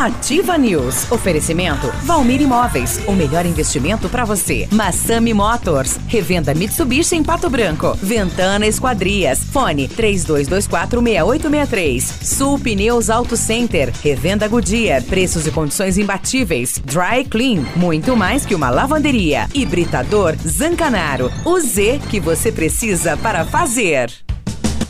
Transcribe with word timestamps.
Ativa 0.00 0.56
News. 0.56 1.12
Oferecimento 1.12 1.92
Valmir 2.04 2.40
Imóveis. 2.40 3.02
O 3.06 3.12
melhor 3.12 3.44
investimento 3.44 4.08
para 4.08 4.24
você. 4.24 4.66
Massami 4.72 5.34
Motors. 5.34 5.98
Revenda 6.08 6.54
Mitsubishi 6.54 7.16
em 7.16 7.22
Pato 7.22 7.50
Branco. 7.50 7.94
Ventana 8.02 8.66
Esquadrias. 8.66 9.44
Fone 9.44 9.86
32246863. 9.88 12.24
Sul 12.24 12.58
Pneus 12.58 13.10
Auto 13.10 13.36
Center. 13.36 13.92
Revenda 14.02 14.48
Goodyear. 14.48 15.02
Preços 15.02 15.46
e 15.46 15.50
condições 15.50 15.98
imbatíveis. 15.98 16.80
Dry 16.82 17.26
Clean. 17.28 17.62
Muito 17.76 18.16
mais 18.16 18.46
que 18.46 18.54
uma 18.54 18.70
lavanderia. 18.70 19.46
Hibridador 19.52 20.34
Zancanaro. 20.48 21.30
O 21.44 21.60
Z 21.60 22.00
que 22.08 22.18
você 22.18 22.50
precisa 22.50 23.18
para 23.18 23.44
fazer. 23.44 24.10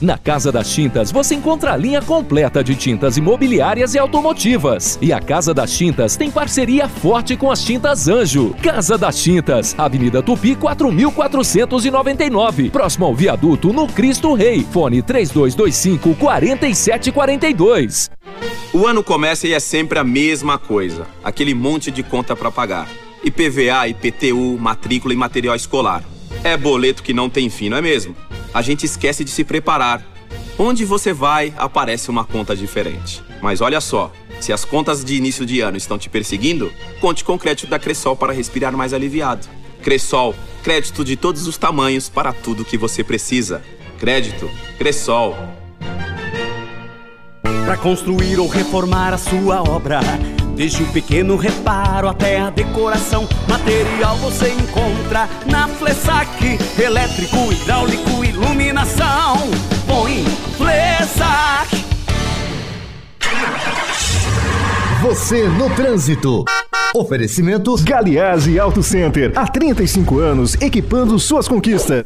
Na 0.00 0.16
Casa 0.16 0.50
das 0.50 0.72
Tintas 0.72 1.12
você 1.12 1.34
encontra 1.34 1.74
a 1.74 1.76
linha 1.76 2.00
completa 2.00 2.64
de 2.64 2.74
tintas 2.74 3.18
imobiliárias 3.18 3.94
e 3.94 3.98
automotivas. 3.98 4.98
E 5.02 5.12
a 5.12 5.20
Casa 5.20 5.52
das 5.52 5.76
Tintas 5.76 6.16
tem 6.16 6.30
parceria 6.30 6.88
forte 6.88 7.36
com 7.36 7.50
as 7.50 7.62
Tintas 7.62 8.08
Anjo. 8.08 8.56
Casa 8.62 8.96
das 8.96 9.22
Tintas, 9.22 9.74
Avenida 9.76 10.22
Tupi 10.22 10.56
4499, 10.56 12.70
próximo 12.70 13.04
ao 13.04 13.14
viaduto 13.14 13.74
no 13.74 13.86
Cristo 13.86 14.32
Rei. 14.32 14.66
Fone 14.72 15.02
3225 15.02 16.14
4742. 16.14 18.10
O 18.72 18.86
ano 18.86 19.04
começa 19.04 19.46
e 19.46 19.52
é 19.52 19.60
sempre 19.60 19.98
a 19.98 20.04
mesma 20.04 20.56
coisa, 20.56 21.06
aquele 21.22 21.52
monte 21.52 21.90
de 21.90 22.02
conta 22.02 22.34
para 22.34 22.50
pagar. 22.50 22.88
IPVA, 23.22 23.86
IPTU, 23.88 24.56
matrícula 24.58 25.12
e 25.12 25.16
material 25.16 25.54
escolar. 25.54 26.02
É 26.42 26.56
boleto 26.56 27.02
que 27.02 27.12
não 27.12 27.28
tem 27.28 27.50
fim, 27.50 27.68
não 27.68 27.76
é 27.76 27.82
mesmo? 27.82 28.16
A 28.52 28.62
gente 28.62 28.84
esquece 28.84 29.24
de 29.24 29.30
se 29.30 29.44
preparar. 29.44 30.02
Onde 30.58 30.84
você 30.84 31.12
vai, 31.12 31.54
aparece 31.56 32.10
uma 32.10 32.24
conta 32.24 32.54
diferente. 32.54 33.22
Mas 33.40 33.60
olha 33.60 33.80
só, 33.80 34.12
se 34.40 34.52
as 34.52 34.64
contas 34.64 35.04
de 35.04 35.16
início 35.16 35.46
de 35.46 35.60
ano 35.60 35.76
estão 35.76 35.98
te 35.98 36.10
perseguindo, 36.10 36.72
conte 37.00 37.24
com 37.24 37.34
o 37.34 37.38
crédito 37.38 37.68
da 37.68 37.78
Cressol 37.78 38.16
para 38.16 38.32
respirar 38.32 38.76
mais 38.76 38.92
aliviado. 38.92 39.48
Cressol, 39.82 40.34
crédito 40.62 41.04
de 41.04 41.16
todos 41.16 41.46
os 41.46 41.56
tamanhos 41.56 42.08
para 42.08 42.32
tudo 42.32 42.64
que 42.64 42.76
você 42.76 43.02
precisa. 43.02 43.62
Crédito, 43.98 44.50
Cressol. 44.78 45.36
Para 47.42 47.76
construir 47.76 48.38
ou 48.38 48.48
reformar 48.48 49.14
a 49.14 49.18
sua 49.18 49.62
obra 49.62 50.00
Desde 50.60 50.82
o 50.82 50.86
pequeno 50.88 51.36
reparo 51.36 52.06
até 52.06 52.38
a 52.38 52.50
decoração, 52.50 53.26
material 53.48 54.14
você 54.18 54.52
encontra 54.52 55.26
na 55.46 55.66
Flessac. 55.66 56.58
Elétrico, 56.78 57.50
hidráulico, 57.50 58.22
iluminação. 58.40 59.36
Põe 59.86 60.24
Flessac. 60.56 61.84
Você 65.02 65.46
no 65.48 65.68
trânsito. 65.70 66.44
Oferecimento 66.94 67.74
Galiase 67.84 68.58
Auto 68.58 68.82
Center. 68.82 69.32
Há 69.36 69.46
35 69.46 70.18
anos 70.18 70.54
equipando 70.60 71.18
suas 71.18 71.46
conquistas. 71.46 72.04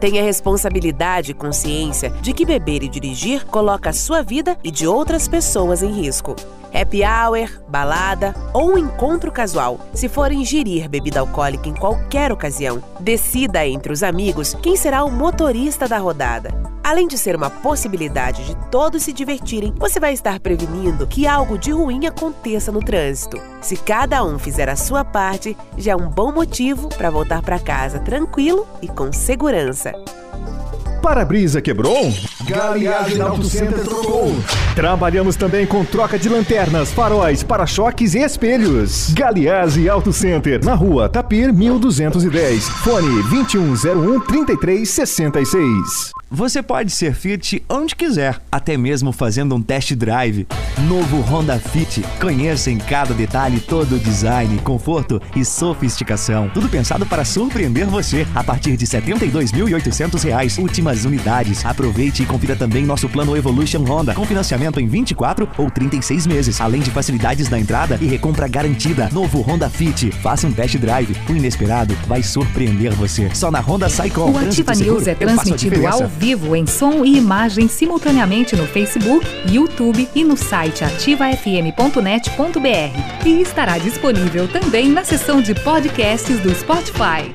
Tenha 0.00 0.22
responsabilidade 0.22 1.30
e 1.30 1.34
consciência 1.34 2.10
de 2.20 2.32
que 2.32 2.44
beber 2.44 2.82
e 2.82 2.88
dirigir 2.88 3.46
coloca 3.46 3.90
a 3.90 3.94
sua 3.94 4.22
vida 4.22 4.56
e 4.62 4.70
de 4.70 4.86
outras 4.86 5.26
pessoas 5.26 5.82
em 5.82 5.90
risco 5.90 6.36
happy 6.76 7.02
hour, 7.02 7.48
balada 7.68 8.34
ou 8.52 8.72
um 8.72 8.78
encontro 8.78 9.32
casual. 9.32 9.80
Se 9.94 10.08
for 10.08 10.30
ingerir 10.30 10.88
bebida 10.88 11.20
alcoólica 11.20 11.68
em 11.68 11.74
qualquer 11.74 12.30
ocasião, 12.30 12.82
decida 13.00 13.66
entre 13.66 13.92
os 13.92 14.02
amigos 14.02 14.54
quem 14.62 14.76
será 14.76 15.04
o 15.04 15.10
motorista 15.10 15.88
da 15.88 15.98
rodada. 15.98 16.50
Além 16.84 17.08
de 17.08 17.18
ser 17.18 17.34
uma 17.34 17.50
possibilidade 17.50 18.44
de 18.44 18.54
todos 18.70 19.02
se 19.02 19.12
divertirem, 19.12 19.74
você 19.76 19.98
vai 19.98 20.12
estar 20.12 20.38
prevenindo 20.38 21.06
que 21.06 21.26
algo 21.26 21.58
de 21.58 21.72
ruim 21.72 22.06
aconteça 22.06 22.70
no 22.70 22.78
trânsito. 22.78 23.40
Se 23.60 23.76
cada 23.76 24.22
um 24.22 24.38
fizer 24.38 24.68
a 24.68 24.76
sua 24.76 25.04
parte, 25.04 25.56
já 25.76 25.92
é 25.92 25.96
um 25.96 26.08
bom 26.08 26.30
motivo 26.30 26.88
para 26.90 27.10
voltar 27.10 27.42
para 27.42 27.58
casa 27.58 27.98
tranquilo 27.98 28.68
e 28.80 28.86
com 28.86 29.12
segurança. 29.12 29.92
Thank 30.04 30.60
you. 30.60 30.65
Para-brisa 31.06 31.62
quebrou? 31.62 32.12
Galiagem 32.48 33.20
Auto 33.20 33.44
Center 33.44 33.78
trocou. 33.78 34.34
Trabalhamos 34.74 35.36
também 35.36 35.64
com 35.64 35.84
troca 35.84 36.18
de 36.18 36.28
lanternas, 36.28 36.90
faróis, 36.90 37.44
para-choques 37.44 38.16
e 38.16 38.24
espelhos. 38.24 39.12
Galiase 39.14 39.88
Auto 39.88 40.12
Center, 40.12 40.64
na 40.64 40.74
rua 40.74 41.08
Tapir 41.08 41.52
1210. 41.52 42.68
Fone 42.68 43.22
2101 43.30 44.20
3366. 44.20 46.16
Você 46.28 46.60
pode 46.60 46.90
ser 46.90 47.14
Fit 47.14 47.62
onde 47.68 47.94
quiser, 47.94 48.42
até 48.50 48.76
mesmo 48.76 49.12
fazendo 49.12 49.54
um 49.54 49.62
test 49.62 49.94
drive. 49.94 50.44
Novo 50.88 51.20
Honda 51.20 51.56
Fit. 51.56 52.02
Conheça 52.20 52.68
em 52.68 52.78
cada 52.78 53.14
detalhe 53.14 53.60
todo 53.60 53.94
o 53.94 53.98
design, 53.98 54.58
conforto 54.58 55.22
e 55.36 55.44
sofisticação. 55.44 56.50
Tudo 56.52 56.68
pensado 56.68 57.06
para 57.06 57.24
surpreender 57.24 57.86
você. 57.86 58.26
A 58.34 58.42
partir 58.42 58.76
de 58.76 58.84
R$ 58.84 59.00
72.800, 59.00 60.58
últimas 60.96 61.04
unidades. 61.04 61.64
Aproveite 61.64 62.22
e 62.22 62.26
confira 62.26 62.56
também 62.56 62.84
nosso 62.84 63.08
plano 63.08 63.36
Evolution 63.36 63.84
Honda, 63.84 64.14
com 64.14 64.24
financiamento 64.24 64.80
em 64.80 64.86
24 64.86 65.48
ou 65.58 65.70
36 65.70 66.26
meses, 66.26 66.60
além 66.60 66.80
de 66.80 66.90
facilidades 66.90 67.48
na 67.48 67.58
entrada 67.58 67.98
e 68.00 68.06
recompra 68.06 68.48
garantida. 68.48 69.08
Novo 69.12 69.40
Honda 69.40 69.68
Fit. 69.68 70.10
Faça 70.10 70.46
um 70.46 70.52
test 70.52 70.76
drive. 70.78 71.16
O 71.28 71.32
inesperado 71.32 71.96
vai 72.06 72.22
surpreender 72.22 72.94
você. 72.94 73.30
Só 73.34 73.50
na 73.50 73.60
Honda 73.60 73.88
Saicom. 73.88 74.30
O 74.30 74.38
Ativa 74.38 74.74
News 74.74 75.06
é 75.06 75.14
transmitido 75.14 75.86
ao 75.86 76.06
vivo 76.06 76.56
em 76.56 76.66
som 76.66 77.04
e 77.04 77.16
imagem 77.16 77.68
simultaneamente 77.68 78.56
no 78.56 78.66
Facebook, 78.66 79.26
YouTube 79.50 80.08
e 80.14 80.24
no 80.24 80.36
site 80.36 80.84
ativafm.net.br. 80.84 83.26
E 83.26 83.40
estará 83.40 83.78
disponível 83.78 84.48
também 84.48 84.88
na 84.88 85.04
seção 85.04 85.42
de 85.42 85.54
podcasts 85.54 86.40
do 86.40 86.54
Spotify. 86.54 87.34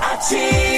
Ativa. 0.00 0.77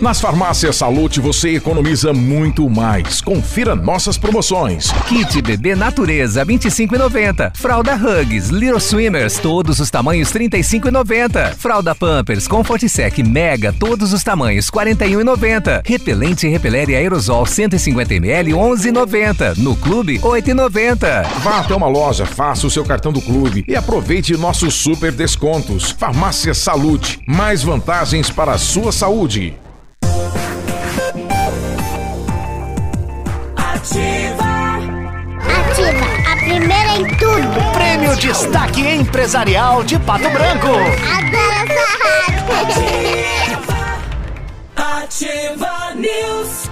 Nas 0.00 0.20
farmácias 0.20 0.76
Salute 0.76 1.20
você 1.20 1.56
economiza 1.56 2.12
muito 2.12 2.70
mais. 2.70 3.20
Confira 3.20 3.74
nossas 3.74 4.16
promoções. 4.16 4.92
Kit 5.08 5.42
Bebê 5.42 5.74
Natureza 5.74 6.46
25,90. 6.46 7.50
Fralda 7.56 7.96
Hugs 7.96 8.48
Little 8.50 8.78
Swimmers 8.78 9.38
todos 9.38 9.80
os 9.80 9.90
tamanhos 9.90 10.32
35,90. 10.32 11.54
Fralda 11.56 11.96
Pampers 11.96 12.46
Comfort 12.46 12.86
Sec 12.88 13.18
Mega 13.18 13.72
todos 13.72 14.12
os 14.12 14.22
tamanhos 14.22 14.70
41,90. 14.70 15.82
Repelente 15.84 16.46
e 16.46 16.94
Aerosol 16.94 17.44
150 17.44 18.14
ml 18.14 18.52
11,90. 18.52 19.58
No 19.58 19.74
clube 19.74 20.20
8,90. 20.20 21.24
Vá 21.42 21.58
até 21.58 21.74
uma 21.74 21.88
loja, 21.88 22.24
faça 22.24 22.68
o 22.68 22.70
seu 22.70 22.84
cartão 22.84 23.12
do 23.12 23.20
clube 23.20 23.64
e 23.66 23.74
aproveite 23.74 24.36
nossos 24.36 24.74
super 24.74 25.10
descontos. 25.10 25.90
Farmácia 25.90 26.54
Salute, 26.54 27.18
mais 27.26 27.64
vantagens 27.64 28.30
para 28.30 28.52
a 28.52 28.58
sua 28.58 28.92
saúde. 28.92 29.56
Ativa, 33.90 34.44
a 36.30 36.36
primeira 36.36 36.96
em 36.98 37.06
tudo. 37.16 37.72
Prêmio 37.72 38.14
Destaque 38.16 38.86
Empresarial 38.86 39.82
de 39.82 39.98
Pato 40.00 40.28
Branco. 40.28 40.66
Adoro 40.66 41.54
essa 41.64 41.86
rádio. 42.04 42.44
Ativa, 43.56 43.96
Ativa 44.76 45.94
News. 45.94 46.68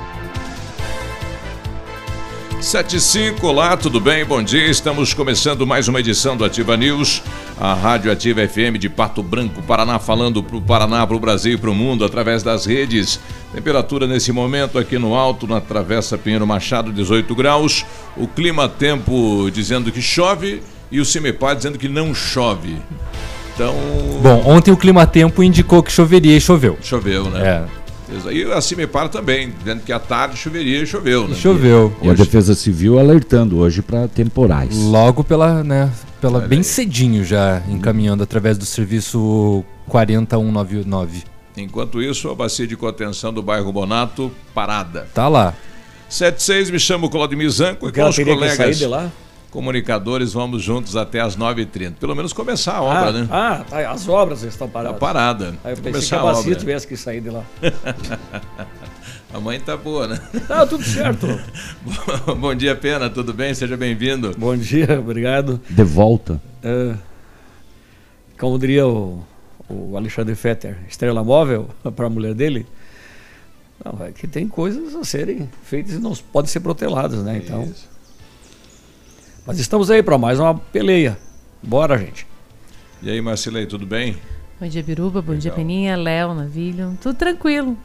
75, 2.60 3.46
olá, 3.46 3.78
tudo 3.78 3.98
bem? 3.98 4.22
Bom 4.22 4.42
dia, 4.42 4.66
estamos 4.66 5.14
começando 5.14 5.66
mais 5.66 5.88
uma 5.88 6.00
edição 6.00 6.36
do 6.36 6.44
Ativa 6.44 6.76
News, 6.76 7.22
a 7.58 7.72
Rádio 7.74 8.12
Ativa 8.12 8.46
FM 8.46 8.78
de 8.78 8.88
Pato 8.88 9.22
Branco, 9.22 9.62
Paraná, 9.62 9.98
falando 9.98 10.42
para 10.42 10.56
o 10.56 10.60
Paraná, 10.60 11.06
para 11.06 11.16
o 11.16 11.20
Brasil 11.20 11.54
e 11.54 11.56
para 11.56 11.70
o 11.70 11.74
mundo 11.74 12.04
através 12.04 12.42
das 12.42 12.66
redes. 12.66 13.18
Temperatura 13.52 14.06
nesse 14.06 14.30
momento 14.30 14.78
aqui 14.78 14.98
no 14.98 15.14
alto, 15.14 15.46
na 15.46 15.60
Travessa 15.60 16.18
Pinheiro 16.18 16.46
Machado, 16.46 16.92
18 16.92 17.34
graus. 17.34 17.84
O 18.16 18.28
clima 18.28 18.68
tempo 18.68 19.50
dizendo 19.50 19.90
que 19.90 20.02
chove 20.02 20.62
e 20.90 21.00
o 21.00 21.04
Cimepar 21.04 21.56
dizendo 21.56 21.78
que 21.78 21.88
não 21.88 22.14
chove. 22.14 22.76
Então. 23.54 23.74
Bom, 24.22 24.42
ontem 24.44 24.70
o 24.70 24.76
clima 24.76 25.06
tempo 25.06 25.42
indicou 25.42 25.82
que 25.82 25.90
choveria 25.90 26.36
e 26.36 26.40
choveu. 26.40 26.76
Choveu, 26.82 27.30
né? 27.30 27.64
É. 27.72 27.86
E 28.30 28.44
a 28.52 28.60
Cimepar 28.60 29.08
também, 29.08 29.52
dizendo 29.58 29.82
que 29.82 29.92
à 29.92 29.98
tarde 29.98 30.36
choveria 30.36 30.80
e 30.80 30.86
choveu, 30.86 31.26
né? 31.26 31.34
Choveu. 31.34 31.92
E 32.02 32.08
a 32.08 32.12
Defesa 32.12 32.54
Civil 32.54 32.98
alertando 32.98 33.58
hoje 33.58 33.82
para 33.82 34.06
temporais. 34.06 34.76
Logo 34.76 35.24
pela, 35.24 35.64
né, 35.64 35.90
pela 36.20 36.40
bem 36.40 36.62
cedinho 36.62 37.24
já 37.24 37.62
encaminhando 37.68 38.22
através 38.22 38.56
do 38.58 38.64
serviço 38.64 39.64
40199. 39.88 41.24
Enquanto 41.56 42.02
isso, 42.02 42.28
a 42.28 42.34
bacia 42.34 42.66
de 42.66 42.76
contenção 42.76 43.32
do 43.32 43.42
bairro 43.42 43.72
Bonato 43.72 44.30
parada. 44.54 45.08
Tá 45.14 45.28
lá. 45.28 45.54
76, 46.08 46.70
me 46.70 46.78
chamo 46.78 47.08
Claudemir 47.10 47.50
Zanco 47.50 47.88
e 47.88 47.92
Porque 47.92 48.00
com 48.00 48.08
os 48.08 48.16
colegas 48.16 48.56
sair 48.56 48.74
de 48.74 48.86
lá? 48.86 49.10
comunicadores 49.50 50.34
vamos 50.34 50.62
juntos 50.62 50.96
até 50.96 51.20
as 51.20 51.34
9h30. 51.34 51.94
Pelo 51.94 52.14
menos 52.14 52.32
começar 52.34 52.74
a 52.74 52.82
obra, 52.82 53.08
ah, 53.08 53.12
né? 53.12 53.28
Ah, 53.30 53.64
tá, 53.68 53.90
as 53.90 54.06
obras 54.06 54.42
estão 54.42 54.68
paradas. 54.68 55.00
Tá 55.00 55.06
parada. 55.06 55.54
Aí 55.64 55.72
eu 55.72 55.76
pensei 55.76 55.92
Começar 55.92 56.16
que 56.16 56.22
a 56.26 56.28
a 56.28 56.32
bacia 56.32 56.50
obra. 56.50 56.58
tivesse 56.60 56.86
que 56.86 56.96
sair 56.96 57.22
de 57.22 57.30
lá. 57.30 57.42
a 59.32 59.40
mãe 59.40 59.60
tá 59.60 59.76
boa, 59.76 60.06
né? 60.06 60.20
Tá 60.46 60.66
tudo 60.66 60.84
certo. 60.84 61.26
Bom 62.38 62.54
dia, 62.54 62.74
Pena, 62.76 63.10
tudo 63.10 63.32
bem? 63.34 63.52
Seja 63.54 63.76
bem-vindo. 63.76 64.32
Bom 64.38 64.56
dia, 64.56 64.98
obrigado. 64.98 65.60
De 65.68 65.82
volta. 65.82 66.40
É, 66.62 66.94
como 68.38 68.58
diria 68.58 68.86
o, 68.86 69.24
o 69.68 69.96
Alexandre 69.96 70.34
Fetter, 70.34 70.78
estrela 70.88 71.24
móvel 71.24 71.68
para 71.94 72.06
a 72.06 72.10
mulher 72.10 72.34
dele, 72.34 72.66
não, 73.84 74.06
é 74.06 74.12
que 74.12 74.26
tem 74.26 74.48
coisas 74.48 74.94
a 74.94 75.04
serem 75.04 75.48
feitas 75.62 75.94
e 75.94 75.98
não 75.98 76.14
podem 76.14 76.50
ser 76.50 76.60
proteladas, 76.60 77.22
né? 77.22 77.42
Então. 77.44 77.70
Mas 79.46 79.58
estamos 79.58 79.90
aí 79.90 80.02
para 80.02 80.18
mais 80.18 80.40
uma 80.40 80.54
peleia. 80.54 81.18
Bora, 81.62 81.98
gente. 81.98 82.26
E 83.02 83.10
aí, 83.10 83.20
Marcilei, 83.20 83.66
tudo 83.66 83.86
bem? 83.86 84.16
Bom 84.58 84.66
dia, 84.66 84.82
Biruba. 84.82 85.20
Bom 85.20 85.34
dia, 85.36 85.52
Peninha, 85.52 85.96
Léo, 85.96 86.34
Navilho. 86.34 86.96
Tudo 87.00 87.16
tranquilo. 87.16 87.76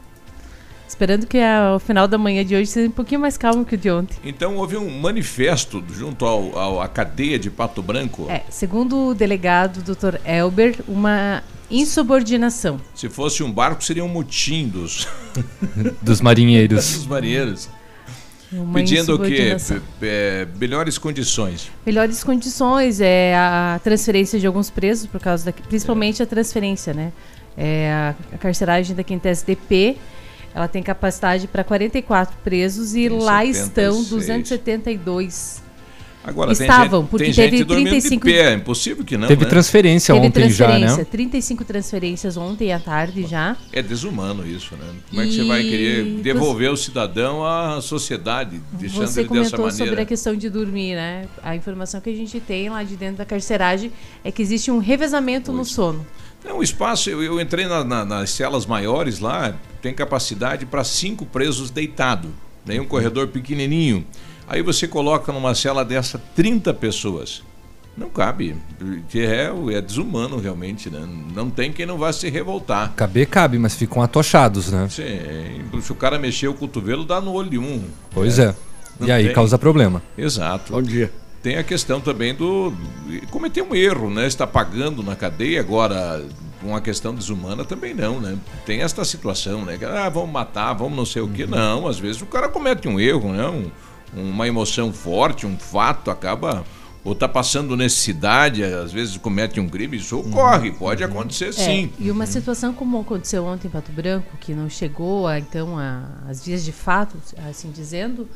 Esperando 0.92 1.26
que 1.26 1.38
a- 1.38 1.74
o 1.76 1.78
final 1.78 2.06
da 2.06 2.18
manhã 2.18 2.44
de 2.44 2.54
hoje 2.54 2.66
seja 2.66 2.86
um 2.86 2.92
pouquinho 2.92 3.18
mais 3.22 3.38
calmo 3.38 3.64
que 3.64 3.74
o 3.74 3.78
de 3.78 3.90
ontem. 3.90 4.14
Então 4.22 4.56
houve 4.58 4.76
um 4.76 5.00
manifesto 5.00 5.82
junto 5.90 6.26
ao, 6.26 6.56
ao- 6.58 6.80
à 6.82 6.86
cadeia 6.86 7.38
de 7.38 7.50
Pato 7.50 7.80
Branco. 7.82 8.26
É, 8.28 8.42
segundo 8.50 9.08
o 9.08 9.14
delegado 9.14 9.80
Dr. 9.82 10.16
Elber, 10.22 10.76
uma 10.86 11.42
insubordinação. 11.70 12.78
Se 12.94 13.08
fosse 13.08 13.42
um 13.42 13.50
barco, 13.50 13.82
seria 13.82 14.04
um 14.04 14.08
mutim 14.08 14.68
dos, 14.68 15.08
Dos 16.02 16.20
marinheiros. 16.20 16.92
dos 16.98 17.06
marinheiros. 17.06 17.70
Uma 18.52 18.74
Pedindo 18.74 19.14
o 19.14 19.18
quê? 19.18 19.56
é, 20.02 20.46
melhores 20.60 20.98
condições. 20.98 21.70
Melhores 21.86 22.22
condições, 22.22 23.00
é 23.00 23.34
a 23.34 23.80
transferência 23.82 24.38
de 24.38 24.46
alguns 24.46 24.68
presos, 24.68 25.06
por 25.06 25.18
causa 25.20 25.46
da, 25.46 25.52
principalmente 25.52 26.22
a 26.22 26.26
transferência, 26.26 26.92
né? 26.92 27.12
É, 27.56 27.90
a, 27.90 28.14
a 28.34 28.38
carceragem 28.38 28.94
da 28.94 29.02
quinta 29.02 29.30
SDP, 29.30 29.96
ela 30.54 30.68
tem 30.68 30.82
capacidade 30.82 31.46
para 31.46 31.64
44 31.64 32.36
presos 32.44 32.94
e 32.94 33.08
Tem 33.08 33.18
lá 33.18 33.44
estão 33.44 34.02
76. 34.02 34.08
272. 34.08 35.62
Agora, 36.24 36.52
Estavam, 36.52 37.00
tem 37.00 37.00
gente, 37.02 37.10
porque 37.10 37.24
tem 37.24 37.34
teve 37.34 37.56
gente 37.56 37.66
dormindo 37.66 37.88
35 37.90 38.26
de 38.26 38.32
pé. 38.32 38.52
É 38.52 38.54
impossível 38.54 39.04
que 39.04 39.16
não, 39.16 39.26
Teve 39.26 39.42
né? 39.42 39.50
transferência 39.50 40.14
Teve 40.14 40.26
ontem 40.28 40.50
já, 40.50 40.66
transferência, 40.66 40.96
né? 40.98 41.04
35 41.10 41.64
transferências 41.64 42.36
ontem 42.36 42.72
à 42.72 42.78
tarde 42.78 43.26
já. 43.26 43.56
É 43.72 43.82
desumano 43.82 44.46
isso, 44.46 44.76
né? 44.76 44.86
Como 45.10 45.20
é 45.20 45.26
que 45.26 45.32
você 45.34 45.44
vai 45.44 45.62
querer 45.62 46.04
devolver 46.22 46.70
o 46.70 46.76
cidadão 46.76 47.44
à 47.44 47.80
sociedade, 47.80 48.60
deixando 48.72 49.08
Você 49.08 49.20
ele 49.20 49.28
dessa 49.30 49.56
comentou 49.56 49.66
maneira? 49.66 49.84
sobre 49.84 50.00
a 50.00 50.06
questão 50.06 50.36
de 50.36 50.48
dormir, 50.48 50.94
né? 50.94 51.26
A 51.42 51.56
informação 51.56 52.00
que 52.00 52.10
a 52.10 52.14
gente 52.14 52.38
tem 52.38 52.68
lá 52.70 52.84
de 52.84 52.94
dentro 52.94 53.16
da 53.16 53.24
carceragem 53.24 53.90
é 54.22 54.30
que 54.30 54.40
existe 54.40 54.70
um 54.70 54.78
revezamento 54.78 55.52
no 55.52 55.64
sono. 55.64 56.06
Não, 56.44 56.58
o 56.58 56.62
espaço, 56.62 57.08
eu, 57.10 57.22
eu 57.22 57.40
entrei 57.40 57.66
na- 57.66 57.84
na- 57.84 58.04
nas 58.04 58.30
celas 58.30 58.66
maiores 58.66 59.20
lá, 59.20 59.54
tem 59.80 59.94
capacidade 59.94 60.66
para 60.66 60.82
cinco 60.84 61.24
presos 61.24 61.70
deitado, 61.70 62.28
né? 62.66 62.80
um 62.80 62.84
corredor 62.86 63.28
pequenininho. 63.28 64.04
Aí 64.48 64.60
você 64.62 64.86
coloca 64.88 65.32
numa 65.32 65.54
cela 65.54 65.84
dessa 65.84 66.18
30 66.34 66.74
pessoas. 66.74 67.42
Não 67.96 68.08
cabe, 68.08 68.56
que 69.10 69.20
é, 69.20 69.52
é 69.74 69.80
desumano 69.82 70.38
realmente, 70.38 70.88
né? 70.88 71.06
Não 71.34 71.50
tem 71.50 71.70
quem 71.70 71.84
não 71.84 71.98
vá 71.98 72.10
se 72.10 72.28
revoltar. 72.30 72.92
Caber 72.96 73.28
cabe, 73.28 73.58
mas 73.58 73.74
ficam 73.74 74.00
atochados, 74.02 74.72
né? 74.72 74.88
Sim, 74.88 75.80
se 75.82 75.92
o 75.92 75.94
cara 75.94 76.18
mexer 76.18 76.48
o 76.48 76.54
cotovelo, 76.54 77.04
dá 77.04 77.20
no 77.20 77.32
olho 77.32 77.50
de 77.50 77.58
um. 77.58 77.84
Pois 78.10 78.38
é. 78.38 78.54
Não 78.98 79.06
E 79.08 79.12
aí 79.12 79.26
tem. 79.26 79.34
causa 79.34 79.58
problema. 79.58 80.02
Exato. 80.16 80.72
Bom 80.72 80.80
dia. 80.82 81.12
Tem 81.42 81.56
a 81.56 81.64
questão 81.64 82.00
também 82.00 82.34
do. 82.34 82.72
Cometer 83.30 83.62
um 83.62 83.74
erro, 83.74 84.08
né? 84.10 84.26
Está 84.26 84.46
pagando 84.46 85.02
na 85.02 85.16
cadeia, 85.16 85.60
agora 85.60 86.24
uma 86.62 86.80
questão 86.80 87.12
desumana 87.12 87.64
também 87.64 87.92
não, 87.92 88.20
né? 88.20 88.38
Tem 88.64 88.80
esta 88.82 89.04
situação, 89.04 89.64
né? 89.64 89.76
Que, 89.76 89.84
Ah, 89.84 90.08
vamos 90.08 90.30
matar, 90.30 90.72
vamos 90.74 90.96
não 90.96 91.04
sei 91.04 91.20
o 91.20 91.28
quê. 91.28 91.44
Não, 91.44 91.88
às 91.88 91.98
vezes 91.98 92.22
o 92.22 92.26
cara 92.26 92.48
comete 92.48 92.86
um 92.86 93.00
erro, 93.00 93.32
né? 93.32 93.48
Um- 93.48 93.70
uma 94.14 94.46
emoção 94.46 94.92
forte, 94.92 95.46
um 95.46 95.56
fato, 95.58 96.10
acaba. 96.10 96.64
Ou 97.04 97.16
tá 97.16 97.26
passando 97.28 97.76
necessidade, 97.76 98.62
às 98.62 98.92
vezes 98.92 99.16
comete 99.16 99.58
um 99.58 99.68
crime, 99.68 99.96
isso 99.96 100.20
ocorre, 100.20 100.70
pode 100.70 101.02
acontecer 101.02 101.48
É, 101.48 101.52
sim. 101.52 101.90
e 101.98 102.08
uma 102.12 102.26
situação 102.26 102.72
como 102.72 103.00
aconteceu 103.00 103.44
ontem 103.44 103.66
em 103.66 103.70
Pato 103.72 103.90
Branco, 103.90 104.36
que 104.38 104.54
não 104.54 104.70
chegou 104.70 105.26
a, 105.26 105.36
então 105.36 105.76
a- 105.76 106.04
às 106.28 106.44
vias 106.44 106.64
de 106.64 106.70
fato, 106.70 107.16
assim 107.50 107.72
dizendo, 107.72 108.28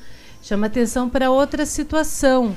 chama 0.43 0.67
atenção 0.67 1.09
para 1.09 1.31
outra 1.31 1.65
situação. 1.65 2.57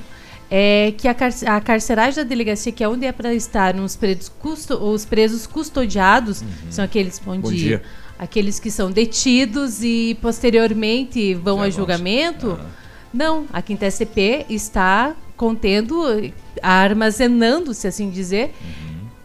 É 0.52 0.92
que 0.98 1.06
a, 1.06 1.14
car 1.14 1.30
a 1.46 1.60
carceragem 1.60 2.24
da 2.24 2.28
delegacia, 2.28 2.72
que 2.72 2.82
é 2.82 2.88
onde 2.88 3.06
é 3.06 3.12
para 3.12 3.32
estar 3.32 3.76
os 3.76 3.94
presos, 3.94 4.28
custo 4.28 4.74
os 4.74 5.04
presos 5.04 5.46
custodiados, 5.46 6.42
são 6.68 6.84
aqueles, 6.84 7.20
bom, 7.20 7.38
Bom 7.38 7.50
dia, 7.50 7.58
dia. 7.78 7.82
aqueles 8.18 8.58
que 8.58 8.68
são 8.70 8.90
detidos 8.90 9.82
e 9.84 10.18
posteriormente 10.20 11.34
vão 11.34 11.62
a 11.62 11.70
julgamento. 11.70 12.58
Não, 13.14 13.46
a 13.52 13.62
Quinta 13.62 13.86
SP 13.86 14.44
está 14.50 15.14
contendo, 15.36 16.02
armazenando, 16.60 17.72
se 17.74 17.86
assim 17.86 18.10
dizer, 18.10 18.52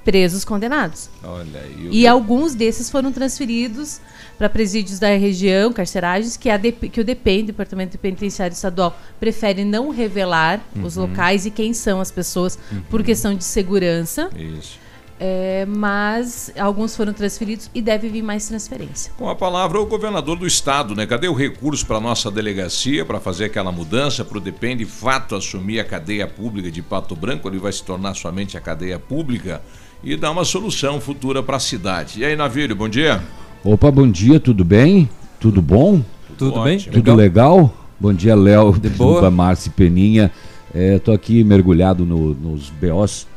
presos 0.04 0.46
condenados. 0.46 1.10
Olha 1.24 1.62
o- 1.90 1.92
E 1.92 2.06
alguns 2.08 2.54
desses 2.54 2.90
foram 2.90 3.12
transferidos 3.12 4.00
para 4.38 4.50
presídios 4.50 5.00
da 5.00 5.10
região, 5.16 5.72
carceragens, 5.72 6.36
que, 6.38 6.50
a 6.50 6.60
que 6.60 7.00
o 7.00 7.04
DEPEN, 7.04 7.46
Departamento 7.46 7.98
Penitenciário 7.98 8.54
Estadual, 8.54 8.98
prefere 9.20 9.64
não 9.64 9.90
revelar 9.90 10.62
os 10.84 10.98
Uhum. 10.98 11.08
locais 11.08 11.46
e 11.46 11.52
quem 11.52 11.74
são 11.74 12.00
as 12.02 12.12
pessoas 12.12 12.58
por 12.90 13.04
questão 13.04 13.34
de 13.34 13.44
segurança. 13.44 14.30
Isso. 14.36 14.86
É, 15.18 15.66
mas 15.66 16.52
alguns 16.60 16.94
foram 16.94 17.14
transferidos 17.14 17.70
e 17.74 17.82
deve 17.82 18.10
vir 18.10 18.22
mais 18.22 18.50
transferência. 18.50 19.14
Com 19.18 19.30
a 19.30 19.36
palavra 19.36 19.80
o 19.80 19.86
governador 19.86 20.38
do 20.38 20.46
estado, 20.46 20.94
né? 20.94 21.06
Cadê 21.06 21.30
o 21.30 21.34
recurso 21.34 21.86
para 21.86 22.02
nossa 22.02 22.30
delegacia 22.30 23.06
para 23.06 23.18
fazer 23.22 23.46
aquela 23.46 23.72
mudança 23.72 24.26
para 24.26 24.38
o 24.38 24.42
Depende 24.42 24.84
de 24.84 24.92
fato 24.92 25.34
assumir 25.34 25.80
a 25.80 25.86
cadeia 25.86 26.28
pública 26.28 26.70
de 26.70 26.82
Pato 26.82 27.16
Branco? 27.16 27.48
Ele 27.48 27.60
vai 27.60 27.72
se 27.72 27.82
tornar 27.82 28.14
somente 28.14 28.58
a 28.58 28.62
cadeia 28.62 29.00
pública 29.00 29.62
e 30.04 30.18
dar 30.18 30.32
uma 30.32 30.44
solução 30.44 31.00
futura 31.00 31.42
para 31.42 31.56
a 31.56 31.62
cidade. 31.62 32.20
E 32.20 32.26
aí, 32.26 32.36
Navírio, 32.36 32.76
bom 32.76 32.90
dia. 32.90 33.24
Opa, 33.66 33.90
bom 33.90 34.08
dia, 34.10 34.40
tudo 34.40 34.64
bem? 34.64 35.10
Tudo 35.40 35.60
bom? 35.62 36.02
Tudo 36.38 36.64
bem? 36.64 36.78
Tudo 36.78 37.16
legal? 37.16 37.74
Bom 38.00 38.14
dia, 38.14 38.36
Léo, 38.36 38.78
De 38.78 38.90
boa? 38.90 39.32
Márcio 39.32 39.70
e 39.70 39.72
Peninha. 39.72 40.32
É, 40.74 41.00
tô 41.00 41.12
aqui 41.12 41.44
mergulhado 41.44 42.06
no- 42.06 42.34
nos 42.36 42.70
BOs, 42.70 43.28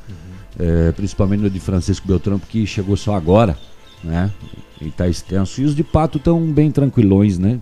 é, 0.59 0.93
principalmente 0.93 1.41
no 1.41 1.49
de 1.51 1.59
Francisco 1.61 2.07
Beltrão, 2.07 2.39
que 2.39 2.67
chegou 2.67 2.97
só 2.97 3.15
agora, 3.15 3.57
né? 4.05 4.31
E 4.83 4.91
tá 4.91 5.09
extenso. 5.09 5.61
E 5.63 5.65
os 5.65 5.75
de 5.75 5.83
Pato 5.83 6.19
estão 6.19 6.41
bem 6.53 6.71
tranquilões, 6.71 7.39
né? 7.39 7.59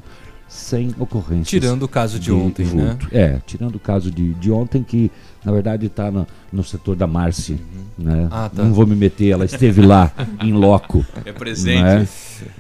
Sem 0.48 0.94
ocorrências. 0.98 1.48
Tirando 1.48 1.82
o 1.82 1.88
caso 1.88 2.18
de 2.20 2.30
ontem, 2.32 2.66
né? 2.66 2.96
É, 3.10 3.40
tirando 3.46 3.74
o 3.74 3.80
caso 3.80 4.10
de, 4.10 4.32
de 4.34 4.50
ontem, 4.52 4.82
que 4.82 5.10
na 5.44 5.50
verdade 5.52 5.86
está 5.86 6.10
no, 6.10 6.26
no 6.52 6.62
setor 6.62 6.94
da 6.94 7.06
Márcia. 7.06 7.58
Né? 7.98 8.28
Ah, 8.30 8.48
tá. 8.54 8.62
Não 8.62 8.72
vou 8.72 8.86
me 8.86 8.94
meter, 8.94 9.30
ela 9.30 9.44
esteve 9.44 9.82
lá, 9.82 10.12
em 10.42 10.52
loco. 10.52 11.04
É 11.24 11.32
presente. 11.34 11.82
né? 11.82 12.06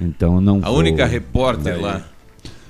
Então 0.00 0.40
não 0.40 0.58
A 0.62 0.68
vou- 0.68 0.78
única 0.78 1.06
repórter 1.06 1.74
Daí. 1.74 1.82
lá. 1.82 2.02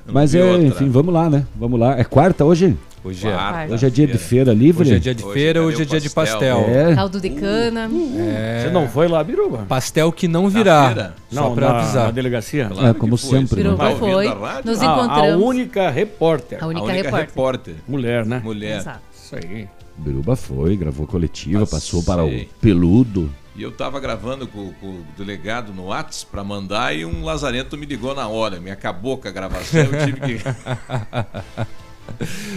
Não 0.06 0.14
Mas 0.14 0.35
é, 0.35 0.44
outra. 0.44 0.66
enfim, 0.66 0.88
vamos 0.90 1.12
lá, 1.12 1.28
né? 1.30 1.46
Vamos 1.56 1.80
lá. 1.80 1.99
É 1.99 2.04
quarta 2.04 2.44
hoje? 2.44 2.76
Hoje 3.05 3.29
é. 3.29 3.73
Hoje 3.73 3.87
é 3.87 3.91
dia 3.91 4.07
de 4.07 4.19
feira 4.19 4.53
livre? 4.53 4.83
Hoje 4.83 4.95
é 4.97 4.99
dia 4.99 5.15
de 5.15 5.23
feira, 5.33 5.62
hoje 5.62 5.83
é 5.83 5.85
dia 5.85 6.00
de 6.00 6.11
pastel. 6.11 6.59
É. 6.69 6.95
Caldo 6.95 7.21
de 7.21 7.31
cana. 7.31 7.88
É. 8.19 8.62
Você 8.65 8.71
não 8.73 8.88
foi 8.88 9.07
lá, 9.07 9.23
Biruba? 9.23 9.59
Pastel 9.69 10.11
que 10.11 10.26
não 10.26 10.49
virá. 10.49 11.12
Só 11.31 11.43
Não, 11.43 11.55
pra 11.55 11.69
na- 11.73 11.79
avisar. 11.79 12.05
na 12.07 12.11
delegacia? 12.11 12.69
É, 12.88 12.93
como 12.95 13.17
sempre. 13.17 13.62
né? 13.62 13.71
Biruba 13.71 13.95
foi. 13.97 14.26
Nos 14.65 14.83
Ah, 14.83 14.91
A 14.91 15.05
encontramos. 15.05 15.47
única 15.47 15.88
repórter. 15.91 16.59
A 16.62 16.67
única 16.67 16.81
A 16.81 16.85
única 16.85 17.03
repórter. 17.05 17.26
repórter. 17.29 17.75
Mulher, 17.87 18.26
né? 18.26 18.41
Mulher. 18.43 18.79
Exato. 18.79 19.00
Isso 19.15 19.37
aí. 19.37 19.69
Biruba 19.99 20.35
foi, 20.37 20.76
gravou 20.76 21.07
coletiva, 21.07 21.65
passou 21.67 22.03
para 22.03 22.25
o 22.25 22.45
peludo. 22.61 23.31
E 23.55 23.62
eu 23.62 23.71
tava 23.73 23.99
gravando 24.00 24.47
com, 24.47 24.71
com 24.81 24.87
o 24.88 25.05
delegado 25.17 25.73
no 25.73 25.87
Whats 25.87 26.25
pra 26.25 26.43
mandar 26.45 26.95
e 26.95 27.07
um 27.07 27.25
lazarento 27.25 27.79
me 27.79 27.87
ligou 27.87 28.15
na 28.15 28.26
hora. 28.29 28.61
Me 28.61 28.71
acabou 28.71 29.17
com 29.17 29.29
a 29.29 29.31
gravação, 29.31 29.81
eu 29.81 30.05
tive 30.05 30.21
que. 30.21 30.41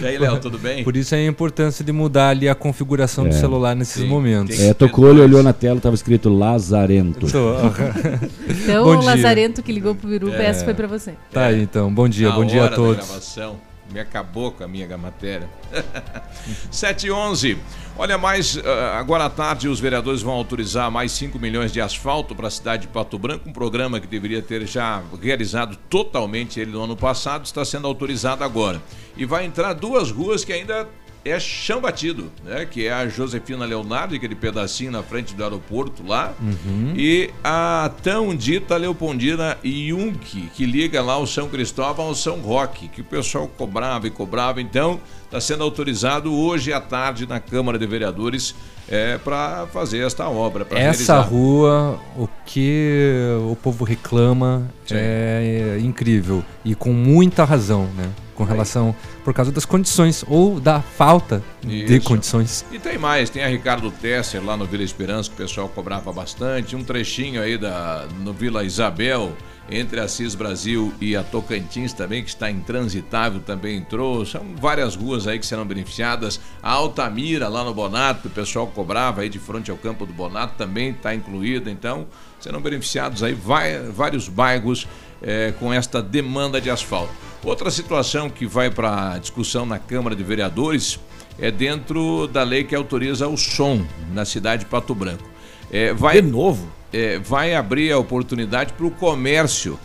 E 0.00 0.06
aí, 0.06 0.18
Léo, 0.18 0.38
tudo 0.40 0.58
bem? 0.58 0.82
Por 0.84 0.96
isso 0.96 1.14
é 1.14 1.18
a 1.18 1.26
importância 1.26 1.84
de 1.84 1.92
mudar 1.92 2.30
ali 2.30 2.48
a 2.48 2.54
configuração 2.54 3.24
do 3.24 3.30
É. 3.30 3.32
celular 3.38 3.74
nesses 3.76 4.02
momentos. 4.04 4.58
É, 4.60 4.72
tocou, 4.72 5.10
ele 5.10 5.20
olhou 5.20 5.42
na 5.42 5.52
tela, 5.52 5.76
estava 5.76 5.94
escrito 5.94 6.28
Lazarento. 6.28 7.26
Então, 7.26 8.84
Bom 8.84 8.96
o 8.96 9.00
dia. 9.00 9.10
Lazarento 9.10 9.62
que 9.62 9.72
ligou 9.72 9.94
pro 9.94 10.08
Biruba, 10.08 10.36
É. 10.36 10.46
essa 10.46 10.64
foi 10.64 10.74
pra 10.74 10.86
você. 10.86 11.14
Tá 11.32 11.46
aí 11.46 11.62
então, 11.62 11.92
bom 11.92 12.08
dia, 12.08 12.28
Na 12.28 12.34
bom 12.34 12.44
dia 12.44 12.62
hora 12.62 12.66
a 12.66 12.70
da 12.70 12.76
todos. 12.76 13.69
Me 13.92 14.00
acabou 14.00 14.52
com 14.52 14.64
a 14.64 14.68
minha 14.68 14.96
matéria. 14.96 15.48
7 16.70 17.06
e 17.06 17.10
11. 17.10 17.58
Olha, 17.96 18.16
mais 18.16 18.58
ah, 18.58 18.98
agora 18.98 19.26
à 19.26 19.30
tarde 19.30 19.68
os 19.68 19.80
vereadores 19.80 20.22
vão 20.22 20.34
autorizar 20.34 20.90
mais 20.90 21.12
5 21.12 21.38
milhões 21.38 21.72
de 21.72 21.80
asfalto 21.80 22.34
para 22.34 22.48
a 22.48 22.50
cidade 22.50 22.82
de 22.82 22.88
Pato 22.88 23.18
Branco, 23.18 23.48
um 23.48 23.52
programa 23.52 24.00
que 24.00 24.06
deveria 24.06 24.40
ter 24.40 24.66
já 24.66 25.02
realizado 25.20 25.76
totalmente 25.88 26.58
ele 26.58 26.70
no 26.70 26.82
ano 26.82 26.96
passado, 26.96 27.44
está 27.44 27.64
sendo 27.64 27.86
autorizado 27.86 28.44
agora. 28.44 28.80
E 29.16 29.24
vai 29.24 29.44
entrar 29.44 29.72
duas 29.74 30.10
ruas 30.10 30.44
que 30.44 30.52
ainda 30.52 30.88
é 31.24 31.38
chão 31.38 31.80
batido, 31.80 32.30
né? 32.44 32.64
Que 32.64 32.86
é 32.86 32.92
a 32.92 33.06
Josefina 33.08 33.64
Leonardo, 33.64 34.14
aquele 34.14 34.34
pedacinho 34.34 34.90
na 34.90 35.02
frente 35.02 35.34
do 35.34 35.42
aeroporto 35.42 36.02
lá, 36.06 36.32
Uhum. 36.40 36.94
e 36.96 37.30
a 37.44 37.90
tão 38.02 38.34
dita 38.34 38.76
Leopoldina 38.76 39.58
Yunque, 39.64 40.48
que 40.54 40.64
liga 40.64 41.02
lá 41.02 41.18
o 41.18 41.26
São 41.26 41.48
Cristóvão 41.48 42.06
ao 42.06 42.14
São 42.14 42.40
Roque, 42.40 42.88
que 42.88 43.00
o 43.00 43.04
pessoal 43.04 43.46
cobrava 43.48 44.06
e 44.06 44.10
cobrava. 44.10 44.60
Então, 44.62 45.00
está 45.30 45.40
sendo 45.40 45.62
autorizado 45.62 46.34
hoje 46.34 46.72
à 46.72 46.80
tarde 46.80 47.24
na 47.24 47.38
Câmara 47.38 47.78
de 47.78 47.86
Vereadores 47.86 48.52
é, 48.88 49.16
para 49.16 49.68
fazer 49.68 50.04
esta 50.04 50.28
obra. 50.28 50.66
Essa 50.70 50.78
realizar. 50.80 51.20
rua, 51.20 52.00
o 52.16 52.28
que 52.44 53.38
o 53.48 53.54
povo 53.54 53.84
reclama 53.84 54.68
é, 54.90 55.78
incrível 55.80 56.42
e 56.64 56.74
com 56.74 56.92
muita 56.92 57.44
razão, 57.44 57.84
né? 57.96 58.10
Com 58.34 58.42
relação 58.42 58.96
por 59.22 59.34
causa 59.34 59.52
das 59.52 59.66
condições 59.66 60.24
ou 60.26 60.58
da 60.58 60.80
falta 60.80 61.42
de 61.62 61.96
Isso. 61.96 62.06
condições. 62.08 62.64
E 62.72 62.78
tem 62.78 62.96
mais, 62.96 63.28
tem 63.28 63.44
a 63.44 63.48
Ricardo 63.48 63.90
Tesser 63.90 64.42
lá 64.42 64.56
no 64.56 64.64
Vila 64.64 64.82
Esperança, 64.82 65.28
que 65.28 65.34
o 65.34 65.46
pessoal 65.46 65.68
cobrava 65.68 66.10
bastante. 66.10 66.74
Um 66.74 66.82
trechinho 66.82 67.42
aí 67.42 67.58
da, 67.58 68.06
no 68.24 68.32
Vila 68.32 68.64
Isabel, 68.64 69.36
entre 69.70 70.00
Assis 70.00 70.34
Brasil 70.34 70.92
e 71.00 71.14
a 71.14 71.22
Tocantins 71.22 71.92
também, 71.92 72.22
que 72.22 72.28
está 72.28 72.50
intransitável, 72.50 73.40
também 73.40 73.76
entrou. 73.76 74.26
São 74.26 74.44
várias 74.60 74.96
ruas 74.96 75.26
aí 75.28 75.38
que 75.38 75.46
serão 75.46 75.64
beneficiadas. 75.64 76.40
A 76.62 76.72
Altamira, 76.72 77.48
lá 77.48 77.62
no 77.62 77.72
Bonato, 77.72 78.28
o 78.28 78.30
pessoal 78.30 78.66
cobrava 78.66 79.20
aí 79.20 79.28
de 79.28 79.38
frente 79.38 79.70
ao 79.70 79.76
campo 79.76 80.04
do 80.04 80.12
Bonato, 80.12 80.54
também 80.58 80.90
está 80.90 81.14
incluída. 81.14 81.70
Então, 81.70 82.06
serão 82.40 82.60
beneficiados 82.60 83.22
aí 83.22 83.34
vários 83.34 84.28
bairros 84.28 84.88
eh, 85.22 85.54
com 85.60 85.72
esta 85.72 86.02
demanda 86.02 86.60
de 86.60 86.68
asfalto. 86.70 87.12
Outra 87.44 87.70
situação 87.70 88.28
que 88.28 88.46
vai 88.46 88.70
para 88.70 89.18
discussão 89.18 89.64
na 89.64 89.78
Câmara 89.78 90.16
de 90.16 90.24
Vereadores 90.24 90.98
é 91.38 91.50
dentro 91.50 92.26
da 92.26 92.42
lei 92.42 92.64
que 92.64 92.74
autoriza 92.74 93.28
o 93.28 93.36
som 93.36 93.84
na 94.12 94.24
cidade 94.24 94.64
de 94.64 94.70
Pato 94.70 94.94
Branco. 94.94 95.24
É, 95.70 95.94
vai, 95.94 96.20
De 96.20 96.28
novo? 96.28 96.79
É, 96.92 97.18
vai 97.18 97.54
abrir 97.54 97.92
a 97.92 97.98
oportunidade 97.98 98.72
para 98.72 98.86
o 98.86 98.90
comércio 98.90 99.78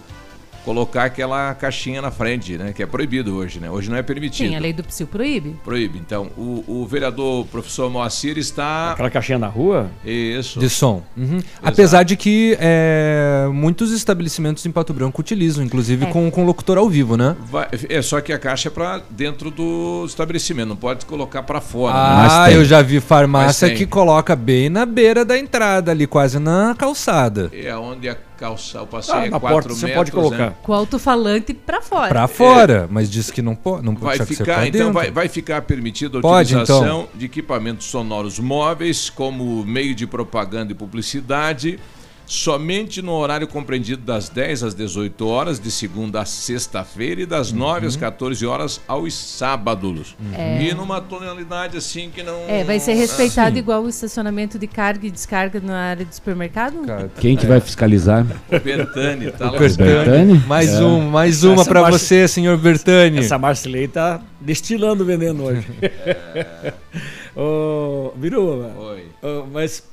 colocar 0.66 1.06
aquela 1.06 1.54
caixinha 1.54 2.02
na 2.02 2.10
frente, 2.10 2.58
né? 2.58 2.74
Que 2.74 2.82
é 2.82 2.86
proibido 2.88 3.36
hoje, 3.38 3.60
né? 3.60 3.70
Hoje 3.70 3.90
não 3.90 3.96
é 3.98 4.02
permitido. 4.02 4.50
Sim, 4.50 4.56
a 4.56 4.60
lei 4.60 4.74
do 4.74 4.84
psil 4.84 5.06
proíbe. 5.08 5.56
Proíbe. 5.64 6.00
Então, 6.00 6.30
o, 6.36 6.64
o 6.68 6.88
vereador 6.88 7.46
professor 7.46 7.90
Moacir 7.90 8.38
está. 8.38 8.92
Aquela 8.94 9.10
caixinha 9.12 9.38
na 9.38 9.48
rua? 9.48 9.90
Isso. 10.04 10.60
De 10.60 10.68
som. 10.70 11.04
Uhum. 11.16 11.40
Apesar 11.62 12.04
de 12.04 12.18
que 12.18 12.58
é, 12.60 13.48
muitos 13.54 13.92
estabelecimentos 13.92 14.66
em 14.66 14.72
Pato 14.72 14.92
Branco 14.94 15.22
utilizam, 15.22 15.64
inclusive 15.64 16.06
É. 16.06 16.10
com, 16.10 16.30
com 16.32 16.44
locutor 16.44 16.78
ao 16.80 16.90
vivo, 16.90 17.16
né? 17.16 17.36
Vai- 17.52 17.68
é 17.88 18.02
só 18.02 18.20
que 18.20 18.34
a 18.34 18.40
caixa 18.40 18.70
é 18.70 18.72
para 18.72 19.02
dentro 19.10 19.52
do 19.52 20.04
estabelecimento, 20.08 20.70
não 20.70 20.76
pode 20.76 21.06
colocar 21.06 21.44
para 21.44 21.62
fora. 21.62 21.94
Ah, 21.96 22.48
né? 22.48 22.56
eu 22.56 22.66
já 22.66 22.82
vi 22.82 23.00
farmácia 23.00 23.70
que 23.74 23.86
coloca 23.86 24.36
bem 24.36 24.70
na 24.70 24.86
beira 24.86 25.24
da 25.24 25.38
entrada, 25.38 25.92
ali 25.92 26.08
quase 26.08 26.40
na 26.40 26.74
calçada. 26.78 27.52
É 27.54 27.76
onde 27.76 28.10
a 28.10 28.16
calça, 28.38 28.82
o 28.82 28.88
passeio 28.88 29.18
Ah, 29.18 29.26
é 29.26 29.30
na 29.30 29.40
4 29.40 29.56
porta 29.56 29.70
você 29.70 29.88
pode 29.88 30.12
metros, 30.12 30.14
colocar. 30.14 30.38
né? 30.52 30.56
Com 30.62 30.72
o 30.72 30.76
alto-falante 30.76 31.54
pra 31.54 31.82
fora. 31.82 32.10
Pra 32.10 32.28
fora, 32.28 32.88
mas 32.90 33.10
diz 33.10 33.32
que 33.32 33.42
não 33.42 33.56
pode, 33.56 33.86
não 33.86 33.94
Vai 33.96 34.18
pode 34.18 34.30
ser 34.30 34.36
ficar, 34.38 34.56
pra 34.56 34.68
então 34.68 34.92
vai, 34.94 35.10
vai 35.12 35.28
ficar 35.28 35.62
permitida 35.64 36.20
a 36.20 36.22
Pode, 36.22 36.54
utilização 36.56 37.02
então. 37.04 37.08
de 37.16 37.26
equipamentos 37.26 37.86
sonoros 37.88 38.38
móveis 38.40 39.10
como 39.10 39.64
meio 39.66 39.96
de 39.96 40.06
propaganda 40.06 40.72
e 40.72 40.76
publicidade 40.76 41.80
somente 42.26 43.02
no 43.02 43.12
horário 43.14 43.48
compreendido 43.48 44.02
das 44.04 44.30
10 44.30 44.64
às 44.64 44.74
18 44.74 45.28
horas, 45.28 45.60
de 45.60 45.70
segunda 45.72 46.22
a 46.22 46.26
sexta-feira, 46.26 47.22
e 47.22 47.26
das 47.26 47.52
9 47.52 47.88
às 47.88 47.96
14 47.96 48.46
horas 48.46 48.82
aos 48.88 49.14
sábados. 49.14 50.16
É. 50.34 50.64
E 50.64 50.74
numa 50.74 51.00
tonalidade 51.02 51.78
assim 51.78 52.10
que 52.10 52.24
não. 52.24 52.42
É, 52.48 52.64
vai 52.64 52.80
ser 52.80 52.94
respeitado 52.94 53.58
igual 53.58 53.84
o 53.84 53.90
estacionamento 53.90 54.58
de 54.58 54.68
carga 54.68 55.06
e 55.08 55.12
descarga 55.12 55.60
na 55.60 55.78
área 55.78 56.06
do 56.06 56.14
supermercado? 56.14 56.78
Quem 57.20 57.36
que 57.38 57.46
vai 57.46 57.60
fiscalizar? 57.60 58.26
O 58.52 58.60
Bertani, 58.60 59.32
tá 59.32 59.52
lá. 59.52 59.58
Bertani? 59.60 60.40
Mais 60.48 60.70
É. 60.74 60.82
um, 60.82 61.10
mais 61.10 61.44
uma 61.44 61.64
Marci- 61.64 61.92
você, 61.92 62.28
senhor 62.28 62.58
Bertani. 62.58 63.20
Essa 63.20 63.38
Marcilei 63.38 63.88
tá 63.88 64.22
destilando 64.42 65.06
veneno 65.06 65.44
hoje. 65.46 65.68
Ô, 67.36 68.12
Biruba, 68.16 68.72
Oi. 68.80 69.04
ô, 69.22 69.46
mas 69.52 69.84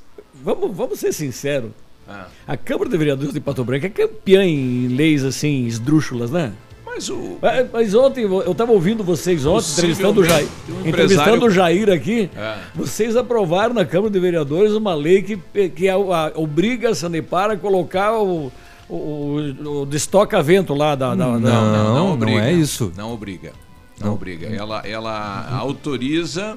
vamos, 0.41 0.75
vamos 0.75 0.99
ser 0.99 1.11
sinceros. 1.11 1.71
Ah. 2.13 2.27
A 2.47 2.55
Câmara 2.57 2.89
de 2.89 2.97
Vereadores 2.97 3.33
de 3.33 3.39
Pato 3.39 3.63
Branco 3.63 3.85
é 3.85 3.89
campeã 3.89 4.43
em 4.45 4.87
leis 4.87 5.23
assim, 5.23 5.65
esdrúxulas, 5.65 6.29
né? 6.31 6.51
Mas 6.85 7.09
o. 7.09 7.37
Mas, 7.41 7.67
mas 7.73 7.95
ontem, 7.95 8.21
eu 8.23 8.51
estava 8.51 8.71
ouvindo 8.71 9.03
vocês 9.03 9.45
ontem, 9.47 9.67
entrevistando 9.71 10.21
o 10.21 10.23
Jair, 10.23 10.47
um 10.69 10.87
entrevistando 10.87 11.35
empresário- 11.37 11.45
o 11.45 11.49
Jair 11.49 11.89
aqui. 11.89 12.29
É. 12.35 12.55
Vocês 12.75 13.15
aprovaram 13.17 13.73
na 13.73 13.83
Câmara 13.83 14.11
de 14.11 14.19
Vereadores 14.19 14.73
uma 14.73 14.93
lei 14.93 15.23
que, 15.23 15.69
que 15.69 15.89
a- 15.89 15.95
a- 15.95 16.31
obriga 16.35 16.89
a 16.91 16.95
Sanepar 16.95 17.49
a 17.49 17.57
colocar 17.57 18.13
o, 18.19 18.51
o, 18.87 18.95
o, 18.95 19.81
o 19.81 19.85
destoca-vento 19.87 20.75
lá 20.75 20.93
da, 20.93 21.15
da- 21.15 21.37
da- 21.39 21.39
Não, 21.39 22.15
não 22.15 22.27
é 22.39 22.53
isso. 22.53 22.93
Não 22.95 23.11
obriga. 23.11 23.53
Não, 23.99 24.07
Não. 24.09 24.13
obriga. 24.13 24.47
Ela, 24.47 24.81
ela 24.85 25.47
autoriza 25.57 26.55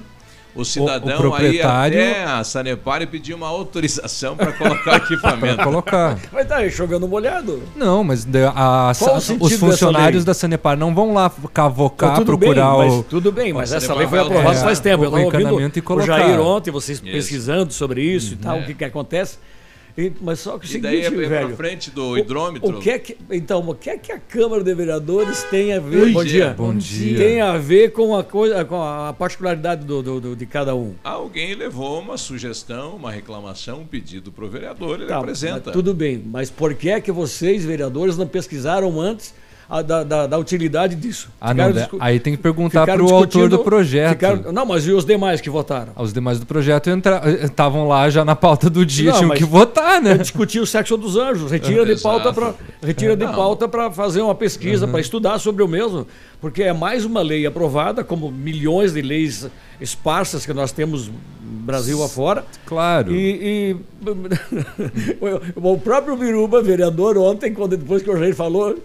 o 0.56 0.64
cidadão 0.64 1.16
proprietário- 1.18 1.98
a 1.98 2.02
ir 2.04 2.10
até 2.12 2.24
a 2.24 2.42
Sanepar 2.44 3.02
e 3.02 3.06
pedir 3.06 3.34
uma 3.34 3.46
autorização 3.48 4.36
para 4.36 4.52
colocar 4.52 4.96
equipamento. 5.04 5.56
Pra 5.56 5.64
colocar. 5.64 6.18
Mas 6.32 6.46
tá 6.48 6.56
aí 6.56 6.70
chovendo 6.70 7.06
molhado. 7.06 7.62
Não, 7.76 8.02
mas 8.02 8.26
a- 8.54 8.92
o 9.38 9.44
os 9.44 9.52
funcionários 9.54 10.24
da 10.24 10.34
Sanepar 10.34 10.76
não 10.76 10.94
vão 10.94 11.12
lá 11.14 11.30
cavocar, 11.52 12.22
procurar 12.24 12.76
bem, 12.78 12.88
o. 12.90 12.96
mas, 12.98 13.06
tudo 13.06 13.30
bem, 13.32 13.52
mas 13.52 13.72
essa 13.72 13.94
lei 13.94 14.06
foi 14.06 14.18
aprovada 14.20 14.56
é, 14.58 14.62
faz 14.62 14.80
tempo. 14.80 15.04
Eu 15.04 15.10
o 15.10 15.14
estava 15.16 15.24
ouvindo 15.26 15.40
encanamento 15.48 15.78
e 15.78 15.80
o 15.80 15.82
colocar. 15.82 16.06
Jair 16.18 16.40
ontem, 16.40 16.70
vocês 16.70 16.98
Isso. 16.98 17.10
pesquisando 17.12 17.72
sobre 17.72 18.02
isso 18.02 18.34
e 18.34 18.36
tal, 18.36 18.56
É. 18.56 18.60
o 18.60 18.64
que, 18.66 18.74
que 18.74 18.84
acontece. 18.84 19.38
E- 19.98 20.12
mas 20.20 20.40
só 20.40 20.58
que 20.58 20.66
o 20.66 20.68
E 20.68 20.68
seguinte, 20.68 20.82
daí 20.82 21.00
é 21.04 21.10
pra 21.10 21.28
velho. 21.28 21.56
frente 21.56 21.90
do 21.90 22.10
o- 22.10 22.18
hidrômetro. 22.18 22.76
O, 22.76 22.80
que 22.80 22.90
é 22.90 22.98
que, 22.98 23.16
então, 23.30 23.66
o 23.66 23.74
que 23.74 23.88
é 23.88 23.96
que 23.96 24.12
a 24.12 24.18
Câmara 24.18 24.62
de 24.62 24.74
Vereadores 24.74 25.42
tem 25.44 25.72
a 25.72 25.80
ver? 25.80 26.06
Bom 26.06 26.12
Bom 26.12 26.24
dia. 26.24 26.54
Bom 26.56 26.74
dia. 26.74 27.16
Tem 27.16 27.40
a 27.40 27.56
ver 27.56 27.92
com 27.92 28.14
a 28.14 28.22
coisa, 28.22 28.62
com 28.64 28.82
a 28.82 29.14
particularidade 29.14 29.84
do, 29.86 30.02
do- 30.02 30.20
do- 30.20 30.36
de 30.36 30.44
cada 30.44 30.74
um. 30.74 30.94
Alguém 31.02 31.54
levou 31.54 31.98
uma 32.00 32.18
sugestão, 32.18 32.96
uma 32.96 33.10
reclamação, 33.10 33.80
um 33.80 33.86
pedido 33.86 34.30
para 34.30 34.44
o 34.44 34.48
vereador, 34.48 34.98
ele 35.00 35.08
Tá, 35.08 35.16
apresenta. 35.18 35.72
tudo 35.72 35.94
bem, 35.94 36.22
mas 36.26 36.50
por 36.50 36.74
que 36.74 36.90
é 36.90 37.00
que 37.00 37.10
vocês, 37.10 37.64
vereadores, 37.64 38.18
não 38.18 38.26
pesquisaram 38.26 39.00
antes 39.00 39.32
a- 39.68 39.82
da, 39.82 40.02
da- 40.04 40.26
da 40.26 40.38
utilidade 40.38 40.94
disso? 40.94 41.28
Ah, 41.40 41.48
não, 41.48 41.66
Ficaram 41.66 41.72
de- 41.72 41.78
discu- 41.80 41.96
aí 42.00 42.20
tem 42.20 42.36
que 42.36 42.42
perguntar 42.42 42.80
ficaram 42.82 43.04
pro 43.06 43.14
autor 43.14 43.48
do 43.48 43.58
projeto. 43.60 44.10
ficaram- 44.10 44.52
não, 44.52 44.64
mas 44.66 44.86
e 44.86 44.92
os 44.92 45.04
demais 45.04 45.40
que 45.40 45.50
votaram? 45.50 45.92
Os 45.96 46.12
demais 46.12 46.38
do 46.38 46.46
projeto 46.46 46.88
estavam 47.42 47.88
lá 47.88 48.08
já 48.10 48.24
na 48.24 48.36
pauta 48.36 48.68
do 48.70 48.84
dia, 48.86 49.10
Não, 49.10 49.18
tinham 49.18 49.30
que 49.34 49.44
votar, 49.44 50.00
né? 50.00 50.16
Discutir 50.18 50.60
o 50.60 50.66
sexo 50.66 50.96
dos 50.96 51.16
anjos, 51.16 51.50
retira 51.50 51.84
de 51.84 52.00
pauta 52.00 52.32
para 52.32 52.54
retira 52.82 53.16
de 53.16 53.24
Não. 53.24 53.34
pauta 53.34 53.68
para 53.68 53.90
fazer 53.90 54.20
uma 54.20 54.34
pesquisa, 54.34 54.86
para 54.86 55.00
estudar 55.00 55.38
sobre 55.38 55.62
o 55.62 55.68
mesmo, 55.68 56.06
porque 56.40 56.62
é 56.62 56.72
mais 56.72 57.04
uma 57.04 57.22
lei 57.22 57.46
aprovada, 57.46 58.04
como 58.04 58.30
milhões 58.30 58.92
de 58.92 59.02
leis 59.02 59.48
esparsas 59.80 60.46
que 60.46 60.52
nós 60.54 60.72
temos 60.72 61.10
Brasil 61.42 62.02
afora. 62.02 62.44
Claro. 62.64 63.12
E, 63.14 63.74
e- 63.74 63.76
o 65.60 65.72
o 65.74 65.78
próprio 65.78 66.16
Biruba, 66.16 66.62
vereador, 66.62 67.16
ontem, 67.18 67.52
quando 67.52 67.76
depois 67.76 68.02
que 68.02 68.10
o 68.10 68.16
Jair 68.16 68.34
falou, 68.34 68.76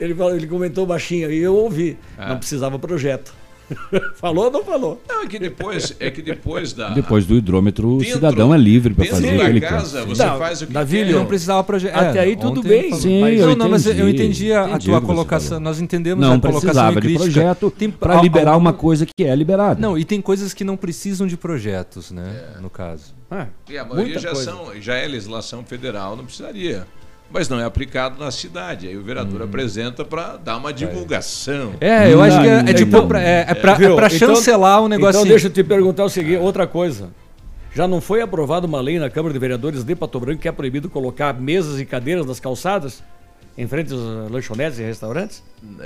ele, 0.00 0.14
falou- 0.14 0.34
ele 0.36 0.46
comentou 0.46 0.86
baixinho 0.86 1.30
e 1.30 1.38
eu 1.38 1.54
ouvi. 1.54 1.96
Ah. 2.18 2.28
Não 2.30 2.38
precisava 2.38 2.78
projeto. 2.78 3.32
falou 4.16 4.44
ou 4.44 4.50
não 4.50 4.62
falou? 4.62 5.02
Não, 5.08 5.22
é 5.22 5.26
que 5.26 5.38
depois, 5.38 5.96
é 5.98 6.10
que 6.10 6.20
depois 6.20 6.74
da. 6.74 6.90
Depois 6.90 7.24
do 7.24 7.34
hidrômetro, 7.34 7.88
o 7.94 7.96
Dentro- 7.98 8.14
cidadão 8.16 8.54
é 8.54 8.58
livre 8.58 8.92
para 8.92 9.06
fazer 9.06 9.34
o 9.34 9.38
da 9.38 9.44
que 9.44 9.50
ele 9.50 9.60
casa, 9.62 10.00
quer. 10.00 10.06
você 10.06 10.22
faz 10.22 10.60
o 10.62 10.66
que 10.66 10.72
Davi, 10.74 10.98
quer. 11.04 11.12
Não 11.12 11.24
precisava 11.24 11.64
projetar. 11.64 12.10
Até 12.10 12.20
aí 12.20 12.36
tudo 12.36 12.62
bem. 12.62 12.92
Sim, 12.92 13.22
mas, 13.22 13.40
eu 13.40 13.48
não, 13.48 13.56
não, 13.56 13.68
mas 13.70 13.86
eu 13.86 13.92
entendi. 14.06 14.10
entendi 14.22 14.52
a, 14.52 14.64
a 14.64 14.68
Entendi 14.68 14.84
tua 14.86 14.98
o 14.98 15.00
que 15.00 15.06
você 15.06 15.12
colocação. 15.14 15.48
falou. 15.48 15.62
Nós 15.62 15.80
entendemos 15.80 16.20
Não 16.26 16.34
a 16.34 16.38
colocação 16.40 16.60
precisava 16.60 17.00
de 17.00 17.14
projeto 17.14 17.74
para 17.98 18.20
liberar 18.20 18.50
alguma- 18.52 18.70
uma 18.72 18.76
coisa 18.76 19.06
que 19.06 19.24
é 19.24 19.34
liberada. 19.34 19.80
Não, 19.80 19.96
e 19.96 20.04
tem 20.04 20.20
coisas 20.20 20.52
que 20.52 20.62
não 20.62 20.76
precisam 20.76 21.26
de 21.26 21.36
projetos, 21.38 22.10
né? 22.10 22.42
No 22.60 22.68
caso. 22.68 23.14
E 23.68 23.78
a 23.78 23.82
maioria 23.84 24.04
Muita 24.04 24.20
já, 24.20 24.30
coisa. 24.30 24.44
são, 24.50 24.66
já 24.80 24.94
é 24.94 25.08
legislação 25.08 25.64
federal, 25.64 26.14
não 26.16 26.24
precisaria. 26.26 26.86
Mas 27.30 27.48
não 27.48 27.58
é 27.58 27.64
aplicado 27.64 28.22
na 28.22 28.30
cidade. 28.30 28.86
Aí 28.86 28.96
o 28.96 29.02
vereador 29.02 29.42
apresenta 29.42 30.04
para 30.04 30.36
dar 30.36 30.56
uma 30.56 30.72
divulgação. 30.72 31.72
É, 31.80 32.12
eu 32.12 32.22
acho 32.22 32.40
que 32.40 32.46
é, 32.46 32.58
é 32.58 32.72
tipo 32.72 33.06
pra, 33.06 33.22
é, 33.22 33.46
é 33.48 33.54
pra, 33.54 33.74
Viu? 33.74 33.92
é 33.92 33.96
pra 33.96 34.08
chancelar 34.08 34.82
o 34.82 34.86
então, 34.86 34.88
negocinho. 34.88 35.20
Então 35.22 35.28
deixa 35.28 35.46
eu 35.48 35.50
te 35.50 35.64
perguntar 35.64 36.04
o 36.04 36.08
seguinte, 36.08 36.38
outra 36.38 36.66
coisa. 36.66 37.10
Já 37.74 37.88
não 37.88 38.00
foi 38.00 38.22
aprovada 38.22 38.66
uma 38.68 38.80
lei 38.80 39.00
na 39.00 39.10
Câmara 39.10 39.32
de 39.32 39.38
Vereadores 39.38 39.82
de 39.82 39.96
Pato 39.96 40.20
Branco 40.20 40.40
que 40.40 40.46
é 40.46 40.52
proibido 40.52 40.88
colocar 40.88 41.34
mesas 41.34 41.80
e 41.80 41.84
cadeiras 41.84 42.24
nas 42.24 42.38
calçadas 42.38 43.02
em 43.56 43.66
frente 43.66 43.92
às 43.92 44.30
lanchonetes 44.30 44.78
e 44.78 44.82
restaurantes? 44.82 45.42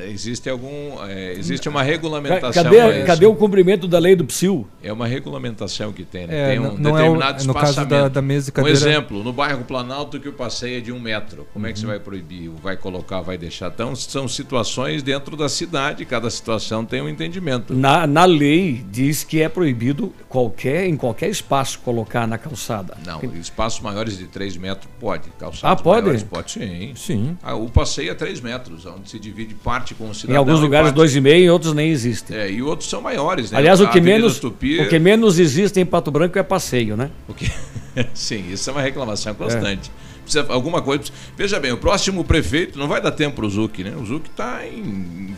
Existe 0.08 0.50
algum. 0.50 0.68
é, 1.06 1.34
existe 1.34 1.68
uma 1.68 1.82
regulamentação. 1.84 2.64
Cadê, 2.64 2.82
mas 2.82 3.04
cadê 3.06 3.26
o 3.26 3.34
cumprimento 3.36 3.86
da 3.86 3.98
lei 4.00 4.16
do 4.16 4.24
PSIL? 4.24 4.66
É 4.82 4.92
uma 4.92 5.06
regulamentação 5.06 5.92
que 5.92 6.04
tem, 6.04 6.26
né? 6.26 6.36
É, 6.36 6.48
tem 6.50 6.58
um 6.58 6.62
não- 6.64 6.78
não 6.78 6.90
é 6.90 7.02
o- 7.02 7.12
determinado 7.12 7.44
no 7.44 7.54
caso 7.54 7.76
da- 7.76 7.82
espaçamento. 7.82 8.12
da 8.12 8.22
mesa 8.22 8.48
e 8.48 8.50
Um 8.50 8.54
cadeira- 8.54 8.76
exemplo, 8.78 9.22
no 9.22 9.32
bairro 9.32 9.62
Planalto 9.64 10.18
que 10.18 10.28
o 10.28 10.32
passeio 10.32 10.78
é 10.78 10.80
de 10.80 10.90
um 10.90 10.98
metro. 10.98 11.46
Como 11.52 11.64
é 11.66 11.72
que 11.72 11.78
você 11.78 11.84
Uhum. 11.84 11.92
vai 11.92 12.00
proibir? 12.00 12.48
Vai 12.60 12.76
colocar, 12.76 13.20
vai 13.20 13.38
deixar? 13.38 13.68
Então, 13.72 13.94
são 13.94 14.26
situações 14.26 15.00
dentro 15.02 15.36
da 15.36 15.48
cidade, 15.48 16.04
cada 16.04 16.28
situação 16.28 16.84
tem 16.84 17.00
um 17.00 17.08
entendimento. 17.08 17.72
Na, 17.72 18.04
na 18.04 18.24
lei 18.24 18.84
diz 18.90 19.22
que 19.22 19.40
é 19.40 19.48
proibido 19.48 20.12
qualquer, 20.28 20.86
em 20.88 20.96
qualquer 20.96 21.28
espaço 21.30 21.78
colocar 21.84 22.26
na 22.26 22.36
calçada. 22.36 22.96
Não, 23.06 23.20
espaços 23.40 23.80
maiores 23.80 24.18
de 24.18 24.26
3 24.26 24.56
metros 24.56 24.90
pode. 24.98 25.28
Ah, 25.28 25.38
Calçados 25.38 25.82
pode? 25.84 26.00
maiores 26.02 26.22
pode 26.24 26.50
sim. 26.50 26.92
Sim. 26.96 27.38
Ah, 27.42 27.54
o 27.64 27.68
passeio 27.68 28.10
é 28.10 28.14
3 28.14 28.40
metros, 28.40 28.84
onde 28.86 29.10
se 29.10 29.18
divide 29.18 29.54
parte 29.54 29.94
com 29.94 30.04
o 30.06 30.10
Em 30.10 30.14
cidadão. 30.14 30.38
alguns 30.38 30.58
e 30.58 30.62
lugares 30.62 30.86
parte- 30.88 30.96
dois 30.96 31.14
e 31.16 31.20
meio, 31.20 31.44
em 31.44 31.50
outros 31.50 31.72
nem 31.74 31.90
existem. 31.90 32.36
É, 32.36 32.50
e 32.50 32.62
outros 32.62 32.88
são 32.88 33.00
maiores, 33.02 33.50
né? 33.50 33.58
Aliás, 33.58 33.80
o 33.80 33.88
que, 33.88 34.00
menos, 34.00 34.38
Tupi- 34.38 34.80
o 34.80 34.88
que 34.88 34.98
menos 34.98 35.38
existe 35.38 35.78
em 35.80 35.86
Pato 35.86 36.10
Branco 36.10 36.38
é 36.38 36.42
passeio, 36.42 36.96
né? 36.96 37.10
O 37.28 37.34
que... 37.34 37.50
Sim, 38.14 38.44
isso 38.52 38.68
é 38.70 38.72
uma 38.72 38.82
reclamação 38.82 39.34
constante. 39.34 39.90
Precisa 40.22 40.46
alguma 40.52 40.82
coisa. 40.82 41.04
Veja 41.36 41.58
bem, 41.58 41.72
o 41.72 41.78
próximo 41.78 42.22
prefeito 42.22 42.78
não 42.78 42.86
vai 42.86 43.00
dar 43.00 43.12
tempo 43.12 43.36
para 43.36 43.46
o 43.46 43.50
Zuc, 43.50 43.78
né? 43.82 43.94
O 43.96 44.04
Zuc 44.04 44.28
está 44.28 44.60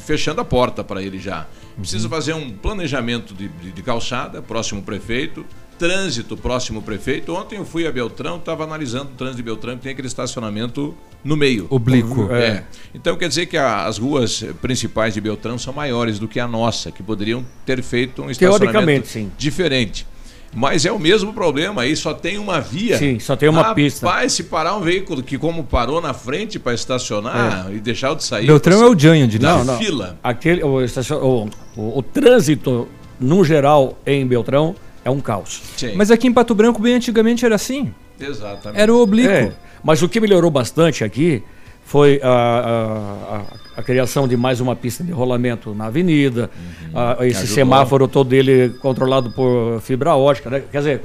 fechando 0.04 0.40
a 0.40 0.44
porta 0.44 0.82
para 0.82 1.00
ele 1.00 1.18
já. 1.18 1.46
Precisa 1.78 2.08
fazer 2.08 2.32
um 2.34 2.50
planejamento 2.50 3.32
de, 3.32 3.46
de- 3.48 3.70
de 3.70 3.82
calçada, 3.82 4.42
próximo 4.42 4.82
prefeito, 4.82 5.46
trânsito, 5.84 6.36
próximo 6.36 6.82
prefeito. 6.82 7.34
Ontem 7.34 7.56
eu 7.56 7.64
fui 7.64 7.86
a 7.86 7.90
Beltrão, 7.90 8.36
estava 8.36 8.64
analisando 8.64 9.06
o 9.06 9.16
trânsito 9.16 9.38
de 9.38 9.42
Beltrão, 9.42 9.76
que 9.78 9.82
tem 9.84 9.92
aquele 9.92 10.08
estacionamento 10.08 10.94
no 11.24 11.36
meio. 11.38 11.66
Oblíquo. 11.70 12.28
É. 12.30 12.44
É. 12.46 12.64
Então 12.94 13.16
quer 13.16 13.28
dizer 13.28 13.46
que 13.46 13.56
a- 13.56 13.86
as 13.86 13.96
ruas 13.96 14.44
principais 14.60 15.14
de 15.14 15.20
Beltrão 15.22 15.56
são 15.58 15.72
maiores 15.72 16.18
do 16.18 16.28
que 16.28 16.38
a 16.38 16.46
nossa, 16.46 16.92
que 16.92 17.02
poderiam 17.02 17.42
ter 17.64 17.82
feito 17.82 18.22
um 18.22 18.30
estacionamento 18.30 19.08
sim. 19.08 19.32
diferente. 19.38 20.06
Mas 20.52 20.84
é 20.84 20.90
o 20.92 20.98
mesmo 20.98 21.32
problema, 21.32 21.82
aí 21.82 21.94
só 21.96 22.12
tem 22.12 22.36
uma 22.36 22.60
via. 22.60 22.98
Sim, 22.98 23.18
só 23.20 23.36
tem 23.36 23.48
uma 23.48 23.62
Rapaz, 23.62 23.74
pista. 23.76 24.28
se 24.28 24.42
parar 24.44 24.76
um 24.76 24.80
veículo 24.80 25.22
que 25.22 25.38
como 25.38 25.62
parou 25.64 26.00
na 26.00 26.12
frente 26.12 26.58
para 26.58 26.74
estacionar 26.74 27.68
e 27.72 27.78
deixar 27.78 28.14
de 28.14 28.24
sair. 28.24 28.46
Beltrão 28.48 28.82
é 28.82 28.86
o 28.88 28.98
Janho 28.98 29.26
de 29.28 29.38
Não, 29.38 29.64
não. 29.64 29.78
fila. 29.78 30.18
Aquele, 30.22 30.62
o, 30.64 30.78
o- 30.84 31.48
o- 31.76 31.98
o 31.98 32.02
trânsito, 32.02 32.88
no 33.20 33.44
geral, 33.44 33.96
em 34.04 34.26
Beltrão, 34.26 34.74
é 35.04 35.10
um 35.10 35.20
caos. 35.20 35.62
Sim. 35.76 35.94
Mas 35.94 36.10
aqui 36.10 36.26
em 36.28 36.32
Pato 36.32 36.54
Branco, 36.54 36.80
bem 36.80 36.94
antigamente, 36.94 37.44
era 37.44 37.54
assim. 37.54 37.92
Exatamente. 38.18 38.80
Era 38.80 38.92
o 38.92 39.00
oblíquo. 39.00 39.30
É, 39.32 39.52
mas 39.82 40.02
o 40.02 40.08
que 40.08 40.20
melhorou 40.20 40.50
bastante 40.50 41.02
aqui 41.04 41.42
foi 41.84 42.20
a, 42.22 42.28
a- 42.28 43.36
a- 43.36 43.80
a 43.80 43.82
criação 43.82 44.28
de 44.28 44.36
mais 44.36 44.60
uma 44.60 44.76
pista 44.76 45.02
de 45.02 45.10
rolamento 45.10 45.74
na 45.74 45.86
avenida, 45.86 46.50
a- 46.94 47.16
esse 47.26 47.38
Ajudou. 47.38 47.54
semáforo 47.54 48.06
todo 48.08 48.32
ele 48.34 48.68
controlado 48.80 49.30
por 49.32 49.80
fibra 49.80 50.14
ótica, 50.14 50.50
né? 50.50 50.62
quer 50.70 50.78
dizer, 50.78 51.00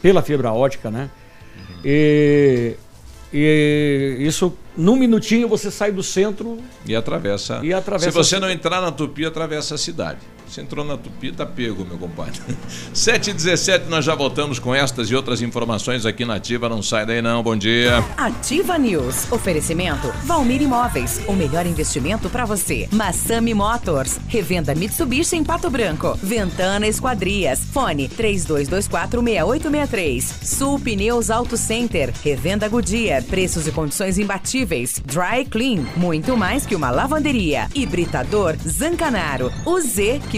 pela 0.00 0.22
fibra 0.22 0.52
ótica, 0.52 0.90
né? 0.90 1.10
E, 1.84 2.74
e 3.32 4.16
isso, 4.20 4.56
num 4.76 4.96
minutinho, 4.96 5.48
você 5.48 5.70
sai 5.70 5.92
do 5.92 6.02
centro 6.02 6.58
E 6.86 6.94
atravessa. 6.94 7.60
E 7.62 7.72
atravessa 7.72 8.10
Se 8.10 8.16
você 8.16 8.36
a 8.36 8.40
não 8.40 8.50
entrar 8.50 8.80
na 8.80 8.90
Tupi, 8.92 9.26
atravessa 9.26 9.74
a 9.74 9.78
cidade. 9.78 10.18
Se 10.50 10.60
entrou 10.62 10.82
na 10.84 10.96
Tupi, 10.96 11.30
tá 11.30 11.44
pego, 11.44 11.84
meu 11.84 11.98
compadre. 11.98 12.40
7 12.94 13.30
e 13.30 13.34
17 13.34 13.86
nós 13.88 14.04
já 14.04 14.14
voltamos 14.14 14.58
com 14.58 14.74
estas 14.74 15.10
e 15.10 15.14
outras 15.14 15.42
informações 15.42 16.06
aqui 16.06 16.24
na 16.24 16.36
Ativa. 16.36 16.68
Não 16.68 16.82
sai 16.82 17.04
daí 17.04 17.20
não, 17.20 17.42
bom 17.42 17.54
dia. 17.56 18.02
Ativa 18.16 18.78
News. 18.78 19.30
Oferecimento 19.30 20.08
Valmir 20.24 20.62
Imóveis. 20.62 21.20
O 21.26 21.34
melhor 21.34 21.66
investimento 21.66 22.30
para 22.30 22.46
você. 22.46 22.88
Massami 22.90 23.52
Motors. 23.52 24.18
Revenda 24.28 24.74
Mitsubishi 24.74 25.36
em 25.36 25.44
Pato 25.44 25.68
Branco. 25.68 26.18
Ventana 26.22 26.86
Esquadrias. 26.86 27.60
Fone 27.72 28.08
32246863. 28.08 30.22
Sul 30.42 30.78
Pneus 30.80 31.30
Auto 31.30 31.56
Center. 31.58 32.12
Revenda 32.24 32.66
Goodyear. 32.68 33.22
Preços 33.24 33.66
e 33.66 33.72
condições 33.72 34.16
imbatíveis. 34.18 35.02
Dry 35.04 35.44
Clean. 35.44 35.84
Muito 35.96 36.34
mais 36.36 36.64
que 36.64 36.74
uma 36.74 36.90
lavanderia. 36.90 37.68
Hibridador 37.74 38.56
Zancanaro. 38.66 39.52
O 39.66 39.78
Z 39.80 40.20
que 40.30 40.37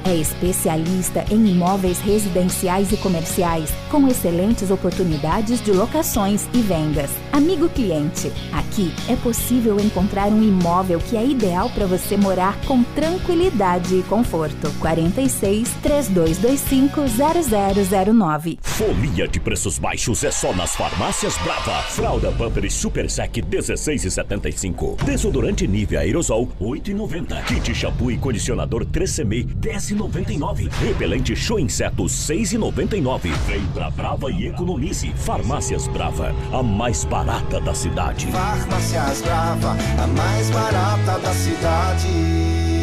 É 0.03 0.15
especialista 0.15 1.23
em 1.29 1.47
imóveis 1.47 1.99
residenciais 1.99 2.91
e 2.91 2.97
comerciais, 2.97 3.71
com 3.89 4.07
excelentes 4.07 4.71
oportunidades 4.71 5.61
de 5.61 5.71
locações 5.71 6.47
e 6.53 6.61
vendas. 6.61 7.11
Amigo 7.31 7.69
cliente, 7.69 8.31
aqui 8.51 8.93
é 9.07 9.15
possível 9.15 9.79
encontrar 9.79 10.29
um 10.29 10.41
imóvel 10.41 10.99
que 10.99 11.15
é 11.15 11.25
ideal 11.25 11.69
para 11.69 11.85
você 11.85 12.17
morar 12.17 12.59
com 12.65 12.83
tranquilidade 12.83 13.95
e 13.95 14.03
conforto. 14.03 14.71
46 14.79 15.69
3225 15.81 17.01
0009. 18.15 18.59
Folia 18.61 19.27
de 19.27 19.39
preços 19.39 19.77
baixos 19.77 20.23
é 20.23 20.31
só 20.31 20.53
nas 20.53 20.75
farmácias 20.75 21.37
Brava. 21.37 21.83
Fralda 21.83 22.31
Pampers 22.31 22.73
Super 22.73 23.09
Sec 23.09 23.33
16,75. 23.37 25.03
Desodorante 25.03 25.67
Nivea 25.67 26.01
Aerosol 26.01 26.49
8,90. 26.59 27.43
Kit 27.45 27.75
shampoo 27.75 28.11
e 28.11 28.17
condicionador 28.17 28.85
3CM 28.85 29.45
10,99. 29.91 30.69
Repelente 30.79 31.35
Show 31.35 31.59
Insetos 31.59 32.13
6,99. 32.27 33.31
Vem 33.47 33.65
pra 33.73 33.89
Brava 33.89 34.31
e 34.31 34.47
economize. 34.47 35.11
Farmácias 35.15 35.87
Brava, 35.87 36.33
a 36.51 36.63
mais 36.63 37.03
barata 37.05 37.59
da 37.59 37.73
cidade. 37.73 38.27
Farmácias 38.27 39.21
Brava, 39.21 39.77
a 40.01 40.07
mais 40.07 40.49
barata 40.49 41.19
da 41.19 41.33
cidade. 41.33 42.80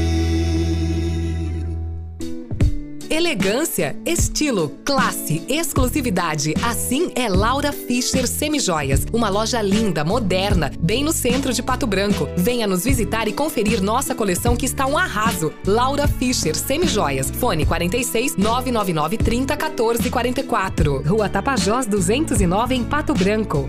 Elegância, 3.10 3.96
estilo, 4.04 4.70
classe, 4.84 5.42
exclusividade. 5.48 6.52
Assim 6.62 7.10
é 7.14 7.26
Laura 7.26 7.72
Fischer 7.72 8.28
Semijoias. 8.28 9.06
Uma 9.10 9.30
loja 9.30 9.62
linda, 9.62 10.04
moderna, 10.04 10.70
bem 10.78 11.02
no 11.02 11.10
centro 11.10 11.50
de 11.54 11.62
Pato 11.62 11.86
Branco. 11.86 12.28
Venha 12.36 12.66
nos 12.66 12.84
visitar 12.84 13.26
e 13.26 13.32
conferir 13.32 13.82
nossa 13.82 14.14
coleção 14.14 14.54
que 14.54 14.66
está 14.66 14.86
um 14.86 14.98
arraso. 14.98 15.50
Laura 15.66 16.06
Fischer 16.06 16.54
Semijoias. 16.54 17.30
Fone 17.30 17.64
46 17.64 18.36
999 18.36 19.16
30 19.16 19.56
14 19.56 20.10
44. 20.10 21.02
Rua 21.02 21.30
Tapajós 21.30 21.86
209 21.86 22.74
em 22.74 22.84
Pato 22.84 23.14
Branco. 23.14 23.66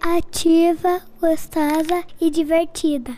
Ativa, 0.00 1.00
gostosa 1.20 2.04
e 2.20 2.30
divertida. 2.30 3.10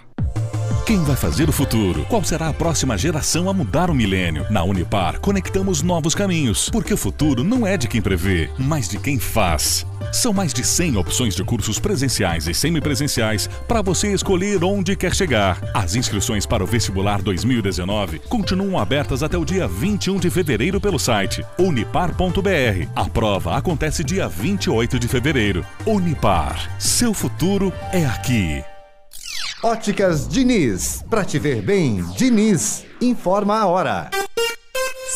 Quem 0.86 1.02
vai 1.02 1.16
fazer 1.16 1.48
o 1.48 1.52
futuro? 1.52 2.04
Qual 2.10 2.22
será 2.22 2.50
a 2.50 2.52
próxima 2.52 2.98
geração 2.98 3.48
a 3.48 3.54
mudar 3.54 3.88
o 3.88 3.94
milênio? 3.94 4.44
Na 4.50 4.62
Unipar, 4.64 5.18
conectamos 5.18 5.80
novos 5.80 6.14
caminhos, 6.14 6.68
porque 6.68 6.92
o 6.92 6.96
futuro 6.96 7.42
não 7.42 7.66
é 7.66 7.78
de 7.78 7.88
quem 7.88 8.02
prevê, 8.02 8.50
mas 8.58 8.86
de 8.86 8.98
quem 8.98 9.18
faz. 9.18 9.86
São 10.12 10.34
mais 10.34 10.52
de 10.52 10.62
100 10.62 10.98
opções 10.98 11.34
de 11.34 11.42
cursos 11.42 11.78
presenciais 11.78 12.46
e 12.48 12.52
semipresenciais 12.52 13.48
para 13.66 13.80
você 13.80 14.12
escolher 14.12 14.62
onde 14.62 14.94
quer 14.94 15.14
chegar. 15.14 15.58
As 15.72 15.94
inscrições 15.94 16.44
para 16.44 16.62
o 16.62 16.66
vestibular 16.66 17.22
2019 17.22 18.18
continuam 18.28 18.78
abertas 18.78 19.22
até 19.22 19.38
o 19.38 19.44
dia 19.44 19.66
21 19.66 20.18
de 20.18 20.28
fevereiro 20.28 20.78
pelo 20.82 20.98
site 20.98 21.42
unipar.br. 21.58 22.88
A 22.94 23.08
prova 23.08 23.56
acontece 23.56 24.04
dia 24.04 24.28
28 24.28 24.98
de 24.98 25.08
fevereiro. 25.08 25.64
Unipar, 25.86 26.78
seu 26.78 27.14
futuro 27.14 27.72
é 27.90 28.04
aqui. 28.04 28.62
Óticas 29.64 30.29
Diniz. 30.29 31.03
Pra 31.09 31.24
te 31.24 31.38
ver 31.38 31.62
bem, 31.62 32.05
Diniz. 32.18 32.85
Informa 33.00 33.61
a 33.61 33.66
hora. 33.66 34.11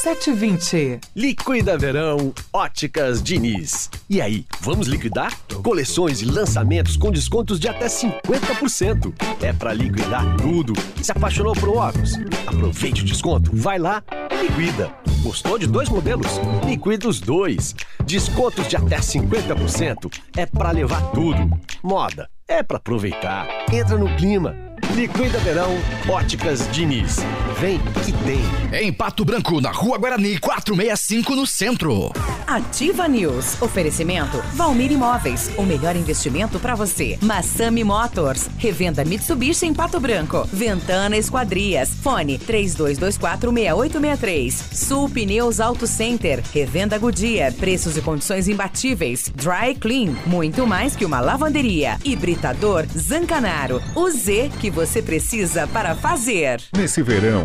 720. 0.03 1.01
Liquida 1.15 1.77
Verão 1.77 2.33
Óticas 2.51 3.23
Diniz. 3.23 3.91
E 4.09 4.23
aí, 4.23 4.47
vamos 4.63 4.87
liquidar? 4.87 5.39
Coleções 5.63 6.23
e 6.23 6.25
lançamentos 6.25 6.97
com 6.97 7.13
descontos 7.13 7.61
de 7.61 7.69
até 7.69 7.89
50%. 7.89 9.13
É 9.43 9.53
para 9.53 9.75
liquidar 9.75 10.25
tudo. 10.39 10.73
Se 11.03 11.13
apaixonou 11.13 11.53
por 11.53 11.69
óculos? 11.69 12.15
Aproveite 12.47 13.03
o 13.03 13.05
desconto, 13.05 13.51
vai 13.53 13.79
lá 13.79 14.03
e 14.33 14.47
liquida. 14.47 14.91
Gostou 15.23 15.59
de 15.59 15.67
dois 15.67 15.91
modelos? 15.91 16.41
Liquida 16.65 17.07
os 17.07 17.21
dois. 17.21 17.75
Descontos 18.07 18.67
de 18.67 18.77
até 18.77 18.97
50%. 18.97 20.11
É 20.39 20.47
para 20.47 20.71
levar 20.71 21.03
tudo. 21.11 21.61
Moda 21.83 22.31
é 22.49 22.63
para 22.63 22.79
aproveitar. 22.79 23.47
Entra 23.71 23.99
no 23.99 24.09
clima. 24.17 24.57
Liquida 24.95 25.39
Verão 25.41 25.71
Óticas 26.09 26.67
Diniz. 26.73 27.19
Vem 27.61 27.79
que 28.05 28.12
tem. 28.12 28.38
Em 28.81 28.92
Pato 28.92 29.25
Branco, 29.25 29.61
na 29.61 29.73
Rua 29.73 29.99
Guarani, 29.99 30.38
465 30.38 31.35
no 31.35 31.44
centro. 31.44 32.12
Ativa 32.47 33.09
News. 33.09 33.61
Oferecimento 33.61 34.40
Valmir 34.55 34.92
Imóveis. 34.92 35.51
O 35.57 35.64
melhor 35.64 35.97
investimento 35.97 36.61
para 36.61 36.77
você. 36.77 37.18
Massami 37.21 37.83
Motors. 37.83 38.49
Revenda 38.59 39.05
Mitsubishi 39.05 39.66
em 39.66 39.75
Pato 39.75 39.99
Branco. 39.99 40.49
Ventana 40.53 41.16
Esquadrias. 41.16 41.90
Fone 42.03 42.38
32246863. 42.38 44.53
Sul 44.73 45.09
Pneus 45.11 45.59
Auto 45.61 45.87
Center. 45.87 46.42
Revenda 46.55 46.97
Goodyear. 46.97 47.53
Preços 47.53 47.97
e 47.97 48.01
condições 48.01 48.47
imbatíveis. 48.49 49.31
Dry 49.35 49.75
Clean. 49.75 50.14
Muito 50.25 50.64
mais 50.66 50.94
que 50.94 51.05
uma 51.05 51.21
lavanderia. 51.21 51.99
Hibridador 52.05 52.87
Zancanaro. 52.97 53.83
O 53.94 54.09
Z 54.11 54.51
que 54.61 54.71
você 54.71 55.03
precisa 55.03 55.66
para 55.66 55.94
fazer. 55.97 56.62
Nesse 56.75 57.03
verão, 57.03 57.42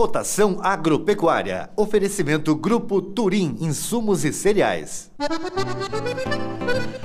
Cotação 0.00 0.60
agropecuária. 0.62 1.68
Oferecimento 1.76 2.56
Grupo 2.56 3.02
Turim, 3.02 3.54
insumos 3.60 4.24
e 4.24 4.32
cereais. 4.32 5.10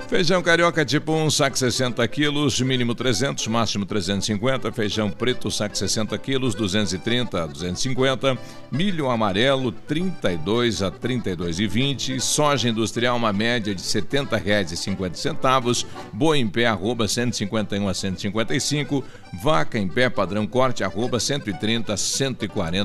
Feijão 0.08 0.42
carioca 0.42 0.86
tipo 0.86 1.12
1, 1.12 1.30
saco 1.32 1.58
60 1.58 2.08
quilos, 2.08 2.62
mínimo 2.62 2.96
300, 2.96 3.48
máximo 3.48 3.86
350. 3.86 4.72
Feijão 4.72 5.10
preto, 5.10 5.52
saco 5.52 5.78
60 5.78 6.18
quilos, 6.20 6.56
230 6.56 7.44
a 7.44 7.46
250. 7.48 8.38
Milho 8.72 9.10
amarelo, 9.10 9.72
32 9.74 10.82
a 10.82 10.92
32,20. 10.92 12.20
Soja 12.22 12.70
industrial, 12.70 13.18
uma 13.18 13.34
média 13.34 13.76
de 13.76 13.82
R$ 13.82 14.02
70,50. 14.02 15.86
Boi 16.14 16.38
em 16.38 16.48
pé, 16.48 16.68
arroba 16.68 17.08
151 17.10 17.90
a 17.90 17.94
155. 17.94 19.04
Vaca 19.44 19.78
em 19.78 19.88
pé, 19.88 20.10
padrão 20.10 20.48
corte, 20.48 20.84
arroba 20.84 21.20
130 21.20 21.92
a 21.92 21.98
140 21.98 22.85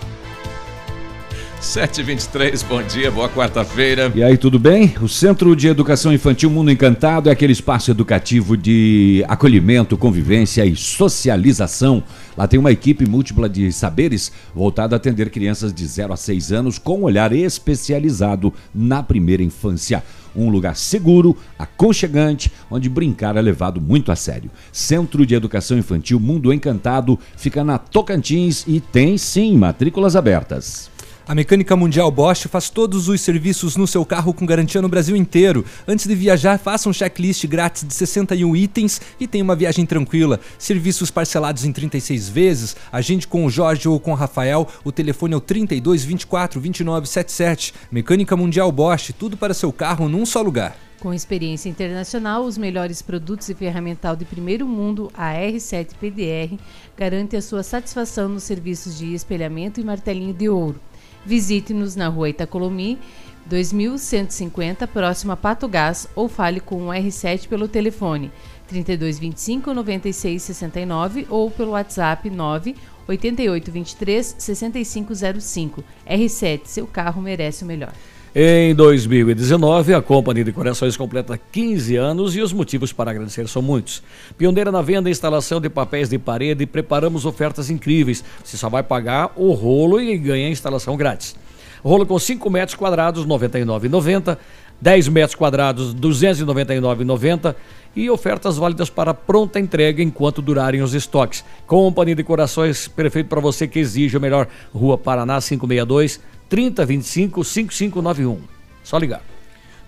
723, 1.68 2.62
bom 2.62 2.82
dia, 2.82 3.10
boa 3.10 3.28
quarta-feira. 3.28 4.10
E 4.14 4.22
aí, 4.22 4.38
tudo 4.38 4.58
bem? 4.58 4.94
O 5.02 5.08
Centro 5.08 5.54
de 5.54 5.68
Educação 5.68 6.10
Infantil 6.10 6.48
Mundo 6.48 6.70
Encantado 6.70 7.28
é 7.28 7.32
aquele 7.32 7.52
espaço 7.52 7.90
educativo 7.90 8.56
de 8.56 9.22
acolhimento, 9.28 9.94
convivência 9.98 10.64
e 10.64 10.74
socialização. 10.74 12.02
Lá 12.38 12.48
tem 12.48 12.58
uma 12.58 12.72
equipe 12.72 13.06
múltipla 13.06 13.50
de 13.50 13.70
saberes 13.70 14.32
voltada 14.54 14.96
a 14.96 14.96
atender 14.96 15.28
crianças 15.28 15.70
de 15.70 15.86
0 15.86 16.14
a 16.14 16.16
6 16.16 16.52
anos 16.52 16.78
com 16.78 17.00
um 17.00 17.02
olhar 17.02 17.34
especializado 17.34 18.50
na 18.74 19.02
primeira 19.02 19.42
infância. 19.42 20.02
Um 20.34 20.48
lugar 20.48 20.74
seguro, 20.74 21.36
aconchegante, 21.58 22.50
onde 22.70 22.88
brincar 22.88 23.36
é 23.36 23.42
levado 23.42 23.78
muito 23.78 24.10
a 24.10 24.16
sério. 24.16 24.50
Centro 24.72 25.26
de 25.26 25.34
Educação 25.34 25.76
Infantil 25.76 26.18
Mundo 26.18 26.50
Encantado 26.50 27.18
fica 27.36 27.62
na 27.62 27.76
Tocantins 27.76 28.64
e 28.66 28.80
tem 28.80 29.18
sim 29.18 29.54
matrículas 29.54 30.16
abertas. 30.16 30.96
A 31.28 31.34
Mecânica 31.34 31.76
Mundial 31.76 32.10
Bosch 32.10 32.46
faz 32.46 32.70
todos 32.70 33.06
os 33.06 33.20
serviços 33.20 33.76
no 33.76 33.86
seu 33.86 34.02
carro 34.02 34.32
com 34.32 34.46
garantia 34.46 34.80
no 34.80 34.88
Brasil 34.88 35.14
inteiro. 35.14 35.62
Antes 35.86 36.06
de 36.06 36.14
viajar, 36.14 36.58
faça 36.58 36.88
um 36.88 36.92
checklist 36.92 37.46
grátis 37.46 37.86
de 37.86 37.92
61 37.92 38.56
itens 38.56 38.98
e 39.20 39.26
tenha 39.26 39.44
uma 39.44 39.54
viagem 39.54 39.84
tranquila. 39.84 40.40
Serviços 40.58 41.10
parcelados 41.10 41.66
em 41.66 41.70
36 41.70 42.30
vezes. 42.30 42.76
Agende 42.90 43.28
com 43.28 43.44
o 43.44 43.50
Jorge 43.50 43.86
ou 43.86 44.00
com 44.00 44.12
o 44.12 44.14
Rafael. 44.14 44.66
O 44.82 44.90
telefone 44.90 45.34
é 45.34 45.36
o 45.36 45.40
32 45.40 46.02
24 46.02 46.58
29 46.58 47.06
77. 47.06 47.74
Mecânica 47.92 48.34
Mundial 48.34 48.72
Bosch, 48.72 49.12
tudo 49.12 49.36
para 49.36 49.52
seu 49.52 49.70
carro 49.70 50.08
num 50.08 50.24
só 50.24 50.40
lugar. 50.40 50.78
Com 50.98 51.12
experiência 51.12 51.68
internacional, 51.68 52.42
os 52.42 52.56
melhores 52.56 53.02
produtos 53.02 53.50
e 53.50 53.54
ferramental 53.54 54.16
de 54.16 54.24
primeiro 54.24 54.66
mundo, 54.66 55.12
a 55.12 55.34
R7 55.34 55.90
PDR 56.00 56.58
garante 56.96 57.36
a 57.36 57.42
sua 57.42 57.62
satisfação 57.62 58.30
nos 58.30 58.44
serviços 58.44 58.96
de 58.96 59.12
espelhamento 59.12 59.78
e 59.78 59.84
martelinho 59.84 60.32
de 60.32 60.48
ouro. 60.48 60.80
Visite-nos 61.28 61.94
na 61.94 62.08
rua 62.08 62.30
Itacolomi, 62.30 62.98
2150, 63.44 64.88
próximo 64.88 65.32
a 65.32 65.36
Pato 65.36 65.68
Gás, 65.68 66.08
ou 66.14 66.26
fale 66.26 66.58
com 66.58 66.86
o 66.86 66.88
R7 66.88 67.48
pelo 67.48 67.68
telefone 67.68 68.30
3225 68.66 69.74
9669 69.74 71.26
ou 71.28 71.50
pelo 71.50 71.72
WhatsApp 71.72 72.30
9 72.30 72.74
8823 73.06 74.36
6505. 74.38 75.84
R7, 76.08 76.60
seu 76.64 76.86
carro 76.86 77.20
merece 77.20 77.62
o 77.62 77.66
melhor. 77.66 77.92
Em 78.34 78.74
2019, 78.74 79.94
a 79.94 80.02
Companhia 80.02 80.44
de 80.44 80.52
Corações 80.52 80.98
completa 80.98 81.40
15 81.50 81.96
anos 81.96 82.36
e 82.36 82.42
os 82.42 82.52
motivos 82.52 82.92
para 82.92 83.10
agradecer 83.10 83.48
são 83.48 83.62
muitos. 83.62 84.02
Pioneira 84.36 84.70
na 84.70 84.82
venda 84.82 85.08
e 85.08 85.12
instalação 85.12 85.58
de 85.58 85.70
papéis 85.70 86.10
de 86.10 86.18
parede, 86.18 86.66
preparamos 86.66 87.24
ofertas 87.24 87.70
incríveis. 87.70 88.22
Você 88.44 88.58
só 88.58 88.68
vai 88.68 88.82
pagar 88.82 89.32
o 89.34 89.52
rolo 89.52 89.98
e 89.98 90.16
ganha 90.18 90.46
a 90.46 90.50
instalação 90.50 90.94
grátis. 90.94 91.34
Rolo 91.82 92.04
com 92.04 92.18
5 92.18 92.50
metros 92.50 92.74
quadrados, 92.74 93.24
R$ 93.24 93.30
99,90. 93.30 94.36
10 94.80 95.08
metros 95.08 95.34
quadrados, 95.34 95.92
R$ 95.92 96.00
299,90 96.00 97.54
e 97.96 98.08
ofertas 98.08 98.56
válidas 98.56 98.88
para 98.88 99.12
pronta 99.12 99.58
entrega 99.58 100.02
enquanto 100.02 100.40
durarem 100.40 100.82
os 100.82 100.94
estoques. 100.94 101.44
Companhia 101.66 102.14
de 102.14 102.22
Corações, 102.22 102.86
perfeito 102.86 103.26
para 103.26 103.40
você 103.40 103.66
que 103.66 103.80
exige 103.80 104.16
o 104.16 104.20
melhor. 104.20 104.46
Rua 104.72 104.96
Paraná 104.96 105.40
562, 105.40 106.20
3025 106.48 107.44
5591. 107.44 108.40
Só 108.82 108.98
ligar. 108.98 109.22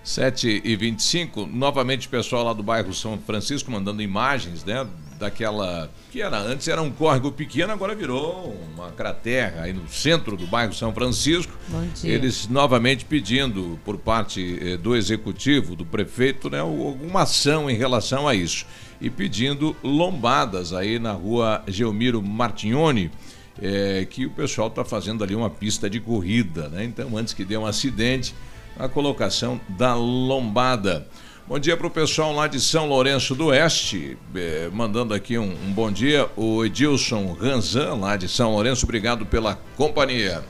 7 0.03 0.61
e 0.63 0.75
25 0.75 1.45
novamente 1.45 2.07
o 2.07 2.09
pessoal 2.09 2.43
lá 2.43 2.53
do 2.53 2.63
bairro 2.63 2.93
São 2.93 3.19
Francisco 3.19 3.71
mandando 3.71 4.01
imagens, 4.01 4.63
né? 4.63 4.87
Daquela. 5.19 5.91
que 6.11 6.19
era 6.19 6.39
antes 6.39 6.67
era 6.67 6.81
um 6.81 6.89
córrego 6.89 7.31
pequeno, 7.31 7.71
agora 7.71 7.93
virou 7.93 8.57
uma 8.73 8.89
cratera 8.91 9.61
aí 9.61 9.71
no 9.71 9.87
centro 9.87 10.35
do 10.35 10.47
bairro 10.47 10.73
São 10.73 10.91
Francisco. 10.91 11.53
Bom 11.67 11.87
dia. 11.93 12.11
Eles 12.11 12.47
novamente 12.47 13.05
pedindo 13.05 13.79
por 13.85 13.99
parte 13.99 14.57
eh, 14.59 14.77
do 14.77 14.95
executivo, 14.95 15.75
do 15.75 15.85
prefeito, 15.85 16.49
né, 16.49 16.59
alguma 16.59 17.21
ação 17.21 17.69
em 17.69 17.75
relação 17.75 18.27
a 18.27 18.33
isso. 18.33 18.65
E 18.99 19.11
pedindo 19.11 19.75
lombadas 19.83 20.73
aí 20.73 20.97
na 20.97 21.11
rua 21.11 21.63
Geomiro 21.67 22.21
Martignoni. 22.23 23.11
Eh, 23.61 24.05
que 24.09 24.25
o 24.25 24.29
pessoal 24.29 24.67
está 24.67 24.85
fazendo 24.85 25.23
ali 25.23 25.33
uma 25.33 25.49
pista 25.49 25.89
de 25.89 25.99
corrida, 25.99 26.69
né? 26.69 26.83
Então, 26.83 27.17
antes 27.17 27.33
que 27.33 27.43
dê 27.43 27.57
um 27.57 27.65
acidente, 27.65 28.35
a 28.77 28.87
colocação 28.87 29.59
da 29.69 29.95
lombada. 29.95 31.07
Bom 31.47 31.59
dia 31.59 31.75
para 31.75 31.87
o 31.87 31.89
pessoal 31.89 32.33
lá 32.33 32.47
de 32.47 32.61
São 32.61 32.87
Lourenço 32.87 33.35
do 33.35 33.47
Oeste, 33.47 34.17
eh, 34.35 34.69
mandando 34.71 35.13
aqui 35.13 35.37
um, 35.37 35.51
um 35.51 35.73
bom 35.73 35.91
dia. 35.91 36.29
O 36.37 36.63
Edilson 36.63 37.33
Ranzan, 37.33 37.95
lá 37.95 38.15
de 38.15 38.27
São 38.29 38.51
Lourenço, 38.51 38.85
obrigado 38.85 39.25
pela 39.25 39.59
companhia. 39.75 40.43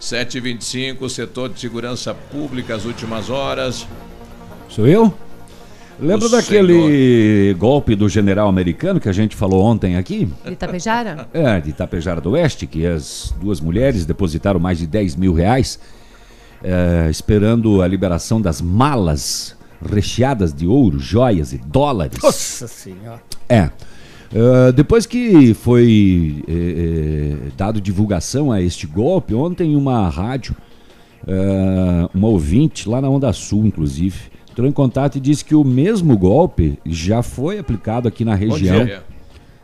7h25, 0.00 1.08
setor 1.08 1.48
de 1.48 1.58
segurança 1.58 2.14
pública, 2.14 2.74
as 2.74 2.84
últimas 2.84 3.30
horas. 3.30 3.86
Sou 4.68 4.86
eu? 4.86 5.12
Lembra 6.00 6.26
O 6.26 6.30
daquele 6.30 7.54
golpe 7.54 7.94
do 7.94 8.08
general 8.08 8.48
americano 8.48 8.98
que 8.98 9.08
a 9.08 9.12
gente 9.12 9.36
falou 9.36 9.62
ontem 9.62 9.96
aqui? 9.96 10.28
De 10.44 10.52
Itapejara? 10.52 11.28
É, 11.32 11.60
de 11.60 11.70
Itapejara 11.70 12.20
do 12.20 12.30
Oeste, 12.30 12.66
que 12.66 12.86
as 12.86 13.34
duas 13.40 13.60
mulheres 13.60 14.04
depositaram 14.04 14.58
mais 14.58 14.78
de 14.78 14.86
10 14.86 15.16
mil 15.16 15.32
reais, 15.32 15.78
é, 16.62 17.08
esperando 17.10 17.80
a 17.82 17.86
liberação 17.86 18.40
das 18.40 18.60
malas 18.60 19.56
recheadas 19.84 20.52
de 20.52 20.66
ouro, 20.66 20.98
joias 20.98 21.52
e 21.52 21.58
dólares. 21.58 22.18
Nossa 22.22 22.66
senhora. 22.66 23.22
É. 23.48 23.70
Uh, 24.34 24.72
depois 24.72 25.06
que 25.06 25.54
foi 25.54 26.42
eh, 26.48 26.52
eh, 26.52 27.50
dado 27.56 27.80
divulgação 27.80 28.50
a 28.50 28.60
este 28.60 28.84
golpe, 28.84 29.32
ontem 29.32 29.76
uma 29.76 30.08
rádio, 30.08 30.56
uh, 31.22 32.10
uma 32.12 32.26
ouvinte 32.26 32.88
lá 32.88 33.00
na 33.00 33.08
Onda 33.08 33.32
Sul, 33.32 33.64
inclusive, 33.64 34.22
entrou 34.54 34.68
em 34.68 34.72
contato 34.72 35.16
e 35.16 35.20
disse 35.20 35.44
que 35.44 35.56
o 35.56 35.64
mesmo 35.64 36.16
golpe 36.16 36.78
já 36.86 37.22
foi 37.22 37.58
aplicado 37.58 38.06
aqui 38.06 38.24
na 38.24 38.36
região. 38.36 38.88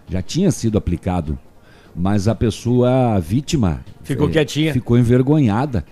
Já 0.08 0.20
tinha 0.20 0.50
sido 0.50 0.76
aplicado, 0.76 1.38
mas 1.94 2.26
a 2.26 2.34
pessoa, 2.34 3.14
a 3.14 3.20
vítima, 3.20 3.84
Ficou 4.02 4.28
eh, 4.28 4.32
quietinha. 4.32 4.72
Ficou 4.72 4.98
envergonhada 4.98 5.84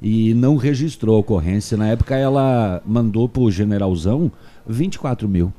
e 0.00 0.32
não 0.32 0.56
registrou 0.56 1.16
a 1.16 1.18
ocorrência. 1.18 1.76
Na 1.76 1.88
época 1.88 2.16
ela 2.16 2.80
mandou 2.86 3.28
pro 3.28 3.50
generalzão 3.50 4.32
24 4.66 5.28
mil. 5.28 5.52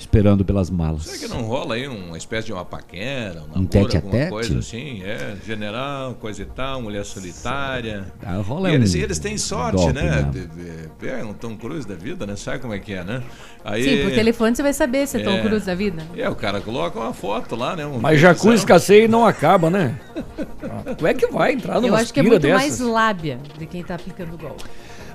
Esperando 0.00 0.44
pelas 0.46 0.70
malas. 0.70 1.02
Será 1.04 1.18
que 1.18 1.28
não 1.28 1.42
rola 1.42 1.74
aí 1.74 1.86
uma 1.86 2.16
espécie 2.16 2.46
de 2.46 2.52
uma 2.54 2.64
paquera, 2.64 3.40
um 3.40 3.44
Um 3.44 3.48
namoro, 3.48 3.68
tete 3.68 3.96
a 3.96 3.98
alguma 3.98 4.12
tete? 4.16 4.30
coisa 4.30 4.58
assim? 4.58 5.02
É, 5.02 5.36
general, 5.46 6.14
coisa 6.14 6.40
e 6.40 6.46
tal, 6.46 6.80
mulher 6.80 7.04
solitária. 7.04 8.06
Ah, 8.24 8.36
rola 8.38 8.70
e 8.70 8.74
eles, 8.74 8.94
um 8.94 8.98
eles 8.98 9.18
têm 9.18 9.36
sorte, 9.36 9.76
golpe 9.76 9.92
né? 9.92 10.30
de- 10.98 11.08
É 11.08 11.22
um 11.22 11.34
Tom 11.34 11.54
Cruise 11.56 11.86
da 11.86 11.94
vida, 11.94 12.24
né? 12.26 12.34
Sabe 12.34 12.60
como 12.60 12.72
é 12.72 12.78
que 12.78 12.94
é, 12.94 13.04
né? 13.04 13.22
Aí, 13.62 13.84
Sim, 13.84 14.02
por 14.04 14.10
telefone 14.12 14.56
você 14.56 14.62
vai 14.62 14.72
saber 14.72 15.06
se 15.06 15.18
é 15.18 15.22
Tom 15.22 15.32
É. 15.32 15.42
Cruise 15.42 15.66
da 15.66 15.74
vida. 15.74 16.02
É, 16.16 16.28
o 16.30 16.34
cara 16.34 16.62
coloca 16.62 16.98
uma 16.98 17.12
foto 17.12 17.54
lá, 17.54 17.76
né? 17.76 17.84
Um 17.86 17.98
Mas 18.00 18.18
jacuzzi 18.18 18.54
escasseia 18.56 19.04
e 19.04 19.08
não 19.08 19.26
acaba, 19.26 19.68
né? 19.68 20.00
Como 20.96 21.06
é 21.06 21.12
que 21.12 21.26
vai 21.26 21.52
entrar 21.52 21.74
numa 21.74 21.88
Eu 21.88 21.94
acho 21.94 22.12
que 22.12 22.20
é 22.20 22.22
muito 22.22 22.48
mais 22.48 22.72
dessas? 22.72 22.86
lábia 22.86 23.38
de 23.58 23.66
quem 23.66 23.82
tá 23.84 23.96
aplicando 23.96 24.34
o 24.34 24.38
golpe. 24.38 24.64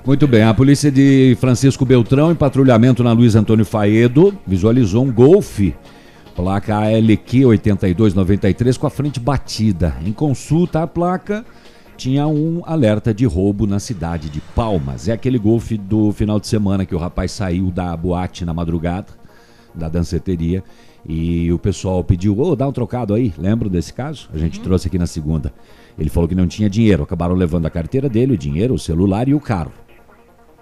Muito 0.06 0.28
bem, 0.28 0.44
a 0.44 0.54
polícia 0.54 0.88
de 0.88 1.36
Francisco 1.40 1.84
Beltrão, 1.84 2.30
em 2.30 2.36
patrulhamento 2.36 3.02
na 3.02 3.10
Luiz 3.10 3.34
Antônio 3.34 3.64
Faedo, 3.64 4.32
visualizou 4.46 5.04
um 5.04 5.12
Golfe, 5.12 5.74
placa 6.36 6.76
ALQ 6.76 7.44
8293, 7.46 8.76
com 8.76 8.86
a 8.86 8.90
frente 8.90 9.18
batida. 9.18 9.96
Em 10.06 10.12
consulta, 10.12 10.80
a 10.80 10.86
placa 10.86 11.44
tinha 11.96 12.24
um 12.28 12.62
alerta 12.64 13.12
de 13.12 13.24
roubo 13.24 13.66
na 13.66 13.80
cidade 13.80 14.30
de 14.30 14.40
Palmas. 14.40 15.08
É 15.08 15.12
aquele 15.12 15.40
Golfe 15.40 15.76
do 15.76 16.12
final 16.12 16.38
de 16.38 16.46
semana 16.46 16.86
que 16.86 16.94
o 16.94 16.98
rapaz 16.98 17.32
saiu 17.32 17.72
da 17.72 17.96
boate 17.96 18.44
na 18.44 18.54
madrugada, 18.54 19.08
da 19.74 19.88
danceteria, 19.88 20.62
e 21.04 21.52
o 21.52 21.58
pessoal 21.58 22.04
pediu, 22.04 22.38
ô, 22.38 22.54
dá 22.54 22.68
um 22.68 22.72
trocado 22.72 23.12
aí. 23.12 23.34
Lembram 23.36 23.68
desse 23.68 23.92
caso? 23.92 24.28
A 24.32 24.38
gente 24.38 24.60
trouxe 24.60 24.86
aqui 24.86 25.00
na 25.00 25.06
segunda. 25.08 25.52
Ele 25.98 26.10
falou 26.10 26.28
que 26.28 26.34
não 26.36 26.46
tinha 26.46 26.70
dinheiro, 26.70 27.02
acabaram 27.02 27.34
levando 27.34 27.66
a 27.66 27.70
carteira 27.70 28.08
dele, 28.08 28.34
o 28.34 28.38
dinheiro, 28.38 28.72
o 28.72 28.78
celular 28.78 29.26
e 29.26 29.34
o 29.34 29.40
carro. 29.40 29.72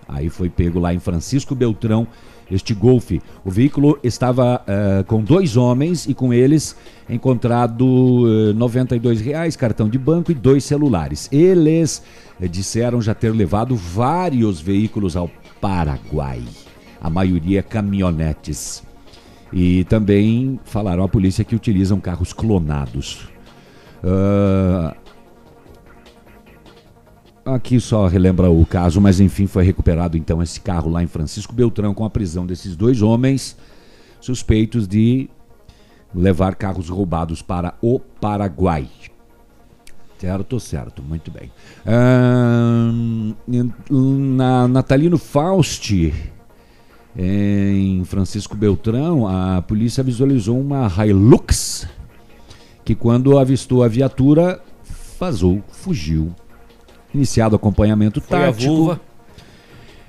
Aí 0.08 0.28
foi 0.28 0.48
pego 0.48 0.78
lá 0.78 0.92
em 0.92 0.98
Francisco 0.98 1.54
Beltrão 1.54 2.06
este 2.50 2.74
Golfe. 2.74 3.22
O 3.44 3.50
veículo 3.50 3.98
estava 4.02 4.62
eh, 4.66 5.04
com 5.06 5.22
dois 5.22 5.56
homens 5.56 6.06
e 6.06 6.14
com 6.14 6.32
eles 6.32 6.76
encontrado 7.08 8.50
eh, 8.50 8.52
92 8.52 9.20
reais, 9.20 9.56
cartão 9.56 9.88
de 9.88 9.98
banco 9.98 10.30
e 10.30 10.34
dois 10.34 10.64
celulares. 10.64 11.28
Eles 11.32 12.02
eh, 12.40 12.46
disseram 12.46 13.00
já 13.00 13.14
ter 13.14 13.30
levado 13.30 13.74
vários 13.74 14.60
veículos 14.60 15.16
ao 15.16 15.30
Paraguai, 15.60 16.42
a 17.00 17.08
maioria 17.08 17.62
caminhonetes. 17.62 18.82
E 19.52 19.84
também 19.84 20.58
falaram 20.64 21.04
à 21.04 21.08
polícia 21.08 21.44
que 21.44 21.54
utilizam 21.54 22.00
carros 22.00 22.32
clonados. 22.32 23.28
Ah, 24.02 24.94
Aqui 27.44 27.78
só 27.78 28.06
relembra 28.06 28.50
o 28.50 28.64
caso, 28.64 29.00
mas 29.00 29.20
enfim, 29.20 29.46
foi 29.46 29.64
recuperado 29.64 30.16
então 30.16 30.42
esse 30.42 30.58
carro 30.58 30.90
lá 30.90 31.02
em 31.02 31.06
Francisco 31.06 31.52
Beltrão 31.52 31.92
com 31.92 32.04
a 32.04 32.10
prisão 32.10 32.46
desses 32.46 32.74
dois 32.74 33.02
homens 33.02 33.54
suspeitos 34.18 34.88
de 34.88 35.28
levar 36.14 36.54
carros 36.54 36.88
roubados 36.88 37.42
para 37.42 37.74
o 37.82 38.00
Paraguai. 38.00 38.88
Certo, 40.16 40.58
certo, 40.58 41.02
muito 41.02 41.30
bem. 41.30 41.50
Na 43.46 44.66
Natalino 44.66 45.18
Fausti, 45.18 46.14
em 47.14 48.02
Francisco 48.06 48.56
Beltrão, 48.56 49.28
a 49.28 49.60
polícia 49.60 50.02
visualizou 50.02 50.58
uma 50.58 50.88
Hilux 50.88 51.86
que, 52.86 52.94
quando 52.94 53.38
avistou 53.38 53.82
a 53.82 53.88
viatura, 53.88 54.62
vazou, 55.20 55.62
fugiu. 55.68 56.34
Iniciado 57.14 57.54
o 57.54 57.56
acompanhamento 57.56 58.20
Foi 58.20 58.38
tático. 58.38 58.98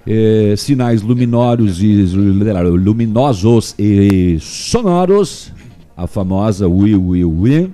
eh, 0.08 0.56
sinais 0.58 1.02
luminosos 1.02 1.82
e, 1.82 2.04
luminosos 2.04 3.76
e 3.78 4.38
sonoros. 4.40 5.54
A 5.96 6.08
famosa 6.08 6.68
Ui 6.68 6.96
Ui 6.96 7.24
Ui. 7.24 7.72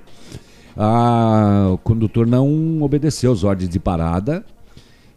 Ah, 0.76 1.70
o 1.72 1.78
condutor 1.78 2.26
não 2.26 2.82
obedeceu 2.82 3.32
as 3.32 3.42
ordens 3.42 3.68
de 3.68 3.78
parada. 3.78 4.44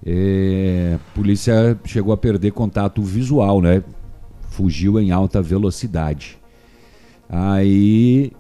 Eh, 0.05 0.95
a 0.95 1.15
polícia 1.15 1.77
chegou 1.85 2.13
a 2.13 2.17
perder 2.17 2.51
contato 2.51 3.01
visual, 3.01 3.61
né? 3.61 3.83
Fugiu 4.49 4.99
em 4.99 5.11
alta 5.11 5.41
velocidade. 5.41 6.37
Aí 7.29 8.31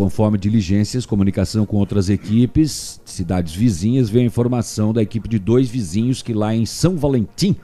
Conforme 0.00 0.38
diligências, 0.38 1.04
comunicação 1.04 1.66
com 1.66 1.76
outras 1.76 2.08
equipes, 2.08 3.02
cidades 3.04 3.54
vizinhas, 3.54 4.08
veio 4.08 4.22
a 4.22 4.26
informação 4.26 4.94
da 4.94 5.02
equipe 5.02 5.28
de 5.28 5.38
dois 5.38 5.68
vizinhos 5.68 6.22
que 6.22 6.32
lá 6.32 6.54
em 6.54 6.64
São 6.64 6.96
Valentim 6.96 7.54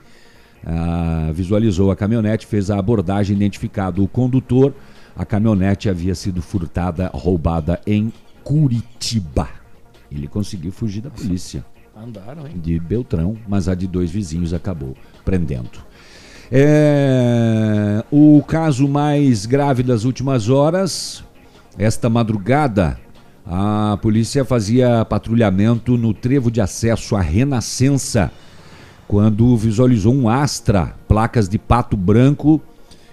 ah, 0.63 1.31
visualizou 1.33 1.89
a 1.89 1.95
caminhonete, 1.95 2.45
fez 2.45 2.69
a 2.69 2.77
abordagem, 2.77 3.35
identificado 3.35 4.03
o 4.03 4.07
condutor. 4.07 4.71
A 5.15 5.25
caminhonete 5.25 5.89
havia 5.89 6.13
sido 6.13 6.39
furtada, 6.39 7.09
roubada 7.11 7.81
em 7.87 8.13
Curitiba. 8.43 9.49
Ele 10.11 10.27
conseguiu 10.27 10.71
fugir 10.71 11.01
da 11.01 11.09
polícia 11.09 11.65
Andaram, 11.99 12.45
hein? 12.45 12.53
de 12.55 12.79
Beltrão, 12.79 13.35
mas 13.47 13.67
a 13.67 13.73
de 13.73 13.87
dois 13.87 14.11
vizinhos 14.11 14.53
acabou 14.53 14.95
prendendo. 15.25 15.87
É, 16.51 18.05
o 18.11 18.41
caso 18.47 18.87
mais 18.87 19.45
grave 19.45 19.83
das 19.83 20.05
últimas 20.05 20.49
horas, 20.49 21.23
esta 21.77 22.09
madrugada, 22.09 22.99
a 23.45 23.97
polícia 24.01 24.43
fazia 24.43 25.05
patrulhamento 25.05 25.97
no 25.97 26.13
trevo 26.13 26.49
de 26.49 26.59
acesso 26.59 27.15
à 27.15 27.21
Renascença, 27.21 28.31
quando 29.07 29.55
visualizou 29.55 30.13
um 30.13 30.27
Astra, 30.27 30.95
placas 31.07 31.47
de 31.47 31.57
pato 31.57 31.95
branco, 31.95 32.61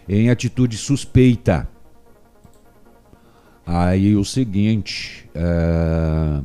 em 0.09 0.31
atitude 0.31 0.77
suspeita. 0.77 1.69
Aí 3.67 4.17
o 4.17 4.25
seguinte, 4.25 5.29
é, 5.35 6.41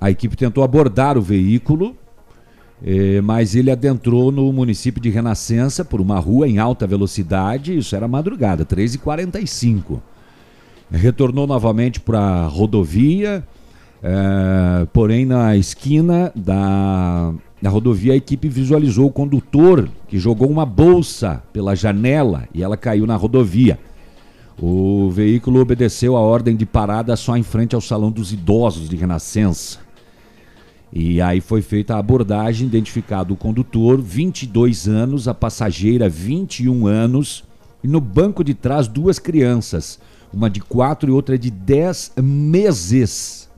a 0.00 0.10
equipe 0.10 0.36
tentou 0.36 0.64
abordar 0.64 1.16
o 1.16 1.22
veículo, 1.22 1.96
eh, 2.82 3.20
mas 3.22 3.54
ele 3.54 3.70
adentrou 3.70 4.30
no 4.30 4.52
município 4.52 5.00
de 5.00 5.08
Renascença 5.08 5.84
por 5.84 6.00
uma 6.00 6.18
rua 6.18 6.46
em 6.46 6.58
alta 6.58 6.86
velocidade, 6.86 7.76
isso 7.76 7.96
era 7.96 8.06
madrugada, 8.06 8.64
3h45. 8.66 10.00
Retornou 10.90 11.46
novamente 11.46 12.00
para 12.00 12.20
a 12.20 12.46
rodovia, 12.46 13.44
eh, 14.02 14.86
porém 14.92 15.24
na 15.24 15.56
esquina 15.56 16.32
da 16.34 17.32
Na 17.60 17.70
rodovia, 17.70 18.12
a 18.12 18.16
equipe 18.16 18.48
visualizou 18.48 19.06
o 19.06 19.12
condutor 19.12 19.88
que 20.06 20.18
jogou 20.18 20.48
uma 20.48 20.66
bolsa 20.66 21.42
pela 21.52 21.74
janela 21.74 22.46
e 22.52 22.62
ela 22.62 22.76
caiu 22.76 23.06
na 23.06 23.16
rodovia. 23.16 23.78
O 24.60 25.10
veículo 25.10 25.60
obedeceu 25.60 26.16
a 26.16 26.20
ordem 26.20 26.54
de 26.54 26.64
parada 26.64 27.16
só 27.16 27.36
em 27.36 27.42
frente 27.42 27.74
ao 27.74 27.80
Salão 27.80 28.10
dos 28.10 28.32
Idosos 28.32 28.88
de 28.88 28.96
Renascença. 28.96 29.78
E 30.92 31.20
aí 31.20 31.40
foi 31.40 31.60
feita 31.60 31.94
a 31.94 31.98
abordagem, 31.98 32.66
identificado 32.66 33.34
o 33.34 33.36
condutor, 33.36 34.00
22 34.00 34.88
anos, 34.88 35.26
a 35.26 35.34
passageira, 35.34 36.08
21 36.08 36.86
anos, 36.86 37.44
e 37.82 37.88
no 37.88 38.00
banco 38.00 38.42
de 38.42 38.54
trás 38.54 38.88
duas 38.88 39.18
crianças, 39.18 39.98
uma 40.36 40.50
de 40.50 40.60
4 40.60 41.08
e 41.08 41.12
outra 41.12 41.38
de 41.38 41.50
10 41.50 42.12
meses. 42.22 43.48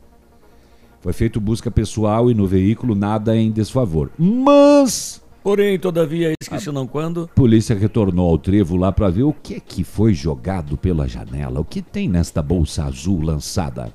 Foi 1.01 1.13
feito 1.13 1.41
busca 1.41 1.73
pessoal 1.73 2.31
e 2.31 2.35
no 2.35 2.47
veículo 2.47 2.95
nada 2.95 3.37
em 3.37 3.51
desfavor. 3.51 4.11
Mas 4.17 5.21
Porém, 5.43 5.77
todavia, 5.79 6.33
esqueci 6.41 6.71
não 6.71 6.87
quando. 6.87 7.25
a 7.25 7.35
polícia 7.35 7.75
retornou 7.77 8.31
ao 8.31 8.39
trevo 8.39 8.77
lá 8.77 8.93
para 8.93 9.09
ver 9.09 9.25
o 9.25 9.33
que 9.33 9.55
é 9.55 9.61
que 9.61 9.83
foi 9.83 10.15
jogado 10.15 10.77
pela 10.77 11.09
janela, 11.09 11.59
o 11.61 11.65
que 11.65 11.83
tem 11.83 12.09
nesta 12.09 12.43
bolsa 12.43 12.85
azul 12.85 13.23
lançada. 13.23 13.93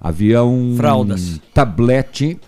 Havia 0.00 0.42
um 0.42 0.74
Fraldas. 0.76 1.40
tablete 1.52 2.40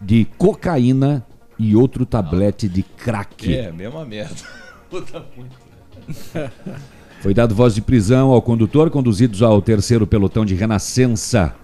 de 0.00 0.26
cocaína 0.38 1.26
e 1.58 1.74
outro 1.74 2.06
tablete 2.06 2.68
de 2.68 2.82
crack. 2.82 3.52
É, 3.52 3.72
mesma 3.72 4.04
merda. 4.04 4.36
Puta 4.88 5.24
muito. 5.36 5.56
Foi 7.22 7.32
dado 7.32 7.54
voz 7.54 7.72
de 7.72 7.80
prisão 7.80 8.32
ao 8.32 8.42
condutor, 8.42 8.90
conduzidos 8.90 9.44
ao 9.44 9.62
terceiro 9.62 10.08
pelotão 10.08 10.44
de 10.44 10.56
Renascença. 10.56 11.54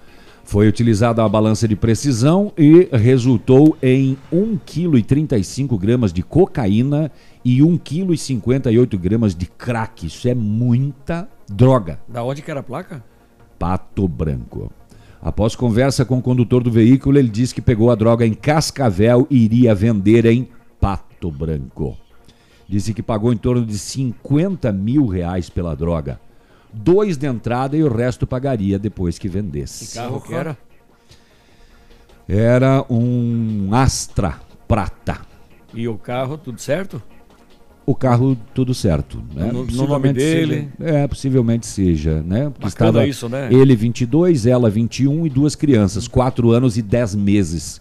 Foi 0.44 0.68
utilizada 0.68 1.24
a 1.24 1.28
balança 1.28 1.66
de 1.66 1.74
precisão 1.74 2.52
e 2.56 2.88
resultou 2.92 3.76
em 3.82 4.16
1,35 4.32 5.76
kg 5.76 6.12
de 6.12 6.22
cocaína 6.22 7.10
e 7.44 7.58
1,58 7.58 9.00
kg 9.00 9.36
de 9.36 9.46
crack. 9.46 10.06
Isso 10.06 10.28
é 10.28 10.34
muita 10.34 11.28
droga. 11.50 11.98
Da 12.06 12.22
onde 12.22 12.40
que 12.40 12.52
era 12.52 12.60
a 12.60 12.62
placa? 12.62 13.02
Pato 13.58 14.06
Branco. 14.06 14.70
Após 15.20 15.56
conversa 15.56 16.04
com 16.04 16.18
o 16.18 16.22
condutor 16.22 16.62
do 16.62 16.70
veículo, 16.70 17.18
ele 17.18 17.28
disse 17.28 17.52
que 17.52 17.60
pegou 17.60 17.90
a 17.90 17.96
droga 17.96 18.24
em 18.24 18.32
Cascavel 18.32 19.26
e 19.28 19.44
iria 19.44 19.74
vender 19.74 20.24
em 20.24 20.48
Pato 20.80 21.32
Branco. 21.32 21.98
Disse 22.68 22.92
que 22.92 23.02
pagou 23.02 23.32
em 23.32 23.36
torno 23.36 23.64
de 23.64 23.78
50 23.78 24.70
mil 24.72 25.06
reais 25.06 25.48
pela 25.48 25.74
droga. 25.74 26.20
Dois 26.72 27.16
de 27.16 27.26
entrada 27.26 27.76
e 27.76 27.82
o 27.82 27.88
resto 27.90 28.26
pagaria 28.26 28.78
depois 28.78 29.18
que 29.18 29.26
vendesse. 29.28 29.86
Que 29.86 29.94
carro 29.94 30.20
que 30.20 30.34
era? 30.34 30.58
Era 32.28 32.84
um 32.90 33.70
Astra 33.72 34.38
prata. 34.66 35.18
E 35.72 35.88
o 35.88 35.96
carro, 35.96 36.36
tudo 36.36 36.60
certo? 36.60 37.02
O 37.86 37.94
carro, 37.94 38.36
tudo 38.52 38.74
certo. 38.74 39.22
Né? 39.34 39.50
No- 39.50 39.64
no 39.64 39.86
nome 39.86 40.12
dele? 40.12 40.70
seja- 40.78 40.94
é, 40.98 41.08
possivelmente 41.08 41.66
seja, 41.66 42.20
né? 42.22 42.50
Porque 42.50 42.64
Bacana 42.66 43.06
isso, 43.06 43.30
né? 43.30 43.48
Ele 43.50 43.74
22, 43.74 44.44
ela 44.44 44.68
21 44.68 45.26
e 45.26 45.30
duas 45.30 45.54
crianças, 45.54 46.06
4 46.06 46.50
anos 46.50 46.76
e 46.76 46.82
10 46.82 47.14
meses, 47.14 47.80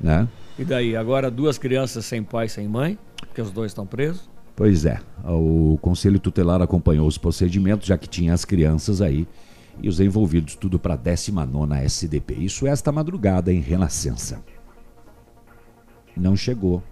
né? 0.00 0.28
E 0.56 0.64
daí? 0.64 0.94
Agora 0.96 1.28
duas 1.28 1.58
crianças 1.58 2.04
sem 2.04 2.22
pai, 2.22 2.48
sem 2.48 2.68
mãe, 2.68 2.96
porque 3.26 3.40
os 3.40 3.50
dois 3.50 3.70
estão 3.70 3.86
presos. 3.86 4.28
Pois 4.54 4.84
é, 4.84 5.00
o 5.24 5.78
Conselho 5.80 6.18
Tutelar 6.18 6.60
acompanhou 6.60 7.06
os 7.06 7.16
procedimentos, 7.16 7.86
já 7.86 7.96
que 7.96 8.08
tinha 8.08 8.34
as 8.34 8.44
crianças 8.44 9.00
aí 9.00 9.26
e 9.80 9.88
os 9.88 9.98
envolvidos, 9.98 10.54
tudo 10.54 10.78
para 10.78 10.94
a 10.94 10.96
19 10.96 11.74
SDP. 11.84 12.34
Isso 12.34 12.66
esta 12.66 12.92
madrugada 12.92 13.52
em 13.52 13.60
Renascença. 13.60 14.42
Não 16.14 16.36
chegou. 16.36 16.82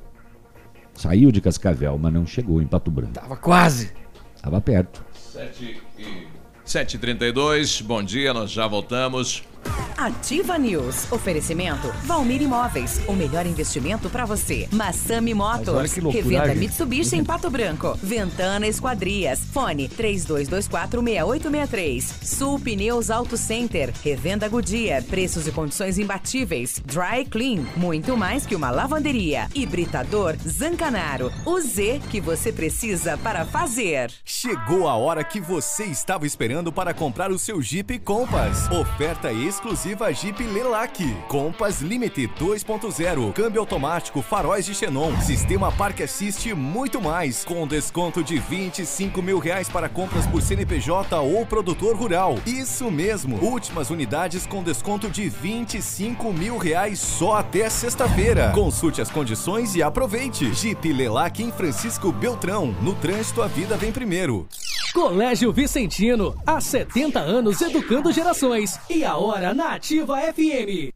Saiu 0.94 1.30
de 1.30 1.40
Cascavel, 1.40 1.98
mas 1.98 2.12
não 2.12 2.26
chegou 2.26 2.60
em 2.62 2.66
Pato 2.66 2.90
Branco. 2.90 3.12
Tava 3.12 3.36
quase. 3.36 3.92
Tava 4.40 4.60
perto. 4.60 5.04
7 5.12 5.82
e 5.98 6.40
7h32, 6.66 7.82
bom 7.82 8.02
dia, 8.02 8.32
nós 8.32 8.50
já 8.50 8.66
voltamos. 8.66 9.42
Ativa 10.00 10.58
News. 10.58 11.12
Oferecimento 11.12 11.92
Valmir 12.04 12.40
Imóveis. 12.40 13.02
O 13.06 13.12
melhor 13.12 13.44
investimento 13.44 14.08
para 14.08 14.24
você. 14.24 14.66
Massami 14.72 15.34
Mas 15.34 15.50
olha 15.50 15.58
Motors. 15.58 15.92
que 15.92 16.00
loucura, 16.00 16.24
Revenda 16.24 16.48
gente. 16.48 16.58
Mitsubishi 16.58 17.16
em 17.16 17.24
Pato 17.24 17.50
Branco. 17.50 17.98
Ventana 18.02 18.66
Esquadrias. 18.66 19.40
Fone 19.52 19.90
32246863. 19.90 22.02
Sul 22.24 22.58
Pneus 22.58 23.10
Auto 23.10 23.36
Center. 23.36 23.92
Revenda 24.02 24.48
Goodyear. 24.48 25.02
Preços 25.04 25.46
e 25.46 25.52
condições 25.52 25.98
imbatíveis. 25.98 26.80
Dry 26.82 27.26
Clean. 27.30 27.62
Muito 27.76 28.16
mais 28.16 28.46
que 28.46 28.56
uma 28.56 28.70
lavanderia. 28.70 29.48
Hibridador 29.54 30.34
Zancanaro. 30.48 31.30
O 31.44 31.60
Z 31.60 32.00
que 32.10 32.22
você 32.22 32.50
precisa 32.50 33.18
para 33.18 33.44
fazer. 33.44 34.10
Chegou 34.24 34.88
a 34.88 34.96
hora 34.96 35.22
que 35.22 35.42
você 35.42 35.84
estava 35.84 36.26
esperando 36.26 36.72
para 36.72 36.94
comprar 36.94 37.30
o 37.30 37.38
seu 37.38 37.60
Jeep 37.60 37.98
Compass. 37.98 38.66
Oferta 38.70 39.30
exclusiva 39.50 40.12
Jeep 40.12 40.42
Lelac. 40.42 41.04
Compass 41.28 41.80
Limited 41.80 42.32
2.0. 42.38 43.32
Câmbio 43.32 43.60
automático, 43.60 44.22
faróis 44.22 44.64
de 44.64 44.74
Xenon, 44.74 45.20
sistema 45.20 45.70
Park 45.72 46.00
Assist 46.00 46.48
e 46.48 46.54
muito 46.54 47.00
mais. 47.00 47.44
Com 47.44 47.66
desconto 47.66 48.22
de 48.22 48.38
25 48.38 49.20
mil 49.20 49.38
reais 49.38 49.68
para 49.68 49.88
compras 49.88 50.26
por 50.26 50.40
CNPJ 50.40 51.20
ou 51.20 51.44
produtor 51.44 51.96
rural. 51.96 52.38
Isso 52.46 52.90
mesmo. 52.90 53.36
Últimas 53.44 53.90
unidades 53.90 54.46
com 54.46 54.62
desconto 54.62 55.10
de 55.10 55.28
25 55.28 56.32
mil 56.32 56.56
reais 56.56 56.98
só 57.00 57.36
até 57.36 57.68
sexta-feira. 57.68 58.52
Consulte 58.54 59.02
as 59.02 59.10
condições 59.10 59.74
e 59.74 59.82
aproveite. 59.82 60.54
Jeep 60.54 60.92
Lelac 60.92 61.42
em 61.42 61.50
Francisco 61.50 62.12
Beltrão. 62.12 62.74
No 62.80 62.94
trânsito, 62.94 63.42
a 63.42 63.48
vida 63.48 63.76
vem 63.76 63.90
primeiro. 63.90 64.46
Colégio 64.92 65.52
Vicentino, 65.52 66.34
há 66.44 66.60
70 66.60 67.20
anos 67.20 67.60
educando 67.60 68.12
gerações. 68.12 68.78
E 68.88 69.04
a 69.04 69.16
hora 69.16 69.39
na 69.40 69.72
Ativa 69.72 70.20
FM. 70.32 70.92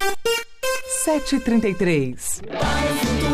733. 1.04 3.33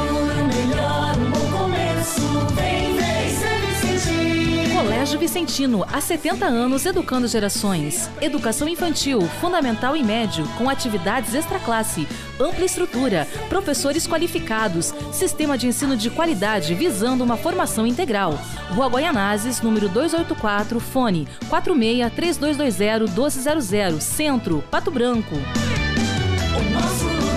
Colégio 5.01 5.19
Vicentino, 5.19 5.83
há 5.91 5.99
70 5.99 6.45
anos 6.45 6.85
educando 6.85 7.27
gerações. 7.27 8.11
Educação 8.21 8.69
infantil, 8.69 9.23
fundamental 9.41 9.97
e 9.97 10.05
médio, 10.05 10.47
com 10.59 10.69
atividades 10.69 11.33
extraclasse, 11.33 12.07
ampla 12.39 12.67
estrutura, 12.67 13.27
professores 13.49 14.07
qualificados, 14.07 14.93
sistema 15.11 15.57
de 15.57 15.67
ensino 15.67 15.97
de 15.97 16.11
qualidade 16.11 16.75
visando 16.75 17.25
uma 17.25 17.39
formação 17.39 17.87
integral. 17.87 18.39
Rua 18.75 18.89
Guaianazes, 18.89 19.63
número 19.63 19.89
284, 19.89 20.79
fone 20.79 21.27
46 21.49 22.13
3220 22.13 23.11
1200, 23.11 24.03
Centro, 24.05 24.63
Pato 24.71 24.91
Branco. 24.91 25.35
O 25.35 26.75
nosso 26.75 27.07
lugar. 27.07 27.31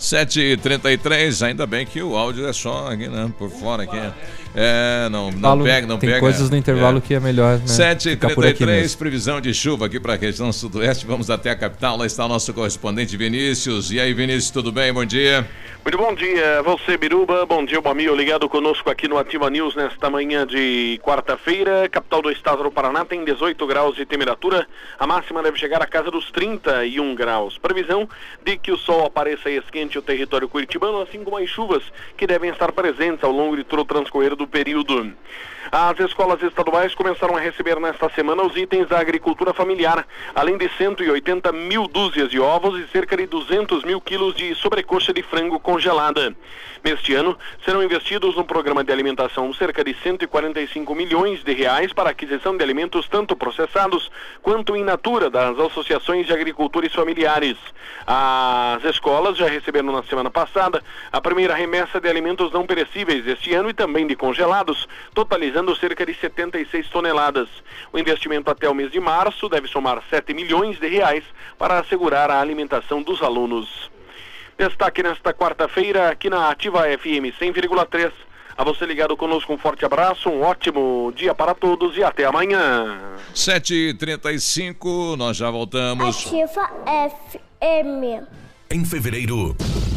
7h33, 0.00 1.46
ainda 1.46 1.66
bem 1.66 1.86
que 1.86 2.02
o 2.02 2.16
áudio 2.16 2.48
é 2.48 2.52
só 2.52 2.88
aqui, 2.88 3.08
né? 3.08 3.32
Por 3.38 3.48
fora 3.48 3.84
aqui. 3.84 3.96
É, 4.54 5.08
não, 5.10 5.30
não 5.30 5.62
pega, 5.62 5.86
não 5.86 5.98
tem 5.98 6.10
pega. 6.10 6.20
coisas 6.20 6.50
no 6.50 6.56
intervalo 6.56 7.00
que 7.00 7.14
é 7.14 7.20
melhor, 7.20 7.58
né, 7.58 7.96
ficar 7.98 8.34
por 8.34 8.46
aqui 8.46 8.64
7h33, 8.64 8.66
mesmo. 8.66 8.98
previsão 8.98 9.40
de 9.40 9.54
chuva 9.54 9.86
aqui 9.86 10.00
para 10.00 10.14
a 10.14 10.16
região 10.16 10.52
sudoeste. 10.52 11.06
Vamos 11.06 11.30
até 11.30 11.50
a 11.50 11.56
capital, 11.56 11.96
lá 11.96 12.06
está 12.06 12.24
o 12.24 12.28
nosso 12.28 12.52
correspondente 12.54 13.16
Vinícius. 13.16 13.90
E 13.90 14.00
aí, 14.00 14.12
Vinícius, 14.14 14.50
tudo 14.50 14.72
bem? 14.72 14.92
Bom 14.92 15.04
dia. 15.04 15.46
Muito 15.84 15.96
bom 15.96 16.12
dia, 16.12 16.62
você 16.62 16.98
Biruba, 16.98 17.46
bom 17.46 17.64
dia 17.64 17.80
amigo 17.82 18.14
ligado 18.14 18.46
conosco 18.46 18.90
aqui 18.90 19.08
no 19.08 19.16
Ativa 19.16 19.48
News 19.48 19.74
nesta 19.74 20.10
manhã 20.10 20.46
de 20.46 21.00
quarta-feira. 21.02 21.88
Capital 21.88 22.20
do 22.20 22.30
estado 22.30 22.62
do 22.62 22.70
Paraná 22.70 23.04
tem 23.04 23.24
18 23.24 23.66
graus 23.66 23.96
de 23.96 24.04
temperatura, 24.04 24.66
a 24.98 25.06
máxima 25.06 25.42
deve 25.42 25.58
chegar 25.58 25.80
à 25.80 25.86
casa 25.86 26.10
dos 26.10 26.30
31 26.30 27.14
graus. 27.14 27.56
Previsão 27.56 28.06
de 28.44 28.58
que 28.58 28.70
o 28.70 28.76
sol 28.76 29.06
apareça 29.06 29.48
e 29.48 29.56
esquente 29.56 29.98
o 29.98 30.02
território 30.02 30.48
curitibano, 30.48 31.00
assim 31.00 31.24
como 31.24 31.38
as 31.38 31.48
chuvas 31.48 31.82
que 32.16 32.26
devem 32.26 32.50
estar 32.50 32.70
presentes 32.72 33.24
ao 33.24 33.32
longo 33.32 33.56
de 33.56 33.64
todo 33.64 33.80
o 33.80 33.84
transcorrer 33.86 34.36
do 34.38 34.46
período. 34.46 35.12
As 35.70 36.00
escolas 36.00 36.42
estaduais 36.42 36.94
começaram 36.94 37.36
a 37.36 37.40
receber 37.40 37.78
nesta 37.78 38.08
semana 38.10 38.42
os 38.42 38.56
itens 38.56 38.88
da 38.88 38.98
agricultura 38.98 39.52
familiar, 39.52 40.06
além 40.34 40.56
de 40.56 40.66
180 40.78 41.52
mil 41.52 41.86
dúzias 41.86 42.30
de 42.30 42.40
ovos 42.40 42.80
e 42.80 42.88
cerca 42.88 43.14
de 43.14 43.26
200 43.26 43.84
mil 43.84 44.00
quilos 44.00 44.34
de 44.34 44.54
sobrecoxa 44.54 45.12
de 45.12 45.22
frango 45.22 45.60
congelada. 45.60 46.34
Neste 46.82 47.14
ano, 47.14 47.36
serão 47.64 47.82
investidos 47.82 48.34
no 48.36 48.44
programa 48.44 48.82
de 48.82 48.92
alimentação 48.92 49.52
cerca 49.52 49.84
de 49.84 49.94
145 50.02 50.94
milhões 50.94 51.44
de 51.44 51.52
reais 51.52 51.92
para 51.92 52.10
aquisição 52.10 52.56
de 52.56 52.62
alimentos 52.62 53.06
tanto 53.08 53.36
processados 53.36 54.10
quanto 54.40 54.76
in 54.76 54.84
natura 54.84 55.28
das 55.28 55.58
associações 55.58 56.26
de 56.26 56.32
agricultores 56.32 56.94
familiares. 56.94 57.56
As 58.06 58.82
escolas 58.84 59.36
já 59.36 59.48
receberam 59.48 59.92
na 59.92 60.02
semana 60.04 60.30
passada 60.30 60.82
a 61.12 61.20
primeira 61.20 61.54
remessa 61.54 62.00
de 62.00 62.08
alimentos 62.08 62.52
não 62.52 62.64
perecíveis 62.64 63.24
deste 63.24 63.52
ano 63.52 63.68
e 63.68 63.74
também 63.74 64.06
de 64.06 64.16
congelados, 64.16 64.88
totalizando 65.12 65.57
cerca 65.76 66.04
de 66.04 66.14
76 66.14 66.88
toneladas. 66.88 67.48
O 67.92 67.98
investimento 67.98 68.50
até 68.50 68.68
o 68.68 68.74
mês 68.74 68.90
de 68.90 69.00
março 69.00 69.48
deve 69.48 69.68
somar 69.68 70.02
7 70.10 70.34
milhões 70.34 70.78
de 70.78 70.88
reais 70.88 71.24
para 71.58 71.78
assegurar 71.78 72.30
a 72.30 72.40
alimentação 72.40 73.02
dos 73.02 73.22
alunos. 73.22 73.90
Destaque 74.58 75.02
nesta 75.02 75.32
quarta-feira 75.32 76.10
aqui 76.10 76.28
na 76.28 76.50
Ativa 76.50 76.82
FM 76.82 77.30
100,3. 77.40 78.10
A 78.56 78.64
você 78.64 78.84
ligado 78.84 79.16
conosco, 79.16 79.52
um 79.52 79.58
forte 79.58 79.84
abraço, 79.84 80.28
um 80.28 80.42
ótimo 80.42 81.12
dia 81.14 81.32
para 81.32 81.54
todos 81.54 81.96
e 81.96 82.02
até 82.02 82.24
amanhã. 82.24 82.98
7h35, 83.32 85.16
nós 85.16 85.36
já 85.36 85.48
voltamos. 85.48 86.26
Ativa 86.26 86.68
FM. 87.60 88.26
Em 88.68 88.84
fevereiro, 88.84 89.56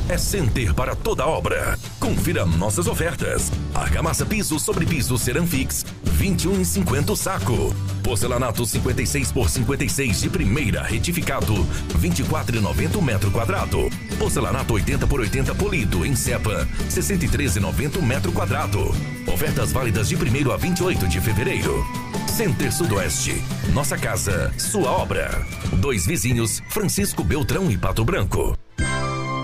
é 0.09 0.17
Center 0.17 0.73
para 0.73 0.95
toda 0.95 1.25
obra. 1.25 1.77
Confira 1.99 2.45
nossas 2.45 2.87
ofertas. 2.87 3.51
Argamassa 3.73 4.25
piso 4.25 4.59
sobre 4.59 4.85
piso 4.85 5.17
Ceramfix, 5.17 5.85
21,50 6.17 7.11
o 7.11 7.15
saco. 7.15 7.75
Porcelanato 8.03 8.65
56 8.65 9.31
por 9.31 9.49
56 9.49 10.21
de 10.21 10.29
primeira 10.29 10.83
retificado, 10.83 11.53
24,90 11.99 12.95
o 12.95 13.01
metro 13.01 13.31
quadrado. 13.31 13.89
Porcelanato 14.17 14.73
80 14.73 15.07
por 15.07 15.19
80 15.19 15.55
polido 15.55 16.05
em 16.05 16.15
cepa, 16.15 16.67
63,90 16.89 17.97
o 17.97 18.01
metro 18.01 18.31
quadrado. 18.31 18.93
Ofertas 19.27 19.71
válidas 19.71 20.09
de 20.09 20.15
1 20.15 20.51
a 20.51 20.57
28 20.57 21.07
de 21.07 21.21
fevereiro. 21.21 21.85
Center 22.27 22.71
Sudoeste. 22.71 23.41
Nossa 23.73 23.97
casa, 23.97 24.53
sua 24.57 24.91
obra. 24.91 25.45
Dois 25.73 26.05
vizinhos, 26.05 26.61
Francisco 26.69 27.23
Beltrão 27.23 27.69
e 27.69 27.77
Pato 27.77 28.03
Branco. 28.03 28.57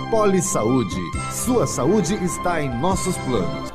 Poli 0.09 0.41
Saúde. 0.41 1.01
Sua 1.33 1.67
saúde 1.67 2.13
está 2.23 2.61
em 2.61 2.69
nossos 2.79 3.17
planos. 3.17 3.73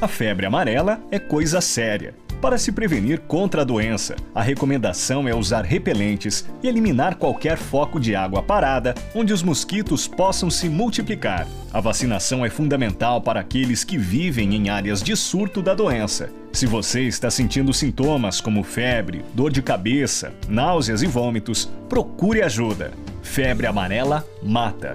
A 0.00 0.08
febre 0.08 0.46
amarela 0.46 1.02
é 1.10 1.18
coisa 1.18 1.60
séria. 1.60 2.14
Para 2.40 2.56
se 2.56 2.72
prevenir 2.72 3.20
contra 3.20 3.60
a 3.60 3.64
doença, 3.64 4.16
a 4.34 4.40
recomendação 4.40 5.28
é 5.28 5.34
usar 5.34 5.66
repelentes 5.66 6.48
e 6.62 6.68
eliminar 6.68 7.16
qualquer 7.16 7.58
foco 7.58 8.00
de 8.00 8.16
água 8.16 8.42
parada 8.42 8.94
onde 9.14 9.32
os 9.34 9.42
mosquitos 9.42 10.08
possam 10.08 10.48
se 10.48 10.66
multiplicar. 10.66 11.46
A 11.74 11.80
vacinação 11.80 12.46
é 12.46 12.48
fundamental 12.48 13.20
para 13.20 13.40
aqueles 13.40 13.84
que 13.84 13.98
vivem 13.98 14.54
em 14.54 14.70
áreas 14.70 15.02
de 15.02 15.14
surto 15.14 15.60
da 15.60 15.74
doença. 15.74 16.30
Se 16.52 16.64
você 16.64 17.02
está 17.02 17.28
sentindo 17.28 17.74
sintomas 17.74 18.40
como 18.40 18.62
febre, 18.62 19.22
dor 19.34 19.52
de 19.52 19.60
cabeça, 19.60 20.32
náuseas 20.48 21.02
e 21.02 21.06
vômitos, 21.06 21.68
procure 21.86 22.40
ajuda. 22.40 22.92
Febre 23.20 23.66
amarela 23.66 24.24
mata. 24.42 24.94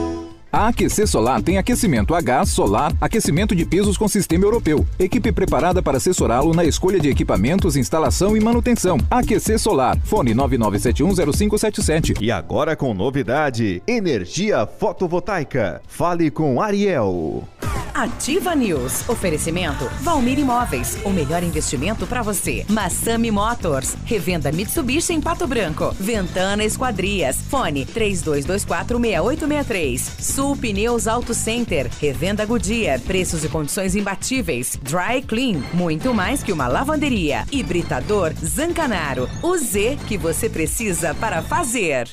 A 0.51 0.67
AQC 0.67 1.07
Solar 1.07 1.41
tem 1.41 1.57
aquecimento 1.57 2.13
a 2.13 2.19
gás, 2.19 2.49
solar, 2.49 2.91
aquecimento 2.99 3.55
de 3.55 3.65
pisos 3.65 3.97
com 3.97 4.05
sistema 4.09 4.43
europeu. 4.43 4.85
Equipe 4.99 5.31
preparada 5.31 5.81
para 5.81 5.95
assessorá-lo 5.95 6.53
na 6.53 6.65
escolha 6.65 6.99
de 6.99 7.09
equipamentos, 7.09 7.77
instalação 7.77 8.35
e 8.35 8.41
manutenção. 8.41 8.97
AQC 9.09 9.57
Solar. 9.57 9.97
Fone 10.03 10.35
99710577. 10.35 12.17
E 12.19 12.29
agora 12.29 12.75
com 12.75 12.93
novidade: 12.93 13.81
energia 13.87 14.67
fotovoltaica. 14.67 15.81
Fale 15.87 16.29
com 16.29 16.61
Ariel. 16.61 17.47
Ativa 17.93 18.55
News. 18.55 19.07
Oferecimento 19.07 19.87
Valmir 20.01 20.39
Imóveis. 20.39 20.97
O 21.03 21.11
melhor 21.11 21.43
investimento 21.43 22.07
para 22.07 22.21
você. 22.21 22.65
Massami 22.69 23.29
Motors. 23.31 23.97
Revenda 24.05 24.49
Mitsubishi 24.51 25.13
em 25.13 25.21
Pato 25.21 25.45
Branco. 25.45 25.93
Ventana 25.99 26.63
Esquadrias. 26.63 27.37
Fone 27.49 27.85
32246863. 27.85 29.99
Sul 30.41 30.57
Pneus 30.57 31.07
Auto 31.07 31.35
Center. 31.35 31.87
Revenda 31.99 32.43
Goodyear. 32.47 32.99
Preços 33.01 33.43
e 33.43 33.47
condições 33.47 33.95
imbatíveis. 33.95 34.75
Dry 34.81 35.21
Clean. 35.21 35.61
Muito 35.71 36.15
mais 36.15 36.41
que 36.41 36.51
uma 36.51 36.67
lavanderia. 36.67 37.45
Hibridador 37.51 38.33
Zancanaro. 38.43 39.29
O 39.43 39.55
Z 39.55 39.99
que 40.07 40.17
você 40.17 40.49
precisa 40.49 41.13
para 41.13 41.43
fazer. 41.43 42.09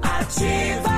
Ativa. 0.00 0.96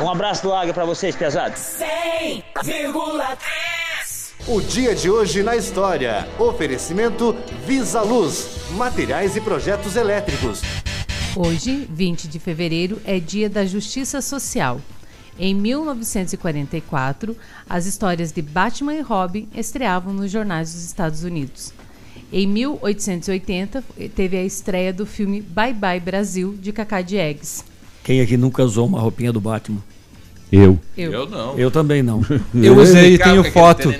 Um 0.00 0.08
abraço 0.08 0.44
do 0.44 0.54
Águia 0.54 0.72
pra 0.72 0.86
vocês, 0.86 1.14
pesados. 1.14 1.60
100,3. 1.60 3.81
O 4.48 4.60
dia 4.60 4.92
de 4.92 5.08
hoje 5.08 5.40
na 5.40 5.54
história. 5.54 6.28
Oferecimento 6.36 7.32
Visa 7.64 8.02
Luz. 8.02 8.48
Materiais 8.72 9.36
e 9.36 9.40
projetos 9.40 9.94
elétricos. 9.94 10.60
Hoje, 11.36 11.86
20 11.88 12.26
de 12.26 12.40
fevereiro, 12.40 13.00
é 13.04 13.20
Dia 13.20 13.48
da 13.48 13.64
Justiça 13.64 14.20
Social. 14.20 14.80
Em 15.38 15.54
1944, 15.54 17.36
as 17.70 17.86
histórias 17.86 18.32
de 18.32 18.42
Batman 18.42 18.94
e 18.94 19.00
Robin 19.00 19.48
estreavam 19.54 20.12
nos 20.12 20.32
jornais 20.32 20.72
dos 20.72 20.82
Estados 20.82 21.22
Unidos. 21.22 21.72
Em 22.32 22.44
1880, 22.44 23.84
teve 24.12 24.36
a 24.36 24.44
estreia 24.44 24.92
do 24.92 25.06
filme 25.06 25.40
Bye 25.40 25.72
Bye 25.72 26.00
Brasil, 26.00 26.58
de 26.60 26.72
Cacá 26.72 27.00
Diegues. 27.00 27.64
Quem 28.02 28.20
aqui 28.20 28.36
nunca 28.36 28.64
usou 28.64 28.88
uma 28.88 28.98
roupinha 28.98 29.32
do 29.32 29.40
Batman? 29.40 29.84
Eu. 30.52 30.78
Eu. 30.96 31.12
Eu 31.12 31.26
não. 31.28 31.58
Eu 31.58 31.70
também 31.70 32.02
não. 32.02 32.20
Eu 32.54 32.76
usei 32.76 33.14
e 33.14 33.18
tenho 33.18 33.42
foto. 33.50 33.92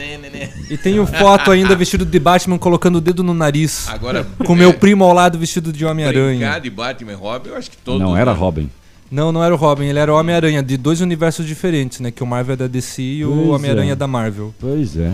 E 0.69 0.77
tenho 0.77 1.07
foto 1.07 1.51
ainda 1.51 1.75
vestido 1.75 2.05
de 2.05 2.19
Batman 2.19 2.59
colocando 2.59 2.97
o 2.97 3.01
dedo 3.01 3.23
no 3.23 3.33
nariz. 3.33 3.89
Agora, 3.89 4.27
com 4.45 4.53
é, 4.53 4.57
meu 4.57 4.75
primo 4.75 5.03
ao 5.05 5.15
lado 5.15 5.39
vestido 5.39 5.73
de 5.73 5.85
Homem-Aranha. 5.85 6.59
de 6.59 6.69
Batman 6.69 7.13
e 7.13 7.15
Robin, 7.15 7.49
eu 7.51 7.57
acho 7.57 7.71
que 7.71 7.77
todos. 7.79 8.01
Não 8.01 8.17
era 8.17 8.33
Robin. 8.33 8.69
Não, 9.11 9.31
não 9.31 9.45
era 9.45 9.55
o 9.55 9.59
Robin, 9.59 9.85
ele 9.85 9.99
era 9.99 10.13
o 10.13 10.19
Homem-Aranha, 10.19 10.63
de 10.63 10.77
dois 10.79 11.03
universos 11.03 11.47
diferentes, 11.47 12.01
né? 12.01 12.11
Que 12.11 12.23
o 12.23 12.27
Marvel 12.27 12.55
é 12.55 12.57
da 12.57 12.67
DC 12.67 13.03
e 13.03 13.25
o 13.25 13.31
Pois 13.31 13.49
Homem-Aranha 13.51 13.91
é. 13.91 13.93
é 13.93 13.97
da 13.97 14.07
Marvel. 14.07 14.55
Pois 14.59 14.97
é. 14.97 15.13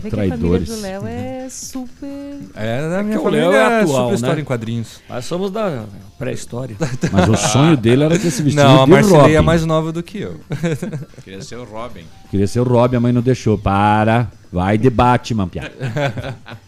Você 0.00 0.10
vê 0.10 0.10
que 0.10 0.16
a 0.16 0.18
família 0.18 0.38
Traidores. 0.38 0.68
do 0.68 0.80
Léo 0.80 1.06
é 1.06 1.48
super. 1.50 2.38
É, 2.54 2.88
da 2.90 3.02
minha 3.02 3.16
que 3.16 3.20
o 3.20 3.24
família 3.24 3.48
Léo 3.48 3.52
é 3.52 3.62
é 3.62 3.82
atual, 3.82 4.04
super 4.04 4.14
história 4.14 4.36
né? 4.36 4.40
em 4.40 4.44
quadrinhos. 4.44 5.00
Nós 5.08 5.24
somos 5.24 5.50
da 5.50 5.84
pré-história. 6.18 6.76
Mas 7.12 7.28
o 7.28 7.36
sonho 7.36 7.76
dele 7.76 8.04
era 8.04 8.18
ter 8.18 8.30
se 8.30 8.42
vestido 8.42 8.62
Não, 8.62 8.82
a 8.82 9.00
Robin. 9.00 9.32
é 9.32 9.40
mais 9.40 9.64
nova 9.64 9.92
do 9.92 10.02
que 10.02 10.18
eu. 10.20 10.40
Queria 11.24 11.42
ser 11.42 11.56
o 11.56 11.64
Robin. 11.64 12.04
Queria 12.30 12.46
ser 12.46 12.60
o 12.60 12.64
Robin, 12.64 12.96
a 12.96 13.00
mãe 13.00 13.12
não 13.12 13.22
deixou. 13.22 13.58
Para. 13.58 14.30
Vai 14.52 14.78
de 14.78 14.88
Batman, 14.88 15.46
piada. 15.48 15.72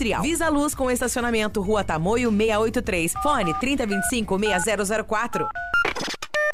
Visa 0.21 0.49
Luz 0.49 0.73
com 0.73 0.89
estacionamento 0.89 1.61
Rua 1.61 1.83
Tamoio 1.83 2.31
683. 2.31 3.13
Fone 3.21 3.53
3025 3.59 4.39
6004. 4.39 5.47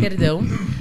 Perdão. 0.00 0.40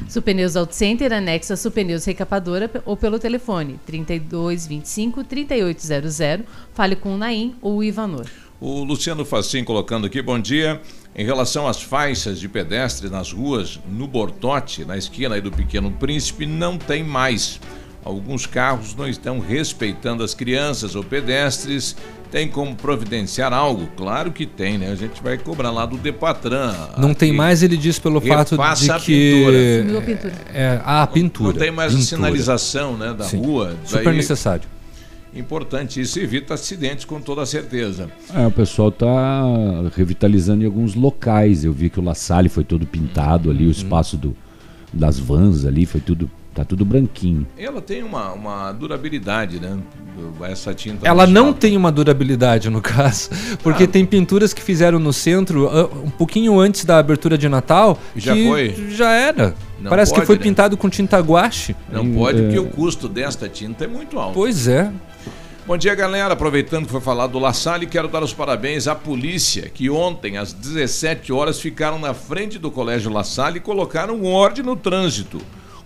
Supneus 0.10 0.56
Auto 0.56 0.74
Center, 0.74 1.14
anexo 1.14 1.54
a 1.54 1.56
Supneus 1.56 2.04
Recapadora 2.04 2.72
ou 2.84 2.98
pelo 2.98 3.20
telefone 3.20 3.80
3225 3.86 5.24
3800. 5.24 6.48
Fale 6.74 6.96
com 6.96 7.14
o 7.14 7.18
Naim 7.18 7.56
ou 7.62 7.76
o 7.78 7.84
Ivanor. 7.84 8.26
O 8.68 8.84
Luciano 8.84 9.24
Facim 9.24 9.64
colocando 9.64 10.08
aqui, 10.08 10.24
bom 10.24 10.40
dia. 10.40 10.82
Em 11.16 11.24
relação 11.24 11.68
às 11.68 11.84
faixas 11.84 12.40
de 12.40 12.50
pedestre 12.50 13.12
nas 13.12 13.32
ruas, 13.32 13.80
no 13.88 14.08
Bortote, 14.08 14.84
na 14.84 14.98
esquina 14.98 15.36
aí 15.36 15.42
do 15.42 15.52
Pequeno 15.52 15.92
Príncipe, 15.92 16.48
não 16.48 16.76
tem 16.76 17.04
mais. 17.04 17.60
Alguns 18.04 18.48
carros 18.48 18.96
não 18.96 19.08
estão 19.08 19.40
respeitando 19.40 20.24
as 20.24 20.34
crianças 20.34 20.96
ou 20.96 21.04
pedestres. 21.04 21.96
Tem 22.32 22.48
como 22.48 22.76
providenciar 22.76 23.54
algo? 23.54 23.88
Claro 23.96 24.32
que 24.32 24.48
tem, 24.48 24.80
né? 24.80 24.90
A 24.92 24.96
gente 24.96 25.22
vai 25.22 25.38
cobrar 25.38 25.70
lá 25.70 25.86
do 25.86 25.96
Depatran. 25.96 26.74
Não 26.98 27.14
tem 27.14 27.32
mais, 27.32 27.62
ele 27.62 27.78
diz 27.78 28.00
pelo 28.00 28.20
fato 28.20 28.58
de 28.58 28.92
a 28.92 29.00
que. 29.00 29.46
a 29.46 30.02
pintura. 30.02 30.34
É, 30.52 30.82
ah, 30.84 31.04
a 31.04 31.08
pintura. 31.08 31.54
Não 31.54 31.60
tem 31.60 31.70
mais 31.70 31.94
a 31.94 31.98
pintura. 31.98 32.18
sinalização 32.18 32.98
né, 32.98 33.14
da 33.14 33.26
Sim. 33.26 33.38
rua. 33.38 33.76
Super 33.86 34.06
Daí- 34.06 34.16
necessário. 34.18 34.75
Importante, 35.36 36.00
isso 36.00 36.20
evita 36.20 36.54
acidentes 36.54 37.04
com 37.06 37.20
toda 37.20 37.46
certeza. 37.46 38.10
É, 38.34 38.48
o 38.48 38.52
pessoal 38.52 38.92
tá 38.92 39.44
revitalizando 39.96 40.64
em 40.64 40.66
alguns 40.66 40.96
locais. 40.96 41.64
Eu 41.66 41.74
vi 41.74 41.90
que 41.90 42.00
o 42.00 42.04
La 42.04 42.16
Salle 42.16 42.48
foi 42.50 42.64
todo 42.64 42.86
pintado 42.86 43.50
ali, 43.52 43.68
o 43.68 43.72
espaço 43.72 44.16
do, 44.18 44.36
das 44.94 45.20
vans 45.20 45.66
ali 45.66 45.86
foi 45.86 46.00
tudo, 46.00 46.32
tá 46.54 46.64
tudo 46.64 46.86
branquinho. 46.86 47.46
Ela 47.58 47.82
tem 47.82 48.02
uma, 48.02 48.32
uma 48.32 48.72
durabilidade, 48.72 49.60
né? 49.60 49.78
Essa 50.44 50.74
tinta. 50.74 51.06
Ela 51.06 51.28
não 51.28 51.52
tem 51.52 51.76
uma 51.76 51.92
durabilidade 51.92 52.70
no 52.70 52.80
caso, 52.82 53.30
porque 53.62 53.84
Ah. 53.84 53.88
tem 53.88 54.06
pinturas 54.06 54.54
que 54.54 54.62
fizeram 54.62 54.98
no 54.98 55.12
centro 55.12 55.68
ah, 55.68 55.90
um 56.06 56.10
pouquinho 56.10 56.58
antes 56.58 56.86
da 56.86 56.98
abertura 56.98 57.38
de 57.38 57.50
Natal 57.50 58.00
Já 58.16 58.34
que 58.34 58.48
foi? 58.48 58.74
já 58.92 59.12
era. 59.12 59.54
Não 59.82 59.90
Parece 59.90 60.14
que 60.14 60.20
pode, 60.20 60.28
foi 60.28 60.38
né? 60.38 60.44
pintado 60.44 60.78
com 60.78 60.88
tinta 60.90 61.20
guache. 61.20 61.76
Não 61.92 62.10
pode, 62.14 62.42
porque 62.44 62.58
o 62.60 62.66
custo 62.68 63.10
desta 63.10 63.50
tinta 63.50 63.84
é 63.84 63.88
muito 63.88 64.18
alto. 64.18 64.34
Pois 64.34 64.70
é. 64.70 64.90
Bom 65.68 65.78
dia, 65.78 65.96
galera. 65.96 66.36
Aproveitando 66.36 66.86
que 66.86 66.92
foi 66.92 67.02
falado 67.02 67.32
do 67.32 67.40
La 67.40 67.52
Salle, 67.52 67.88
quero 67.88 68.08
dar 68.08 68.22
os 68.22 68.32
parabéns 68.32 68.88
à 68.88 68.94
polícia, 68.94 69.68
que 69.68 69.90
ontem, 69.90 70.38
às 70.38 70.54
17 70.54 71.34
horas, 71.34 71.60
ficaram 71.60 71.98
na 71.98 72.14
frente 72.14 72.60
do 72.60 72.70
Colégio 72.70 73.12
La 73.12 73.24
Salle 73.24 73.58
e 73.58 73.62
colocaram 73.62 74.24
ordem 74.26 74.64
no 74.64 74.76
trânsito. 74.76 75.42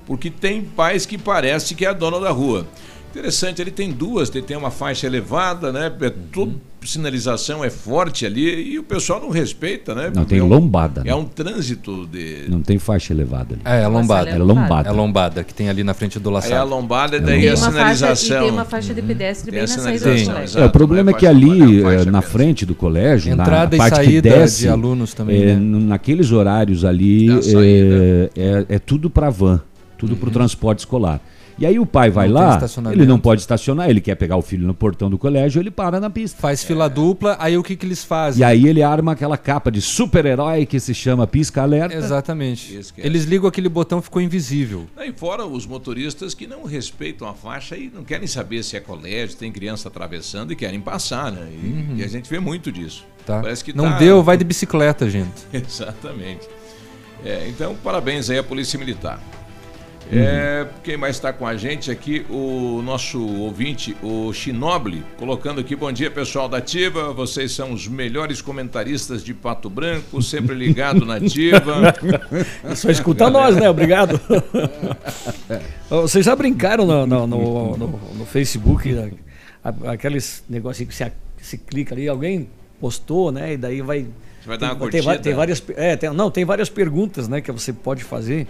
Porque 0.05 0.29
tem 0.29 0.61
pais 0.61 1.05
que 1.05 1.17
parece 1.17 1.75
que 1.75 1.85
é 1.85 1.87
a 1.87 1.93
dona 1.93 2.19
da 2.19 2.29
rua. 2.29 2.67
Interessante, 3.11 3.59
ele 3.61 3.71
tem 3.71 3.91
duas, 3.91 4.29
ele 4.33 4.43
tem 4.43 4.55
uma 4.55 4.69
faixa 4.69 5.07
elevada, 5.07 5.71
né? 5.73 5.91
É 6.01 6.11
tudo, 6.31 6.61
sinalização 6.83 7.63
é 7.65 7.69
forte 7.69 8.23
ali 8.25 8.73
e 8.73 8.77
o 8.77 8.83
pessoal 8.83 9.19
não 9.19 9.29
respeita, 9.29 9.95
né? 9.95 10.11
Não, 10.13 10.25
tem 10.25 10.37
é 10.37 10.43
um, 10.43 10.47
lombada, 10.47 11.03
né? 11.03 11.09
É 11.09 11.15
um 11.15 11.25
trânsito 11.25 12.05
de. 12.05 12.45
Não 12.47 12.61
tem 12.61 12.77
faixa 12.77 13.11
elevada 13.11 13.55
ali. 13.55 13.61
É, 13.65 13.83
a 13.83 13.87
lombada. 13.87 14.29
É 14.29 14.37
lombada. 14.37 14.87
É 14.87 14.91
a 14.91 14.95
lombada 14.95 15.43
que 15.43 15.53
tem 15.53 15.69
ali 15.69 15.83
na 15.83 15.95
frente 15.95 16.19
do 16.19 16.29
La 16.29 16.39
Aí 16.39 16.49
Salle. 16.49 16.55
a 16.61 16.63
lombada 16.63 17.15
e 17.15 17.19
É 17.19 17.21
daí 17.21 17.49
a 17.49 17.55
uma 17.55 17.57
faixa, 17.57 17.69
e 17.69 17.95
sinalização. 17.97 18.41
tem 18.43 18.51
uma 18.51 18.65
faixa 18.65 18.93
de 18.93 19.01
pedestre 19.01 19.51
Tem 19.51 19.59
bem 19.59 19.61
na 19.61 19.67
saída 19.67 19.91
do 19.91 19.99
sinalização, 19.99 20.33
colégio. 20.33 20.51
exato. 20.51 20.63
É, 20.63 20.67
o 20.67 20.71
problema 20.71 21.09
é 21.09 21.13
que 21.13 21.25
é 21.25 21.29
ali, 21.29 21.81
eh, 21.83 22.05
na 22.05 22.21
frente 22.21 22.65
do 22.65 22.75
colégio, 22.75 23.33
Entrada 23.33 23.75
na 23.75 23.85
e 23.87 23.89
parte 23.89 23.95
saída 24.05 24.29
que 24.29 24.35
desce, 24.37 24.61
de 24.61 24.69
alunos 24.69 25.13
também, 25.15 25.41
eh, 25.41 25.55
né? 25.55 25.59
naqueles 25.59 26.31
horários 26.31 26.85
ali, 26.85 27.27
eh, 27.29 28.29
é, 28.37 28.75
é 28.75 28.79
tudo 28.79 29.09
para 29.09 29.29
van, 29.31 29.59
tudo 29.97 30.15
para 30.15 30.29
o 30.29 30.31
transporte 30.31 30.79
escolar. 30.79 31.19
E 31.59 31.65
aí 31.65 31.77
o 31.77 31.85
pai 31.85 32.09
vai 32.09 32.27
Uhum. 32.27 32.33
Não 32.33 32.41
lá, 32.41 32.59
ele 32.91 33.05
não 33.05 33.19
pode 33.19 33.41
estacionar, 33.41 33.89
ele 33.89 33.99
quer 33.99 34.15
pegar 34.15 34.37
o 34.37 34.41
filho 34.41 34.65
no 34.65 34.73
portão 34.73 35.09
do 35.09 35.17
colégio, 35.17 35.61
ele 35.61 35.69
para 35.69 35.99
na 35.99 36.09
pista. 36.09 36.39
Faz 36.39 36.63
fila 36.63 36.87
dupla, 36.89 37.35
aí 37.39 37.57
o 37.57 37.63
que, 37.63 37.75
que 37.75 37.85
eles 37.85 38.03
fazem? 38.03 38.41
E 38.41 38.43
aí 38.43 38.65
ele 38.67 38.81
arma 38.81 39.11
aquela 39.11 39.37
capa 39.37 39.69
de 39.71 39.81
super-herói 39.81 40.65
que 40.65 40.79
se 40.79 40.93
chama 40.93 41.27
pisca-alerta. 41.27 41.95
Exatamente. 41.95 42.75
Esquece. 42.75 43.05
Eles 43.05 43.25
ligam 43.25 43.47
aquele 43.47 43.67
botão, 43.67 44.01
ficou 44.01 44.21
invisível. 44.21 44.85
Aí 44.95 45.11
fora 45.11 45.45
os 45.45 45.65
motoristas 45.65 46.33
que 46.33 46.47
não 46.47 46.63
respeitam 46.63 47.27
a 47.27 47.33
faixa 47.33 47.75
e 47.75 47.91
não 47.93 48.03
querem 48.03 48.27
saber 48.27 48.63
se 48.63 48.77
é 48.77 48.79
colégio, 48.79 49.35
tem 49.35 49.51
criança 49.51 49.87
atravessando 49.89 50.53
e 50.53 50.55
querem 50.55 50.79
passar, 50.79 51.31
né? 51.31 51.47
E, 51.51 51.99
e 51.99 52.03
a 52.03 52.07
gente 52.07 52.29
vê 52.29 52.39
muito 52.39 52.71
disso. 52.71 53.03
Uhum. 53.03 53.25
Tá? 53.25 53.41
Parece 53.41 53.63
que 53.63 53.73
não 53.75 53.85
tá- 53.91 53.97
deu, 53.97 54.23
vai 54.23 54.37
de 54.37 54.43
bicicleta, 54.43 55.09
gente. 55.09 55.27
Exatamente. 55.53 56.47
É, 57.25 57.47
então, 57.49 57.75
parabéns 57.83 58.29
aí 58.29 58.37
à 58.37 58.43
Polícia 58.43 58.79
Militar. 58.79 59.21
Uhum. 60.11 60.17
É, 60.17 60.67
quem 60.83 60.97
mais 60.97 61.17
está 61.17 61.31
com 61.31 61.45
a 61.45 61.55
gente 61.55 61.91
aqui? 61.91 62.25
O 62.31 62.81
nosso 62.81 63.23
ouvinte, 63.23 63.95
o 64.01 64.33
Chinoble, 64.33 65.03
colocando 65.17 65.61
aqui: 65.61 65.75
bom 65.75 65.91
dia 65.91 66.09
pessoal 66.09 66.49
da 66.49 66.57
Ativa, 66.57 67.13
vocês 67.13 67.51
são 67.51 67.73
os 67.73 67.87
melhores 67.87 68.41
comentaristas 68.41 69.23
de 69.23 69.35
Pato 69.35 69.69
Branco, 69.69 70.19
sempre 70.21 70.55
ligado 70.55 71.05
na 71.05 71.15
Ativa. 71.17 71.93
É 72.63 72.73
só 72.75 72.89
escuta 72.89 73.29
nós, 73.29 73.55
né? 73.55 73.69
Obrigado. 73.69 74.19
Vocês 75.89 76.23
já 76.25 76.35
brincaram 76.35 76.85
no, 76.85 77.05
no, 77.07 77.27
no, 77.27 77.77
no- 77.77 78.25
Facebook, 78.25 78.91
né? 78.91 79.11
Aqueles 79.87 80.43
negocinhos 80.47 80.89
que 80.89 80.95
você, 80.95 81.11
você 81.41 81.57
clica 81.57 81.95
ali, 81.95 82.07
alguém 82.07 82.47
postou, 82.79 83.31
né? 83.31 83.53
E 83.53 83.57
daí 83.57 83.81
vai. 83.81 84.05
Você 84.39 84.47
vai 84.47 84.57
dar 84.57 84.67
uma 84.67 84.89
tem, 84.89 85.01
curtida? 85.01 85.19
tem 85.19 85.33
várias, 85.33 85.63
é, 85.75 85.95
tem- 85.95 86.13
não, 86.13 86.29
tem 86.29 86.45
várias 86.45 86.69
perguntas, 86.69 87.27
né, 87.27 87.41
que 87.41 87.51
você 87.51 87.73
pode 87.73 88.03
fazer. 88.03 88.47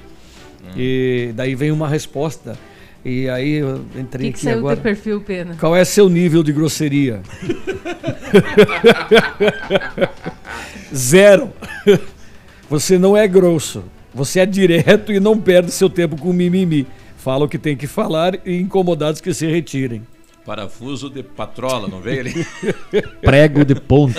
E 0.76 1.32
daí 1.36 1.56
vem 1.56 1.72
uma 1.72 1.88
resposta. 1.88 2.58
E 3.04 3.30
aí 3.30 3.56
eu 3.56 3.82
O 3.96 4.00
entrei 4.00 4.28
que, 4.28 4.34
que 4.34 4.40
aqui 4.40 4.44
saiu 4.44 4.56
do 4.56 4.60
agora. 4.60 4.76
teu 4.76 4.84
perfil, 4.84 5.22
Pena? 5.22 5.56
Qual 5.60 5.76
é 5.76 5.84
seu 5.86 6.10
nível 6.10 6.44
de 6.44 6.52
grosseria? 6.52 7.22
Zero. 10.94 11.52
Você 12.70 12.98
não 12.98 13.16
é 13.16 13.28
grosso. 13.28 13.84
Você 14.14 14.40
é 14.40 14.46
direto 14.46 15.14
e 15.14 15.20
não 15.20 15.40
perde 15.40 15.72
seu 15.72 15.90
tempo 15.90 16.18
com 16.18 16.34
mimimi. 16.34 16.88
Fala 17.18 17.46
o 17.46 17.50
que 17.50 17.58
tem 17.58 17.76
que 17.76 17.88
falar 17.88 18.36
e 18.46 18.60
incomodados 18.60 19.22
que 19.22 19.34
se 19.34 19.46
retirem. 19.48 20.02
Parafuso 20.46 21.10
de 21.10 21.22
patrola, 21.22 21.88
não 21.88 22.02
veio 22.02 22.22
ali? 22.22 22.48
Prego 23.22 23.64
de 23.64 23.76
ponte. 23.76 24.18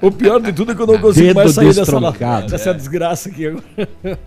O 0.00 0.10
pior 0.10 0.40
de 0.40 0.52
tudo 0.52 0.72
é 0.72 0.74
que 0.74 0.80
eu 0.80 0.86
não 0.86 0.98
consigo 0.98 1.26
Dedo 1.26 1.36
mais 1.36 1.52
sair 1.52 1.74
dessa, 1.74 2.42
dessa 2.48 2.74
desgraça 2.74 3.28
aqui 3.28 3.46
agora. 3.46 3.64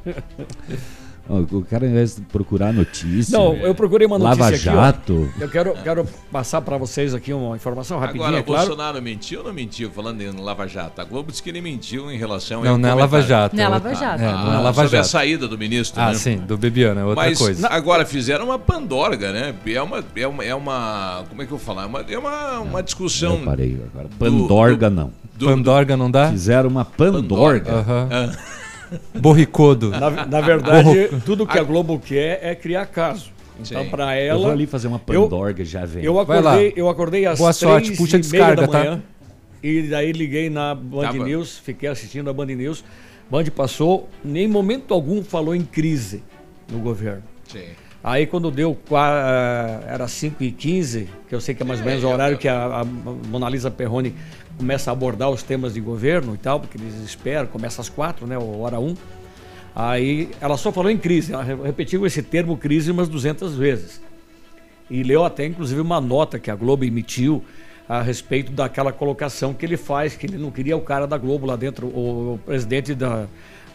O 1.30 1.62
cara, 1.64 1.86
ao 1.86 1.92
invés 1.92 2.16
de 2.16 2.22
procurar 2.22 2.74
notícia. 2.74 3.38
Não, 3.38 3.56
eu 3.58 3.76
procurei 3.76 4.08
uma 4.08 4.18
notícia 4.18 4.44
Lava 4.44 4.56
aqui. 4.56 4.70
ó. 4.70 4.74
Jato. 4.74 5.30
Eu 5.40 5.48
quero, 5.50 5.74
quero 5.84 6.06
passar 6.32 6.60
para 6.62 6.76
vocês 6.78 7.14
aqui 7.14 7.32
uma 7.32 7.56
informação 7.56 8.00
rapidinha, 8.00 8.26
Agora, 8.28 8.40
é 8.40 8.44
claro. 8.44 8.68
Bolsonaro 8.68 9.02
mentiu 9.02 9.40
ou 9.42 9.46
não 9.46 9.54
mentiu 9.54 9.92
falando 9.92 10.22
em 10.22 10.32
Lava 10.32 10.68
Jato? 10.68 11.00
A 11.00 11.04
Globo 11.04 11.30
disse 11.32 11.44
que 11.44 11.50
ele 11.50 11.62
mentiu 11.62 12.10
em 12.12 12.18
relação 12.18 12.64
Não, 12.64 12.78
não 12.78 12.90
é. 12.90 12.94
Lava 12.96 13.22
Jato. 13.22 13.56
Não 13.56 13.64
é 13.64 13.68
Lava 13.68 13.94
Jato. 13.94 14.22
É, 14.24 14.26
não 14.26 14.54
é 14.54 14.56
Ah, 14.56 14.60
Lava 14.62 14.82
sobre 14.84 14.98
a 14.98 15.02
Jato. 15.02 15.08
saída 15.12 15.48
do 15.48 15.58
ministro, 15.58 16.02
Ah, 16.02 16.08
né? 16.10 16.14
sim, 16.16 16.38
do 16.38 16.58
Bebiano, 16.58 17.00
é 17.00 17.06
outra 17.06 17.24
Mas 17.26 17.38
coisa. 17.38 17.68
agora 17.68 18.06
fizeram 18.06 18.46
uma 18.46 18.58
pandorga, 18.58 19.32
né? 19.32 19.54
É 19.68 19.82
uma, 19.82 20.04
é 20.16 20.28
uma, 20.28 20.44
é 20.46 20.56
uma 20.56 21.24
como 21.30 21.42
é 21.42 21.46
que 21.46 21.52
eu 21.54 21.58
vou 21.58 21.66
falar? 21.66 21.84
É 21.84 21.86
uma, 21.86 22.02
é 22.10 22.18
uma, 22.18 22.60
uma 22.62 22.84
discussão. 22.84 23.36
Eu 23.38 23.46
parei 23.46 23.78
agora. 23.94 24.08
Pandorga 24.18 24.90
não. 24.90 25.12
do- 25.36 25.46
Pandorga 25.46 25.96
não 25.96 26.10
dá? 26.10 26.32
Fizeram 26.32 26.70
uma 26.70 26.84
pandorga. 26.86 27.72
Aham. 27.72 28.08
Ah, 28.12 28.59
Borricodo. 29.20 29.90
Na, 29.92 30.10
na 30.26 30.42
verdade, 30.42 31.10
tudo 31.26 31.46
que 31.46 31.58
a 31.58 31.64
Globo 31.64 32.00
quer 32.00 32.40
é 32.42 32.56
criar 32.56 32.86
caso. 32.86 33.32
Então, 33.60 33.88
para 33.90 34.18
Eu 34.20 34.36
vou 34.38 34.46
ela. 34.46 34.54
ali 34.54 34.66
fazer 34.66 34.88
uma 34.88 35.02
eu- 35.10 35.24
pandorga 35.24 35.66
já 35.66 35.86
vem. 35.86 36.04
Eu 36.04 36.14
Vai 36.24 36.42
lá. 36.42 36.52
acordei, 36.52 36.74
eu 36.78 36.90
acordei 36.90 37.26
às 37.26 37.38
Boa 37.40 37.52
sorte, 37.52 37.86
três 37.88 38.00
puxa 38.00 38.16
a 38.16 38.20
e 38.20 38.24
meia 38.24 38.32
descarga, 38.56 38.62
da 38.62 38.68
tá? 38.68 38.80
manhã. 38.80 39.04
E 39.62 39.82
daí 39.84 40.12
liguei 40.14 40.50
na 40.50 40.74
Band 40.74 41.02
Tava. 41.02 41.26
News, 41.26 41.58
fiquei 41.58 41.90
assistindo 41.90 42.30
a 42.30 42.34
Band 42.34 42.46
News. 42.46 42.84
Band 43.30 43.44
passou, 43.54 44.08
nem 44.24 44.48
momento 44.48 44.94
algum 44.94 45.22
falou 45.22 45.54
em 45.54 45.62
crise 45.64 46.24
no 46.72 46.80
governo. 46.80 47.24
sim. 47.48 47.64
Aí 48.02 48.26
quando 48.26 48.50
deu, 48.50 48.78
qua- 48.88 49.84
era 49.86 50.08
5 50.08 50.42
e 50.42 50.52
15 50.54 51.10
que 51.28 51.36
eu 51.36 51.42
sei 51.42 51.54
que 51.54 51.62
é 51.62 51.66
mais 51.66 51.82
ou 51.82 51.86
menos 51.86 52.02
o 52.02 52.08
horário 52.08 52.38
que 52.38 52.48
a, 52.48 52.80
a 52.80 52.86
Mona 52.86 53.50
Lisa 53.50 53.70
Perrone 53.70 54.16
começa 54.60 54.91
a 54.91 54.93
abordar 54.93 55.30
os 55.30 55.41
temas 55.41 55.74
de 55.74 55.80
governo 55.80 56.36
e 56.36 56.38
tal, 56.38 56.60
porque 56.60 56.78
eles 56.78 56.93
esperam, 56.95 57.47
começa 57.47 57.82
às 57.82 57.88
quatro, 57.89 58.28
né, 58.28 58.38
ou 58.38 58.60
hora 58.60 58.78
1. 58.80 58.86
Um. 58.89 58.95
Aí 59.76 60.30
ela 60.41 60.57
só 60.57 60.72
falou 60.72 60.91
em 60.91 60.97
crise, 60.97 61.32
ela 61.34 61.43
re- 61.43 61.55
repetiu 61.64 62.05
esse 62.05 62.22
termo 62.22 62.57
crise 62.57 62.91
umas 62.91 63.07
200 63.07 63.55
vezes. 63.55 64.01
E 64.89 65.01
leu 65.03 65.24
até 65.24 65.45
inclusive 65.45 65.80
uma 65.80 66.01
nota 66.01 66.38
que 66.38 66.51
a 66.51 66.55
Globo 66.55 66.84
emitiu 66.84 67.43
a 67.88 68.01
respeito 68.01 68.51
daquela 68.51 68.91
colocação 68.91 69.53
que 69.53 69.66
ele 69.66 69.78
faz, 69.78 70.16
que 70.16 70.26
ele 70.26 70.38
não 70.38 70.51
queria 70.51 70.76
o 70.76 70.82
cara 70.82 71.07
da 71.07 71.18
Globo 71.18 71.45
lá 71.45 71.55
dentro, 71.55 71.88
o, 71.88 72.34
o 72.34 72.39
presidente 72.45 72.93
da, 72.93 73.26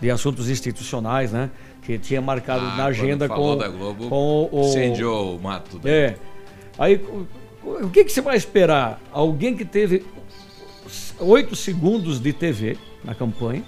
de 0.00 0.10
assuntos 0.10 0.50
institucionais, 0.50 1.32
né? 1.32 1.50
Que 1.82 1.98
tinha 1.98 2.20
marcado 2.20 2.64
Ah, 2.64 2.76
na 2.76 2.84
agenda 2.86 3.28
com, 3.28 3.56
da 3.56 3.68
Globo, 3.68 4.08
com 4.08 4.48
o. 4.52 4.60
incendiou 4.66 5.36
o 5.36 5.40
mato. 5.42 5.80
É. 5.84 6.14
Aí, 6.78 6.96
o, 6.96 7.26
o 7.86 7.90
que, 7.90 8.04
que 8.04 8.12
você 8.12 8.20
vai 8.20 8.36
esperar? 8.36 9.00
Alguém 9.12 9.56
que 9.56 9.64
teve 9.64 10.04
oito 11.20 11.54
segundos 11.56 12.20
de 12.20 12.32
TV 12.32 12.76
na 13.04 13.14
campanha 13.14 13.62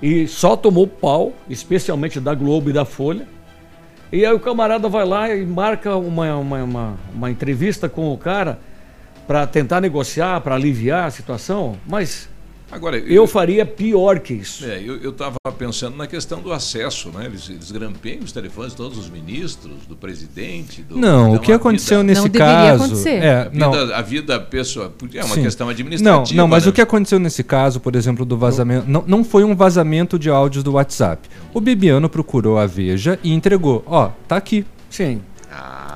e 0.00 0.26
só 0.28 0.56
tomou 0.56 0.86
pau, 0.86 1.32
especialmente 1.48 2.20
da 2.20 2.34
Globo 2.34 2.70
e 2.70 2.72
da 2.72 2.84
Folha. 2.84 3.26
E 4.10 4.24
aí 4.24 4.32
o 4.32 4.40
camarada 4.40 4.88
vai 4.88 5.04
lá 5.04 5.34
e 5.34 5.44
marca 5.44 5.96
uma, 5.96 6.36
uma, 6.36 6.62
uma, 6.62 6.96
uma 7.14 7.30
entrevista 7.30 7.88
com 7.88 8.12
o 8.12 8.16
cara 8.16 8.58
para 9.26 9.46
tentar 9.46 9.80
negociar, 9.80 10.40
para 10.40 10.54
aliviar 10.54 11.06
a 11.06 11.10
situação. 11.10 11.76
Mas 11.86 12.28
Agora, 12.70 12.98
eu 12.98 13.26
faria 13.26 13.64
pior 13.64 14.18
que 14.20 14.34
isso. 14.34 14.66
É, 14.66 14.78
eu, 14.84 14.98
eu 14.98 15.10
tava 15.12 15.36
pensando 15.56 15.96
na 15.96 16.06
questão 16.06 16.40
do 16.40 16.52
acesso, 16.52 17.08
né? 17.10 17.24
Eles, 17.24 17.48
eles 17.48 17.70
grampeiam 17.70 18.20
os 18.22 18.30
telefones 18.30 18.72
de 18.72 18.76
todos 18.76 18.98
os 18.98 19.08
ministros, 19.08 19.86
do 19.88 19.96
presidente. 19.96 20.82
Do, 20.82 20.98
Não, 20.98 21.34
o 21.34 21.38
que 21.40 21.50
aconteceu 21.50 22.00
vida- 22.00 22.08
nesse 22.08 22.20
Não 22.22 22.28
deveria 22.28 22.54
caso- 22.54 22.84
acontecer. 22.84 23.22
é, 23.22 23.34
a, 23.40 23.44
vida, 23.44 23.58
não. 23.58 23.72
a 23.94 24.02
vida 24.02 24.40
pessoal. 24.40 24.92
É 25.14 25.24
uma 25.24 25.34
Sim. 25.34 25.42
questão 25.42 25.68
administrativa. 25.70 26.36
Não, 26.36 26.42
não, 26.44 26.48
mas 26.48 26.64
né? 26.66 26.70
o 26.70 26.72
que 26.74 26.82
aconteceu 26.82 27.18
nesse 27.18 27.42
caso, 27.42 27.80
por 27.80 27.96
exemplo, 27.96 28.26
do 28.26 28.36
vazamento, 28.36 28.84
não, 28.86 29.02
não 29.06 29.24
foi 29.24 29.44
um 29.44 29.56
vazamento 29.56 30.18
de 30.18 30.28
áudios 30.28 30.62
do 30.62 30.72
WhatsApp. 30.72 31.26
O 31.54 31.60
Bibiano 31.62 32.08
procurou 32.08 32.58
a 32.58 32.66
Veja 32.66 33.18
e 33.24 33.32
entregou. 33.32 33.82
Ó, 33.86 34.10
tá 34.28 34.36
aqui. 34.36 34.66
Sim. 34.90 35.22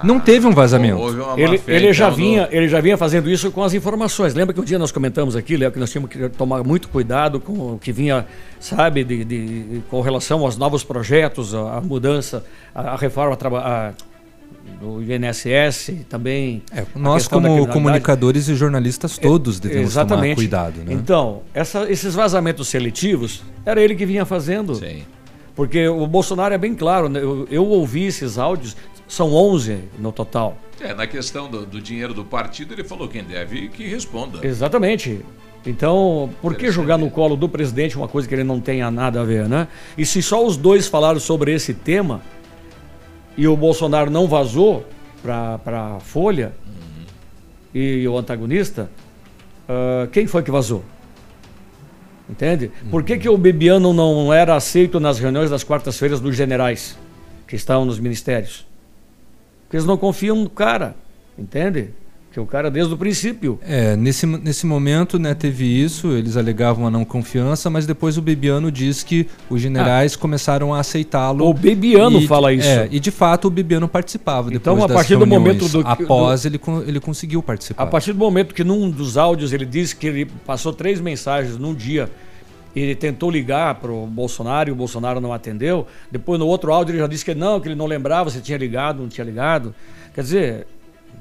Não 0.03 0.18
teve 0.20 0.46
um 0.46 0.53
vazamento. 0.53 1.00
Ele, 1.36 1.61
ele 1.66 1.92
já 1.92 2.07
então, 2.07 2.16
vinha, 2.16 2.48
ele 2.50 2.68
já 2.68 2.80
vinha 2.80 2.96
fazendo 2.96 3.30
isso 3.30 3.50
com 3.50 3.62
as 3.62 3.74
informações. 3.74 4.34
Lembra 4.34 4.55
que 4.55 4.61
um 4.61 4.64
dia 4.64 4.78
nós 4.78 4.90
comentamos 4.92 5.36
aqui, 5.36 5.57
Léo, 5.57 5.70
que 5.72 5.78
nós 5.78 5.90
tínhamos 5.90 6.11
que 6.11 6.28
tomar 6.30 6.62
muito 6.64 6.88
cuidado 6.88 7.38
com 7.40 7.74
o 7.74 7.78
que 7.78 7.92
vinha, 7.92 8.26
sabe, 8.61 9.05
de, 9.05 9.24
de- 9.24 9.82
com 9.90 10.00
relação 10.00 10.40
aos 10.40 10.57
novos 10.57 10.82
projetos, 10.84 11.55
a, 11.55 11.78
a 11.78 11.80
mudança, 11.80 12.44
a, 12.74 12.92
a 12.92 12.96
reforma 12.96 13.36
a- 13.59 13.92
do 14.80 15.03
INSS, 15.03 15.92
também. 16.09 16.62
É, 16.74 16.84
Nós, 16.94 17.26
como 17.26 17.66
comunicadores 17.68 18.48
e 18.48 18.55
jornalistas, 18.55 19.18
todos 19.18 19.59
devemos 19.59 19.90
Exatamente. 19.90 20.22
tomar 20.22 20.34
cuidado. 20.36 20.78
Né? 20.84 20.92
Então, 20.92 21.42
essa- 21.55 21.90
esses 21.90 22.14
vazamentos 22.14 22.68
seletivos, 22.68 23.42
era 23.66 23.80
ele 23.80 23.94
que 23.94 24.07
vinha 24.07 24.24
fazendo. 24.24 24.74
Sim. 24.76 25.03
Porque 25.55 25.86
o 25.86 26.07
Bolsonaro 26.07 26.55
é 26.55 26.59
bem 26.59 26.74
claro, 26.74 27.11
né? 27.11 27.20
eu, 27.22 27.46
eu 27.50 27.66
ouvi 27.66 28.07
esses 28.07 28.38
áudios, 28.38 28.74
são 29.09 29.32
11 29.32 29.84
no 29.98 30.12
total. 30.12 30.57
É, 30.80 30.94
na 30.94 31.07
questão 31.07 31.50
do, 31.50 31.64
do 31.64 31.80
dinheiro 31.80 32.12
do 32.12 32.24
partido, 32.24 32.74
ele 32.74 32.84
falou 32.84 33.09
quem 33.09 33.22
deve 33.22 33.68
que 33.68 33.86
responda. 33.86 34.46
Exatamente. 34.46 35.20
Então, 35.64 36.30
por 36.40 36.57
que 36.57 36.70
jogar 36.72 36.98
no 36.98 37.09
colo 37.09 37.36
do 37.36 37.48
presidente 37.48 37.96
uma 37.96 38.09
coisa 38.09 38.26
que 38.26 38.34
ele 38.34 38.42
não 38.42 38.61
tenha 38.61 38.90
nada 38.90 39.20
a 39.20 39.24
ver, 39.24 39.48
né? 39.48 39.68
E 39.96 40.05
se 40.05 40.20
só 40.20 40.44
os 40.44 40.57
dois 40.57 40.88
falaram 40.88 41.20
sobre 41.20 41.53
esse 41.53 41.72
tema 41.72 42.20
e 43.36 43.46
o 43.46 43.57
Bolsonaro 43.57 44.11
não 44.11 44.26
vazou 44.26 44.84
para 45.22 45.61
a 45.96 46.00
Folha 46.00 46.53
e 47.72 48.07
o 48.09 48.18
antagonista, 48.18 48.90
ah, 49.68 50.09
quem 50.11 50.26
foi 50.26 50.42
que 50.42 50.50
vazou? 50.50 50.84
Entende? 52.28 52.70
Por 52.90 53.03
que, 53.03 53.18
que 53.18 53.28
o 53.28 53.36
Bebiano 53.36 53.92
não 53.92 54.32
era 54.32 54.55
aceito 54.55 54.98
nas 54.98 55.18
reuniões 55.18 55.50
das 55.50 55.64
quartas-feiras 55.64 56.20
dos 56.20 56.34
generais 56.36 56.98
que 57.46 57.57
estavam 57.57 57.84
nos 57.84 57.98
ministérios? 57.98 58.66
Porque 59.73 59.79
eles 59.79 59.87
não 59.87 59.97
confiam 59.97 60.37
no 60.37 60.51
cara, 60.51 60.95
entende? 61.39 61.89
Que 62.31 62.39
o 62.39 62.45
cara 62.45 62.70
desde 62.70 62.93
o 62.93 62.97
princípio. 62.99 63.59
É, 63.66 63.97
nesse, 63.97 64.27
nesse 64.27 64.66
momento 64.66 65.18
né, 65.18 65.33
teve 65.33 65.64
isso, 65.64 66.12
eles 66.12 66.37
alegavam 66.37 66.87
a 66.87 66.91
não 66.91 67.07
confiança, 67.07 67.70
mas 67.70 67.87
depois 67.87 68.18
o 68.18 68.23
Bebiano 68.23 68.70
diz 68.70 69.03
que 69.03 69.27
os 69.49 69.62
generais 69.62 70.14
começaram 70.14 70.75
a 70.75 70.81
aceitá-lo. 70.81 71.47
O 71.49 71.55
Bebiano 71.55 72.18
E- 72.20 72.27
fala 72.27 72.53
isso. 72.53 72.68
É, 72.68 72.87
e 72.91 73.01
de 73.01 73.11
fato 73.11 73.49
o 73.49 73.51
Bebiano 73.51 73.89
participava 73.89 74.53
Então, 74.53 74.75
depois 74.75 74.91
a 74.91 74.95
partir 74.95 75.14
do 75.16 75.20
reuniões. 75.25 75.41
momento 75.43 75.68
do- 75.70 75.89
Após 75.89 76.43
do- 76.43 76.49
ele, 76.49 76.61
ele 76.87 77.01
conseguiu 77.01 77.43
participar. 77.43 77.83
A 77.83 77.87
partir 77.87 78.12
do 78.12 78.18
momento 78.18 78.55
que 78.55 78.62
num 78.62 78.91
dos 78.91 79.16
áudios 79.16 79.55
ele 79.55 79.64
disse 79.64 79.97
que 79.97 80.07
ele 80.07 80.27
passou 80.45 80.75
três 80.75 81.01
mensagens 81.01 81.57
num 81.57 81.75
dia, 81.75 82.11
ele 82.81 82.95
tentou 82.95 83.31
ligar 83.31 83.75
para 83.77 83.93
o 83.93 84.07
Bolsonaro 84.07 84.68
e 84.70 84.73
o 84.73 84.77
Bolsonaro 84.77 85.20
não 85.20 85.33
atendeu. 85.33 85.87
Depois 86.11 86.39
no 86.39 86.47
outro 86.47 86.73
áudio 86.73 86.93
ele 86.93 86.99
já 87.01 87.07
disse 87.07 87.25
que 87.25 87.35
não, 87.35 87.61
que 87.61 87.68
ele 87.68 87.75
não 87.75 87.87
lembrava 87.87 88.31
se 88.31 88.41
tinha 88.41 88.57
ligado, 88.59 89.01
não 89.03 89.09
tinha 89.09 89.25
ligado. 89.25 89.75
Quer 90.14 90.20
dizer, 90.23 90.66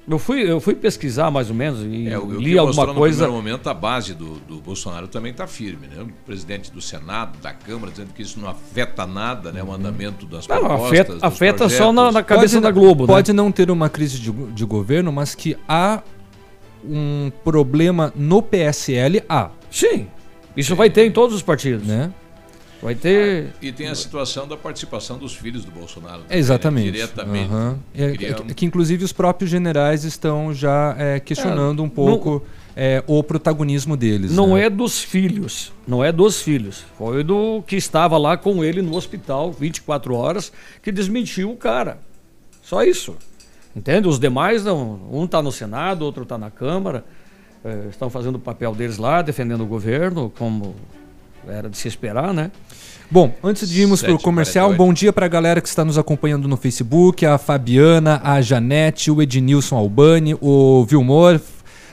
eu 0.10 0.18
fui, 0.18 0.41
eu 0.49 0.60
fui 0.60 0.74
pesquisar 0.74 1.30
mais 1.30 1.49
ou 1.49 1.56
menos 1.56 1.82
e 1.86 2.08
É, 2.10 2.18
o, 2.18 2.26
o 2.26 2.39
li 2.41 2.52
que 2.52 2.58
alguma 2.58 2.76
mostrou 2.76 2.95
coisa. 2.95 3.28
no 3.28 3.34
primeiro 3.34 3.34
momento, 3.34 3.70
a 3.70 3.74
base 3.74 4.14
do, 4.14 4.36
do 4.39 4.58
Bolsonaro 4.62 5.08
também 5.08 5.32
está 5.32 5.45
firme, 5.45 5.88
né? 5.88 6.02
O 6.02 6.08
presidente 6.26 6.72
do 6.72 6.82
Senado, 6.82 7.38
da 7.39 7.54
Câmara, 7.54 7.91
dizendo 7.91 8.12
que 8.14 8.22
isso 8.22 8.39
não 8.39 8.49
afeta 8.49 9.06
nada, 9.06 9.52
né? 9.52 9.62
O 9.64 9.72
andamento 9.72 10.26
das 10.26 10.47
Não, 10.47 10.58
propostas, 10.58 10.88
afeta- 10.91 11.14
dos 11.14 11.24
afeta 11.24 11.70
só 11.70 11.93
na- 11.93 12.12
na 12.12 12.24
cabeça 12.24 12.56
Pode- 12.56 12.64
da 12.64 12.72
Globo, 12.72 13.04
né? 13.04 13.08
Pode 13.14 13.32
não 13.34 13.52
ter 13.52 13.70
uma 13.70 13.89
crise 13.89 14.18
de, 14.20 14.32
de 14.32 14.66
governo, 14.66 15.12
mas 15.12 15.36
que 15.36 15.56
há 15.68 16.02
um 16.84 17.32
problema 17.43 18.12
no 18.16 18.41
PSL, 18.41 19.22
há. 19.30 19.52
Sim, 19.70 20.08
isso 20.56 20.76
vai 20.76 20.89
ter 20.89 21.06
em 21.06 21.12
todos 21.12 21.36
os 21.36 21.41
partidos. 21.41 21.88
Né? 21.88 22.12
Vai 22.82 22.95
ter. 22.95 23.54
E 23.62 23.72
tem 23.72 23.88
a 23.88 23.95
situação 23.95 24.47
da 24.47 24.58
participação 24.58 25.18
dos 25.18 25.36
filhos 25.36 25.64
do 25.64 25.72
Bolsonaro. 25.72 26.22
também, 26.24 26.30
né? 26.36 26.39
Exatamente. 26.39 26.91
Diretamente. 26.91 27.49
Aham. 27.52 27.80
É, 27.93 28.12
Queria- 28.12 28.36
é 28.49 28.54
que 28.56 28.66
inclusive 28.66 29.04
os 29.04 29.14
próprios 29.14 29.52
generais 29.52 30.04
estão 30.04 30.52
já 30.52 30.95
é, 30.97 31.20
questionando 31.20 31.84
É, 31.84 31.86
um 31.86 31.89
pouco 31.89 32.43
é, 32.76 33.04
o 33.06 33.22
protagonismo 33.22 33.95
deles. 33.95 34.32
Não 34.32 34.56
né? 34.56 34.66
é 34.66 34.70
dos 34.70 34.99
filhos, 34.99 35.72
não 35.88 36.04
é 36.04 36.12
dos 36.12 36.41
filhos. 36.41 36.84
Foi 36.97 37.24
do 37.24 37.64
que 37.68 37.76
estava 37.76 38.18
lá 38.18 38.36
com 38.36 38.64
ele 38.64 38.82
no 38.82 38.95
hospital 38.95 39.52
24 39.52 40.16
horas 40.16 40.52
que 40.82 40.91
desmentiu 40.91 41.52
o 41.52 41.56
cara. 41.58 41.99
Só 42.64 42.84
isso. 42.84 43.16
Entende? 43.76 44.08
Os 44.08 44.20
demais 44.20 44.66
não. 44.66 44.99
Um 45.12 45.26
está 45.26 45.39
no 45.41 45.52
Senado, 45.52 46.04
outro 46.04 46.24
está 46.24 46.38
na 46.38 46.49
Câmara. 46.49 47.06
Eh, 47.64 47.88
estão 47.89 48.09
fazendo 48.09 48.36
o 48.36 48.39
papel 48.39 48.74
deles 48.74 48.97
lá, 48.97 49.22
defendendo 49.22 49.62
o 49.62 49.68
governo, 49.68 50.32
como 50.38 50.76
era 51.47 51.70
de 51.70 51.78
se 51.78 51.88
esperar, 51.88 52.34
né? 52.34 52.51
Bom, 53.09 53.34
antes 53.43 53.70
de 53.70 53.82
irmos 53.82 54.01
para 54.01 54.14
o 54.14 54.18
7h48. 54.18 54.22
comercial, 54.22 54.72
um 54.72 54.76
bom 54.76 54.93
dia 54.93 55.12
para 55.12 55.26
a 55.26 55.30
galera 55.30 55.59
que 55.59 55.68
está 55.68 55.84
nos 55.84 55.97
acompanhando 55.97 56.47
no 56.47 56.55
Facebook, 56.55 57.26
a 57.26 57.38
Fabiana, 57.38 58.22
a 58.24 58.41
Janete, 58.41 59.12
o 59.12 59.22
Ednilson 59.22 59.76
Albani, 59.76 60.38
o 60.39 60.86
Vilmor, 60.86 61.41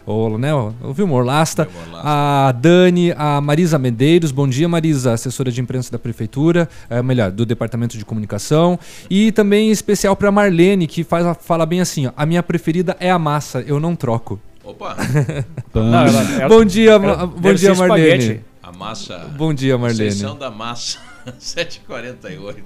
o, 0.07 0.39
né, 0.39 0.55
o 0.55 0.93
Vilmor 0.95 1.25
Lasta, 1.25 1.69
a 1.93 2.55
Dani, 2.57 3.13
a 3.17 3.41
Marisa 3.41 3.79
Medeiros, 3.79 4.31
bom 4.31 4.47
dia 4.47 4.69
Marisa, 4.69 5.13
assessora 5.13 5.51
de 5.51 5.61
imprensa 5.61 5.91
da 5.91 5.99
Prefeitura, 5.99 6.69
é, 6.89 7.03
melhor, 7.03 7.31
do 7.31 7.45
Departamento 7.45 7.99
de 7.99 8.05
Comunicação, 8.05 8.79
e 9.11 9.33
também 9.33 9.69
em 9.69 9.73
especial 9.73 10.15
para 10.15 10.31
Marlene, 10.31 10.87
que 10.87 11.03
faz, 11.05 11.37
fala 11.41 11.67
bem 11.67 11.81
assim, 11.81 12.07
ó, 12.07 12.13
a 12.17 12.25
minha 12.25 12.43
preferida 12.43 12.97
é 13.01 13.11
a 13.11 13.19
massa, 13.19 13.61
eu 13.67 13.81
não 13.81 13.97
troco. 13.97 14.41
Opa! 14.69 14.97
Não, 15.75 16.07
ela- 16.07 16.41
ela- 16.41 16.49
bom 16.49 16.63
dia, 16.65 16.91
ela 16.91 16.99
Ma- 17.17 17.27
bom 17.27 17.41
deve 17.41 17.59
dia 17.59 17.75
ser 17.75 17.81
Marlene. 17.89 18.09
espaguete. 18.19 18.45
A 18.63 18.71
massa. 18.73 19.19
Bom 19.37 19.55
dia, 19.55 19.79
Marlene. 19.79 20.13
Sessão 20.13 20.37
da 20.37 20.51
massa. 20.51 20.99
7h48. 21.41 22.57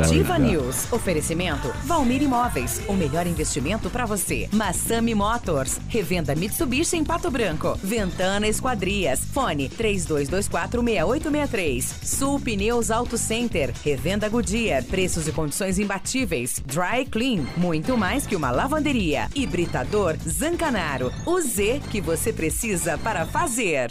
Ativa 0.00 0.38
News. 0.38 0.92
Oferecimento 0.92 1.72
Valmir 1.84 2.22
Imóveis. 2.22 2.80
O 2.88 2.94
melhor 2.94 3.26
investimento 3.26 3.90
para 3.90 4.06
você. 4.06 4.48
Massami 4.52 5.14
Motors. 5.14 5.78
Revenda 5.88 6.34
Mitsubishi 6.34 6.96
em 6.96 7.04
Pato 7.04 7.30
Branco. 7.30 7.78
Ventana 7.82 8.46
Esquadrias. 8.46 9.20
Fone 9.32 9.68
32246863. 9.70 11.82
Sul 12.04 12.40
Pneus 12.40 12.90
Auto 12.90 13.16
Center. 13.16 13.72
Revenda 13.84 14.28
Goodyear. 14.28 14.84
Preços 14.84 15.26
e 15.28 15.32
condições 15.32 15.78
imbatíveis. 15.78 16.60
Dry 16.64 17.04
Clean. 17.10 17.44
Muito 17.56 17.96
mais 17.96 18.26
que 18.26 18.36
uma 18.36 18.50
lavanderia. 18.50 19.28
Hibridador 19.34 20.16
Zancanaro. 20.26 21.12
O 21.26 21.40
Z 21.40 21.80
que 21.90 22.00
você 22.00 22.32
precisa 22.32 22.96
para 22.98 23.26
fazer. 23.26 23.90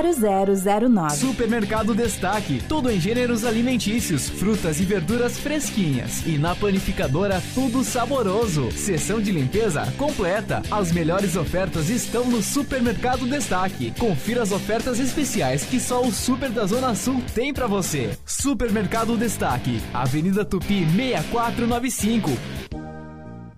0009. 0.03 1.15
Supermercado 1.15 1.93
Destaque, 1.93 2.61
tudo 2.67 2.89
em 2.89 2.99
gêneros 2.99 3.45
alimentícios, 3.45 4.29
frutas 4.29 4.79
e 4.79 4.83
verduras 4.83 5.37
fresquinhas. 5.37 6.25
E 6.25 6.37
na 6.37 6.55
panificadora, 6.55 7.41
tudo 7.53 7.83
saboroso. 7.83 8.71
Seção 8.71 9.21
de 9.21 9.31
limpeza 9.31 9.85
completa. 9.97 10.61
As 10.71 10.91
melhores 10.91 11.35
ofertas 11.35 11.89
estão 11.89 12.25
no 12.25 12.41
Supermercado 12.41 13.27
Destaque. 13.27 13.93
Confira 13.99 14.43
as 14.43 14.51
ofertas 14.51 14.99
especiais 14.99 15.63
que 15.63 15.79
só 15.79 16.01
o 16.01 16.11
Super 16.11 16.49
da 16.49 16.65
Zona 16.65 16.95
Sul 16.95 17.21
tem 17.33 17.53
para 17.53 17.67
você. 17.67 18.17
Supermercado 18.25 19.17
Destaque, 19.17 19.81
Avenida 19.93 20.43
Tupi 20.43 20.85
6495. 20.85 22.31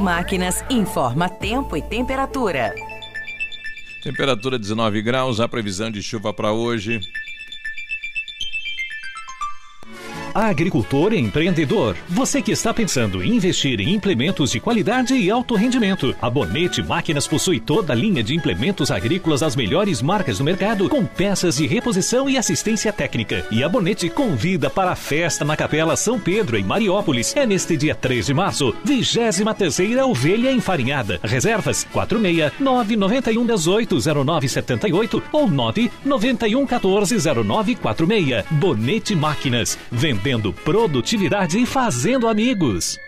Máquinas 0.00 0.64
informa 0.68 1.28
tempo 1.28 1.76
e 1.76 1.82
temperatura. 1.82 2.74
Temperatura 4.02 4.58
19 4.58 5.00
graus, 5.00 5.38
a 5.38 5.46
previsão 5.46 5.92
de 5.92 6.02
chuva 6.02 6.32
para 6.32 6.50
hoje. 6.50 6.98
Agricultor 10.34 11.12
empreendedor, 11.12 11.96
você 12.08 12.40
que 12.40 12.52
está 12.52 12.72
pensando 12.72 13.22
em 13.22 13.34
investir 13.34 13.80
em 13.80 13.94
implementos 13.94 14.52
de 14.52 14.60
qualidade 14.60 15.14
e 15.14 15.30
alto 15.30 15.54
rendimento, 15.54 16.14
a 16.20 16.30
Bonete 16.30 16.82
Máquinas 16.82 17.26
possui 17.26 17.58
toda 17.58 17.92
a 17.92 17.96
linha 17.96 18.22
de 18.22 18.34
implementos 18.34 18.90
agrícolas 18.90 19.40
das 19.40 19.56
melhores 19.56 20.00
marcas 20.00 20.38
do 20.38 20.44
mercado, 20.44 20.88
com 20.88 21.04
peças 21.04 21.56
de 21.56 21.66
reposição 21.66 22.30
e 22.30 22.38
assistência 22.38 22.92
técnica. 22.92 23.44
E 23.50 23.64
a 23.64 23.68
Bonete 23.68 24.08
convida 24.08 24.70
para 24.70 24.92
a 24.92 24.96
festa 24.96 25.44
na 25.44 25.56
Capela 25.56 25.96
São 25.96 26.18
Pedro, 26.18 26.56
em 26.56 26.62
Mariópolis. 26.62 27.34
É 27.34 27.44
neste 27.44 27.76
dia 27.76 27.94
3 27.94 28.26
de 28.26 28.34
março, 28.34 28.74
23 28.84 29.40
Ovelha 30.04 30.52
Enfarinhada. 30.52 31.18
Reservas 31.22 31.84
46 31.92 32.52
991 32.60 33.46
18 33.46 33.98
0978 34.24 35.22
ou 35.32 35.48
991 35.48 36.66
14 36.66 37.16
0946. 37.16 38.44
Bonete 38.50 39.16
Máquinas. 39.16 39.78
Vendendo 39.90 40.19
produtividade 40.52 41.58
e 41.58 41.66
fazendo 41.66 42.28
amigos. 42.28 43.00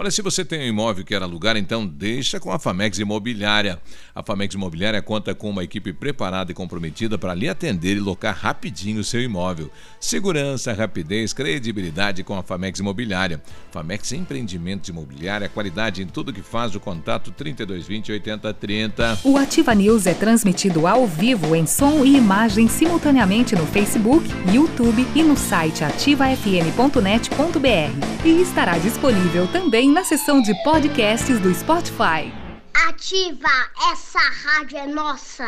Olha, 0.00 0.12
se 0.12 0.22
você 0.22 0.44
tem 0.44 0.60
um 0.60 0.68
imóvel 0.68 1.02
que 1.02 1.12
quer 1.12 1.24
alugar, 1.24 1.56
então 1.56 1.84
deixa 1.84 2.38
com 2.38 2.52
a 2.52 2.58
Famex 2.60 3.00
Imobiliária. 3.00 3.82
A 4.14 4.22
Famex 4.22 4.54
Imobiliária 4.54 5.02
conta 5.02 5.34
com 5.34 5.50
uma 5.50 5.64
equipe 5.64 5.92
preparada 5.92 6.52
e 6.52 6.54
comprometida 6.54 7.18
para 7.18 7.34
lhe 7.34 7.48
atender 7.48 7.96
e 7.96 8.00
locar 8.00 8.32
rapidinho 8.32 9.00
o 9.00 9.04
seu 9.04 9.20
imóvel. 9.20 9.68
Segurança, 9.98 10.72
rapidez, 10.72 11.32
credibilidade 11.32 12.22
com 12.22 12.38
a 12.38 12.44
Famex 12.44 12.78
Imobiliária. 12.78 13.42
Famex 13.72 14.12
Empreendimentos 14.12 14.88
Imobiliária, 14.88 15.48
qualidade 15.48 16.00
em 16.00 16.06
tudo 16.06 16.32
que 16.32 16.42
faz 16.42 16.76
o 16.76 16.80
contato 16.80 17.32
3220 17.32 18.12
8030. 18.12 19.18
O 19.24 19.36
Ativa 19.36 19.74
News 19.74 20.06
é 20.06 20.14
transmitido 20.14 20.86
ao 20.86 21.08
vivo 21.08 21.56
em 21.56 21.66
som 21.66 22.04
e 22.04 22.16
imagem 22.16 22.68
simultaneamente 22.68 23.56
no 23.56 23.66
Facebook, 23.66 24.24
YouTube 24.54 25.04
e 25.12 25.24
no 25.24 25.36
site 25.36 25.82
ativafm.net.br. 25.82 28.24
E 28.24 28.40
estará 28.40 28.78
disponível 28.78 29.48
também 29.48 29.87
na 29.92 30.04
seção 30.04 30.40
de 30.40 30.54
podcasts 30.62 31.40
do 31.40 31.52
Spotify. 31.54 32.47
Ativa, 32.86 33.48
essa 33.90 34.20
rádio 34.44 34.78
é 34.78 34.86
nossa. 34.86 35.44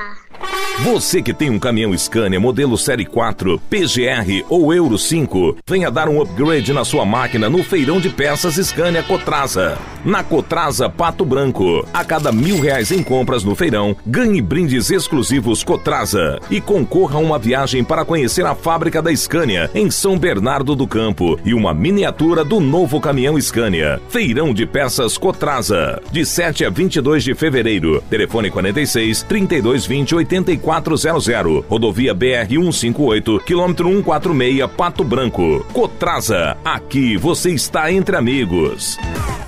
Você 0.82 1.22
que 1.22 1.32
tem 1.32 1.48
um 1.48 1.60
caminhão 1.60 1.96
Scania 1.96 2.40
modelo 2.40 2.76
Série 2.76 3.04
4, 3.04 3.60
PGR 3.70 4.44
ou 4.48 4.74
Euro 4.74 4.98
5, 4.98 5.58
venha 5.68 5.90
dar 5.90 6.08
um 6.08 6.20
upgrade 6.20 6.72
na 6.72 6.84
sua 6.84 7.04
máquina 7.04 7.48
no 7.48 7.62
feirão 7.62 8.00
de 8.00 8.08
peças 8.08 8.54
Scania 8.56 9.02
Cotraza. 9.02 9.78
Na 10.04 10.24
Cotraza 10.24 10.88
Pato 10.88 11.24
Branco, 11.24 11.86
a 11.92 12.04
cada 12.04 12.32
mil 12.32 12.58
reais 12.58 12.90
em 12.90 13.02
compras 13.02 13.44
no 13.44 13.54
feirão, 13.54 13.94
ganhe 14.04 14.42
brindes 14.42 14.90
exclusivos 14.90 15.62
Cotraza 15.62 16.40
e 16.50 16.60
concorra 16.60 17.16
a 17.16 17.20
uma 17.20 17.38
viagem 17.38 17.84
para 17.84 18.04
conhecer 18.04 18.44
a 18.44 18.54
fábrica 18.54 19.00
da 19.00 19.14
Scania 19.14 19.70
em 19.74 19.90
São 19.90 20.18
Bernardo 20.18 20.74
do 20.74 20.86
Campo 20.86 21.38
e 21.44 21.54
uma 21.54 21.72
miniatura 21.72 22.44
do 22.44 22.58
novo 22.58 23.00
caminhão 23.00 23.40
Scania. 23.40 24.00
Feirão 24.08 24.52
de 24.52 24.66
peças 24.66 25.16
Cotraza, 25.16 26.02
de 26.10 26.24
7 26.24 26.64
a 26.64 26.70
22 26.70 27.19
de 27.24 27.34
fevereiro. 27.34 28.02
Telefone 28.08 28.50
46 28.50 29.22
3220 29.22 30.14
8400. 30.14 31.64
Rodovia 31.68 32.14
BR 32.14 32.48
158, 32.48 33.40
quilômetro 33.44 33.88
146, 33.88 34.70
Pato 34.76 35.04
Branco. 35.04 35.64
Cotraza, 35.72 36.56
aqui 36.64 37.16
você 37.16 37.50
está 37.50 37.92
entre 37.92 38.16
amigos. 38.16 38.98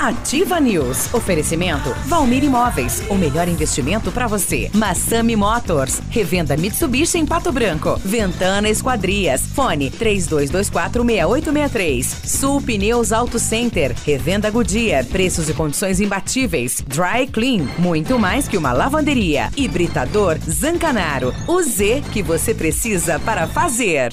Ativa 0.03 0.59
News. 0.59 1.15
Oferecimento 1.15 1.95
Valmir 2.07 2.43
Imóveis. 2.43 3.05
O 3.09 3.15
melhor 3.15 3.47
investimento 3.47 4.11
para 4.11 4.27
você. 4.27 4.69
Massami 4.75 5.37
Motors. 5.37 6.03
Revenda 6.11 6.57
Mitsubishi 6.57 7.19
em 7.19 7.25
Pato 7.25 7.53
Branco. 7.53 7.97
Ventana 8.05 8.69
Esquadrias. 8.69 9.43
Fone 9.55 9.93
32246863. 9.93 12.27
Sul 12.27 12.61
Pneus 12.61 13.13
Auto 13.13 13.39
Center. 13.39 13.95
Revenda 14.05 14.51
Goodyear. 14.51 15.07
Preços 15.07 15.49
e 15.49 15.55
condições 15.55 16.01
imbatíveis. 16.01 16.83
Dry 16.85 17.29
Clean. 17.29 17.69
Muito 17.79 18.19
mais 18.19 18.49
que 18.49 18.59
uma 18.59 18.73
lavanderia. 18.73 19.51
Hibridador 19.57 20.37
Zancanaro. 20.51 21.33
O 21.47 21.63
Z 21.63 22.03
que 22.13 22.25
você 22.25 22.53
precisa 22.53 23.21
para 23.21 23.47
fazer. 23.47 24.13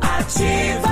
Ativa. 0.00 0.89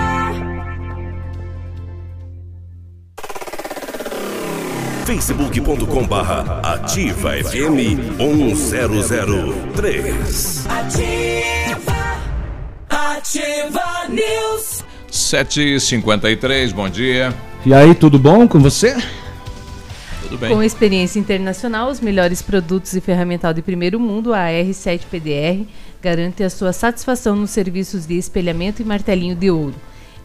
facebook.com 5.09 6.07
barra 6.07 6.61
ativa 6.61 7.31
FM 7.31 8.19
1003. 8.19 10.67
Ativa. 10.69 11.97
Ativa 12.91 14.07
News. 14.11 14.85
7h53, 15.11 16.75
bom 16.75 16.91
dia. 16.91 17.35
E 17.65 17.73
aí, 17.73 17.95
tudo 17.95 18.19
bom 18.19 18.47
com 18.47 18.59
você? 18.59 19.03
Tudo 20.25 20.37
bem. 20.37 20.51
Com 20.51 20.63
experiência 20.63 21.19
internacional, 21.19 21.89
os 21.89 22.01
melhores 22.01 22.43
produtos 22.43 22.93
e 22.93 23.01
ferramental 23.01 23.55
de 23.55 23.63
primeiro 23.63 23.99
mundo, 23.99 24.35
a 24.35 24.49
R7 24.49 25.05
PDR 25.11 25.67
garante 26.03 26.43
a 26.43 26.51
sua 26.51 26.75
satisfação 26.75 27.35
nos 27.35 27.49
serviços 27.49 28.07
de 28.07 28.19
espelhamento 28.19 28.83
e 28.83 28.85
martelinho 28.85 29.35
de 29.35 29.51
ouro. 29.51 29.75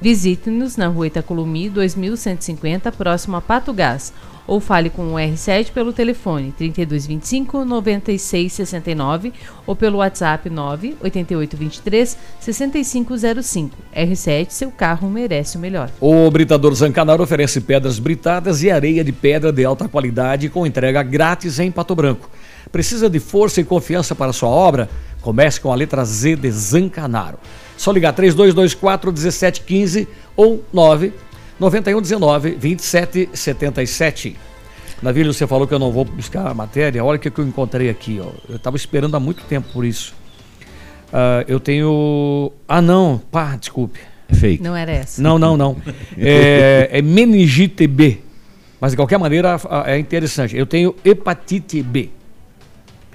Visite-nos 0.01 0.75
na 0.75 0.87
rua 0.87 1.07
Itacolomi 1.07 1.69
2150, 1.69 2.91
próximo 2.91 3.37
a 3.37 3.41
Pato 3.41 3.71
Gás, 3.71 4.11
ou 4.47 4.59
fale 4.59 4.89
com 4.89 5.13
o 5.13 5.15
R7 5.15 5.71
pelo 5.71 5.93
telefone 5.93 6.53
3225 6.57 7.63
9669 7.65 9.33
ou 9.65 9.75
pelo 9.75 9.99
WhatsApp 9.99 10.49
98823 10.49 12.17
6505. 12.39 13.77
R7, 13.95 14.49
seu 14.49 14.71
carro 14.71 15.09
merece 15.09 15.57
o 15.57 15.59
melhor. 15.59 15.89
O 15.99 16.29
Britador 16.29 16.73
Zancanaro 16.73 17.23
oferece 17.23 17.61
pedras 17.61 17.99
britadas 17.99 18.63
e 18.63 18.71
areia 18.71 19.03
de 19.03 19.11
pedra 19.11 19.51
de 19.51 19.63
alta 19.63 19.87
qualidade 19.87 20.49
com 20.49 20.65
entrega 20.65 21.01
grátis 21.03 21.59
em 21.59 21.71
Pato 21.71 21.95
Branco. 21.95 22.29
Precisa 22.71 23.09
de 23.09 23.19
força 23.19 23.61
e 23.61 23.63
confiança 23.63 24.15
para 24.15 24.33
sua 24.33 24.49
obra? 24.49 24.89
Comece 25.21 25.61
com 25.61 25.71
a 25.71 25.75
letra 25.75 26.03
Z 26.03 26.35
de 26.37 26.51
Zancanaro. 26.51 27.37
Só 27.77 27.91
ligar 27.91 28.13
3224 28.13 29.11
1715 29.11 30.07
ou 30.35 30.63
9 30.73 31.13
9119 31.63 32.51
2777. 32.51 34.35
Navilho, 35.01 35.33
você 35.33 35.45
falou 35.47 35.67
que 35.67 35.73
eu 35.73 35.79
não 35.79 35.91
vou 35.91 36.05
buscar 36.05 36.47
a 36.47 36.53
matéria. 36.53 37.03
Olha 37.03 37.17
o 37.17 37.19
que 37.19 37.29
eu 37.29 37.45
encontrei 37.45 37.89
aqui. 37.89 38.19
Ó. 38.21 38.29
Eu 38.49 38.55
estava 38.55 38.75
esperando 38.75 39.15
há 39.15 39.19
muito 39.19 39.43
tempo 39.43 39.67
por 39.73 39.85
isso. 39.85 40.13
Ah, 41.11 41.43
eu 41.47 41.59
tenho. 41.59 42.51
Ah, 42.67 42.81
não. 42.81 43.21
Pá, 43.31 43.55
desculpe. 43.55 43.99
É 44.29 44.33
fake. 44.33 44.63
Não 44.63 44.75
era 44.75 44.91
essa. 44.91 45.21
Não, 45.21 45.37
não, 45.37 45.55
não. 45.55 45.77
É, 46.17 46.89
é 46.91 47.01
meningite 47.01 47.85
B. 47.87 48.19
Mas 48.79 48.91
de 48.91 48.97
qualquer 48.97 49.17
maneira 49.17 49.57
é 49.85 49.97
interessante. 49.97 50.57
Eu 50.57 50.65
tenho 50.65 50.95
hepatite 51.05 51.81
B. 51.81 52.09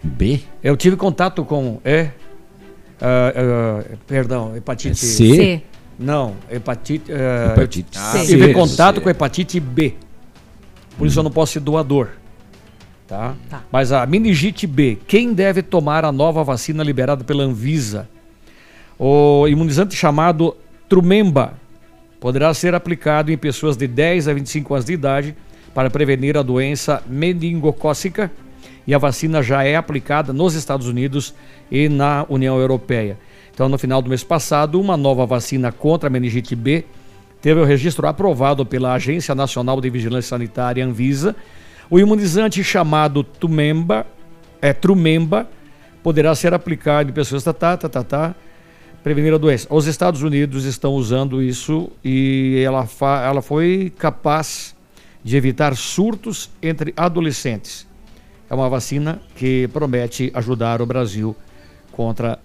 B? 0.03 0.41
Eu 0.63 0.77
tive 0.77 0.97
contato 0.97 1.45
com. 1.45 1.81
É. 1.85 2.11
ah, 3.01 3.33
ah, 3.37 3.97
perdão, 4.07 4.57
hepatite 4.57 4.93
É 4.93 4.95
C? 4.95 5.35
C. 5.35 5.63
Não, 5.99 6.37
hepatite. 6.51 7.13
ah, 7.13 7.53
Hepatite 7.53 7.99
C. 7.99 8.27
Tive 8.27 8.47
C. 8.47 8.53
contato 8.53 8.97
C. 8.97 9.01
com 9.01 9.11
hepatite 9.11 9.59
B. 9.59 9.95
Por 10.97 11.07
isso 11.07 11.19
eu 11.19 11.23
não 11.23 11.31
posso 11.31 11.55
ser 11.55 11.61
doador. 11.61 12.09
Tá? 13.07 13.35
Mas 13.73 13.91
a 13.91 14.05
meningite 14.05 14.67
B, 14.67 14.99
quem 15.07 15.33
deve 15.33 15.63
tomar 15.63 16.05
a 16.05 16.13
nova 16.13 16.45
vacina 16.45 16.83
liberada 16.85 17.25
pela 17.25 17.43
Anvisa? 17.43 18.09
O 18.99 19.47
imunizante 19.49 19.97
chamado 19.97 20.55
Trumemba 20.89 21.55
poderá 22.21 22.53
ser 22.53 22.75
aplicado 22.75 23.33
em 23.33 23.39
pessoas 23.39 23.77
de 23.77 23.87
10 23.87 24.29
a 24.29 24.35
25 24.35 24.75
anos 24.75 24.85
de 24.85 24.93
idade 24.93 25.37
para 25.75 25.89
prevenir 25.89 26.37
a 26.37 26.43
doença 26.43 27.03
meningocócica 27.07 28.31
e 28.87 28.95
a 28.95 28.99
vacina 28.99 29.43
já 29.43 29.63
é 29.65 29.77
aplicada 29.77 30.33
nos 30.33 30.55
Estados 30.55 30.87
Unidos 30.87 31.35
e 31.71 31.89
na 31.89 32.27
União 32.29 32.59
Europeia. 32.59 33.19
Então, 33.59 33.69
no 33.69 33.77
final 33.77 34.01
do 34.01 34.09
mês 34.09 34.23
passado, 34.23 34.81
uma 34.81 34.97
nova 34.97 35.27
vacina 35.27 35.73
contra 35.73 36.09
a 36.09 36.11
meningite 36.11 36.55
B 36.55 36.85
teve 37.43 37.59
o 37.59 37.65
registro 37.65 38.07
aprovado 38.07 38.65
pela 38.65 38.93
Agência 38.93 39.35
Nacional 39.35 39.81
de 39.81 39.91
Vigilância 39.91 40.29
Sanitária, 40.29 40.87
Anvisa. 40.87 41.35
O 41.91 41.99
imunizante 41.99 42.63
chamado 42.63 43.25
Tumemba, 43.25 44.07
é 44.63 44.73
Trumemba, 44.73 45.49
poderá 46.05 46.37
ser 46.37 46.55
aplicado 46.55 47.11
em 47.11 47.13
pessoas 47.13 47.43
tá, 47.43 47.53
tá, 47.53 47.77
tá, 47.77 47.89
tá, 47.89 48.05
tá, 48.05 48.35
prevenir 49.03 49.35
a 49.35 49.39
doença. 49.39 49.67
Os 49.75 49.89
Estados 49.89 50.23
Unidos 50.23 50.65
estão 50.65 50.93
usando 50.93 51.43
isso 51.43 51.91
e 52.05 52.63
ela, 52.65 52.87
fa- 52.87 53.25
ela 53.27 53.43
foi 53.43 53.93
capaz 53.99 54.73
de 55.25 55.37
evitar 55.37 55.75
surtos 55.75 56.49
entre 56.63 56.95
adolescentes. 56.97 57.89
É 58.49 58.55
uma 58.55 58.69
vacina 58.69 59.21
que 59.35 59.67
promete 59.73 60.31
ajudar 60.33 60.81
o 60.81 60.87
Brasil 60.87 61.35
contra 61.91 62.39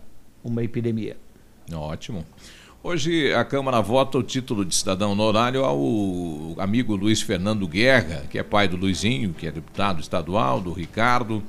uma 0.44 0.64
epidemia. 0.64 1.18
Ótimo. 1.72 2.26
Hoje 2.86 3.34
a 3.34 3.46
Câmara 3.46 3.80
vota 3.80 4.18
o 4.18 4.24
título 4.24 4.66
de 4.66 4.76
cidadão 4.76 5.14
honorário 5.14 5.64
ao 5.64 5.80
amigo 6.58 6.96
Luiz 6.98 7.22
Fernando 7.22 7.66
Guerra, 7.66 8.26
que 8.30 8.38
é 8.38 8.44
pai 8.44 8.68
do 8.68 8.76
Luizinho, 8.76 9.34
que 9.34 9.48
é 9.48 9.52
deputado 9.52 10.02
estadual, 10.02 10.60
do 10.60 10.74
Ricardo. 10.74 11.42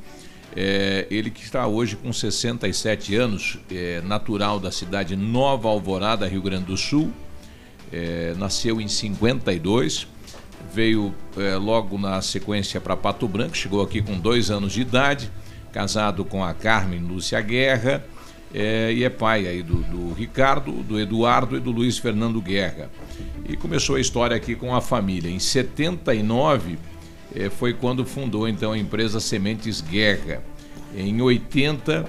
É, 0.54 1.08
ele 1.10 1.30
que 1.30 1.42
está 1.42 1.66
hoje 1.66 1.96
com 1.96 2.12
67 2.12 3.16
anos, 3.16 3.58
é, 3.68 4.00
natural 4.02 4.60
da 4.60 4.70
cidade 4.70 5.16
Nova 5.16 5.68
Alvorada, 5.68 6.28
Rio 6.28 6.40
Grande 6.40 6.66
do 6.66 6.76
Sul. 6.76 7.10
É, 7.92 8.34
nasceu 8.38 8.80
em 8.80 8.86
52, 8.86 10.06
veio 10.72 11.12
é, 11.36 11.56
logo 11.56 11.98
na 11.98 12.22
sequência 12.22 12.80
para 12.80 12.96
Pato 12.96 13.26
Branco, 13.26 13.56
chegou 13.56 13.82
aqui 13.82 14.00
com 14.00 14.18
dois 14.18 14.52
anos 14.52 14.72
de 14.72 14.82
idade, 14.82 15.30
casado 15.72 16.24
com 16.24 16.44
a 16.44 16.54
Carmen 16.54 17.00
Lúcia 17.00 17.40
Guerra. 17.40 18.04
É, 18.56 18.92
e 18.92 19.02
é 19.02 19.10
pai 19.10 19.48
aí 19.48 19.64
do, 19.64 19.78
do 19.78 20.12
Ricardo, 20.12 20.70
do 20.70 21.00
Eduardo 21.00 21.56
e 21.56 21.60
do 21.60 21.72
Luiz 21.72 21.98
Fernando 21.98 22.40
Guerra. 22.40 22.88
E 23.48 23.56
começou 23.56 23.96
a 23.96 24.00
história 24.00 24.36
aqui 24.36 24.54
com 24.54 24.72
a 24.72 24.80
família. 24.80 25.28
Em 25.28 25.40
79 25.40 26.78
eh, 27.34 27.50
foi 27.50 27.74
quando 27.74 28.06
fundou 28.06 28.48
então 28.48 28.70
a 28.70 28.78
empresa 28.78 29.18
Sementes 29.18 29.80
Guerra. 29.80 30.40
Em 30.96 31.20
80 31.20 32.08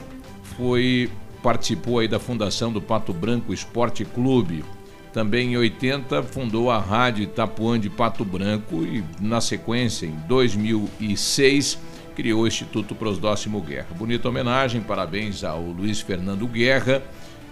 foi 0.56 1.10
participou 1.42 2.00
aí 2.00 2.08
da 2.08 2.20
fundação 2.20 2.72
do 2.72 2.82
Pato 2.82 3.12
Branco 3.12 3.52
Esporte 3.52 4.06
Clube. 4.06 4.64
Também 5.12 5.54
em 5.54 5.58
80 5.58 6.22
fundou 6.24 6.70
a 6.70 6.78
Rádio 6.78 7.24
Itapuã 7.24 7.80
de 7.80 7.90
Pato 7.90 8.24
Branco 8.24 8.84
e 8.84 9.04
na 9.20 9.42
sequência 9.42 10.06
em 10.06 10.16
2006 10.28 11.80
criou 12.16 12.44
o 12.44 12.48
Instituto 12.48 12.96
Prosdóximo 12.96 13.60
Guerra. 13.60 13.88
Bonita 13.98 14.30
homenagem, 14.30 14.80
parabéns 14.80 15.44
ao 15.44 15.62
Luiz 15.62 16.00
Fernando 16.00 16.48
Guerra, 16.48 17.04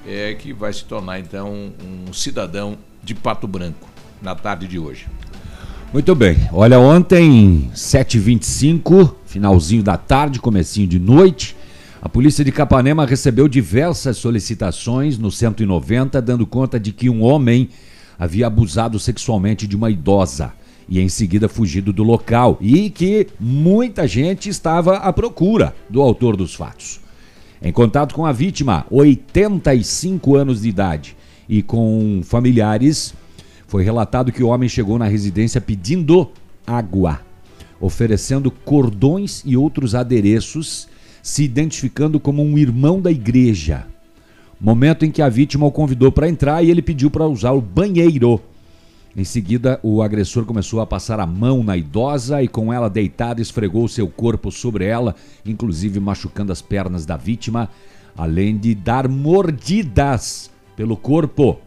é, 0.07 0.33
que 0.35 0.53
vai 0.53 0.71
se 0.71 0.85
tornar 0.85 1.19
então 1.19 1.73
um 2.07 2.13
cidadão 2.13 2.77
de 3.03 3.13
Pato 3.13 3.45
Branco 3.45 3.89
na 4.21 4.33
tarde 4.33 4.65
de 4.65 4.79
hoje. 4.79 5.07
Muito 5.91 6.15
bem. 6.15 6.37
Olha, 6.53 6.79
ontem, 6.79 7.69
7h25, 7.75 9.13
finalzinho 9.25 9.83
da 9.83 9.97
tarde, 9.97 10.39
comecinho 10.39 10.87
de 10.87 10.97
noite, 10.97 11.57
a 12.01 12.07
polícia 12.07 12.43
de 12.43 12.51
Capanema 12.51 13.05
recebeu 13.05 13.49
diversas 13.49 14.15
solicitações 14.15 15.17
no 15.17 15.29
190, 15.29 16.21
dando 16.21 16.47
conta 16.47 16.79
de 16.79 16.93
que 16.93 17.09
um 17.09 17.21
homem 17.21 17.69
havia 18.17 18.47
abusado 18.47 18.97
sexualmente 18.97 19.67
de 19.67 19.75
uma 19.75 19.91
idosa 19.91 20.53
e 20.87 20.99
em 20.99 21.09
seguida 21.09 21.47
fugido 21.47 21.93
do 21.93 22.03
local 22.03 22.57
e 22.61 22.89
que 22.89 23.27
muita 23.39 24.07
gente 24.07 24.49
estava 24.49 24.97
à 24.97 25.11
procura 25.11 25.75
do 25.89 26.01
autor 26.01 26.35
dos 26.35 26.53
fatos. 26.53 26.99
Em 27.61 27.71
contato 27.71 28.13
com 28.13 28.25
a 28.25 28.31
vítima, 28.31 28.85
85 28.89 30.35
anos 30.35 30.61
de 30.61 30.69
idade, 30.69 31.15
e 31.47 31.61
com 31.61 32.21
familiares, 32.23 33.13
foi 33.67 33.83
relatado 33.83 34.31
que 34.31 34.43
o 34.43 34.47
homem 34.47 34.67
chegou 34.67 34.97
na 34.97 35.05
residência 35.05 35.61
pedindo 35.61 36.29
água, 36.65 37.21
oferecendo 37.79 38.51
cordões 38.51 39.41
e 39.45 39.57
outros 39.57 39.95
adereços, 39.95 40.87
se 41.21 41.43
identificando 41.43 42.19
como 42.19 42.43
um 42.43 42.57
irmão 42.57 43.01
da 43.01 43.11
igreja. 43.11 43.87
Momento 44.59 45.05
em 45.05 45.11
que 45.11 45.21
a 45.21 45.29
vítima 45.29 45.65
o 45.65 45.71
convidou 45.71 46.11
para 46.11 46.29
entrar 46.29 46.63
e 46.63 46.69
ele 46.69 46.81
pediu 46.81 47.09
para 47.09 47.27
usar 47.27 47.51
o 47.51 47.61
banheiro. 47.61 48.41
Em 49.15 49.23
seguida, 49.23 49.79
o 49.83 50.01
agressor 50.01 50.43
começou 50.43 50.81
a 50.81 50.87
passar 50.87 51.19
a 51.19 51.27
mão 51.27 51.63
na 51.63 51.77
idosa 51.77 52.41
e, 52.41 52.47
com 52.47 52.73
ela 52.73 52.89
deitada, 52.89 53.41
esfregou 53.41 53.87
seu 53.87 54.07
corpo 54.07 54.51
sobre 54.51 54.85
ela, 54.85 55.15
inclusive 55.45 55.99
machucando 55.99 56.51
as 56.51 56.63
pernas 56.63 57.05
da 57.05 57.15
vítima, 57.15 57.69
além 58.17 58.57
de 58.57 58.73
dar 58.73 59.07
mordidas 59.07 60.49
pelo 60.75 60.97
corpo. 60.97 61.59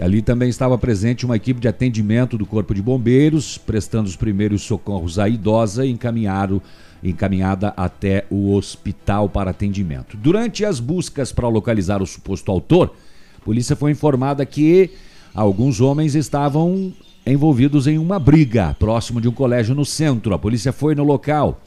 Ali 0.00 0.22
também 0.22 0.48
estava 0.48 0.78
presente 0.78 1.26
uma 1.26 1.36
equipe 1.36 1.60
de 1.60 1.68
atendimento 1.68 2.36
do 2.36 2.44
Corpo 2.44 2.74
de 2.74 2.82
Bombeiros, 2.82 3.56
prestando 3.56 4.08
os 4.08 4.16
primeiros 4.16 4.62
socorros 4.62 5.18
à 5.18 5.28
idosa 5.28 5.86
e 5.86 5.90
encaminharam, 5.90 6.60
encaminhada 7.02 7.72
até 7.76 8.26
o 8.30 8.52
hospital 8.54 9.28
para 9.28 9.50
atendimento. 9.50 10.16
Durante 10.16 10.64
as 10.64 10.80
buscas 10.80 11.32
para 11.32 11.48
localizar 11.48 12.02
o 12.02 12.06
suposto 12.06 12.50
autor, 12.50 12.94
a 13.38 13.44
polícia 13.44 13.76
foi 13.76 13.90
informada 13.90 14.44
que 14.44 14.90
alguns 15.36 15.82
homens 15.82 16.14
estavam 16.14 16.90
envolvidos 17.26 17.86
em 17.86 17.98
uma 17.98 18.18
briga 18.18 18.74
próximo 18.78 19.20
de 19.20 19.28
um 19.28 19.32
colégio 19.32 19.74
no 19.74 19.84
centro. 19.84 20.32
A 20.32 20.38
polícia 20.38 20.72
foi 20.72 20.94
no 20.94 21.04
local. 21.04 21.60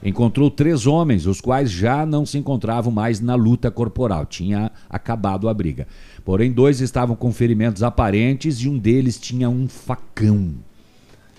Encontrou 0.00 0.48
três 0.48 0.86
homens, 0.86 1.26
os 1.26 1.40
quais 1.40 1.68
já 1.68 2.06
não 2.06 2.24
se 2.24 2.38
encontravam 2.38 2.92
mais 2.92 3.20
na 3.20 3.34
luta 3.34 3.68
corporal. 3.68 4.24
Tinha 4.26 4.70
acabado 4.88 5.48
a 5.48 5.54
briga. 5.54 5.88
Porém, 6.24 6.52
dois 6.52 6.80
estavam 6.80 7.16
com 7.16 7.32
ferimentos 7.32 7.82
aparentes 7.82 8.60
e 8.60 8.68
um 8.68 8.78
deles 8.78 9.18
tinha 9.18 9.50
um 9.50 9.66
facão. 9.66 10.54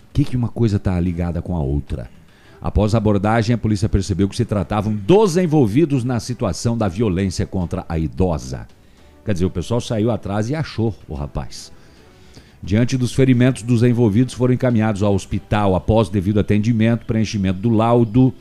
O 0.10 0.14
que, 0.14 0.26
que 0.26 0.36
uma 0.36 0.50
coisa 0.50 0.76
está 0.76 1.00
ligada 1.00 1.42
com 1.42 1.56
a 1.56 1.62
outra? 1.62 2.10
Após 2.60 2.96
a 2.96 2.98
abordagem, 2.98 3.54
a 3.54 3.58
polícia 3.58 3.88
percebeu 3.88 4.28
que 4.28 4.36
se 4.36 4.44
tratavam 4.44 4.94
dos 4.94 5.38
envolvidos 5.38 6.04
na 6.04 6.20
situação 6.20 6.78
da 6.78 6.90
violência 6.90 7.46
contra 7.46 7.86
a 7.88 7.98
idosa. 7.98 8.68
Quer 9.24 9.34
dizer, 9.34 9.46
o 9.46 9.52
pessoal 9.52 9.80
saiu 9.80 10.10
atrás 10.10 10.50
e 10.50 10.56
achou 10.56 10.94
o 11.08 11.14
rapaz. 11.14 11.72
Diante 12.62 12.98
dos 12.98 13.14
ferimentos 13.14 13.62
dos 13.62 13.84
envolvidos, 13.84 14.34
foram 14.34 14.54
encaminhados 14.54 15.04
ao 15.04 15.14
hospital 15.14 15.76
após 15.76 16.10
devido 16.10 16.40
atendimento, 16.40 17.06
preenchimento 17.06 17.60
do 17.60 17.70
laudo 17.70 18.34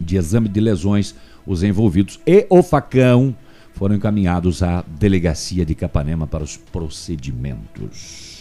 de 0.00 0.16
exame 0.16 0.48
de 0.48 0.60
lesões. 0.60 1.14
Os 1.46 1.62
envolvidos 1.62 2.20
e 2.26 2.46
o 2.48 2.62
facão 2.62 3.34
foram 3.72 3.96
encaminhados 3.96 4.62
à 4.62 4.82
delegacia 4.82 5.64
de 5.64 5.74
Capanema 5.74 6.26
para 6.26 6.44
os 6.44 6.56
procedimentos. 6.56 8.38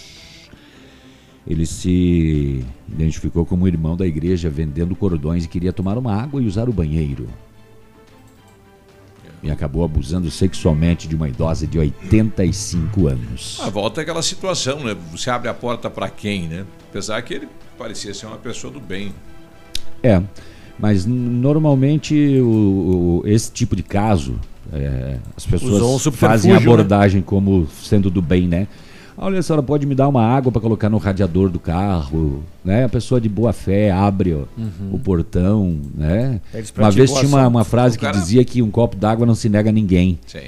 Ele 1.48 1.66
se 1.66 2.64
identificou 2.88 3.46
como 3.46 3.68
irmão 3.68 3.98
da 3.98 4.06
igreja 4.06 4.50
vendendo 4.50 4.96
cordões 4.96 5.46
e 5.46 5.48
queria 5.48 5.74
tomar 5.74 5.98
uma 5.98 6.14
água 6.14 6.42
e 6.42 6.46
usar 6.46 6.70
o 6.70 6.74
banheiro. 6.74 7.28
E 9.42 9.50
acabou 9.50 9.84
abusando 9.86 10.30
sexualmente 10.30 11.08
de 11.08 11.16
uma 11.16 11.30
idosa 11.30 11.66
de 11.66 11.80
85 11.80 13.08
anos. 13.08 13.58
A 13.62 13.70
volta 13.70 14.02
é 14.02 14.04
aquela 14.04 14.22
situação, 14.22 14.84
né? 14.84 14.96
Você 15.12 15.30
abre 15.30 15.48
a 15.48 15.54
porta 15.54 15.90
para 15.90 16.10
quem, 16.10 16.48
né? 16.48 16.66
Apesar 16.90 17.22
que 17.22 17.34
ele 17.34 17.48
parecia 17.78 18.14
ser 18.14 18.26
uma 18.26 18.36
pessoa 18.38 18.72
do 18.74 18.80
bem. 18.82 19.14
É, 20.04 20.22
mas 20.78 21.06
normalmente 21.06 22.40
o, 22.42 23.22
o- 23.24 23.28
esse 23.28 23.52
tipo 23.52 23.76
de 23.76 23.84
caso, 23.84 24.40
é, 24.74 25.18
as 25.36 25.46
um 25.46 25.50
pessoas 25.50 25.80
subterfúgio, 26.02 26.12
fazem 26.12 26.52
né? 26.52 26.58
abordagem 26.58 27.22
como 27.22 27.68
sendo 27.82 28.10
do 28.10 28.22
bem, 28.22 28.48
né? 28.48 28.68
Olha, 29.22 29.40
a 29.40 29.44
senhora 29.44 29.62
pode 29.62 29.86
me 29.86 29.94
dar 29.94 30.08
uma 30.08 30.24
água 30.26 30.50
para 30.50 30.62
colocar 30.62 30.90
no 30.90 30.98
radiador 30.98 31.50
do 31.50 31.60
carro, 31.60 32.42
né? 32.64 32.86
A 32.86 32.90
pessoa 32.90 33.20
de 33.20 33.28
boa 33.28 33.52
fé 33.52 33.92
abre 33.92 34.34
ó, 34.34 34.44
Uhum. 34.58 34.94
o 34.94 35.00
portão, 35.00 35.78
né? 35.94 36.40
Uma 36.78 36.90
vez 36.90 37.12
tinha 37.12 37.28
uma, 37.28 37.46
uma 37.48 37.64
frase 37.66 37.98
O 37.98 38.00
que 38.00 38.06
cara- 38.06 38.18
dizia 38.18 38.46
que 38.46 38.62
um 38.62 38.72
copo 38.72 38.96
d'água 38.96 39.26
não 39.26 39.36
se 39.36 39.50
nega 39.50 39.70
a 39.70 39.74
ninguém. 39.74 40.18
Sim. 40.26 40.40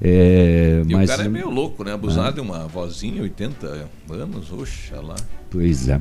É, 0.00 0.82
E 0.86 0.92
mas, 0.92 1.08
o 1.10 1.12
cara 1.12 1.24
é 1.26 1.28
meio 1.28 1.50
louco, 1.50 1.82
né? 1.82 1.92
Abusar 1.92 2.26
Ah. 2.28 2.30
de 2.30 2.40
uma 2.40 2.66
vozinha, 2.68 3.20
80 3.22 3.88
anos, 4.10 4.52
oxalá. 4.52 5.16
Pois 5.50 5.88
é. 5.88 6.00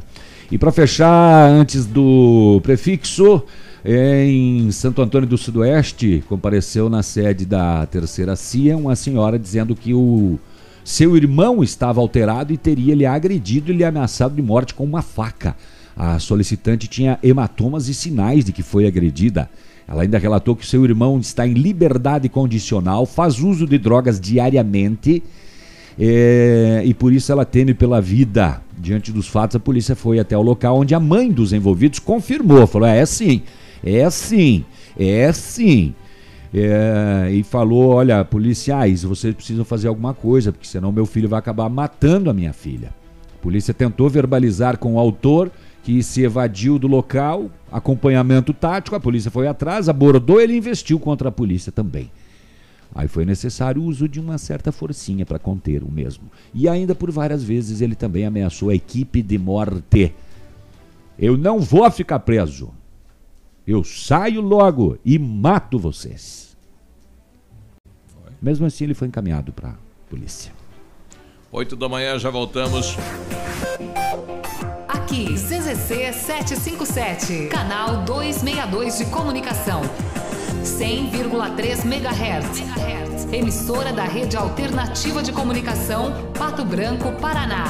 E 0.51 0.57
para 0.57 0.71
fechar, 0.71 1.49
antes 1.49 1.85
do 1.85 2.59
prefixo, 2.61 3.41
em 3.83 4.69
Santo 4.71 5.01
Antônio 5.01 5.27
do 5.27 5.37
Sudoeste, 5.37 6.23
compareceu 6.29 6.89
na 6.89 7.01
sede 7.01 7.43
da 7.45 7.85
terceira 7.87 8.35
CIA 8.35 8.77
uma 8.77 8.95
senhora 8.95 9.39
dizendo 9.39 9.75
que 9.75 9.93
o 9.95 10.37
seu 10.83 11.15
irmão 11.15 11.63
estava 11.63 12.01
alterado 12.01 12.51
e 12.53 12.57
teria 12.57 12.95
lhe 12.95 13.05
agredido 13.05 13.71
e 13.71 13.75
lhe 13.75 13.83
ameaçado 13.83 14.35
de 14.35 14.41
morte 14.41 14.73
com 14.73 14.83
uma 14.83 15.01
faca. 15.01 15.55
A 15.95 16.19
solicitante 16.19 16.87
tinha 16.87 17.19
hematomas 17.21 17.87
e 17.87 17.93
sinais 17.93 18.43
de 18.43 18.51
que 18.51 18.63
foi 18.63 18.85
agredida. 18.85 19.49
Ela 19.87 20.03
ainda 20.03 20.17
relatou 20.17 20.55
que 20.55 20.65
seu 20.65 20.83
irmão 20.83 21.19
está 21.19 21.45
em 21.47 21.53
liberdade 21.53 22.27
condicional, 22.29 23.05
faz 23.05 23.39
uso 23.39 23.67
de 23.67 23.77
drogas 23.77 24.19
diariamente 24.19 25.21
é, 25.99 26.81
e 26.85 26.93
por 26.93 27.13
isso 27.13 27.31
ela 27.31 27.45
teme 27.45 27.73
pela 27.73 28.01
vida. 28.01 28.61
Diante 28.77 29.11
dos 29.11 29.27
fatos, 29.27 29.55
a 29.55 29.59
polícia 29.59 29.95
foi 29.95 30.19
até 30.19 30.37
o 30.37 30.41
local 30.41 30.79
onde 30.79 30.95
a 30.95 30.99
mãe 30.99 31.31
dos 31.31 31.53
envolvidos 31.53 31.99
confirmou, 31.99 32.65
falou: 32.65 32.87
é 32.87 33.05
sim, 33.05 33.43
é 33.83 34.09
sim, 34.09 34.65
é 34.97 35.31
sim. 35.31 35.93
É, 36.53 37.29
e 37.31 37.43
falou: 37.43 37.93
olha, 37.93 38.23
policiais, 38.23 39.03
vocês 39.03 39.33
precisam 39.33 39.65
fazer 39.65 39.87
alguma 39.87 40.13
coisa, 40.13 40.51
porque 40.51 40.67
senão 40.67 40.91
meu 40.91 41.05
filho 41.05 41.27
vai 41.27 41.39
acabar 41.39 41.67
matando 41.67 42.29
a 42.29 42.33
minha 42.33 42.53
filha. 42.53 42.93
A 43.35 43.41
polícia 43.41 43.73
tentou 43.73 44.07
verbalizar 44.09 44.77
com 44.77 44.93
o 44.93 44.99
autor 44.99 45.51
que 45.83 46.01
se 46.01 46.23
evadiu 46.23 46.79
do 46.79 46.87
local, 46.87 47.51
acompanhamento 47.71 48.53
tático, 48.53 48.95
a 48.95 48.99
polícia 48.99 49.29
foi 49.29 49.47
atrás, 49.47 49.89
abordou, 49.89 50.39
ele 50.39 50.55
investiu 50.55 50.97
contra 50.99 51.27
a 51.27 51.31
polícia 51.31 51.71
também. 51.71 52.09
Aí 52.95 53.07
foi 53.07 53.25
necessário 53.25 53.81
o 53.81 53.85
uso 53.85 54.07
de 54.07 54.19
uma 54.19 54.37
certa 54.37 54.71
forcinha 54.71 55.25
para 55.25 55.39
conter 55.39 55.83
o 55.83 55.91
mesmo. 55.91 56.31
E 56.53 56.69
ainda 56.69 56.93
por 56.93 57.11
várias 57.11 57.43
vezes 57.43 57.81
ele 57.81 57.95
também 57.95 58.25
ameaçou 58.25 58.69
a 58.69 58.75
equipe 58.75 59.21
de 59.21 59.37
morte. 59.37 60.13
Eu 61.17 61.35
não 61.37 61.59
vou 61.59 61.89
ficar 61.89 62.19
preso. 62.19 62.69
Eu 63.65 63.83
saio 63.83 64.41
logo 64.41 64.97
e 65.03 65.17
mato 65.17 65.79
vocês. 65.79 66.42
Mesmo 68.43 68.65
assim, 68.65 68.83
ele 68.83 68.93
foi 68.93 69.07
encaminhado 69.07 69.53
para 69.53 69.69
a 69.69 69.75
polícia. 70.09 70.51
8 71.49 71.77
da 71.77 71.87
manhã, 71.87 72.19
já 72.19 72.29
voltamos. 72.29 72.97
Aqui, 74.85 75.33
CZC 75.35 76.11
757, 76.11 77.47
canal 77.47 78.03
262 78.03 78.97
de 78.97 79.05
comunicação. 79.05 79.81
100,3 80.61 81.85
MHz. 81.85 83.33
Emissora 83.33 83.93
da 83.93 84.03
Rede 84.03 84.35
Alternativa 84.35 85.23
de 85.23 85.31
Comunicação, 85.31 86.11
Pato 86.37 86.65
Branco, 86.65 87.13
Paraná. 87.13 87.63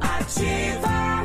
Ativa. 0.00 1.15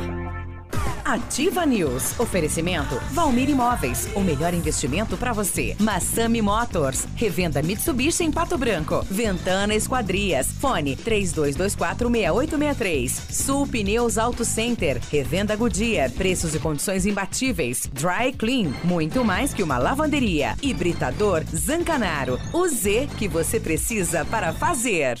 Ativa 1.12 1.66
News. 1.66 2.18
Oferecimento 2.18 2.98
Valmir 3.10 3.50
Imóveis. 3.50 4.08
O 4.14 4.20
melhor 4.20 4.54
investimento 4.54 5.18
para 5.18 5.34
você. 5.34 5.76
Massami 5.78 6.40
Motors. 6.40 7.06
Revenda 7.14 7.62
Mitsubishi 7.62 8.24
em 8.24 8.32
Pato 8.32 8.56
Branco. 8.56 9.04
Ventana 9.10 9.74
Esquadrias. 9.74 10.50
Fone 10.52 10.96
32246863. 10.96 13.10
Sul 13.30 13.66
Pneus 13.66 14.16
Auto 14.16 14.42
Center. 14.42 14.98
Revenda 15.10 15.54
Goodyear. 15.54 16.10
Preços 16.12 16.54
e 16.54 16.58
condições 16.58 17.04
imbatíveis. 17.04 17.90
Dry 17.92 18.32
Clean. 18.32 18.72
Muito 18.82 19.22
mais 19.22 19.52
que 19.52 19.62
uma 19.62 19.76
lavanderia. 19.76 20.56
Hibridador 20.62 21.44
Zancanaro. 21.54 22.40
O 22.54 22.66
Z 22.66 23.10
que 23.18 23.28
você 23.28 23.60
precisa 23.60 24.24
para 24.24 24.50
fazer. 24.54 25.20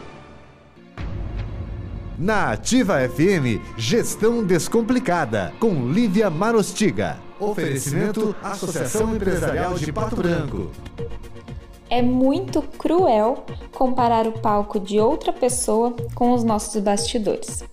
Na 2.21 2.51
Ativa 2.51 2.99
FM, 3.09 3.59
Gestão 3.75 4.43
Descomplicada, 4.43 5.51
com 5.59 5.91
Lívia 5.91 6.29
Marostiga. 6.29 7.17
Oferecimento 7.39 8.35
Associação 8.43 9.15
Empresarial 9.15 9.73
de 9.73 9.91
Pato 9.91 10.17
Branco. 10.17 10.69
É 11.89 11.99
muito 11.99 12.61
cruel 12.61 13.43
comparar 13.73 14.27
o 14.27 14.33
palco 14.33 14.79
de 14.79 14.99
outra 14.99 15.33
pessoa 15.33 15.95
com 16.13 16.31
os 16.31 16.43
nossos 16.43 16.79
bastidores. 16.79 17.63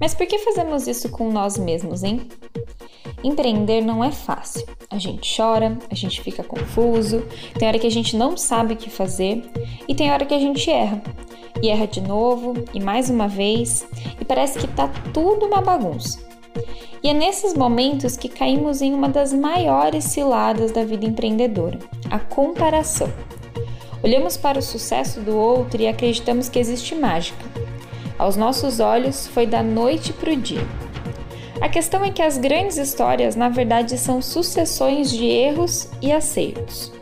Mas 0.00 0.12
por 0.12 0.26
que 0.26 0.40
fazemos 0.40 0.88
isso 0.88 1.08
com 1.10 1.30
nós 1.30 1.56
mesmos, 1.56 2.02
hein? 2.02 2.28
Empreender 3.22 3.80
não 3.80 4.02
é 4.02 4.10
fácil. 4.10 4.66
A 4.90 4.98
gente 4.98 5.36
chora, 5.36 5.78
a 5.88 5.94
gente 5.94 6.20
fica 6.20 6.42
confuso, 6.42 7.22
tem 7.56 7.68
hora 7.68 7.78
que 7.78 7.86
a 7.86 7.92
gente 7.92 8.16
não 8.16 8.36
sabe 8.36 8.74
o 8.74 8.76
que 8.76 8.90
fazer 8.90 9.48
e 9.86 9.94
tem 9.94 10.10
hora 10.10 10.26
que 10.26 10.34
a 10.34 10.40
gente 10.40 10.68
erra. 10.68 11.00
E 11.62 11.68
erra 11.68 11.86
de 11.86 12.00
novo, 12.00 12.54
e 12.72 12.80
mais 12.80 13.10
uma 13.10 13.26
vez, 13.26 13.86
e 14.20 14.24
parece 14.24 14.58
que 14.58 14.68
tá 14.68 14.88
tudo 15.12 15.46
uma 15.46 15.60
bagunça. 15.60 16.18
E 17.02 17.08
é 17.08 17.14
nesses 17.14 17.54
momentos 17.54 18.16
que 18.16 18.28
caímos 18.28 18.82
em 18.82 18.92
uma 18.92 19.08
das 19.08 19.32
maiores 19.32 20.04
ciladas 20.04 20.72
da 20.72 20.84
vida 20.84 21.06
empreendedora, 21.06 21.78
a 22.10 22.18
comparação. 22.18 23.12
Olhamos 24.02 24.36
para 24.36 24.58
o 24.58 24.62
sucesso 24.62 25.20
do 25.20 25.36
outro 25.36 25.80
e 25.80 25.88
acreditamos 25.88 26.48
que 26.48 26.58
existe 26.58 26.94
mágica. 26.94 27.44
Aos 28.18 28.36
nossos 28.36 28.80
olhos, 28.80 29.26
foi 29.28 29.46
da 29.46 29.62
noite 29.62 30.12
para 30.12 30.32
o 30.32 30.36
dia. 30.36 30.66
A 31.60 31.68
questão 31.68 32.04
é 32.04 32.10
que 32.10 32.22
as 32.22 32.38
grandes 32.38 32.76
histórias, 32.76 33.34
na 33.34 33.48
verdade, 33.48 33.98
são 33.98 34.22
sucessões 34.22 35.10
de 35.10 35.24
erros 35.24 35.88
e 36.00 36.12
acertos. 36.12 36.97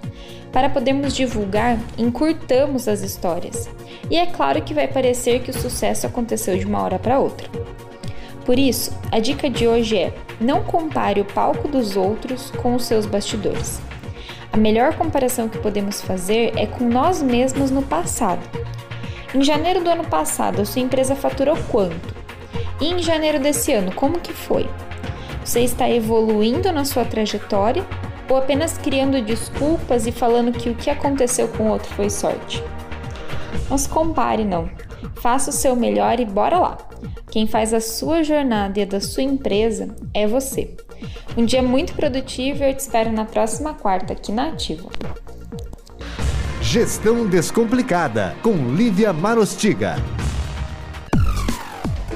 Para 0.53 0.71
podermos 0.71 1.15
divulgar, 1.15 1.79
encurtamos 1.99 2.89
as 2.89 3.03
histórias. 3.03 3.69
E 4.11 4.17
é 4.17 4.27
claro 4.27 4.63
que 4.63 4.75
vai 4.75 4.89
parecer 4.89 5.41
que 5.41 5.51
o 5.51 5.59
sucesso 5.59 6.07
aconteceu 6.07 6.57
de 6.57 6.65
uma 6.65 6.83
hora 6.83 6.99
para 6.99 7.19
outra. 7.19 7.49
Por 8.45 8.59
isso, 8.59 8.97
a 9.11 9.19
dica 9.19 9.51
de 9.51 9.67
hoje 9.67 9.99
é: 9.99 10.15
não 10.41 10.63
compare 10.63 11.21
o 11.21 11.25
palco 11.25 11.67
dos 11.67 11.97
outros 11.97 12.51
com 12.63 12.75
os 12.75 12.85
seus 12.85 13.05
bastidores. 13.05 13.81
A 14.53 14.57
melhor 14.57 14.95
comparação 14.95 15.49
que 15.49 15.59
podemos 15.59 16.01
fazer 16.01 16.53
é 16.57 16.67
com 16.67 16.85
nós 16.85 17.21
mesmos 17.21 17.71
no 17.71 17.83
passado. 17.83 18.41
Em 19.35 19.43
janeiro 19.43 19.83
do 19.83 19.91
ano 19.91 20.05
passado, 20.05 20.63
a 20.63 20.65
sua 20.65 20.81
empresa 20.81 21.15
faturou 21.15 21.57
quanto? 21.71 22.15
E 22.81 22.87
em 22.87 23.03
janeiro 23.03 23.39
desse 23.41 23.73
ano, 23.73 23.93
como 23.93 24.21
que 24.21 24.33
foi? 24.33 24.67
Você 25.45 25.61
está 25.61 25.91
evoluindo 25.91 26.73
na 26.73 26.85
sua 26.85 27.05
trajetória 27.05 27.85
ou 28.29 28.37
apenas 28.37 28.77
criando 28.79 29.23
desculpas 29.23 30.07
e 30.07 30.13
falando 30.13 30.53
que 30.53 30.69
o 30.69 30.75
que 30.75 30.91
aconteceu 30.91 31.49
com 31.49 31.65
o 31.65 31.73
outro 31.73 31.93
foi 31.95 32.11
sorte? 32.11 32.63
Não 33.69 33.79
se 33.79 33.89
compare, 33.89 34.45
não. 34.45 34.69
Faça 35.17 35.51
o 35.51 35.53
seu 35.53 35.75
melhor 35.75 36.21
e 36.21 36.25
bora 36.25 36.59
lá. 36.59 36.79
Quem 37.31 37.47
faz 37.47 37.75
a 37.75 37.81
sua 37.81 38.23
jornada 38.23 38.79
e 38.79 38.83
a 38.83 38.87
da 38.87 39.01
sua 39.01 39.23
empresa 39.23 39.95
é 40.15 40.27
você. 40.27 40.75
Um 41.37 41.45
dia 41.45 41.63
muito 41.63 41.95
produtivo 41.95 42.63
e 42.63 42.71
eu 42.71 42.75
te 42.75 42.81
espero 42.81 43.13
na 43.13 43.25
próxima 43.25 43.75
quarta 43.75 44.13
aqui 44.13 44.33
na 44.33 44.49
Ativa. 44.49 44.89
Gestão 46.63 47.27
Descomplicada, 47.27 48.35
com 48.43 48.53
Lívia 48.75 49.13
Marostiga. 49.13 49.97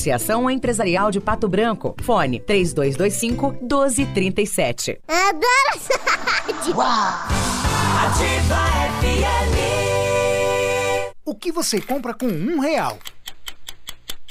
Associação 0.00 0.48
Empresarial 0.48 1.10
de 1.10 1.20
Pato 1.20 1.46
Branco. 1.46 1.94
Fone 2.00 2.40
3225 2.40 3.50
1237. 3.60 4.98
Adoro 5.06 5.44
essa 5.74 6.00
rádio. 6.00 6.80
Ativa 8.00 8.64
FM. 9.02 9.60
O 11.22 11.34
que 11.34 11.52
você 11.52 11.82
compra 11.82 12.14
com 12.14 12.26
um 12.26 12.60
real? 12.60 12.98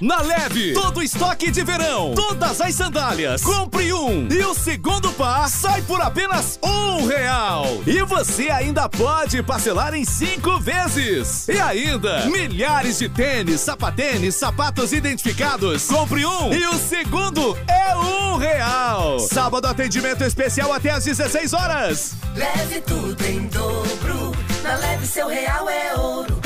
Na 0.01 0.21
Leve, 0.21 0.71
todo 0.71 1.03
estoque 1.03 1.51
de 1.51 1.61
verão, 1.61 2.13
todas 2.15 2.61
as 2.61 2.73
sandálias. 2.73 3.41
Compre 3.41 3.91
um 3.91 4.29
e 4.31 4.41
o 4.45 4.53
segundo 4.53 5.11
par 5.11 5.49
sai 5.49 5.81
por 5.81 5.99
apenas 5.99 6.57
um 6.63 7.05
real. 7.05 7.65
E 7.85 8.01
você 8.03 8.49
ainda 8.49 8.87
pode 8.87 9.43
parcelar 9.43 9.93
em 9.93 10.05
cinco 10.05 10.57
vezes. 10.57 11.49
E 11.49 11.59
ainda, 11.59 12.25
milhares 12.27 12.99
de 12.99 13.09
tênis, 13.09 13.59
sapatênis, 13.59 14.35
sapatos 14.35 14.93
identificados. 14.93 15.87
Compre 15.87 16.25
um 16.25 16.53
e 16.53 16.65
o 16.65 16.75
segundo 16.75 17.57
é 17.67 17.93
um 17.97 18.37
real. 18.37 19.19
Sábado 19.19 19.67
atendimento 19.67 20.23
especial 20.23 20.71
até 20.71 20.91
às 20.91 21.03
16 21.03 21.51
horas. 21.53 22.13
Leve 22.37 22.79
tudo 22.79 23.21
em 23.25 23.47
dobro. 23.47 24.31
Na 24.63 24.77
leve 24.77 25.05
seu 25.05 25.27
real 25.27 25.69
é 25.69 25.93
ouro. 25.97 26.38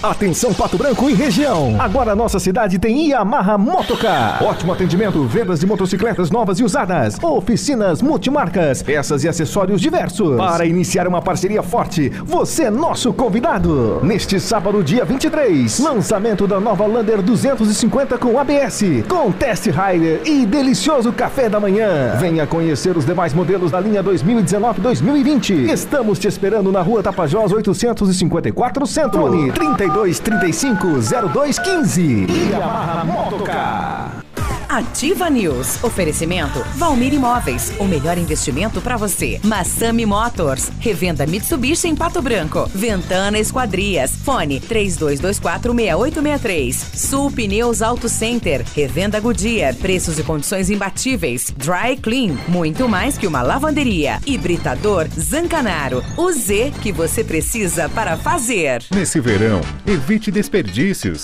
Atenção 0.04 0.54
Pato 0.54 0.78
Branco 0.78 1.10
e 1.10 1.14
região. 1.14 1.78
Agora 1.80 2.16
nossa 2.16 2.39
cidade 2.39 2.78
tem 2.78 3.10
Yamaha 3.10 3.58
Motocar. 3.58 4.43
Ótimo 4.43 4.74
atendimento, 4.74 5.24
vendas 5.26 5.60
de 5.60 5.66
motocicletas 5.66 6.30
novas 6.30 6.60
e 6.60 6.64
usadas, 6.64 7.18
oficinas 7.24 8.02
multimarcas, 8.02 8.84
peças 8.84 9.24
e 9.24 9.28
acessórios 9.28 9.82
diversos. 9.82 10.38
Para 10.38 10.66
iniciar 10.66 11.08
uma 11.08 11.22
parceria 11.22 11.64
forte, 11.64 12.10
você 12.24 12.66
é 12.66 12.70
nosso 12.70 13.14
convidado. 13.14 14.00
Neste 14.04 14.39
sábado, 14.39 14.84
dia 14.84 15.04
23, 15.06 15.80
lançamento 15.80 16.46
da 16.46 16.60
nova 16.60 16.86
Lander 16.86 17.22
250 17.22 18.18
com 18.18 18.39
ABS, 18.39 18.84
com 19.07 19.31
test 19.31 19.67
rider 19.67 20.21
e 20.25 20.45
delicioso 20.45 21.11
café 21.11 21.49
da 21.49 21.59
manhã. 21.59 22.15
Venha 22.19 22.45
conhecer 22.45 22.95
os 22.97 23.05
demais 23.05 23.33
modelos 23.33 23.71
da 23.71 23.79
linha 23.79 24.03
2019-2020. 24.03 25.69
Estamos 25.69 26.19
te 26.19 26.27
esperando 26.27 26.71
na 26.71 26.81
rua 26.81 27.01
Tapajós 27.01 27.51
854 27.51 28.88
Centro. 28.88 29.21
Fone 29.21 29.51
3235 29.51 30.88
0215. 31.31 32.27
Yamaha 32.51 33.05
Motocar. 33.05 34.24
Ativa 34.70 35.30
News. 35.30 35.84
Oferecimento 35.84 36.64
Valmir 36.76 37.14
Imóveis. 37.14 37.74
O 37.80 37.86
melhor 37.86 38.18
investimento 38.18 38.82
para 38.82 38.98
você. 38.98 39.39
Massami 39.43 40.06
Motors. 40.06 40.70
Revenda 40.80 41.26
Mitsubishi 41.26 41.88
em 41.88 41.96
Pato 41.96 42.22
Branco. 42.22 42.70
Ventana 42.74 43.39
Esquadrias. 43.39 44.12
Fone 44.24 44.60
32246863. 44.60 46.74
Sul 46.74 47.32
Pneus 47.32 47.82
Auto 47.82 48.10
Center. 48.10 48.66
Revenda 48.76 49.18
Goodyear. 49.20 49.74
Preços 49.76 50.20
e 50.20 50.24
condições 50.24 50.70
imbatíveis. 50.70 51.54
Dry 51.58 51.96
Clean. 52.02 52.36
Muito 52.48 52.88
mais 52.89 53.18
que 53.18 53.28
uma 53.28 53.41
lavanderia. 53.41 54.20
Hibridador 54.26 55.08
Zancanaro. 55.18 56.04
O 56.18 56.32
Z 56.34 56.74
que 56.82 56.91
você 56.91 57.24
precisa 57.24 57.88
para 57.88 58.18
fazer. 58.18 58.84
Nesse 58.93 59.22
verão, 59.22 59.62
evite 59.88 60.30
desperdícios. 60.32 61.24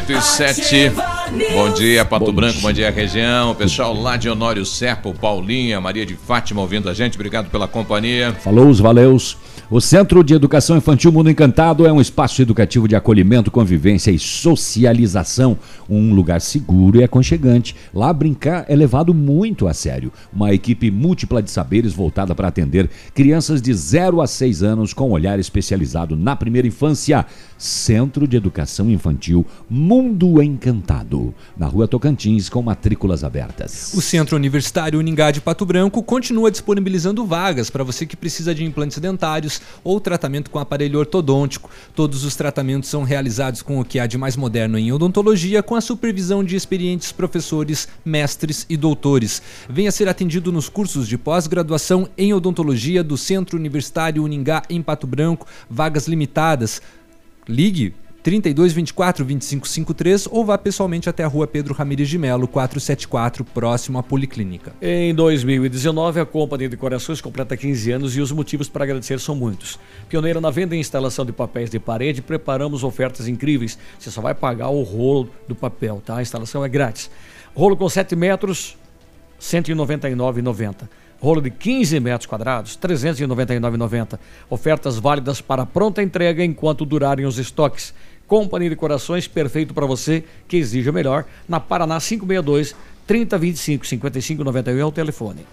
8 0.00 0.12
e 0.12 0.22
7. 0.22 0.92
Bom 1.52 1.74
dia, 1.74 2.04
Pato 2.06 2.32
Branco, 2.32 2.58
bom 2.60 2.72
dia, 2.72 2.90
região. 2.90 3.54
Pessoal 3.54 3.92
lá 3.94 4.16
de 4.16 4.30
Honório 4.30 4.64
Serpo, 4.64 5.12
Paulinha, 5.12 5.78
Maria 5.78 6.06
de 6.06 6.14
Fátima 6.14 6.62
ouvindo 6.62 6.88
a 6.88 6.94
gente. 6.94 7.16
Obrigado 7.16 7.50
pela 7.50 7.68
companhia. 7.68 8.32
Falou 8.32 8.68
os 8.68 8.80
valeus. 8.80 9.36
O 9.70 9.80
Centro 9.80 10.24
de 10.24 10.34
Educação 10.34 10.76
Infantil 10.76 11.12
Mundo 11.12 11.30
Encantado 11.30 11.86
é 11.86 11.92
um 11.92 12.00
espaço 12.00 12.42
educativo 12.42 12.88
de 12.88 12.96
acolhimento, 12.96 13.52
convivência 13.52 14.10
e 14.10 14.18
socialização. 14.18 15.56
Um 15.88 16.12
lugar 16.12 16.40
seguro 16.40 16.98
e 16.98 17.04
aconchegante. 17.04 17.76
Lá 17.94 18.12
brincar 18.12 18.64
é 18.68 18.74
levado 18.74 19.14
muito 19.14 19.68
a 19.68 19.74
sério. 19.74 20.10
Uma 20.32 20.52
equipe 20.52 20.90
múltipla 20.90 21.40
de 21.40 21.52
saberes 21.52 21.92
voltada 21.92 22.34
para 22.34 22.48
atender 22.48 22.90
crianças 23.14 23.62
de 23.62 23.72
0 23.72 24.20
a 24.20 24.26
6 24.26 24.62
anos 24.64 24.92
com 24.92 25.10
olhar 25.10 25.38
especializado 25.38 26.16
na 26.16 26.34
primeira 26.34 26.66
infância. 26.66 27.24
Centro 27.60 28.26
de 28.26 28.38
Educação 28.38 28.90
Infantil 28.90 29.44
Mundo 29.68 30.42
Encantado. 30.42 31.34
Na 31.58 31.66
rua 31.66 31.86
Tocantins, 31.86 32.48
com 32.48 32.62
matrículas 32.62 33.22
abertas. 33.22 33.92
O 33.92 34.00
Centro 34.00 34.34
Universitário 34.34 34.98
Uningá 34.98 35.30
de 35.30 35.42
Pato 35.42 35.66
Branco 35.66 36.02
continua 36.02 36.50
disponibilizando 36.50 37.26
vagas 37.26 37.68
para 37.68 37.84
você 37.84 38.06
que 38.06 38.16
precisa 38.16 38.54
de 38.54 38.64
implantes 38.64 38.96
dentários 38.98 39.60
ou 39.84 40.00
tratamento 40.00 40.50
com 40.50 40.58
aparelho 40.58 40.98
ortodôntico. 40.98 41.68
Todos 41.94 42.24
os 42.24 42.34
tratamentos 42.34 42.88
são 42.88 43.02
realizados 43.02 43.60
com 43.60 43.78
o 43.78 43.84
que 43.84 44.00
há 44.00 44.06
de 44.06 44.16
mais 44.16 44.36
moderno 44.36 44.78
em 44.78 44.90
odontologia, 44.90 45.62
com 45.62 45.74
a 45.74 45.82
supervisão 45.82 46.42
de 46.42 46.56
experientes 46.56 47.12
professores, 47.12 47.86
mestres 48.02 48.64
e 48.70 48.76
doutores. 48.76 49.42
Venha 49.68 49.92
ser 49.92 50.08
atendido 50.08 50.50
nos 50.50 50.70
cursos 50.70 51.06
de 51.06 51.18
pós-graduação 51.18 52.08
em 52.16 52.32
odontologia 52.32 53.04
do 53.04 53.18
Centro 53.18 53.58
Universitário 53.58 54.24
Uningá 54.24 54.62
em 54.70 54.80
Pato 54.80 55.06
Branco, 55.06 55.46
vagas 55.68 56.08
limitadas. 56.08 56.80
Ligue 57.50 57.92
32 58.22 58.72
24 58.72 59.24
25 59.24 59.66
53 59.66 60.28
ou 60.30 60.44
vá 60.44 60.56
pessoalmente 60.56 61.08
até 61.08 61.24
a 61.24 61.26
rua 61.26 61.48
Pedro 61.48 61.74
Ramires 61.74 62.08
de 62.08 62.16
Melo, 62.16 62.46
474, 62.46 63.44
próximo 63.44 63.98
à 63.98 64.04
Policlínica. 64.04 64.72
Em 64.80 65.12
2019, 65.12 66.20
a 66.20 66.26
Companhia 66.26 66.68
de 66.68 66.76
Decorações 66.76 67.20
completa 67.20 67.56
15 67.56 67.90
anos 67.90 68.16
e 68.16 68.20
os 68.20 68.30
motivos 68.30 68.68
para 68.68 68.84
agradecer 68.84 69.18
são 69.18 69.34
muitos. 69.34 69.80
Pioneira 70.08 70.40
na 70.40 70.50
venda 70.50 70.76
e 70.76 70.78
instalação 70.78 71.26
de 71.26 71.32
papéis 71.32 71.68
de 71.68 71.80
parede, 71.80 72.22
preparamos 72.22 72.84
ofertas 72.84 73.26
incríveis. 73.26 73.76
Você 73.98 74.12
só 74.12 74.20
vai 74.20 74.34
pagar 74.34 74.68
o 74.68 74.82
rolo 74.82 75.28
do 75.48 75.56
papel, 75.56 76.00
tá? 76.06 76.18
A 76.18 76.22
instalação 76.22 76.64
é 76.64 76.68
grátis. 76.68 77.10
Rolo 77.52 77.76
com 77.76 77.88
7 77.88 78.14
metros, 78.14 78.76
R$ 79.40 79.60
199,90. 79.60 80.88
Rolo 81.20 81.42
de 81.42 81.50
15 81.50 82.00
metros 82.00 82.26
quadrados, 82.26 82.78
R$ 82.82 82.88
399,90. 82.88 84.18
Ofertas 84.48 84.98
válidas 84.98 85.40
para 85.40 85.66
pronta 85.66 86.02
entrega 86.02 86.42
enquanto 86.44 86.86
durarem 86.86 87.26
os 87.26 87.38
estoques. 87.38 87.92
Companhia 88.26 88.70
de 88.70 88.76
Corações, 88.76 89.28
perfeito 89.28 89.74
para 89.74 89.86
você 89.86 90.24
que 90.48 90.56
exige 90.56 90.88
o 90.88 90.92
melhor. 90.92 91.24
Na 91.48 91.60
Paraná 91.60 92.00
562 92.00 92.74
3025 93.06 93.86
5591 93.86 94.78
é 94.78 94.84
o 94.84 94.92
telefone. 94.92 95.44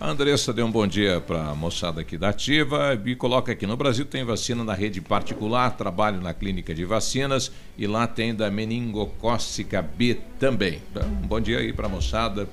A 0.00 0.10
Andressa 0.10 0.52
deu 0.52 0.64
um 0.64 0.70
bom 0.70 0.86
dia 0.86 1.20
para 1.20 1.48
a 1.48 1.54
moçada 1.56 2.02
aqui 2.02 2.16
da 2.16 2.28
Ativa 2.28 2.96
e 3.04 3.16
coloca 3.16 3.50
aqui: 3.50 3.66
no 3.66 3.76
Brasil 3.76 4.04
tem 4.04 4.22
vacina 4.22 4.62
na 4.62 4.72
rede 4.72 5.00
particular, 5.00 5.76
trabalho 5.76 6.20
na 6.20 6.32
clínica 6.32 6.72
de 6.72 6.84
vacinas 6.84 7.50
e 7.76 7.84
lá 7.84 8.06
tem 8.06 8.32
da 8.32 8.48
meningocócica 8.48 9.82
B 9.82 10.18
também. 10.38 10.80
Então, 10.92 11.08
um 11.08 11.26
bom 11.26 11.40
dia 11.40 11.58
aí 11.58 11.72
para 11.72 11.86
a 11.86 11.88
moçada, 11.88 12.48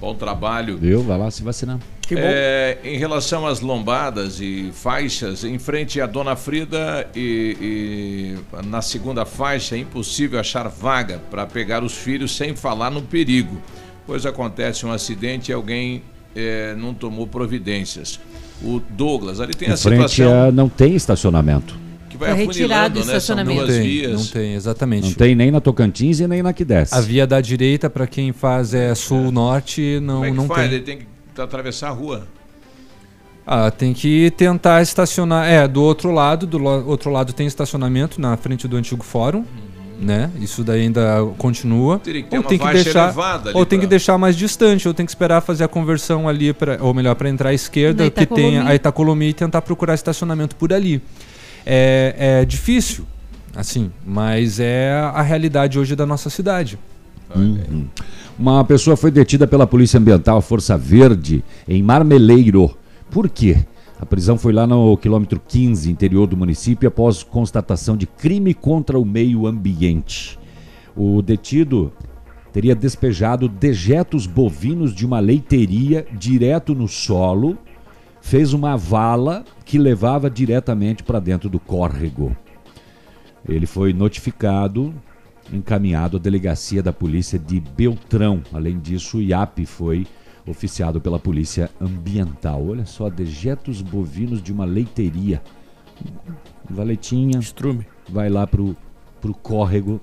bom 0.00 0.14
trabalho. 0.14 0.76
Viu? 0.76 1.02
Vai 1.02 1.18
lá 1.18 1.30
se 1.30 1.42
vacinar. 1.42 1.78
É, 2.10 2.78
em 2.84 2.96
relação 2.96 3.46
às 3.46 3.60
lombadas 3.60 4.40
e 4.40 4.70
faixas, 4.72 5.42
em 5.42 5.58
frente 5.58 6.00
à 6.00 6.06
Dona 6.06 6.36
Frida 6.36 7.08
e, 7.16 8.36
e 8.52 8.64
na 8.66 8.80
segunda 8.80 9.24
faixa 9.24 9.74
é 9.74 9.78
impossível 9.78 10.38
achar 10.38 10.68
vaga 10.68 11.20
para 11.30 11.44
pegar 11.46 11.82
os 11.82 11.94
filhos 11.94 12.36
sem 12.36 12.54
falar 12.54 12.90
no 12.90 13.02
perigo, 13.02 13.60
pois 14.06 14.24
acontece 14.24 14.86
um 14.86 14.92
acidente 14.92 15.50
e 15.50 15.54
alguém 15.54 16.02
é, 16.34 16.76
não 16.76 16.94
tomou 16.94 17.26
providências. 17.26 18.20
O 18.62 18.80
Douglas, 18.90 19.40
ali 19.40 19.54
tem 19.54 19.68
em 19.68 19.72
a 19.72 19.76
frente 19.76 20.08
situação 20.10 20.48
a, 20.48 20.52
não 20.52 20.68
tem 20.68 20.94
estacionamento. 20.94 21.85
Que 22.16 22.24
vai 22.24 22.30
Foi 22.34 22.46
retirado 22.46 22.74
afunilando, 22.74 22.96
o 22.96 22.98
né? 23.00 23.04
São 23.04 23.16
estacionamento. 23.16 23.56
duas 23.60 23.68
Não 23.68 23.76
tem, 23.82 23.88
vias. 23.90 24.12
não 24.12 24.26
tem, 24.26 24.54
exatamente. 24.54 25.06
Não 25.08 25.14
tem 25.14 25.34
nem 25.34 25.50
na 25.50 25.60
Tocantins 25.60 26.20
e 26.20 26.26
nem 26.26 26.42
na 26.42 26.52
que 26.52 26.64
desce. 26.64 26.94
A 26.94 27.00
via 27.00 27.26
da 27.26 27.40
direita, 27.40 27.88
para 27.90 28.06
quem 28.06 28.32
faz 28.32 28.74
é 28.74 28.94
sul-norte, 28.94 30.00
não, 30.02 30.14
Como 30.16 30.24
é 30.26 30.30
que 30.30 30.36
não 30.36 30.46
faz? 30.46 30.60
tem. 30.68 30.76
Ele 30.76 30.84
tem 30.84 30.98
que 30.98 31.40
atravessar 31.40 31.88
a 31.88 31.92
rua. 31.92 32.26
Ah, 33.46 33.70
tem 33.70 33.92
que 33.94 34.30
tentar 34.32 34.82
estacionar. 34.82 35.46
É, 35.48 35.68
do 35.68 35.80
outro 35.82 36.10
lado, 36.10 36.46
do 36.46 36.58
lo- 36.58 36.84
outro 36.88 37.10
lado 37.10 37.32
tem 37.32 37.46
estacionamento 37.46 38.20
na 38.20 38.36
frente 38.36 38.66
do 38.66 38.76
antigo 38.76 39.04
fórum, 39.04 39.44
né? 40.00 40.30
Isso 40.40 40.64
daí 40.64 40.82
ainda 40.82 41.24
continua. 41.38 42.00
Teria 42.00 42.22
que 42.24 42.28
ter 42.30 42.38
ou 42.38 42.42
tem 42.42 42.58
que 42.58 42.72
deixar, 42.72 43.14
ou 43.54 43.64
tem 43.64 43.78
pra- 43.78 43.86
que 43.86 43.90
deixar 43.90 44.18
mais 44.18 44.34
distante, 44.36 44.88
ou 44.88 44.92
tem 44.92 45.06
que 45.06 45.12
esperar 45.12 45.40
fazer 45.42 45.62
a 45.62 45.68
conversão 45.68 46.28
ali 46.28 46.52
para, 46.52 46.78
ou 46.82 46.92
melhor, 46.92 47.14
para 47.14 47.28
entrar 47.28 47.50
à 47.50 47.54
esquerda, 47.54 48.10
que 48.10 48.26
tem 48.26 48.58
a 48.58 48.74
Itacolomi 48.74 49.28
e 49.28 49.32
tentar 49.32 49.62
procurar 49.62 49.94
estacionamento 49.94 50.56
por 50.56 50.72
ali. 50.72 51.00
É, 51.66 52.14
é 52.40 52.44
difícil, 52.44 53.04
assim, 53.54 53.90
mas 54.06 54.60
é 54.60 54.92
a 54.92 55.20
realidade 55.20 55.78
hoje 55.78 55.96
da 55.96 56.06
nossa 56.06 56.30
cidade. 56.30 56.78
Uhum. 57.34 57.86
Uma 58.38 58.64
pessoa 58.64 58.96
foi 58.96 59.10
detida 59.10 59.46
pela 59.48 59.66
Polícia 59.66 59.98
Ambiental 59.98 60.40
Força 60.40 60.78
Verde 60.78 61.42
em 61.66 61.82
Marmeleiro. 61.82 62.76
Por 63.10 63.28
quê? 63.28 63.64
A 63.98 64.04
prisão 64.04 64.36
foi 64.36 64.52
lá 64.52 64.66
no 64.66 64.96
quilômetro 64.96 65.40
15, 65.48 65.90
interior 65.90 66.26
do 66.26 66.36
município, 66.36 66.86
após 66.86 67.22
constatação 67.22 67.96
de 67.96 68.06
crime 68.06 68.52
contra 68.52 68.98
o 68.98 69.04
meio 69.04 69.46
ambiente. 69.46 70.38
O 70.94 71.22
detido 71.22 71.92
teria 72.52 72.74
despejado 72.74 73.48
dejetos 73.48 74.26
bovinos 74.26 74.94
de 74.94 75.04
uma 75.04 75.18
leiteria 75.18 76.06
direto 76.12 76.74
no 76.74 76.86
solo, 76.86 77.58
fez 78.26 78.52
uma 78.52 78.76
vala 78.76 79.44
que 79.64 79.78
levava 79.78 80.28
diretamente 80.28 81.04
para 81.04 81.20
dentro 81.20 81.48
do 81.48 81.60
córrego. 81.60 82.36
Ele 83.48 83.66
foi 83.66 83.92
notificado, 83.92 84.92
encaminhado 85.52 86.16
à 86.16 86.20
delegacia 86.20 86.82
da 86.82 86.92
polícia 86.92 87.38
de 87.38 87.60
Beltrão. 87.60 88.42
Além 88.52 88.80
disso, 88.80 89.18
o 89.18 89.22
IAP 89.22 89.64
foi 89.64 90.04
oficiado 90.44 91.00
pela 91.00 91.20
polícia 91.20 91.70
ambiental. 91.80 92.66
Olha 92.66 92.84
só, 92.84 93.08
dejetos 93.08 93.80
bovinos 93.80 94.42
de 94.42 94.52
uma 94.52 94.64
leiteria. 94.64 95.40
Valetinha. 96.68 97.38
Estrume. 97.38 97.86
Vai 98.08 98.28
lá 98.28 98.44
pro, 98.44 98.76
pro 99.20 99.34
córrego 99.34 100.00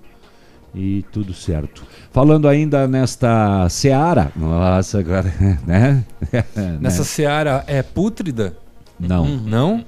e 0.74 1.04
tudo 1.12 1.34
certo. 1.34 1.84
Falando 2.12 2.48
ainda 2.48 2.88
nesta 2.88 3.68
seara, 3.70 4.32
nossa, 4.36 5.00
agora, 5.00 5.34
né? 5.68 6.04
Nessa 6.82 7.00
Né? 7.00 7.06
seara 7.06 7.64
é 7.68 7.82
pútrida? 7.84 8.56
Não. 9.00 9.26
Não? 9.26 9.86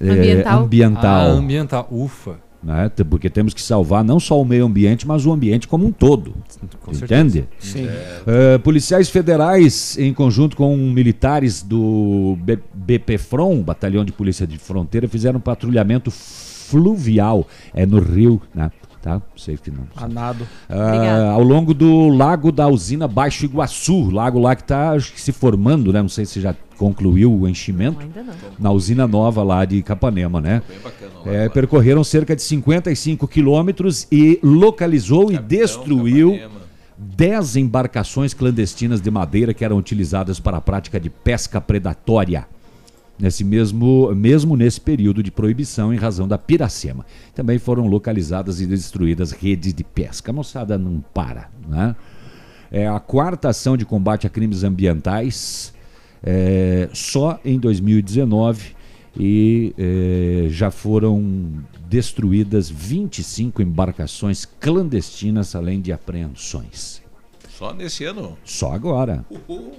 É, 0.00 0.10
Ambiental? 0.10 0.62
ambiental. 0.62 1.20
Ah, 1.20 1.32
ambiental. 1.32 1.88
Ufa. 1.90 2.36
né? 2.62 2.88
Porque 3.10 3.28
temos 3.28 3.52
que 3.54 3.60
salvar 3.62 4.04
não 4.04 4.20
só 4.20 4.40
o 4.40 4.44
meio 4.44 4.64
ambiente, 4.66 5.06
mas 5.06 5.26
o 5.26 5.32
ambiente 5.32 5.66
como 5.66 5.86
um 5.86 5.90
todo. 5.92 6.34
Entende? 6.92 7.46
Sim. 7.58 7.88
Eh, 8.26 8.58
policiais 8.58 9.08
federais, 9.08 9.96
em 9.98 10.12
conjunto 10.14 10.56
com 10.56 10.76
militares 10.76 11.62
do 11.62 12.36
B- 12.42 12.58
BPFRON, 12.74 13.60
Batalhão 13.62 14.04
de 14.04 14.12
Polícia 14.12 14.46
de 14.46 14.56
Fronteira, 14.58 15.08
fizeram 15.08 15.38
um 15.38 15.42
patrulhamento 15.42 16.10
fluvial. 16.12 17.46
É 17.74 17.84
no 17.86 18.00
Rio, 18.00 18.40
né? 18.54 18.70
Tá? 19.00 19.22
Sei 19.36 19.56
que 19.56 19.70
não. 19.70 19.86
A 19.96 20.08
nado. 20.08 20.46
Ah, 20.68 21.30
ao 21.32 21.42
longo 21.42 21.72
do 21.72 22.08
lago 22.08 22.50
da 22.50 22.66
usina 22.66 23.06
Baixo 23.06 23.44
Iguaçu, 23.44 24.10
lago 24.10 24.40
lá 24.40 24.56
que 24.56 24.62
está 24.62 24.98
se 24.98 25.30
formando, 25.30 25.92
né? 25.92 26.02
Não 26.02 26.08
sei 26.08 26.26
se 26.26 26.40
já 26.40 26.54
concluiu 26.76 27.32
o 27.32 27.48
enchimento. 27.48 28.00
Ainda 28.00 28.22
não. 28.22 28.34
Na 28.58 28.70
usina 28.72 29.06
nova 29.06 29.42
lá 29.42 29.64
de 29.64 29.82
Capanema, 29.82 30.40
né? 30.40 30.62
É, 31.24 31.48
percorreram 31.48 32.02
cerca 32.02 32.34
de 32.34 32.42
55 32.42 33.28
quilômetros 33.28 34.06
e 34.10 34.40
localizou 34.42 35.30
e 35.32 35.38
destruiu 35.38 36.38
10 36.96 37.56
embarcações 37.56 38.34
clandestinas 38.34 39.00
de 39.00 39.10
madeira 39.10 39.54
que 39.54 39.64
eram 39.64 39.76
utilizadas 39.76 40.40
para 40.40 40.56
a 40.56 40.60
prática 40.60 40.98
de 40.98 41.08
pesca 41.08 41.60
predatória. 41.60 42.46
Nesse 43.18 43.42
mesmo, 43.42 44.14
mesmo 44.14 44.56
nesse 44.56 44.80
período 44.80 45.22
de 45.22 45.30
proibição 45.30 45.92
em 45.92 45.96
razão 45.96 46.28
da 46.28 46.38
piracema. 46.38 47.04
Também 47.34 47.58
foram 47.58 47.86
localizadas 47.86 48.60
e 48.60 48.66
destruídas 48.66 49.32
redes 49.32 49.74
de 49.74 49.82
pesca. 49.82 50.30
A 50.30 50.34
moçada 50.34 50.78
não 50.78 51.02
para, 51.12 51.50
né? 51.68 51.96
É 52.70 52.86
a 52.86 53.00
quarta 53.00 53.48
ação 53.48 53.76
de 53.76 53.84
combate 53.84 54.26
a 54.26 54.30
crimes 54.30 54.62
ambientais 54.62 55.72
é, 56.22 56.88
só 56.92 57.40
em 57.44 57.58
2019 57.58 58.76
e 59.18 59.74
é, 59.78 60.46
já 60.50 60.70
foram 60.70 61.64
destruídas 61.88 62.68
25 62.70 63.62
embarcações 63.62 64.44
clandestinas, 64.44 65.56
além 65.56 65.80
de 65.80 65.92
apreensões. 65.92 67.02
Só 67.58 67.74
nesse 67.74 68.04
ano. 68.04 68.38
Só 68.44 68.72
agora. 68.72 69.24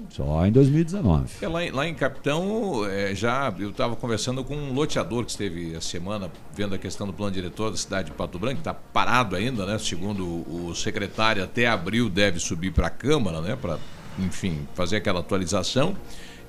Só 0.10 0.45
em 0.45 0.51
2019. 0.51 1.30
É, 1.41 1.47
lá, 1.47 1.64
em, 1.64 1.72
lá 1.72 1.88
em 1.88 1.95
Capitão, 1.95 2.85
é, 2.85 3.15
já 3.15 3.53
eu 3.57 3.69
estava 3.69 3.95
conversando 3.95 4.43
com 4.43 4.53
um 4.53 4.73
loteador 4.73 5.23
que 5.23 5.31
esteve 5.31 5.73
a 5.73 5.80
semana 5.80 6.30
vendo 6.53 6.76
a 6.76 6.77
questão 6.77 7.07
do 7.07 7.14
plano 7.14 7.31
diretor 7.31 7.72
da 7.72 7.77
cidade 7.77 8.10
de 8.10 8.18
Pato 8.18 8.38
Branco, 8.38 8.56
que 8.56 8.61
está 8.61 8.73
parado 8.73 9.34
ainda, 9.34 9.65
né? 9.65 9.80
Segundo 9.80 10.26
o, 10.26 10.68
o 10.68 10.76
secretário, 10.76 11.41
até 11.41 11.68
abril 11.68 12.10
deve 12.10 12.38
subir 12.38 12.73
para 12.73 12.88
a 12.88 12.89
Câmara, 12.89 13.39
né? 13.39 13.56
Para, 13.56 13.80
enfim, 14.19 14.68
fazer 14.73 14.97
aquela 14.97 15.22
atualização. 15.22 15.95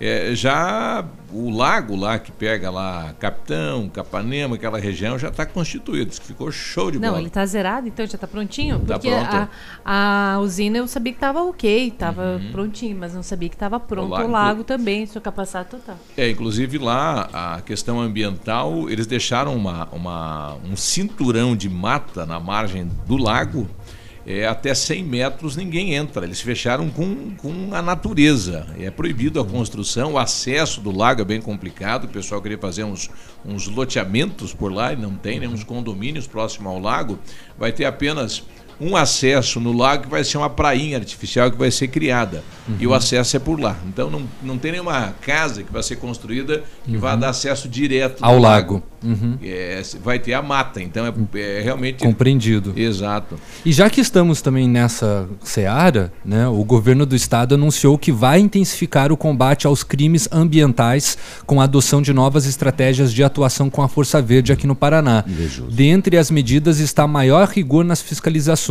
É, 0.00 0.34
já 0.34 1.04
o 1.32 1.50
lago 1.50 1.94
lá 1.94 2.18
que 2.18 2.32
pega 2.32 2.70
lá 2.70 3.14
Capitão, 3.20 3.86
Capanema, 3.88 4.56
aquela 4.56 4.78
região 4.80 5.18
já 5.18 5.28
está 5.28 5.44
constituído, 5.44 6.10
ficou 6.12 6.50
show 6.50 6.90
de 6.90 6.98
Não, 6.98 7.10
bola. 7.10 7.20
ele 7.20 7.28
tá 7.30 7.44
zerado, 7.44 7.86
então 7.86 8.06
já 8.06 8.16
tá 8.16 8.26
prontinho? 8.26 8.78
Tá 8.80 8.98
Porque 8.98 9.10
a, 9.10 9.48
a 9.84 10.38
usina 10.40 10.78
eu 10.78 10.88
sabia 10.88 11.12
que 11.12 11.18
tava 11.20 11.42
ok, 11.44 11.90
tava 11.92 12.40
prontinho, 12.50 12.96
mas 12.98 13.14
não 13.14 13.22
sabia 13.22 13.48
que 13.50 13.56
tava 13.56 13.78
pronto 13.78 14.10
o 14.10 14.14
Uhum. 14.14 14.22
lago- 14.22 14.32
lago, 14.32 14.64
também, 14.64 15.04
sua 15.06 15.20
capacidade 15.20 15.68
total. 15.68 15.96
É, 16.16 16.30
inclusive 16.30 16.78
lá 16.78 17.28
a 17.32 17.60
questão 17.60 18.00
ambiental, 18.00 18.88
eles 18.88 19.06
deixaram 19.06 19.54
uma, 19.54 19.86
uma- 19.92 20.54
um 20.68 20.74
cinturão 20.76 21.54
de 21.54 21.68
mata 21.68 22.24
na 22.24 22.40
margem 22.40 22.90
do 23.06 23.16
lago. 23.18 23.68
É, 24.26 24.46
até 24.46 24.74
100 24.74 25.04
metros 25.04 25.56
ninguém 25.56 25.94
entra. 25.94 26.24
Eles 26.24 26.40
fecharam 26.40 26.90
com, 26.90 27.34
com 27.36 27.74
a 27.74 27.80
natureza. 27.80 28.66
É 28.78 28.90
proibido 28.90 29.40
a 29.40 29.44
construção, 29.44 30.12
o 30.12 30.18
acesso 30.18 30.80
do 30.80 30.94
lago 30.94 31.22
é 31.22 31.24
bem 31.24 31.40
complicado. 31.40 32.04
O 32.04 32.08
pessoal 32.08 32.40
queria 32.42 32.58
fazer 32.58 32.84
uns, 32.84 33.08
uns 33.44 33.66
loteamentos 33.66 34.52
por 34.52 34.72
lá 34.72 34.92
e 34.92 34.96
não 34.96 35.14
tem, 35.14 35.40
né? 35.40 35.48
uns 35.48 35.64
condomínios 35.64 36.26
próximos 36.26 36.72
ao 36.72 36.78
lago. 36.78 37.18
Vai 37.58 37.72
ter 37.72 37.84
apenas 37.86 38.42
um 38.80 38.96
acesso 38.96 39.60
no 39.60 39.72
lago 39.72 40.04
que 40.04 40.08
vai 40.08 40.24
ser 40.24 40.38
uma 40.38 40.48
prainha 40.50 40.96
artificial 40.96 41.50
que 41.50 41.58
vai 41.58 41.70
ser 41.70 41.88
criada. 41.88 42.42
E 42.78 42.86
o 42.86 42.90
Uhum. 42.90 42.96
acesso 42.96 43.36
é 43.36 43.40
por 43.40 43.60
lá. 43.60 43.76
Então 43.88 44.08
não, 44.10 44.22
não 44.42 44.56
tem 44.56 44.72
nenhuma 44.72 45.12
casa 45.20 45.62
que 45.62 45.72
vai 45.72 45.82
ser 45.82 45.96
construída 45.96 46.62
que 46.84 46.96
vai 46.96 47.16
dar 47.16 47.30
acesso 47.30 47.68
direto 47.68 48.24
Ao 48.24 48.38
lago. 48.38 48.82
Uhum. 49.02 49.38
É, 49.42 49.82
vai 50.02 50.18
ter 50.18 50.34
a 50.34 50.42
mata. 50.42 50.80
Então 50.80 51.04
é, 51.06 51.40
é 51.40 51.62
realmente. 51.62 52.04
Compreendido. 52.04 52.72
Exato. 52.76 53.36
E 53.64 53.72
já 53.72 53.88
que 53.90 54.00
estamos 54.00 54.40
também 54.40 54.68
nessa 54.68 55.28
seara, 55.42 56.12
né, 56.24 56.46
o 56.46 56.62
governo 56.62 57.04
do 57.04 57.16
estado 57.16 57.54
anunciou 57.54 57.98
que 57.98 58.12
vai 58.12 58.38
intensificar 58.40 59.10
o 59.10 59.16
combate 59.16 59.66
aos 59.66 59.82
crimes 59.82 60.28
ambientais 60.30 61.18
com 61.46 61.60
a 61.60 61.64
adoção 61.64 62.00
de 62.00 62.12
novas 62.12 62.46
estratégias 62.46 63.12
de 63.12 63.24
atuação 63.24 63.68
com 63.68 63.82
a 63.82 63.88
Força 63.88 64.20
Verde 64.22 64.52
aqui 64.52 64.66
no 64.66 64.76
Paraná. 64.76 65.24
Dentre 65.70 66.16
as 66.16 66.30
medidas 66.30 66.78
está 66.78 67.06
maior 67.06 67.48
rigor 67.48 67.84
nas 67.84 68.00
fiscalizações. 68.00 68.69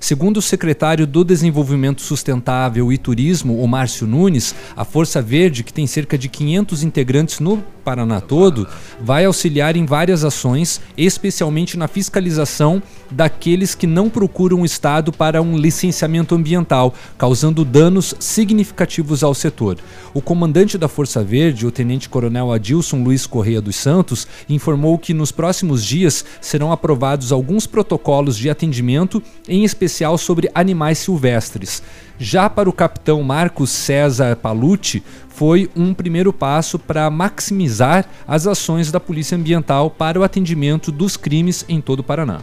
Segundo 0.00 0.38
o 0.38 0.42
secretário 0.42 1.06
do 1.06 1.22
Desenvolvimento 1.22 2.02
Sustentável 2.02 2.92
e 2.92 2.98
Turismo, 2.98 3.62
o 3.62 3.68
Márcio 3.68 4.06
Nunes, 4.06 4.54
a 4.76 4.84
Força 4.84 5.22
Verde, 5.22 5.62
que 5.62 5.72
tem 5.72 5.86
cerca 5.86 6.18
de 6.18 6.28
500 6.28 6.82
integrantes 6.82 7.38
no 7.38 7.62
Paraná 7.86 8.20
todo, 8.20 8.66
vai 9.00 9.24
auxiliar 9.24 9.76
em 9.76 9.86
várias 9.86 10.24
ações, 10.24 10.80
especialmente 10.96 11.78
na 11.78 11.86
fiscalização 11.86 12.82
daqueles 13.08 13.76
que 13.76 13.86
não 13.86 14.10
procuram 14.10 14.62
o 14.62 14.64
Estado 14.64 15.12
para 15.12 15.40
um 15.40 15.56
licenciamento 15.56 16.34
ambiental, 16.34 16.92
causando 17.16 17.64
danos 17.64 18.12
significativos 18.18 19.22
ao 19.22 19.32
setor. 19.32 19.78
O 20.12 20.20
comandante 20.20 20.76
da 20.76 20.88
Força 20.88 21.22
Verde, 21.22 21.64
o 21.64 21.70
tenente-coronel 21.70 22.52
Adilson 22.52 23.04
Luiz 23.04 23.24
Correia 23.24 23.60
dos 23.60 23.76
Santos, 23.76 24.26
informou 24.48 24.98
que 24.98 25.14
nos 25.14 25.30
próximos 25.30 25.84
dias 25.84 26.24
serão 26.40 26.72
aprovados 26.72 27.30
alguns 27.30 27.68
protocolos 27.68 28.36
de 28.36 28.50
atendimento, 28.50 29.22
em 29.48 29.64
especial 29.64 30.16
sobre 30.18 30.50
animais 30.54 30.98
silvestres. 30.98 31.82
Já 32.18 32.48
para 32.48 32.68
o 32.68 32.72
capitão 32.72 33.22
Marcos 33.22 33.70
César 33.70 34.36
Palucci, 34.36 35.02
foi 35.28 35.70
um 35.76 35.92
primeiro 35.92 36.32
passo 36.32 36.78
para 36.78 37.10
maximizar 37.10 38.06
as 38.26 38.46
ações 38.46 38.90
da 38.90 38.98
Polícia 38.98 39.36
Ambiental 39.36 39.90
para 39.90 40.18
o 40.18 40.24
atendimento 40.24 40.90
dos 40.90 41.16
crimes 41.16 41.64
em 41.68 41.80
todo 41.80 42.00
o 42.00 42.04
Paraná. 42.04 42.40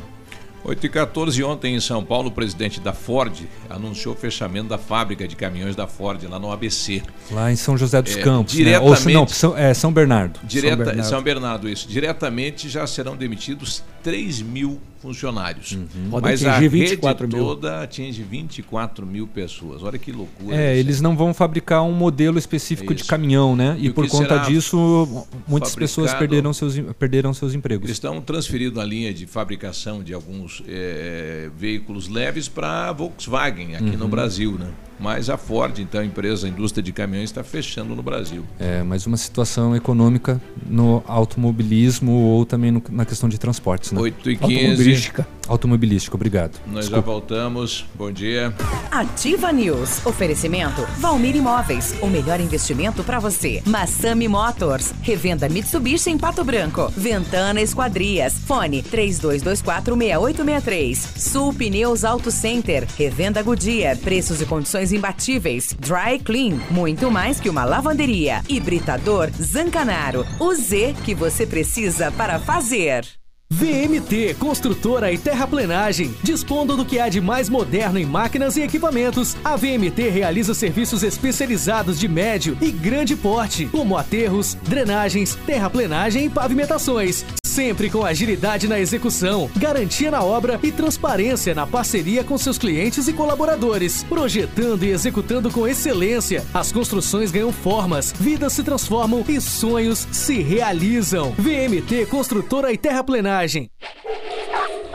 8 0.66 0.86
e 0.86 0.90
14 0.90 1.44
ontem 1.44 1.76
em 1.76 1.80
São 1.82 2.06
Paulo, 2.06 2.30
o 2.30 2.32
presidente 2.32 2.80
da 2.80 2.94
Ford 2.94 3.34
anunciou 3.70 4.14
o 4.14 4.18
fechamento 4.18 4.70
da 4.70 4.78
fábrica 4.78 5.28
de 5.28 5.36
caminhões 5.36 5.76
da 5.76 5.88
Ford 5.88 6.24
lá 6.30 6.40
no 6.40 6.50
ABC. 6.54 7.02
Lá 7.30 7.52
em 7.52 7.56
São 7.58 7.78
José 7.78 8.02
dos 8.02 8.16
É, 8.16 8.22
Campos, 8.22 8.54
né? 8.54 8.64
diretamente- 8.64 9.08
Ou, 9.08 9.14
não, 9.14 9.28
São, 9.28 9.58
é, 9.58 9.74
São 9.74 9.92
Bernardo. 9.92 10.40
Direta, 10.44 10.78
São 10.78 10.86
Bernardo. 10.86 11.10
São 11.10 11.22
Bernardo, 11.22 11.70
isso. 11.70 11.90
Diretamente 11.90 12.70
já 12.70 12.88
serão 12.88 13.18
demitidos 13.18 13.84
3 14.02 14.42
mil 14.42 14.80
funcionários. 15.04 15.78
Pode 16.10 16.24
Mas 16.26 16.46
a 16.46 16.52
atingir 16.56 16.70
rede 16.72 16.86
24 16.92 17.28
mil. 17.28 17.38
toda 17.38 17.82
atinge 17.84 18.24
24 18.24 19.06
mil 19.06 19.28
pessoas. 19.28 19.84
Olha 19.84 20.00
que 20.00 20.12
loucura. 20.14 20.56
É, 20.56 20.72
isso. 20.72 20.80
eles 20.80 21.02
não 21.02 21.16
vão 21.18 21.34
fabricar 21.34 21.84
um 21.84 21.92
modelo 21.92 22.40
específico 22.40 22.96
de 22.96 23.04
caminhão, 23.04 23.54
né? 23.54 23.76
E, 23.78 23.88
E 23.88 23.90
por 23.94 24.08
conta 24.08 24.38
disso, 24.40 25.26
muitas 25.46 25.76
pessoas 25.76 26.14
perderam 26.14 26.54
seus, 26.54 26.80
perderam 26.98 27.34
seus 27.34 27.54
empregos. 27.54 27.84
Eles 27.86 27.98
estão 27.98 28.22
transferindo 28.22 28.80
a 28.80 28.86
linha 28.86 29.14
de 29.14 29.28
fabricação 29.28 30.02
de 30.02 30.14
alguns 30.14 30.64
eh, 30.68 31.50
veículos 31.58 32.08
leves 32.08 32.48
para 32.48 32.88
a 32.90 32.92
Volkswagen 32.94 33.76
aqui 33.76 33.98
no 33.98 34.06
Uhum. 34.06 34.10
Brasil, 34.10 34.52
né? 34.54 34.70
Mas 35.04 35.30
a 35.30 35.36
Ford, 35.36 35.80
então, 35.80 36.00
a 36.00 36.06
empresa, 36.06 36.48
a 36.48 36.50
indústria 36.50 36.82
de 36.82 36.94
caminhões, 36.94 37.26
está 37.30 37.44
fechando 37.44 37.94
no 37.94 38.02
Brasil. 38.02 38.46
É, 38.58 38.82
mas 38.84 39.06
uma 39.06 39.18
situação 39.18 39.76
econômica 39.76 40.42
no 40.66 41.04
automobilismo 41.06 42.14
ou 42.14 42.46
também 42.46 42.72
no- 42.72 42.82
na 42.90 43.04
questão 43.04 43.28
de 43.28 43.38
transportes, 43.38 43.92
né? 43.92 44.00
8 44.00 44.32
e 44.32 44.38
15. 44.38 44.54
Automobilística. 44.56 45.28
Automobilística, 45.48 46.16
obrigado. 46.16 46.60
Nós 46.66 46.88
já 46.88 47.00
voltamos. 47.00 47.86
Bom 47.96 48.12
dia. 48.12 48.52
Ativa 48.90 49.52
News. 49.52 50.04
Oferecimento 50.06 50.82
Valmir 51.00 51.36
Imóveis. 51.36 51.94
O 52.02 52.08
melhor 52.08 52.40
investimento 52.40 53.04
para 53.04 53.20
você. 53.20 53.62
Massami 53.66 54.28
Motors. 54.28 54.94
Revenda 55.02 55.50
Mitsubishi 55.50 56.10
em 56.10 56.18
Pato 56.18 56.44
Branco. 56.44 56.92
Ventana 56.96 57.62
Esquadrias. 57.62 58.40
Fone 58.40 58.82
32246863. 58.84 60.96
Sul 61.18 61.54
Pneus 61.54 62.04
Auto 62.06 62.32
Center. 62.32 62.88
Revenda 62.98 63.44
Goodyear. 63.44 63.98
Preços 63.98 64.42
e 64.42 64.46
condições 64.46 64.92
imbatíveis. 64.92 65.76
Dry 65.80 66.20
Clean. 66.24 66.58
Muito 66.72 67.12
mais 67.12 67.40
que 67.40 67.50
uma 67.50 67.66
lavanderia. 67.66 68.42
Hibridador 68.48 69.30
Zancanaro. 69.42 70.26
O 70.40 70.54
Z 70.54 70.96
que 71.04 71.14
você 71.14 71.46
precisa 71.46 72.12
para 72.12 72.40
fazer. 72.40 73.06
VMT 73.54 74.36
Construtora 74.40 75.12
e 75.12 75.18
Terraplenagem. 75.18 76.16
Dispondo 76.24 76.76
do 76.76 76.84
que 76.84 77.00
há 77.00 77.08
de 77.08 77.22
mais 77.22 77.50
moderno 77.50 78.00
em 78.00 78.06
máquinas 78.06 78.58
e 78.58 78.62
equipamentos, 78.62 79.38
a 79.44 79.56
VMT 79.56 80.10
realiza 80.10 80.56
serviços 80.56 81.04
especializados 81.04 82.00
de 82.00 82.08
médio 82.08 82.58
e 82.60 82.72
grande 82.72 83.16
porte, 83.16 83.68
como 83.68 83.96
aterros, 83.96 84.56
drenagens, 84.64 85.36
terraplenagem 85.46 86.26
e 86.26 86.30
pavimentações. 86.32 87.43
Sempre 87.54 87.88
com 87.88 88.04
agilidade 88.04 88.68
na 88.68 88.80
execução, 88.80 89.48
garantia 89.56 90.10
na 90.10 90.24
obra 90.24 90.60
e 90.64 90.72
transparência 90.72 91.54
na 91.54 91.68
parceria 91.68 92.24
com 92.24 92.36
seus 92.36 92.58
clientes 92.58 93.08
e 93.08 93.14
colaboradores. 93.14 94.04
Projetando 94.06 94.82
e 94.82 94.90
executando 94.90 95.52
com 95.52 95.68
excelência, 95.68 96.44
as 96.52 96.72
construções 96.72 97.30
ganham 97.30 97.54
formas, 97.54 98.12
vidas 98.12 98.54
se 98.54 98.64
transformam 98.64 99.24
e 99.30 99.40
sonhos 99.40 100.08
se 100.12 100.42
realizam. 100.42 101.30
VMT 101.38 102.08
Construtora 102.08 102.74
e 102.74 102.78
Terraplenagem. 102.78 103.70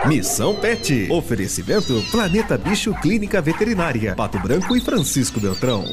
Missão 0.07 0.57
Pet. 0.57 1.07
Oferecimento 1.13 2.03
Planeta 2.11 2.59
Bicho 2.59 2.93
Clínica 3.01 3.41
Veterinária. 3.41 4.17
Pato 4.17 4.41
Branco 4.41 4.77
e 4.77 4.81
Francisco 4.81 5.39
Beltrão. 5.39 5.85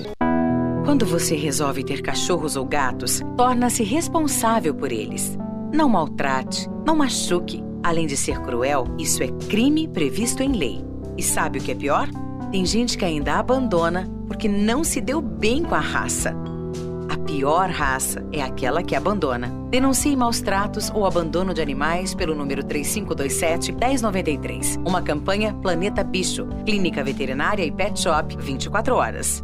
Quando 0.84 1.06
você 1.06 1.36
resolve 1.36 1.84
ter 1.84 2.02
cachorros 2.02 2.56
ou 2.56 2.66
gatos, 2.66 3.22
torna-se 3.38 3.84
responsável 3.84 4.74
por 4.74 4.92
eles. 4.92 5.38
Não 5.76 5.90
maltrate, 5.90 6.70
não 6.86 6.96
machuque. 6.96 7.62
Além 7.84 8.08
de 8.08 8.16
ser 8.16 8.40
cruel, 8.40 8.88
isso 8.98 9.22
é 9.22 9.28
crime 9.50 9.90
previsto 9.90 10.42
em 10.42 10.54
lei. 10.54 10.82
E 11.18 11.22
sabe 11.22 11.60
o 11.60 11.62
que 11.62 11.74
é 11.74 11.76
pior? 11.76 12.08
Tem 12.50 12.66
gente 12.66 12.98
que 12.98 13.04
ainda 13.04 13.34
abandona 13.34 14.10
porque 14.26 14.48
não 14.48 14.86
se 14.86 15.02
deu 15.02 15.22
bem 15.22 15.64
com 15.64 15.76
a 15.76 15.82
raça. 15.82 16.34
A 17.10 17.18
pior 17.18 17.70
raça 17.70 18.26
é 18.32 18.42
aquela 18.42 18.82
que 18.82 18.96
abandona. 18.96 19.50
Denuncie 19.70 20.16
maus 20.16 20.40
tratos 20.40 20.90
ou 20.92 21.06
abandono 21.06 21.54
de 21.54 21.62
animais 21.62 22.16
pelo 22.16 22.34
número 22.34 22.64
3527-1093. 22.64 24.82
Uma 24.88 25.02
campanha 25.02 25.54
Planeta 25.56 26.06
Bicho, 26.06 26.48
Clínica 26.66 27.04
Veterinária 27.04 27.66
e 27.66 27.72
Pet 27.72 28.00
Shop 28.00 28.34
24 28.40 28.96
horas. 28.96 29.44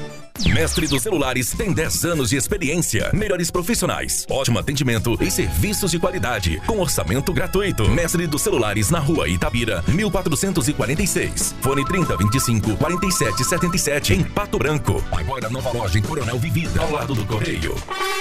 Mestre 0.53 0.85
dos 0.85 1.01
Celulares 1.01 1.53
tem 1.53 1.71
10 1.71 2.03
anos 2.03 2.29
de 2.29 2.35
experiência, 2.35 3.09
melhores 3.13 3.49
profissionais, 3.49 4.25
ótimo 4.29 4.59
atendimento 4.59 5.17
e 5.21 5.31
serviços 5.31 5.91
de 5.91 5.97
qualidade, 5.97 6.61
com 6.67 6.79
orçamento 6.79 7.31
gratuito. 7.31 7.89
Mestre 7.89 8.27
dos 8.27 8.41
Celulares 8.41 8.89
na 8.89 8.99
rua 8.99 9.29
Itabira, 9.29 9.81
1446. 9.87 11.55
Fone 11.61 11.85
3025 11.85 12.75
4777 12.75 14.13
em 14.13 14.23
Pato 14.23 14.57
Branco. 14.57 15.01
Agora 15.11 15.49
nova 15.49 15.71
loja 15.71 15.97
em 15.97 16.01
Coronel 16.01 16.37
Vivida, 16.37 16.81
ao 16.81 16.91
lado 16.91 17.15
do 17.15 17.25
Correio. 17.25 17.73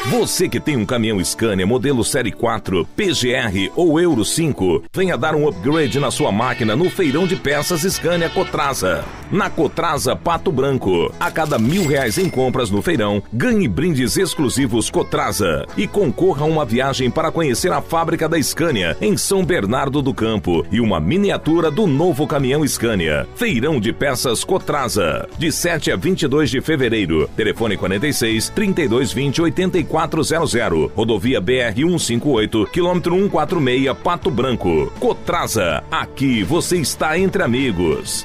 Você 0.06 0.48
que 0.48 0.60
tem 0.60 0.76
um 0.76 0.86
caminhão 0.86 1.22
Scania 1.24 1.66
modelo 1.66 2.04
Série 2.04 2.30
4, 2.30 2.86
PGR 2.96 3.72
ou 3.74 4.00
Euro 4.00 4.24
5, 4.24 4.84
venha 4.94 5.18
dar 5.18 5.34
um 5.34 5.48
upgrade 5.48 5.98
na 5.98 6.12
sua 6.12 6.30
máquina 6.30 6.76
no 6.76 6.88
feirão 6.88 7.26
de 7.26 7.34
peças 7.34 7.82
Scania 7.82 8.30
Cotrasa. 8.30 9.04
Na 9.32 9.50
Cotrasa 9.50 10.14
Pato 10.14 10.52
Branco, 10.52 11.12
a 11.18 11.30
cada 11.30 11.58
mil 11.58 11.86
reais 11.86 12.19
em 12.20 12.28
compras 12.28 12.70
no 12.70 12.82
feirão, 12.82 13.22
ganhe 13.32 13.66
brindes 13.66 14.16
exclusivos 14.16 14.90
Cotrasa 14.90 15.66
e 15.76 15.86
concorra 15.86 16.42
a 16.42 16.48
uma 16.48 16.64
viagem 16.64 17.10
para 17.10 17.32
conhecer 17.32 17.72
a 17.72 17.80
fábrica 17.80 18.28
da 18.28 18.40
Scania 18.40 18.96
em 19.00 19.16
São 19.16 19.44
Bernardo 19.44 20.02
do 20.02 20.12
Campo 20.12 20.64
e 20.70 20.80
uma 20.80 21.00
miniatura 21.00 21.70
do 21.70 21.86
novo 21.86 22.26
caminhão 22.26 22.66
Scania. 22.66 23.26
Feirão 23.34 23.80
de 23.80 23.92
peças 23.92 24.44
Cotrasa, 24.44 25.26
de 25.38 25.50
7 25.50 25.92
a 25.92 25.96
22 25.96 26.50
de 26.50 26.60
fevereiro. 26.60 27.28
Telefone 27.36 27.76
46 27.76 28.50
3220 28.50 29.42
8400. 29.42 30.90
Rodovia 30.94 31.40
BR 31.40 31.74
158, 31.74 32.66
quilômetro 32.66 33.14
146, 33.14 33.96
Pato 34.02 34.30
Branco. 34.30 34.92
Cotrasa, 35.00 35.82
aqui 35.90 36.42
você 36.42 36.76
está 36.76 37.18
entre 37.18 37.42
amigos. 37.42 38.24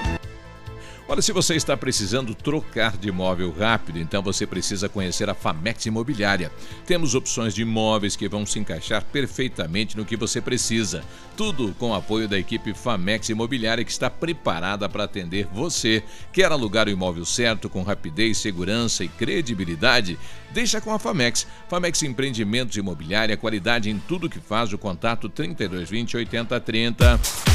Olha, 1.08 1.22
se 1.22 1.32
você 1.32 1.56
está 1.56 1.78
precisando 1.78 2.34
trocar 2.34 2.98
de 2.98 3.10
imóvel 3.10 3.54
rápido, 3.56 4.00
então 4.00 4.24
você 4.24 4.48
precisa 4.48 4.90
conhecer 4.90 5.30
a 5.30 5.36
Famex 5.36 5.86
Imobiliária. 5.86 6.52
Temos 6.84 7.14
opções 7.14 7.54
de 7.54 7.62
imóveis 7.62 8.16
que 8.16 8.28
vão 8.28 8.44
se 8.44 8.58
encaixar 8.58 9.04
perfeitamente 9.04 9.96
no 9.96 10.04
que 10.04 10.18
você 10.18 10.42
precisa. 10.42 11.04
Tudo 11.38 11.76
com 11.78 11.92
o 11.92 11.94
apoio 11.94 12.28
da 12.28 12.40
equipe 12.40 12.74
Famex 12.74 13.30
Imobiliária 13.30 13.86
que 13.86 13.92
está 13.92 14.10
preparada 14.10 14.90
para 14.90 15.04
atender 15.04 15.48
você. 15.54 16.04
Quer 16.34 16.52
alugar 16.52 16.88
o 16.88 16.92
imóvel 16.92 17.24
certo 17.24 17.70
com 17.70 17.84
rapidez, 17.84 18.40
segurança 18.40 19.04
e 19.04 19.08
credibilidade? 19.08 20.18
Deixa 20.52 20.82
com 20.82 20.92
a 20.92 20.98
Famex. 20.98 21.46
Famex 21.70 22.02
Empreendimentos 22.02 22.78
Imobiliária, 22.78 23.38
qualidade 23.38 23.92
em 23.92 24.00
tudo 24.00 24.28
que 24.28 24.40
faz. 24.40 24.74
O 24.74 24.78
contato 24.78 25.30
3220 25.30 26.18
8030. 26.18 27.55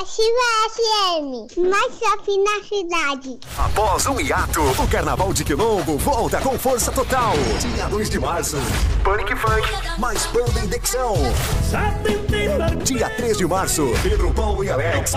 Ativa 0.00 0.48
FM, 0.70 1.68
mais 1.68 1.92
shopping 1.98 2.42
na 2.42 2.64
cidade. 2.64 3.38
Após 3.58 4.06
um 4.06 4.18
hiato, 4.18 4.62
o 4.62 4.88
Carnaval 4.88 5.30
de 5.34 5.44
Quilombo 5.44 5.98
volta 5.98 6.40
com 6.40 6.58
força 6.58 6.90
total. 6.90 7.34
Dia 7.58 7.86
2 7.86 8.08
de 8.08 8.18
março, 8.18 8.56
Panic 9.04 9.36
Funk, 9.36 9.68
mais 9.98 10.24
banda 10.26 10.58
Indexão. 10.60 11.16
Dia 12.82 13.10
3 13.10 13.36
de 13.36 13.46
março, 13.46 13.92
Pedro 14.02 14.32
Paulo 14.32 14.64
e 14.64 14.70
Alex, 14.70 15.12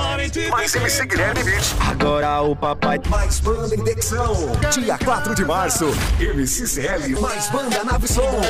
mais 0.49 0.75
MC 0.75 1.05
Guilherme 1.05 1.43
Beach. 1.45 1.75
Agora 1.89 2.41
o 2.41 2.53
papai, 2.53 2.99
mais 3.07 3.39
banda 3.39 3.73
Indexão. 3.73 4.35
Dia 4.69 4.97
4 4.97 5.33
de 5.33 5.45
março, 5.45 5.85
MC 6.19 6.67
CL, 6.67 7.21
mais 7.21 7.47
banda 7.47 7.85
Nave 7.85 8.09
Som. 8.09 8.41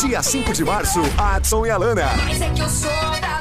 Dia 0.00 0.22
5 0.22 0.54
de 0.54 0.64
março, 0.64 1.00
Adson 1.18 1.66
e 1.66 1.70
Alana. 1.70 2.08
Mas 2.24 2.40
é 2.40 2.48
que 2.48 2.62
eu 2.62 2.68
sou 2.70 2.90
danada. 2.90 3.39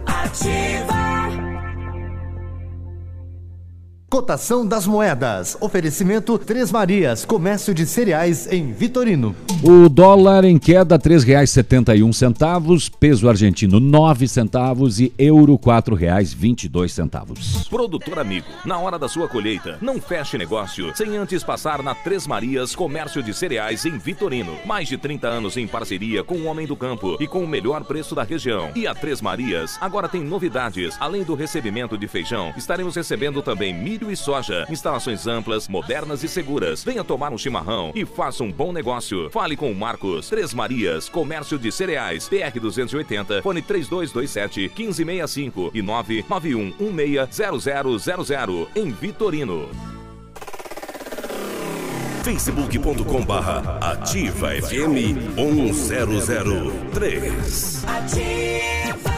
Ativa. 0.06 1.05
Cotação 4.08 4.64
das 4.64 4.86
moedas. 4.86 5.58
Oferecimento 5.60 6.38
Três 6.38 6.70
Marias, 6.70 7.24
comércio 7.24 7.74
de 7.74 7.84
cereais 7.84 8.50
em 8.52 8.72
Vitorino. 8.72 9.34
O 9.64 9.88
dólar 9.88 10.44
em 10.44 10.58
queda 10.58 10.94
R$ 10.94 11.02
3,71 11.02 12.12
centavos, 12.12 12.88
peso 12.88 13.28
argentino 13.28 13.80
9 13.80 14.28
centavos 14.28 15.00
e 15.00 15.12
euro 15.18 15.54
R$ 15.54 15.58
4,22 15.58 16.88
centavos. 16.88 17.66
Produtor 17.68 18.20
amigo, 18.20 18.46
na 18.64 18.78
hora 18.78 18.96
da 18.96 19.08
sua 19.08 19.26
colheita, 19.26 19.76
não 19.82 20.00
feche 20.00 20.38
negócio 20.38 20.92
sem 20.94 21.16
antes 21.16 21.42
passar 21.42 21.82
na 21.82 21.92
Três 21.92 22.28
Marias 22.28 22.76
Comércio 22.76 23.20
de 23.24 23.34
Cereais 23.34 23.84
em 23.84 23.98
Vitorino. 23.98 24.56
Mais 24.64 24.86
de 24.86 24.96
30 24.96 25.26
anos 25.26 25.56
em 25.56 25.66
parceria 25.66 26.22
com 26.22 26.36
o 26.36 26.46
Homem 26.46 26.64
do 26.64 26.76
Campo 26.76 27.16
e 27.18 27.26
com 27.26 27.42
o 27.42 27.48
melhor 27.48 27.82
preço 27.82 28.14
da 28.14 28.22
região. 28.22 28.70
E 28.76 28.86
a 28.86 28.94
Três 28.94 29.20
Marias 29.20 29.76
agora 29.80 30.08
tem 30.08 30.22
novidades. 30.22 30.96
Além 31.00 31.24
do 31.24 31.34
recebimento 31.34 31.98
de 31.98 32.06
feijão, 32.06 32.54
estaremos 32.56 32.94
recebendo 32.94 33.42
também 33.42 33.74
milho 33.74 33.95
e 34.10 34.16
soja. 34.16 34.66
Instalações 34.68 35.26
amplas, 35.26 35.68
modernas 35.68 36.22
e 36.22 36.28
seguras. 36.28 36.84
Venha 36.84 37.02
tomar 37.02 37.32
um 37.32 37.38
chimarrão 37.38 37.92
e 37.94 38.04
faça 38.04 38.44
um 38.44 38.52
bom 38.52 38.72
negócio. 38.72 39.30
Fale 39.30 39.56
com 39.56 39.70
o 39.70 39.74
Marcos. 39.74 40.28
Três 40.28 40.52
Marias, 40.52 41.08
Comércio 41.08 41.58
de 41.58 41.72
Cereais. 41.72 42.28
PR 42.28 42.60
280, 42.60 43.42
fone 43.42 43.62
3227 43.62 44.72
1565 44.76 45.70
e 45.72 45.82
991 45.82 46.92
160000 46.92 48.68
em 48.76 48.90
Vitorino. 48.90 49.68
facebook.com 52.26 53.24
barra 53.24 53.78
ativa 53.80 54.50
FM 54.50 55.14
1003. 55.36 57.84
Ativa. 57.86 59.14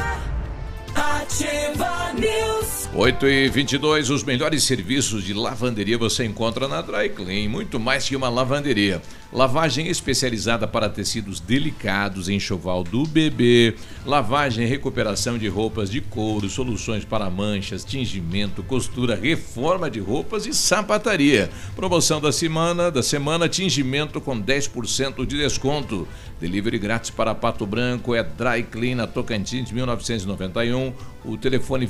Ativa 0.95 2.13
News. 2.13 2.58
8 3.01 3.29
e 3.29 3.49
22 3.49 4.11
os 4.11 4.25
melhores 4.25 4.65
serviços 4.65 5.23
de 5.23 5.33
lavanderia 5.33 5.97
você 5.97 6.25
encontra 6.25 6.67
na 6.67 6.83
Dry 6.83 7.09
Clean, 7.11 7.49
muito 7.49 7.79
mais 7.79 8.09
que 8.09 8.17
uma 8.17 8.29
lavanderia. 8.29 9.01
Lavagem 9.33 9.87
especializada 9.87 10.67
para 10.67 10.89
tecidos 10.89 11.39
delicados, 11.39 12.29
enxoval 12.29 12.83
do 12.83 13.07
bebê, 13.07 13.75
lavagem 14.05 14.65
e 14.65 14.69
recuperação 14.69 15.39
de 15.39 15.47
roupas 15.47 15.91
de 15.91 16.01
couro, 16.01 16.49
soluções 16.49 17.05
para 17.05 17.31
manchas, 17.31 17.85
tingimento, 17.85 18.65
costura, 18.65 19.15
reforma 19.15 19.89
de 19.89 20.01
roupas 20.01 20.45
e 20.45 20.53
sapataria. 20.53 21.51
Promoção 21.77 22.21
da 22.21 22.33
semana, 22.33 22.91
da 22.91 23.03
semana 23.03 23.49
tingimento 23.49 24.21
com 24.21 24.43
10% 24.43 25.25
de 25.25 25.37
desconto. 25.37 26.09
Delivery 26.41 26.79
grátis 26.79 27.11
para 27.11 27.35
Pato 27.35 27.67
Branco 27.67 28.15
é 28.15 28.23
Dry 28.23 28.63
Clean 28.63 28.97
na 28.97 29.07
Tocantins 29.07 29.71
1991. 29.71 30.93
O 31.25 31.37
telefone 31.37 31.85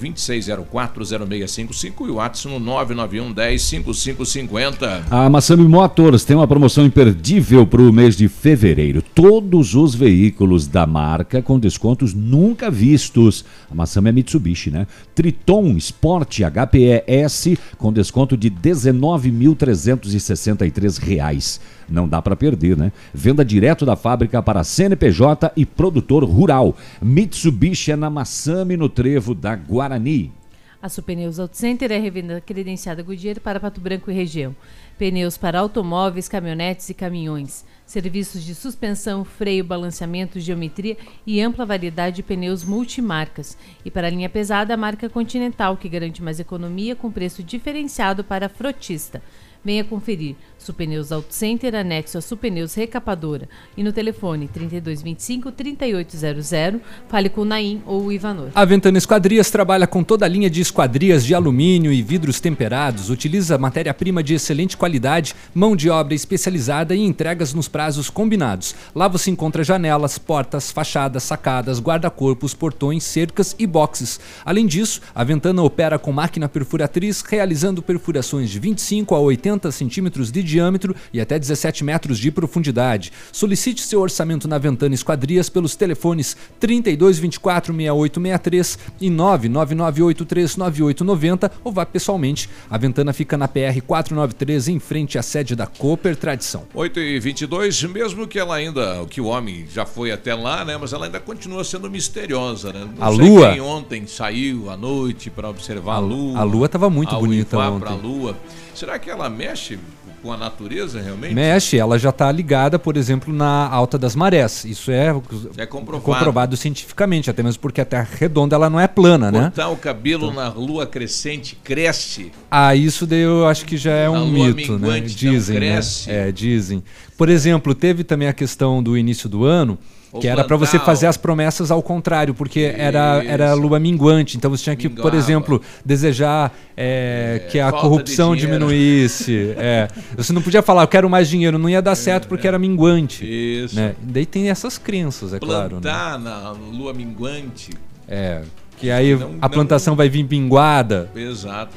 26040655 0.98 2.06
e 2.06 2.10
o 2.10 2.14
WhatsApp 2.14 2.54
no 2.54 2.60
991 2.60 3.32
10 3.32 3.62
5550. 3.62 5.06
A 5.10 5.28
Massami 5.28 5.66
Motors 5.66 6.24
tem 6.24 6.36
uma 6.36 6.46
promoção 6.46 6.86
imperdível 6.86 7.66
para 7.66 7.82
o 7.82 7.92
mês 7.92 8.16
de 8.16 8.28
fevereiro. 8.28 9.02
Todos 9.02 9.74
os 9.74 9.94
veículos 9.94 10.66
da 10.66 10.86
marca 10.86 11.42
com 11.42 11.58
descontos 11.58 12.14
nunca 12.14 12.70
vistos. 12.70 13.44
A 13.70 13.74
Massami 13.74 14.08
é 14.10 14.12
Mitsubishi, 14.12 14.70
né? 14.70 14.86
Triton 15.14 15.76
Sport 15.76 16.40
HPE-S 16.40 17.58
com 17.76 17.92
desconto 17.92 18.34
de 18.36 18.50
19.363 18.50 20.98
reais. 20.98 21.60
Não 21.88 22.08
dá 22.08 22.20
para 22.20 22.36
perder, 22.36 22.76
né? 22.76 22.92
Venda 23.14 23.44
direto 23.44 23.86
da 23.86 23.96
fábrica 23.96 24.42
para 24.42 24.62
CNPJ 24.62 25.52
e 25.56 25.64
produtor 25.64 26.22
rural. 26.24 26.76
Mitsubishi 27.00 27.92
é 27.92 27.96
na 27.96 28.10
Massami 28.10 28.76
no 28.76 28.88
Trevo 28.88 29.34
da 29.34 29.56
Guarani. 29.56 30.32
A 30.80 30.88
Supneus 30.88 31.40
Auto 31.40 31.56
Center 31.56 31.90
é 31.90 31.98
revenda 31.98 32.40
credenciada 32.40 33.02
Goodyear 33.02 33.40
para 33.40 33.58
Pato 33.58 33.80
Branco 33.80 34.12
e 34.12 34.14
região. 34.14 34.54
Pneus 34.96 35.36
para 35.36 35.58
automóveis, 35.58 36.28
caminhonetes 36.28 36.88
e 36.88 36.94
caminhões. 36.94 37.64
Serviços 37.84 38.44
de 38.44 38.54
suspensão, 38.54 39.24
freio, 39.24 39.64
balanceamento, 39.64 40.38
geometria 40.38 40.96
e 41.26 41.40
ampla 41.40 41.66
variedade 41.66 42.16
de 42.16 42.22
pneus 42.22 42.62
multimarcas. 42.62 43.58
E 43.84 43.90
para 43.90 44.06
a 44.06 44.10
linha 44.10 44.28
pesada, 44.28 44.72
a 44.72 44.76
marca 44.76 45.08
Continental, 45.08 45.76
que 45.76 45.88
garante 45.88 46.22
mais 46.22 46.38
economia 46.38 46.94
com 46.94 47.10
preço 47.10 47.42
diferenciado 47.42 48.22
para 48.22 48.48
frotista. 48.48 49.20
Venha 49.64 49.84
conferir. 49.84 50.36
Supneus 50.56 51.10
Auto 51.12 51.32
Center, 51.32 51.74
anexo 51.74 52.16
a 52.18 52.20
Supneus 52.20 52.74
Recapadora. 52.74 53.48
E 53.76 53.82
no 53.82 53.92
telefone 53.92 54.48
3225-3800, 54.48 56.80
fale 57.08 57.28
com 57.28 57.40
o 57.42 57.44
Naim 57.44 57.82
ou 57.86 58.04
o 58.04 58.12
Ivanor. 58.12 58.50
A 58.54 58.64
Ventana 58.64 58.98
Esquadrias 58.98 59.50
trabalha 59.50 59.84
com 59.86 60.04
toda 60.04 60.26
a 60.26 60.28
linha 60.28 60.50
de 60.50 60.60
esquadrias 60.60 61.24
de 61.24 61.34
alumínio 61.34 61.90
e 61.92 62.02
vidros 62.02 62.40
temperados, 62.40 63.08
utiliza 63.08 63.56
matéria-prima 63.56 64.22
de 64.22 64.34
excelente 64.34 64.76
qualidade, 64.76 65.34
mão 65.54 65.74
de 65.74 65.88
obra 65.88 66.14
especializada 66.14 66.94
e 66.94 67.00
entregas 67.00 67.54
nos 67.54 67.68
prazos 67.68 68.10
combinados. 68.10 68.74
Lá 68.94 69.08
você 69.08 69.30
encontra 69.30 69.64
janelas, 69.64 70.18
portas, 70.18 70.70
fachadas, 70.70 71.22
sacadas, 71.22 71.80
guarda-corpos, 71.80 72.52
portões, 72.52 73.04
cercas 73.04 73.56
e 73.58 73.66
boxes. 73.66 74.20
Além 74.44 74.66
disso, 74.66 75.00
a 75.14 75.24
Ventana 75.24 75.62
opera 75.62 75.98
com 75.98 76.12
máquina 76.12 76.46
perfuratriz, 76.48 77.22
realizando 77.22 77.82
perfurações 77.82 78.50
de 78.50 78.58
25 78.58 79.14
a 79.14 79.20
80 79.20 79.47
centímetros 79.72 80.30
de 80.30 80.42
diâmetro 80.42 80.94
e 81.12 81.20
até 81.20 81.38
17 81.38 81.84
metros 81.84 82.18
de 82.18 82.30
profundidade. 82.30 83.12
Solicite 83.32 83.80
seu 83.82 84.00
orçamento 84.00 84.46
na 84.48 84.58
Ventana 84.58 84.94
Esquadrias 84.94 85.48
pelos 85.48 85.74
telefones 85.76 86.36
3224 86.60 87.72
6863 87.74 88.78
e 89.00 89.08
99983 89.10 90.56
9890 90.56 91.52
ou 91.64 91.72
vá 91.72 91.86
pessoalmente. 91.86 92.48
A 92.68 92.76
Ventana 92.76 93.12
fica 93.12 93.36
na 93.36 93.48
PR 93.48 93.80
493 93.86 94.68
em 94.68 94.78
frente 94.78 95.18
à 95.18 95.22
sede 95.22 95.54
da 95.54 95.66
Cooper 95.66 96.16
Tradição. 96.16 96.64
8 96.74 96.98
e 97.00 97.20
22 97.20 97.84
mesmo 97.84 98.26
que 98.26 98.38
ela 98.38 98.56
ainda, 98.56 99.04
que 99.08 99.20
o 99.20 99.26
homem 99.26 99.66
já 99.72 99.86
foi 99.86 100.10
até 100.10 100.34
lá, 100.34 100.64
né? 100.64 100.76
Mas 100.76 100.92
ela 100.92 101.06
ainda 101.06 101.20
continua 101.20 101.64
sendo 101.64 101.90
misteriosa, 101.90 102.72
né? 102.72 102.88
Não 102.96 103.04
A 103.04 103.08
lua? 103.08 103.48
ontem 103.62 104.06
saiu 104.06 104.70
à 104.70 104.76
noite 104.76 105.30
para 105.30 105.48
observar 105.48 105.96
a, 105.96 105.98
lua. 105.98 106.38
a 106.38 106.42
lua 106.42 106.66
estava 106.66 106.90
muito 106.90 107.14
a 107.14 107.18
bonita 107.18 107.58
ontem. 107.58 107.80
pra 107.80 107.94
lua. 107.94 108.36
Será 108.78 108.96
que 108.96 109.10
ela 109.10 109.28
mexe 109.28 109.76
com 110.22 110.32
a 110.32 110.36
natureza 110.36 111.00
realmente? 111.00 111.34
Mexe, 111.34 111.76
ela 111.76 111.98
já 111.98 112.10
está 112.10 112.30
ligada, 112.30 112.78
por 112.78 112.96
exemplo, 112.96 113.34
na 113.34 113.68
alta 113.68 113.98
das 113.98 114.14
marés. 114.14 114.64
Isso 114.64 114.92
é, 114.92 115.08
É 115.56 115.66
comprovado. 115.66 116.04
comprovado 116.04 116.56
cientificamente, 116.56 117.28
até 117.28 117.42
mesmo 117.42 117.60
porque 117.60 117.80
a 117.80 117.84
Terra 117.84 118.06
redonda 118.18 118.54
ela 118.54 118.70
não 118.70 118.78
é 118.78 118.86
plana, 118.86 119.32
né? 119.32 119.40
Cortar 119.40 119.68
o 119.70 119.76
cabelo 119.76 120.32
na 120.32 120.48
lua 120.50 120.86
crescente 120.86 121.58
cresce. 121.64 122.30
Ah, 122.48 122.76
isso 122.76 123.04
daí 123.04 123.22
eu 123.22 123.48
acho 123.48 123.64
que 123.64 123.76
já 123.76 123.90
é 123.90 124.06
A 124.06 124.12
um 124.12 124.30
mito, 124.30 124.78
né? 124.78 125.00
Dizem, 125.00 125.58
né? 125.58 125.80
É, 126.06 126.30
dizem. 126.30 126.80
Por 127.16 127.28
exemplo, 127.28 127.74
teve 127.74 128.04
também 128.04 128.28
a 128.28 128.32
questão 128.32 128.80
do 128.80 128.96
início 128.96 129.28
do 129.28 129.44
ano, 129.44 129.76
Ou 130.12 130.20
que 130.20 130.26
era 130.28 130.42
para 130.44 130.56
você 130.56 130.72
plantar, 130.78 130.86
fazer 130.86 131.06
as 131.06 131.16
promessas 131.16 131.70
ao 131.70 131.82
contrário, 131.82 132.34
porque 132.34 132.72
era, 132.76 133.22
era 133.24 133.52
lua 133.54 133.78
minguante. 133.78 134.36
Então 134.36 134.50
você 134.50 134.64
tinha 134.64 134.76
que, 134.76 134.88
por 134.88 134.96
Minguava. 134.96 135.16
exemplo, 135.16 135.62
desejar 135.84 136.56
é, 136.76 137.46
que 137.50 137.60
a 137.60 137.70
corrupção 137.70 138.34
diminuísse. 138.34 139.54
é. 139.58 139.88
Você 140.16 140.32
não 140.32 140.40
podia 140.40 140.62
falar, 140.62 140.84
eu 140.84 140.88
quero 140.88 141.10
mais 141.10 141.28
dinheiro, 141.28 141.58
não 141.58 141.68
ia 141.68 141.82
dar 141.82 141.94
certo 141.94 142.26
porque 142.26 142.48
era 142.48 142.58
minguante. 142.58 143.24
Isso. 143.24 143.76
Né? 143.76 143.94
Daí 144.00 144.24
tem 144.24 144.48
essas 144.48 144.78
crenças, 144.78 145.34
é 145.34 145.38
claro. 145.38 145.76
né? 145.76 145.82
Plantar 145.82 146.18
na 146.18 146.50
lua 146.52 146.94
minguante. 146.94 147.70
É. 148.08 148.42
Que 148.78 148.90
aí 148.90 149.14
Não- 149.16 149.34
a 149.40 149.48
plantação 149.48 149.94
vai 149.96 150.08
vir 150.08 150.24
pinguada. 150.24 151.10
Exato. 151.14 151.76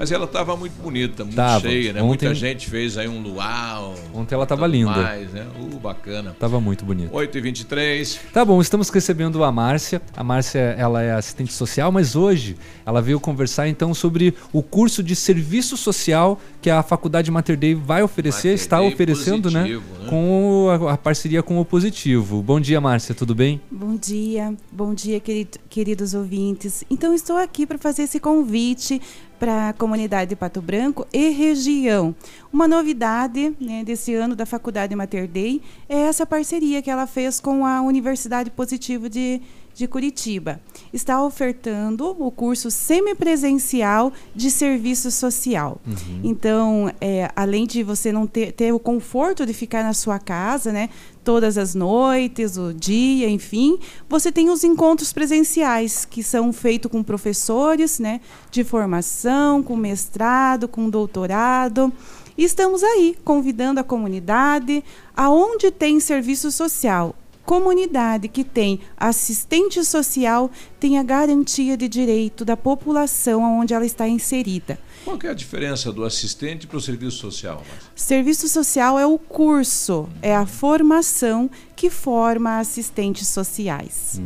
Mas 0.00 0.10
ela 0.10 0.24
estava 0.24 0.56
muito 0.56 0.72
bonita, 0.80 1.24
muito 1.24 1.36
Tava. 1.36 1.60
cheia, 1.68 1.92
né? 1.92 2.00
Ontem- 2.00 2.26
Muita 2.26 2.34
gente 2.34 2.70
fez 2.70 2.96
aí 2.96 3.06
um 3.06 3.20
luau. 3.20 3.94
Ontem 4.14 4.34
ela 4.34 4.46
tava 4.46 4.62
tudo 4.64 4.72
linda. 4.72 4.90
Mais, 4.92 5.30
né? 5.30 5.46
Uh, 5.60 5.78
bacana. 5.78 6.34
Tava 6.40 6.58
muito 6.58 6.86
bonito. 6.86 7.14
8 7.14 7.36
e 7.36 7.40
23 7.42 8.18
Tá 8.32 8.42
bom, 8.42 8.62
estamos 8.62 8.88
recebendo 8.88 9.44
a 9.44 9.52
Márcia. 9.52 10.00
A 10.16 10.24
Márcia, 10.24 10.58
ela 10.78 11.02
é 11.02 11.12
assistente 11.12 11.52
social, 11.52 11.92
mas 11.92 12.16
hoje 12.16 12.56
ela 12.86 13.02
veio 13.02 13.20
conversar 13.20 13.68
então 13.68 13.92
sobre 13.92 14.34
o 14.54 14.62
curso 14.62 15.02
de 15.02 15.14
serviço 15.14 15.76
social 15.76 16.40
que 16.62 16.70
a 16.70 16.82
Faculdade 16.82 17.30
Mater 17.30 17.58
Dei 17.58 17.74
vai 17.74 18.02
oferecer, 18.02 18.54
está 18.54 18.78
Dei 18.78 18.88
oferecendo, 18.88 19.50
né? 19.50 19.60
Positivo, 19.64 19.84
né? 20.02 20.06
Com 20.08 20.68
a, 20.88 20.92
a 20.94 20.96
parceria 20.96 21.42
com 21.42 21.60
o 21.60 21.64
Positivo. 21.64 22.40
Bom 22.42 22.58
dia, 22.58 22.80
Márcia, 22.80 23.14
tudo 23.14 23.34
bem? 23.34 23.60
Bom 23.70 23.96
dia, 23.96 24.54
bom 24.72 24.94
dia, 24.94 25.20
querido- 25.20 25.58
queridos 25.68 26.14
ouvintes. 26.14 26.84
Então, 26.90 27.12
estou 27.12 27.36
aqui 27.36 27.66
para 27.66 27.76
fazer 27.76 28.04
esse 28.04 28.18
convite 28.18 28.98
para 29.40 29.70
a 29.70 29.72
comunidade 29.72 30.28
de 30.28 30.36
Pato 30.36 30.60
Branco 30.60 31.06
e 31.10 31.30
região. 31.30 32.14
Uma 32.52 32.68
novidade 32.68 33.56
né, 33.58 33.82
desse 33.82 34.14
ano 34.14 34.36
da 34.36 34.44
Faculdade 34.44 34.94
Mater 34.94 35.26
Dei 35.26 35.62
é 35.88 35.96
essa 36.00 36.26
parceria 36.26 36.82
que 36.82 36.90
ela 36.90 37.06
fez 37.06 37.40
com 37.40 37.64
a 37.64 37.80
Universidade 37.80 38.50
Positivo 38.50 39.08
de, 39.08 39.40
de 39.74 39.86
Curitiba. 39.86 40.60
Está 40.92 41.22
ofertando 41.22 42.16
o 42.18 42.30
curso 42.30 42.70
semipresencial 42.70 44.12
de 44.34 44.50
serviço 44.50 45.10
social. 45.10 45.80
Então, 46.24 46.92
é, 47.00 47.30
além 47.34 47.66
de 47.66 47.82
você 47.82 48.12
não 48.12 48.26
ter, 48.26 48.52
ter 48.52 48.72
o 48.72 48.78
conforto 48.78 49.46
de 49.46 49.54
ficar 49.54 49.82
na 49.82 49.92
sua 49.92 50.18
casa, 50.18 50.72
né, 50.72 50.90
todas 51.22 51.56
as 51.56 51.74
noites, 51.74 52.56
o 52.56 52.72
dia, 52.74 53.28
enfim, 53.28 53.78
você 54.08 54.32
tem 54.32 54.50
os 54.50 54.64
encontros 54.64 55.12
presenciais 55.12 56.04
que 56.04 56.22
são 56.22 56.52
feitos 56.52 56.90
com 56.90 57.02
professores, 57.02 57.98
né, 57.98 58.20
de 58.50 58.64
formação, 58.64 59.62
com 59.62 59.76
mestrado, 59.76 60.66
com 60.66 60.90
doutorado. 60.90 61.92
E 62.36 62.44
estamos 62.44 62.82
aí 62.82 63.16
convidando 63.24 63.80
a 63.80 63.84
comunidade, 63.84 64.82
aonde 65.16 65.70
tem 65.70 66.00
serviço 66.00 66.50
social, 66.50 67.14
comunidade 67.44 68.28
que 68.28 68.44
tem 68.44 68.80
assistente 68.96 69.84
social 69.84 70.50
tem 70.78 70.98
a 70.98 71.02
garantia 71.02 71.76
de 71.76 71.88
direito 71.88 72.44
da 72.44 72.56
população 72.56 73.42
onde 73.42 73.74
ela 73.74 73.84
está 73.84 74.06
inserida. 74.08 74.78
Qual 75.04 75.18
é 75.24 75.28
a 75.28 75.34
diferença 75.34 75.90
do 75.90 76.04
assistente 76.04 76.66
para 76.66 76.76
o 76.76 76.80
serviço 76.80 77.16
social? 77.18 77.62
Serviço 77.94 78.48
social 78.48 78.98
é 78.98 79.06
o 79.06 79.18
curso, 79.18 80.08
é 80.20 80.34
a 80.34 80.46
formação 80.46 81.50
que 81.74 81.88
forma 81.88 82.58
assistentes 82.58 83.26
sociais. 83.28 84.20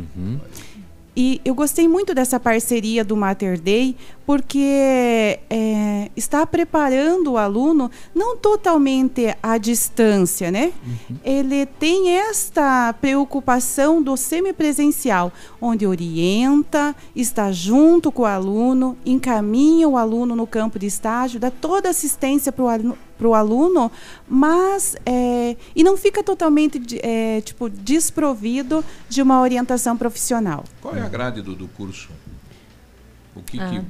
E 1.15 1.39
eu 1.45 1.55
gostei 1.55 1.87
muito 1.87 2.13
dessa 2.13 2.39
parceria 2.39 3.03
do 3.03 3.15
Mater 3.15 3.59
Dei, 3.59 3.95
porque 4.25 5.39
é, 5.49 6.11
está 6.15 6.45
preparando 6.45 7.33
o 7.33 7.37
aluno 7.37 7.89
não 8.13 8.35
totalmente 8.35 9.35
à 9.41 9.57
distância, 9.57 10.51
né? 10.51 10.73
Ele 11.23 11.65
tem 11.65 12.17
esta 12.17 12.93
preocupação 12.99 14.01
do 14.01 14.17
semipresencial, 14.17 15.31
onde 15.61 15.87
orienta, 15.87 16.93
está 17.15 17.51
junto 17.51 18.11
com 18.11 18.23
o 18.23 18.25
aluno, 18.25 18.97
encaminha 19.05 19.87
o 19.87 19.97
aluno 19.97 20.35
no 20.35 20.45
campo 20.45 20.77
de 20.77 20.87
estágio, 20.87 21.39
dá 21.39 21.49
toda 21.49 21.89
assistência 21.89 22.51
para 22.51 22.63
o 22.65 22.67
aluno 22.67 22.97
para 23.17 23.27
o 23.27 23.33
aluno, 23.33 23.91
mas 24.27 24.95
é, 25.05 25.55
e 25.75 25.83
não 25.83 25.95
fica 25.97 26.21
totalmente 26.23 26.77
de- 26.79 26.99
é, 27.03 27.41
tipo 27.41 27.69
desprovido 27.69 28.83
de 29.09 29.21
uma 29.21 29.41
orientação 29.41 29.95
profissional. 29.97 30.63
Qual 30.81 30.95
é 30.95 31.01
a 31.01 31.09
grade 31.09 31.41
do, 31.41 31.55
do 31.55 31.67
curso? 31.69 32.09
O 33.35 33.41
que, 33.41 33.59
Ah, 33.59 33.69
que 33.69 33.81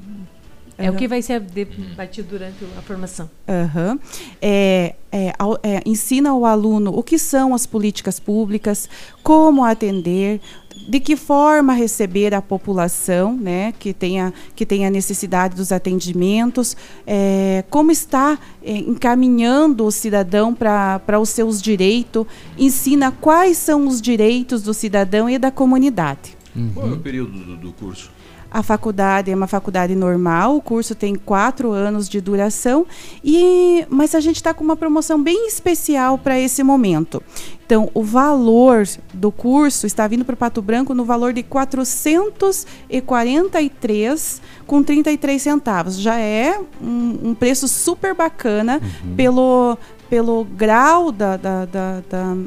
É 0.78 0.90
o 0.92 0.96
que 0.96 1.08
vai 1.08 1.22
ser 1.22 1.40
debatido 1.40 2.28
durante 2.30 2.58
a 2.78 2.82
formação. 2.82 3.30
Aham. 3.48 3.98
É, 4.42 4.96
é, 5.12 5.28
é, 5.64 5.82
ensina 5.86 6.32
ao 6.32 6.46
aluno 6.46 6.92
o 6.94 7.02
que 7.02 7.18
são 7.18 7.54
as 7.56 7.66
políticas 7.66 8.20
públicas, 8.20 8.90
como 9.24 9.64
atender, 9.64 10.42
de 10.88 11.00
que 11.00 11.16
forma 11.16 11.74
receber 11.74 12.34
a 12.34 12.42
população, 12.42 13.36
né, 13.36 13.74
que 13.80 13.94
tenha 13.94 14.34
que 14.56 14.66
tenha 14.66 14.90
necessidade 14.90 15.56
dos 15.56 15.72
atendimentos, 15.72 16.76
é, 17.08 17.64
como 17.70 17.92
está 17.92 18.38
é, 18.64 18.78
encaminhando 18.78 19.86
o 19.86 19.92
cidadão 19.92 20.54
para 20.54 21.20
os 21.20 21.30
seus 21.30 21.62
direitos, 21.62 22.26
ensina 22.58 23.12
quais 23.12 23.58
são 23.58 23.88
os 23.88 24.02
direitos 24.02 24.62
do 24.62 24.74
cidadão 24.74 25.30
e 25.30 25.38
da 25.38 25.52
comunidade. 25.52 26.36
Qual 26.74 26.88
é 26.88 26.94
o 26.94 27.00
período 27.00 27.38
do, 27.38 27.58
do 27.58 27.74
curso? 27.74 28.15
A 28.58 28.64
faculdade 28.64 29.30
é 29.30 29.36
uma 29.36 29.48
faculdade 29.48 29.94
normal, 29.96 30.56
o 30.56 30.62
curso 30.62 30.96
tem 30.96 31.14
quatro 31.14 31.74
anos 31.74 32.08
de 32.08 32.22
duração, 32.22 32.86
e 33.22 33.86
mas 33.90 34.16
a 34.16 34.22
gente 34.22 34.38
está 34.38 34.54
com 34.54 34.64
uma 34.64 34.78
promoção 34.78 35.22
bem 35.22 35.46
especial 35.46 36.18
para 36.18 36.40
esse 36.40 36.64
momento. 36.64 37.22
Então, 37.66 37.92
o 37.94 38.02
valor 38.02 38.88
do 39.14 39.30
curso 39.30 39.86
está 39.86 40.08
vindo 40.08 40.24
para 40.24 40.38
Pato 40.38 40.62
Branco 40.62 40.94
no 40.94 41.04
valor 41.04 41.34
de 41.34 41.42
R$ 41.42 41.48
443 41.50 44.42
com 44.66 44.82
33 44.84 45.42
centavos. 45.42 46.00
Já 46.00 46.18
é 46.18 46.58
um, 46.82 47.32
um 47.32 47.36
preço 47.36 47.68
super 47.68 48.16
bacana 48.16 48.80
pelo, 49.18 49.78
pelo 50.10 50.46
grau 50.46 51.12
da, 51.12 51.36
da- 51.36 51.66
da- 51.66 52.02
da- 52.10 52.38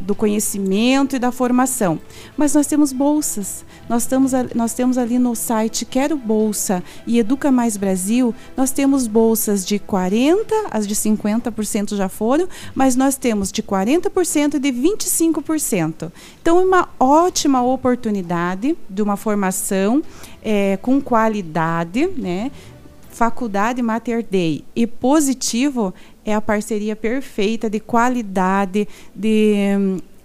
do 0.00 0.14
conhecimento 0.14 1.16
e 1.16 1.18
da 1.18 1.32
formação. 1.32 1.98
Mas 2.36 2.54
nós 2.54 2.66
temos 2.66 2.92
bolsas. 2.92 3.64
Nós, 3.92 4.04
estamos, 4.04 4.32
a- 4.32 4.46
nós 4.54 4.72
temos 4.72 4.96
ali 4.96 5.18
no 5.18 5.34
site 5.36 5.84
Quero 5.84 6.16
Bolsa 6.16 6.82
e 7.06 7.18
Educa 7.18 7.52
Mais 7.52 7.76
Brasil, 7.76 8.34
nós 8.56 8.70
temos 8.70 9.06
bolsas 9.06 9.66
de 9.66 9.78
40%, 9.78 10.46
as 10.70 10.86
de 10.86 10.94
50% 10.94 11.94
já 11.94 12.08
foram, 12.08 12.48
mas 12.74 12.96
nós 12.96 13.16
temos 13.16 13.52
de 13.52 13.62
40% 13.62 14.54
e 14.54 14.58
de 14.58 14.72
25%. 14.72 16.10
Então 16.40 16.58
é 16.58 16.64
uma 16.64 16.88
ótima 16.98 17.62
oportunidade 17.62 18.74
de 18.88 19.02
uma 19.02 19.18
formação 19.18 20.02
eh, 20.42 20.78
com 20.80 20.98
qualidade, 20.98 22.06
né? 22.16 22.50
Faculdade 23.10 23.82
Mater 23.82 24.24
Dei 24.24 24.64
e 24.74 24.86
Positivo 24.86 25.92
é 26.24 26.34
a 26.34 26.40
parceria 26.40 26.96
perfeita 26.96 27.68
de 27.68 27.78
qualidade, 27.78 28.88
de, 29.14 29.66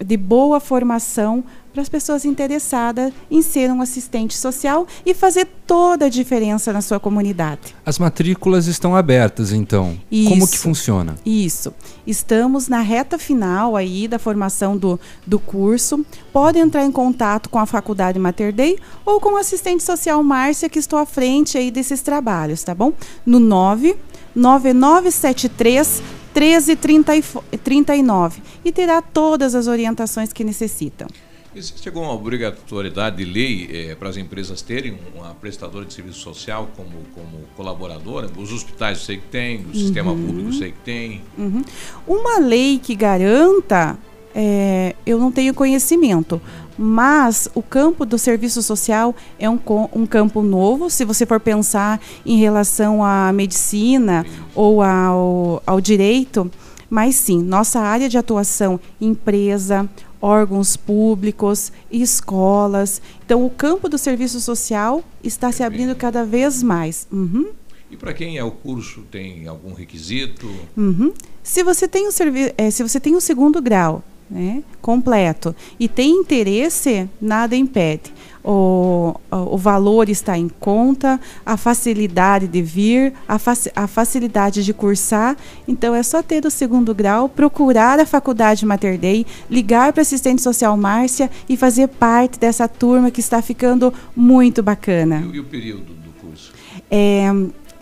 de 0.02 0.16
boa 0.16 0.58
formação 0.58 1.44
para 1.78 1.82
as 1.82 1.88
pessoas 1.88 2.24
interessadas 2.24 3.12
em 3.30 3.40
ser 3.40 3.70
um 3.70 3.80
assistente 3.80 4.36
social 4.36 4.84
e 5.06 5.14
fazer 5.14 5.46
toda 5.64 6.06
a 6.06 6.08
diferença 6.08 6.72
na 6.72 6.80
sua 6.80 6.98
comunidade. 6.98 7.76
As 7.86 8.00
matrículas 8.00 8.66
estão 8.66 8.96
abertas, 8.96 9.52
então. 9.52 9.96
Como 10.10 10.48
que 10.48 10.56
Isso. 10.56 10.64
funciona? 10.64 11.14
Isso. 11.24 11.72
Estamos 12.04 12.66
na 12.66 12.80
reta 12.80 13.16
final 13.16 13.76
aí 13.76 14.08
da 14.08 14.18
formação 14.18 14.76
do, 14.76 14.98
do 15.24 15.38
curso. 15.38 16.04
Pode 16.32 16.58
entrar 16.58 16.84
em 16.84 16.90
contato 16.90 17.48
com 17.48 17.60
a 17.60 17.66
Faculdade 17.66 18.18
Mater 18.18 18.52
Dei 18.52 18.76
ou 19.06 19.20
com 19.20 19.34
o 19.34 19.36
assistente 19.36 19.84
social 19.84 20.20
Márcia, 20.24 20.68
que 20.68 20.80
estou 20.80 20.98
à 20.98 21.06
frente 21.06 21.56
aí 21.56 21.70
desses 21.70 22.02
trabalhos, 22.02 22.64
tá 22.64 22.74
bom? 22.74 22.92
No 23.24 23.38
9 23.38 23.96
9973 24.34 26.02
1339 26.34 28.42
e 28.64 28.72
terá 28.72 29.00
todas 29.00 29.54
as 29.54 29.66
orientações 29.66 30.32
que 30.32 30.44
necessitam. 30.44 31.08
Existe 31.54 31.88
alguma 31.88 32.12
obrigatoriedade 32.12 33.16
de 33.16 33.24
lei 33.24 33.68
eh, 33.72 33.94
para 33.94 34.08
as 34.10 34.16
empresas 34.16 34.60
terem 34.62 34.98
uma 35.14 35.34
prestadora 35.34 35.84
de 35.84 35.92
serviço 35.94 36.20
social 36.20 36.68
como, 36.76 36.90
como 37.14 37.44
colaboradora? 37.56 38.30
Os 38.36 38.52
hospitais 38.52 38.98
eu 38.98 39.04
sei 39.04 39.16
que 39.16 39.26
tem, 39.28 39.64
o 39.72 39.74
sistema 39.74 40.12
Uhum. 40.12 40.26
público 40.26 40.48
eu 40.50 40.52
sei 40.52 40.72
que 40.72 40.78
tem. 40.80 41.22
Uhum. 41.38 41.64
Uma 42.06 42.38
lei 42.38 42.78
que 42.78 42.94
garanta, 42.94 43.98
é, 44.34 44.94
eu 45.06 45.18
não 45.18 45.32
tenho 45.32 45.54
conhecimento, 45.54 46.40
mas 46.76 47.48
o 47.54 47.62
campo 47.62 48.04
do 48.04 48.18
serviço 48.18 48.62
social 48.62 49.16
é 49.38 49.48
um, 49.50 49.58
um 49.92 50.06
campo 50.06 50.42
novo. 50.42 50.88
Se 50.90 51.04
você 51.04 51.24
for 51.26 51.40
pensar 51.40 51.98
em 52.24 52.36
relação 52.38 53.02
à 53.02 53.32
medicina 53.32 54.24
ou 54.54 54.82
ao, 54.82 55.62
ao 55.66 55.80
direito, 55.80 56.48
mas 56.90 57.16
sim, 57.16 57.42
nossa 57.42 57.80
área 57.80 58.08
de 58.08 58.16
atuação, 58.16 58.78
empresa, 59.00 59.88
órgãos 60.20 60.76
públicos, 60.76 61.72
escolas. 61.90 63.00
Então, 63.24 63.44
o 63.44 63.50
campo 63.50 63.88
do 63.88 63.98
serviço 63.98 64.40
social 64.40 65.02
está 65.22 65.52
se 65.52 65.62
abrindo 65.62 65.94
cada 65.94 66.24
vez 66.24 66.62
mais. 66.62 67.06
Uhum. 67.10 67.50
E 67.90 67.96
para 67.96 68.12
quem 68.12 68.36
é 68.36 68.44
o 68.44 68.50
curso, 68.50 69.02
tem 69.10 69.46
algum 69.46 69.72
requisito? 69.72 70.48
Uhum. 70.76 71.12
Se 71.42 71.62
você 71.62 71.88
tem 71.88 72.06
o 72.06 72.10
eh, 72.56 72.70
se 72.70 72.82
você 72.82 73.00
tem 73.00 73.16
o 73.16 73.20
segundo 73.20 73.62
grau 73.62 74.04
né, 74.30 74.62
completo 74.82 75.56
e 75.80 75.88
tem 75.88 76.10
interesse, 76.10 77.08
nada 77.20 77.56
impede. 77.56 78.12
O, 78.50 79.14
o 79.30 79.58
valor 79.58 80.08
está 80.08 80.38
em 80.38 80.48
conta, 80.48 81.20
a 81.44 81.58
facilidade 81.58 82.48
de 82.48 82.62
vir, 82.62 83.12
a, 83.28 83.38
faci- 83.38 83.70
a 83.76 83.86
facilidade 83.86 84.64
de 84.64 84.72
cursar. 84.72 85.36
Então 85.66 85.94
é 85.94 86.02
só 86.02 86.22
ter 86.22 86.46
o 86.46 86.50
segundo 86.50 86.94
grau, 86.94 87.28
procurar 87.28 88.00
a 88.00 88.06
faculdade 88.06 88.64
Mater 88.64 88.98
Dei, 88.98 89.26
ligar 89.50 89.92
para 89.92 90.00
a 90.00 90.06
assistente 90.08 90.40
social 90.40 90.74
Márcia 90.78 91.30
e 91.46 91.58
fazer 91.58 91.88
parte 91.88 92.38
dessa 92.38 92.66
turma 92.66 93.10
que 93.10 93.20
está 93.20 93.42
ficando 93.42 93.92
muito 94.16 94.62
bacana. 94.62 95.28
E, 95.30 95.38
o 95.38 95.44
período 95.44 95.92
do 95.92 96.10
curso? 96.18 96.50
É, 96.90 97.30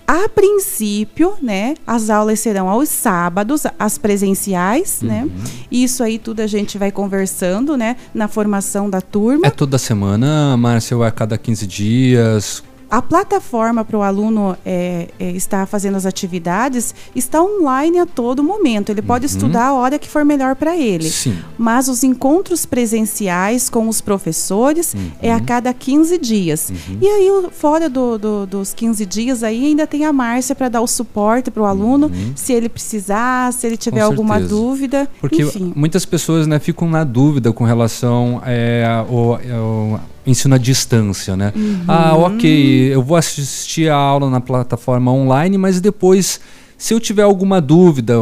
A 0.07 0.29
princípio, 0.29 1.35
né, 1.43 1.75
as 1.85 2.11
aulas 2.11 2.39
serão 2.39 2.69
aos 2.69 2.89
sábados, 2.89 3.65
as 3.77 3.99
presenciais, 3.99 5.03
né? 5.03 5.25
Uhum. 5.25 5.31
Isso 5.71 6.03
aí 6.03 6.17
tudo 6.19 6.41
a 6.41 6.47
gente 6.47 6.79
vai 6.79 6.93
conversando, 6.93 7.77
né, 7.77 7.97
na 8.15 8.29
formação 8.29 8.89
da 8.89 9.01
turma. 9.01 9.47
É 9.47 9.51
toda 9.51 9.79
semana, 9.79 10.57
Márcia, 10.57 10.97
ou 10.97 11.05
é 11.05 11.09
a 11.09 11.11
cada 11.11 11.37
15 11.37 11.67
dias? 11.67 12.63
A 12.89 13.03
plataforma 13.03 13.85
para 13.85 13.99
o 13.99 14.03
aluno 14.03 14.57
é, 14.65 15.09
é, 15.19 15.31
estar 15.33 15.67
fazendo 15.67 15.97
as 15.97 16.07
atividades 16.07 16.95
está 17.15 17.43
online 17.43 17.99
a 17.99 18.07
todo 18.07 18.43
momento. 18.45 18.91
Ele 18.91 19.03
pode 19.03 19.27
Uhum. 19.27 19.33
estudar 19.33 19.67
a 19.67 19.73
hora 19.75 19.99
que 19.99 20.09
for 20.09 20.25
melhor 20.25 20.55
para 20.55 20.77
ele. 20.77 21.11
Sim. 21.11 21.37
Mas 21.59 21.89
os 21.89 22.05
encontros 22.05 22.65
presenciais 22.65 23.69
com 23.69 23.89
os 23.89 24.01
professores 24.01 24.95
é 25.21 25.31
Uhum. 25.31 25.37
a 25.37 25.41
cada 25.41 25.75
15 25.75 26.17
dias. 26.19 26.73
E 27.01 27.07
aí, 27.07 27.29
fora 27.53 27.89
do- 27.89 28.19
do- 28.19 28.47
dos 28.47 28.73
15 28.73 29.05
dias, 29.05 29.43
aí 29.43 29.67
ainda 29.67 29.87
tem 29.87 30.05
a 30.05 30.13
Márcia 30.13 30.55
para 30.55 30.69
dar 30.69 30.81
o 30.81 30.87
suporte 30.87 31.51
para 31.51 31.63
o 31.63 31.67
aluno, 31.67 32.11
se 32.35 32.53
ele 32.53 32.69
precisar, 32.69 33.53
se 33.53 33.67
ele 33.67 33.77
tiver 33.77 34.05
Uhum. 34.05 34.07
Alguma 34.17 34.41
dúvida. 34.41 35.09
Porque 35.21 35.43
Enfim. 35.43 35.73
muitas 35.75 36.05
pessoas 36.07 36.47
né, 36.47 36.59
ficam 36.59 36.89
na 36.89 37.03
dúvida 37.05 37.53
com 37.53 37.65
relação 37.65 38.41
é, 38.47 38.85
ao, 38.87 39.35
ao 39.35 40.01
ensino 40.27 40.55
à 40.55 40.59
distância, 40.59 41.37
né? 41.37 41.53
Uhum. 41.55 41.85
Ah, 41.87 42.15
ok, 42.17 42.95
eu 42.95 43.03
vou 43.03 43.17
assistir 43.17 43.89
a 43.91 43.95
aula 43.97 44.29
na 44.29 44.41
plataforma 44.41 45.13
online, 45.13 45.57
mas 45.57 45.81
depois, 45.81 46.41
se 46.77 46.93
eu 46.93 47.01
tiver 47.01 47.23
alguma 47.23 47.61
dúvida, 47.61 48.15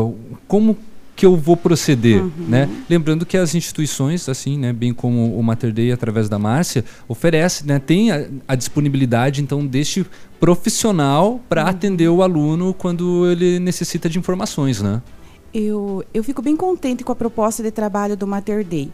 como 0.47 0.77
que 1.17 1.25
eu 1.25 1.37
vou 1.37 1.57
proceder, 1.57 2.21
Uhum. 2.23 2.31
né? 2.49 2.69
Lembrando 2.91 3.25
que 3.25 3.37
as 3.37 3.55
instituições, 3.55 4.29
assim, 4.29 4.59
né, 4.59 4.73
bem 4.73 4.93
como 4.93 5.39
o 5.39 5.43
Mater 5.45 5.73
Dei 5.73 5.93
através 5.93 6.29
da 6.29 6.41
Márcia, 6.41 6.85
oferece, 7.07 7.65
né, 7.65 7.79
tem 7.79 8.11
a, 8.11 8.27
a 8.49 8.55
disponibilidade 8.57 9.41
então 9.41 9.65
deste 9.65 10.05
profissional 10.41 11.41
para 11.49 11.63
Uhum. 11.63 11.69
atender 11.69 12.09
o 12.09 12.23
aluno 12.23 12.75
quando 12.75 13.31
ele 13.31 13.59
necessita 13.61 14.09
de 14.09 14.19
informações, 14.19 14.81
né? 14.83 15.01
Eu, 15.53 16.03
eu 16.13 16.25
fico 16.25 16.43
bem 16.43 16.57
contente 16.57 17.05
com 17.05 17.13
a 17.13 17.15
proposta 17.15 17.63
de 17.63 17.71
trabalho 17.71 18.17
do 18.17 18.27
Mater 18.27 18.65
Day. 18.65 18.91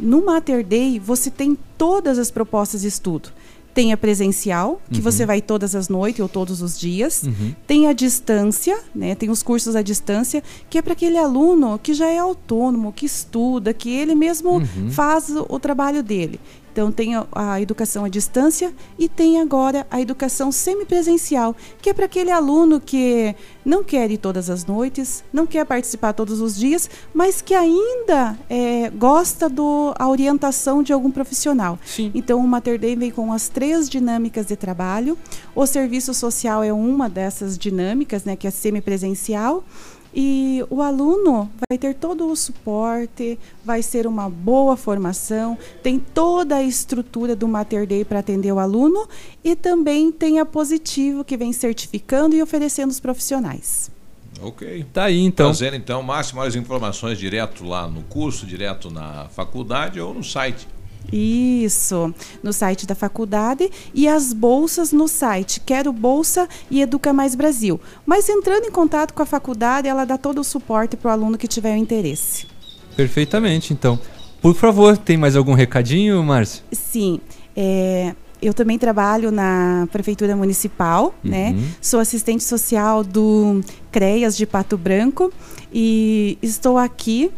No 0.00 0.24
Mater 0.24 0.64
Day, 0.64 0.98
você 0.98 1.30
tem 1.30 1.56
todas 1.76 2.18
as 2.18 2.30
propostas 2.30 2.80
de 2.82 2.88
estudo. 2.88 3.28
Tem 3.72 3.92
a 3.92 3.96
presencial, 3.96 4.82
que 4.90 4.96
Uhum. 4.98 5.02
você 5.04 5.24
vai 5.24 5.40
todas 5.40 5.76
as 5.76 5.88
noites 5.88 6.20
ou 6.20 6.28
todos 6.28 6.60
os 6.60 6.76
dias. 6.78 7.22
Uhum. 7.22 7.54
Tem 7.68 7.86
a 7.86 7.92
distância, 7.92 8.76
né? 8.92 9.14
Tem 9.14 9.30
os 9.30 9.44
cursos 9.44 9.76
à 9.76 9.80
distância, 9.82 10.42
que 10.68 10.76
é 10.76 10.82
para 10.82 10.92
aquele 10.92 11.16
aluno 11.16 11.78
que 11.80 11.94
já 11.94 12.08
é 12.08 12.18
autônomo, 12.18 12.92
que 12.92 13.06
estuda, 13.06 13.72
que 13.72 13.88
ele 13.88 14.14
mesmo 14.16 14.54
Uhum. 14.54 14.90
faz 14.90 15.30
o, 15.30 15.46
o 15.48 15.60
trabalho 15.60 16.02
dele. 16.02 16.40
Então 16.72 16.92
tem 16.92 17.14
a, 17.16 17.60
educação 17.60 18.04
à 18.04 18.08
distância 18.08 18.72
e 18.98 19.08
tem 19.08 19.40
agora 19.40 19.86
a 19.90 20.00
educação 20.00 20.52
semipresencial, 20.52 21.54
que 21.80 21.90
é 21.90 21.94
para 21.94 22.04
aquele 22.04 22.30
aluno 22.30 22.80
que 22.80 23.34
não 23.64 23.82
quer 23.82 24.10
ir 24.10 24.18
todas 24.18 24.48
as 24.48 24.64
noites, 24.64 25.24
não 25.32 25.46
quer 25.46 25.64
participar 25.66 26.12
todos 26.12 26.40
os 26.40 26.56
dias, 26.56 26.88
mas 27.12 27.42
que 27.42 27.54
ainda 27.54 28.38
é, 28.48 28.90
gosta 28.90 29.48
da 29.48 30.08
orientação 30.08 30.82
de 30.82 30.92
algum 30.92 31.10
profissional. 31.10 31.78
Então 32.14 32.40
o 32.40 32.48
Mater 32.48 32.78
Dei 32.78 32.96
vem 32.96 33.10
com 33.10 33.32
as 33.32 33.48
três 33.48 33.88
dinâmicas 33.88 34.46
de 34.46 34.56
trabalho. 34.56 35.18
O 35.54 35.66
serviço 35.66 36.14
social 36.14 36.62
é 36.62 36.72
uma 36.72 37.08
dessas 37.08 37.58
dinâmicas, 37.58 38.24
né, 38.24 38.36
que 38.36 38.46
é 38.46 38.50
semipresencial. 38.50 39.64
E 40.14 40.64
o 40.68 40.82
aluno 40.82 41.50
vai 41.68 41.78
ter 41.78 41.94
todo 41.94 42.26
o 42.30 42.34
suporte, 42.34 43.38
vai 43.64 43.82
ser 43.82 44.06
uma 44.06 44.28
boa 44.28 44.76
formação, 44.76 45.56
tem 45.82 45.98
toda 45.98 46.56
a 46.56 46.62
estrutura 46.62 47.36
do 47.36 47.46
Mater 47.46 47.86
Dei 47.86 48.04
para 48.04 48.18
atender 48.18 48.52
o 48.52 48.58
aluno 48.58 49.08
e 49.44 49.54
também 49.54 50.10
tem 50.10 50.40
a 50.40 50.44
Positivo 50.44 51.24
que 51.24 51.36
vem 51.36 51.52
certificando 51.52 52.34
e 52.34 52.42
oferecendo 52.42 52.90
os 52.90 52.98
profissionais. 52.98 53.90
Ok. 54.42 54.84
Tá 54.92 55.04
aí 55.04 55.20
então. 55.20 55.46
Trazendo 55.46 55.76
então 55.76 56.02
máximas 56.02 56.56
informações 56.56 57.18
direto 57.18 57.64
lá 57.64 57.86
no 57.86 58.02
curso, 58.02 58.46
direto 58.46 58.90
na 58.90 59.28
faculdade 59.28 60.00
ou 60.00 60.14
no 60.14 60.24
site. 60.24 60.66
Isso, 61.12 62.14
no 62.42 62.52
site 62.52 62.86
da 62.86 62.94
faculdade 62.94 63.70
e 63.94 64.06
as 64.06 64.32
bolsas 64.32 64.92
no 64.92 65.08
site 65.08 65.60
Quero 65.60 65.92
Bolsa 65.92 66.48
e 66.70 66.80
Educa 66.80 67.12
Mais 67.12 67.34
Brasil. 67.34 67.80
Mas 68.06 68.28
entrando 68.28 68.64
em 68.64 68.70
contato 68.70 69.14
com 69.14 69.22
a 69.22 69.26
faculdade, 69.26 69.88
ela 69.88 70.04
dá 70.04 70.16
todo 70.16 70.40
o 70.40 70.44
suporte 70.44 70.96
para 70.96 71.08
o 71.08 71.12
aluno 71.12 71.38
que 71.38 71.48
tiver 71.48 71.74
o 71.74 71.78
interesse. 71.78 72.46
Perfeitamente, 72.96 73.72
então. 73.72 73.98
Por 74.40 74.54
favor, 74.54 74.96
tem 74.96 75.16
mais 75.16 75.36
algum 75.36 75.52
recadinho, 75.52 76.22
Márcio? 76.22 76.62
Sim, 76.72 77.20
é, 77.54 78.14
eu 78.40 78.54
também 78.54 78.78
trabalho 78.78 79.30
na 79.30 79.86
Prefeitura 79.92 80.34
Municipal, 80.34 81.14
né? 81.22 81.50
Uhum. 81.50 81.64
Sou 81.80 82.00
assistente 82.00 82.42
social 82.42 83.04
do 83.04 83.60
CREAS 83.92 84.36
de 84.36 84.46
Pato 84.46 84.78
Branco 84.78 85.32
e 85.72 86.38
estou 86.42 86.78
aqui. 86.78 87.30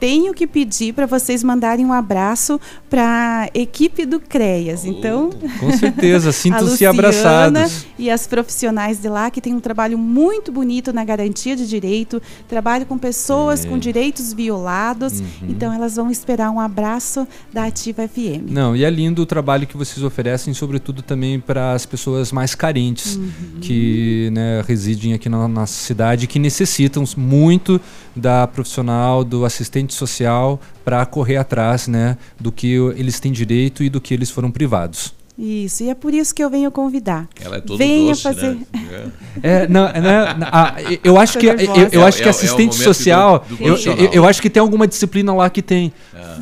Tenho 0.00 0.32
que 0.32 0.46
pedir 0.46 0.92
para 0.92 1.06
vocês 1.06 1.42
mandarem 1.42 1.84
um 1.84 1.92
abraço 1.92 2.60
para 2.88 3.42
a 3.42 3.58
equipe 3.58 4.06
do 4.06 4.20
CREAS. 4.20 4.84
Então, 4.84 5.30
Com 5.58 5.72
certeza, 5.76 6.30
sintam-se 6.32 6.86
abraçados. 6.86 7.84
E 7.98 8.08
as 8.10 8.26
profissionais 8.26 8.98
de 9.00 9.08
lá 9.08 9.30
que 9.30 9.40
têm 9.40 9.54
um 9.54 9.60
trabalho 9.60 9.98
muito 9.98 10.52
bonito 10.52 10.92
na 10.92 11.04
garantia 11.04 11.56
de 11.56 11.66
direito, 11.66 12.22
trabalho 12.48 12.86
com 12.86 12.96
pessoas 12.96 13.64
É. 13.64 13.68
com 13.68 13.76
direitos 13.78 14.32
violados. 14.32 15.20
Uhum. 15.20 15.26
Então, 15.48 15.72
elas 15.72 15.96
vão 15.96 16.10
esperar 16.10 16.50
um 16.50 16.60
abraço 16.60 17.26
da 17.52 17.64
Ativa 17.64 18.06
FM. 18.06 18.50
Não, 18.50 18.76
e 18.76 18.84
é 18.84 18.90
lindo 18.90 19.22
o 19.22 19.26
trabalho 19.26 19.66
que 19.66 19.76
vocês 19.76 20.02
oferecem, 20.04 20.54
sobretudo 20.54 21.02
também 21.02 21.40
para 21.40 21.72
as 21.72 21.84
pessoas 21.84 22.30
mais 22.30 22.54
carentes 22.54 23.16
Uhum. 23.16 23.30
que 23.60 24.30
né, 24.32 24.62
residem 24.66 25.12
aqui 25.14 25.28
na 25.28 25.48
nossa 25.48 25.72
cidade, 25.74 26.26
que 26.26 26.38
necessitam 26.38 27.04
muito 27.16 27.80
da 28.18 28.46
profissional, 28.46 29.24
do 29.24 29.44
assistente 29.44 29.94
social 29.94 30.60
para 30.84 31.04
correr 31.06 31.36
atrás 31.36 31.86
né, 31.86 32.16
do 32.38 32.50
que 32.50 32.74
eles 32.96 33.20
têm 33.20 33.32
direito 33.32 33.82
e 33.82 33.88
do 33.88 34.00
que 34.00 34.12
eles 34.12 34.30
foram 34.30 34.50
privados. 34.50 35.17
Isso, 35.38 35.84
e 35.84 35.88
é 35.90 35.94
por 35.94 36.12
isso 36.12 36.34
que 36.34 36.42
eu 36.42 36.50
venho 36.50 36.68
convidar. 36.72 37.28
Ela 37.40 37.58
é 37.58 37.60
todo 37.60 37.78
Venha 37.78 38.08
doce, 38.08 38.22
fazer. 38.22 38.54
né? 38.74 39.12
É, 39.40 39.68
não, 39.68 39.84
né, 39.84 40.36
a- 40.50 40.74
eu 41.04 41.16
acho 41.16 41.38
que 41.38 41.46
eu, 41.46 41.54
eu 41.92 42.04
acho 42.04 42.18
É- 42.18 42.22
que 42.22 42.26
é 42.28 42.30
assistente 42.30 42.72
momento 42.72 42.82
social, 42.82 43.44
do- 43.48 43.56
do 43.56 43.62
eu, 43.64 43.76
eu, 43.76 44.10
eu 44.14 44.26
acho 44.26 44.42
que 44.42 44.50
tem 44.50 44.60
alguma 44.60 44.84
disciplina 44.88 45.32
lá 45.32 45.48
que 45.48 45.62
tem 45.62 45.92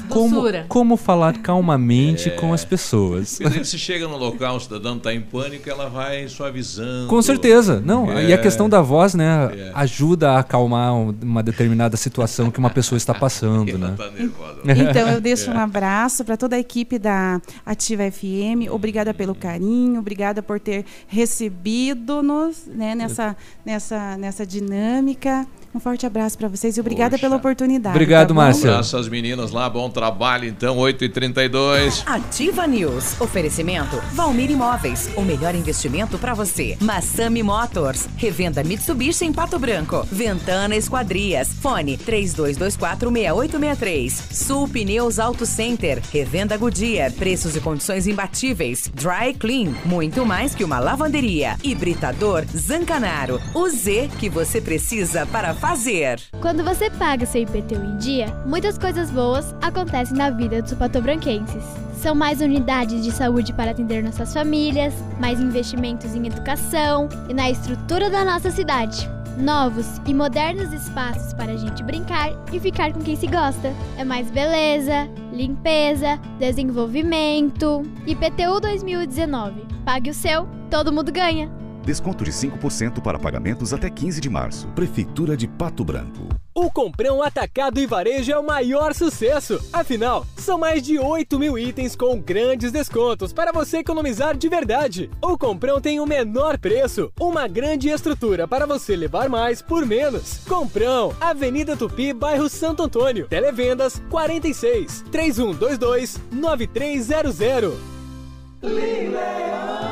como, 0.08 0.36
Doçura. 0.36 0.64
como 0.68 0.96
falar 0.96 1.36
calmamente 1.42 2.30
com 2.30 2.54
as 2.54 2.64
pessoas. 2.64 3.38
Você 3.38 3.76
chega 3.76 4.08
no 4.08 4.16
local, 4.16 4.56
o 4.56 4.60
cidadão 4.60 4.96
está 4.96 5.12
em 5.12 5.20
pânico, 5.20 5.68
ela 5.68 5.90
vai 5.90 6.26
suavizando. 6.28 7.08
Com 7.08 7.20
certeza. 7.20 7.82
Não, 7.84 8.10
e 8.18 8.32
a 8.32 8.36
É. 8.36 8.38
questão 8.38 8.66
da 8.68 8.80
voz, 8.80 9.14
né, 9.14 9.50
É. 9.52 9.70
ajuda 9.74 10.30
a 10.32 10.38
acalmar 10.38 10.94
um- 10.94 11.14
uma 11.22 11.42
determinada 11.42 11.96
situação 11.98 12.50
que 12.50 12.58
uma 12.58 12.70
pessoa 12.70 12.96
está 12.96 13.12
passando, 13.12 13.76
né? 13.76 13.94
tá 13.96 14.10
nervosa. 14.10 14.60
Então 14.64 15.08
eu 15.10 15.20
deixo 15.20 15.50
É. 15.50 15.54
um 15.54 15.58
abraço 15.58 16.24
para 16.24 16.36
toda 16.38 16.56
a 16.56 16.58
equipe 16.58 16.98
da 16.98 17.40
Ativa 17.66 18.02
FM. 18.10 18.68
Obrigada 18.70 18.85
pelo 19.12 19.34
carinho, 19.34 20.00
obrigada 20.00 20.42
por 20.42 20.60
ter 20.60 20.84
recebido-nos 21.08 22.66
né, 22.66 22.94
nessa, 22.94 23.36
nessa, 23.64 24.16
nessa 24.16 24.46
dinâmica. 24.46 25.46
Um 25.76 25.80
forte 25.80 26.06
abraço 26.06 26.38
para 26.38 26.48
vocês 26.48 26.78
e 26.78 26.80
obrigada 26.80 27.18
pela 27.18 27.36
oportunidade. 27.36 27.92
tá 28.28 28.34
bom? 28.34 28.40
Um 28.68 28.72
abraço 28.72 28.96
às 28.96 29.08
meninas 29.10 29.50
lá, 29.50 29.68
bom 29.68 29.90
trabalho 29.90 30.48
então, 30.48 30.78
8h32. 30.78 32.02
Ativa 32.06 32.66
News. 32.66 33.20
Oferecimento 33.20 34.00
Valmir 34.14 34.50
Imóveis. 34.50 35.10
O 35.14 35.20
melhor 35.20 35.54
investimento 35.54 36.16
para 36.16 36.32
você. 36.32 36.78
Massami 36.80 37.42
Motors. 37.42 38.08
Revenda 38.16 38.64
Mitsubishi 38.64 39.26
em 39.26 39.34
Pato 39.34 39.58
Branco. 39.58 40.08
Ventana 40.10 40.74
Esquadrias. 40.74 41.52
Fone 41.60 41.98
32246863. 41.98 44.32
Sul 44.32 44.66
Pneus 44.68 45.18
Auto 45.18 45.44
Center. 45.44 46.00
Revenda 46.10 46.56
Goodyear. 46.56 47.12
Preços 47.12 47.54
e 47.54 47.60
condições 47.60 48.06
imbatíveis. 48.06 48.90
Dry 48.94 49.34
Clean. 49.38 49.74
Muito 49.84 50.24
mais 50.24 50.54
que 50.54 50.64
uma 50.64 50.78
lavanderia. 50.78 51.58
Hibridador 51.62 52.46
Zancanaro. 52.56 53.38
O 53.52 53.68
Z 53.68 54.08
que 54.18 54.30
você 54.30 54.58
precisa 54.58 55.26
para 55.26 55.52
fazer. 55.66 56.20
Quando 56.40 56.62
você 56.62 56.88
paga 56.90 57.26
seu 57.26 57.42
IPTU 57.42 57.74
em 57.74 57.96
dia, 57.96 58.28
muitas 58.46 58.78
coisas 58.78 59.10
boas 59.10 59.52
acontecem 59.60 60.16
na 60.16 60.30
vida 60.30 60.62
dos 60.62 60.72
patobranquenses. 60.74 61.64
São 61.96 62.14
mais 62.14 62.40
unidades 62.40 63.02
de 63.02 63.10
saúde 63.10 63.52
para 63.52 63.72
atender 63.72 64.00
nossas 64.00 64.32
famílias, 64.32 64.94
mais 65.18 65.40
investimentos 65.40 66.14
em 66.14 66.24
educação 66.24 67.08
e 67.28 67.34
na 67.34 67.50
estrutura 67.50 68.08
da 68.08 68.24
nossa 68.24 68.48
cidade. 68.48 69.10
Novos 69.36 70.00
e 70.06 70.14
modernos 70.14 70.72
espaços 70.72 71.34
para 71.34 71.52
a 71.52 71.56
gente 71.56 71.82
brincar 71.82 72.30
e 72.52 72.60
ficar 72.60 72.92
com 72.92 73.00
quem 73.00 73.16
se 73.16 73.26
gosta. 73.26 73.74
É 73.98 74.04
mais 74.04 74.30
beleza, 74.30 75.08
limpeza, 75.32 76.18
desenvolvimento. 76.38 77.82
IPTU 78.06 78.60
2019. 78.60 79.66
Pague 79.84 80.10
o 80.10 80.14
seu, 80.14 80.46
todo 80.70 80.92
mundo 80.92 81.10
ganha. 81.10 81.65
Desconto 81.86 82.24
de 82.24 82.32
5% 82.32 83.00
para 83.00 83.16
pagamentos 83.16 83.72
até 83.72 83.88
15 83.88 84.20
de 84.20 84.28
março. 84.28 84.66
Prefeitura 84.74 85.36
de 85.36 85.46
Pato 85.46 85.84
Branco. 85.84 86.26
O 86.52 86.68
Comprão 86.68 87.22
Atacado 87.22 87.78
e 87.78 87.86
Varejo 87.86 88.32
é 88.32 88.36
o 88.36 88.44
maior 88.44 88.92
sucesso. 88.92 89.64
Afinal, 89.72 90.26
são 90.36 90.58
mais 90.58 90.82
de 90.82 90.98
8 90.98 91.38
mil 91.38 91.56
itens 91.56 91.94
com 91.94 92.18
grandes 92.18 92.72
descontos 92.72 93.32
para 93.32 93.52
você 93.52 93.78
economizar 93.78 94.36
de 94.36 94.48
verdade. 94.48 95.08
O 95.22 95.38
Comprão 95.38 95.80
tem 95.80 96.00
o 96.00 96.06
menor 96.06 96.58
preço, 96.58 97.12
uma 97.20 97.46
grande 97.46 97.88
estrutura 97.88 98.48
para 98.48 98.66
você 98.66 98.96
levar 98.96 99.28
mais 99.28 99.62
por 99.62 99.86
menos. 99.86 100.38
Comprão, 100.38 101.14
Avenida 101.20 101.76
Tupi, 101.76 102.12
bairro 102.12 102.48
Santo 102.48 102.82
Antônio. 102.82 103.28
Televendas 103.28 104.02
46 104.10 105.04
3122 105.12 106.20
9300. 106.32 107.95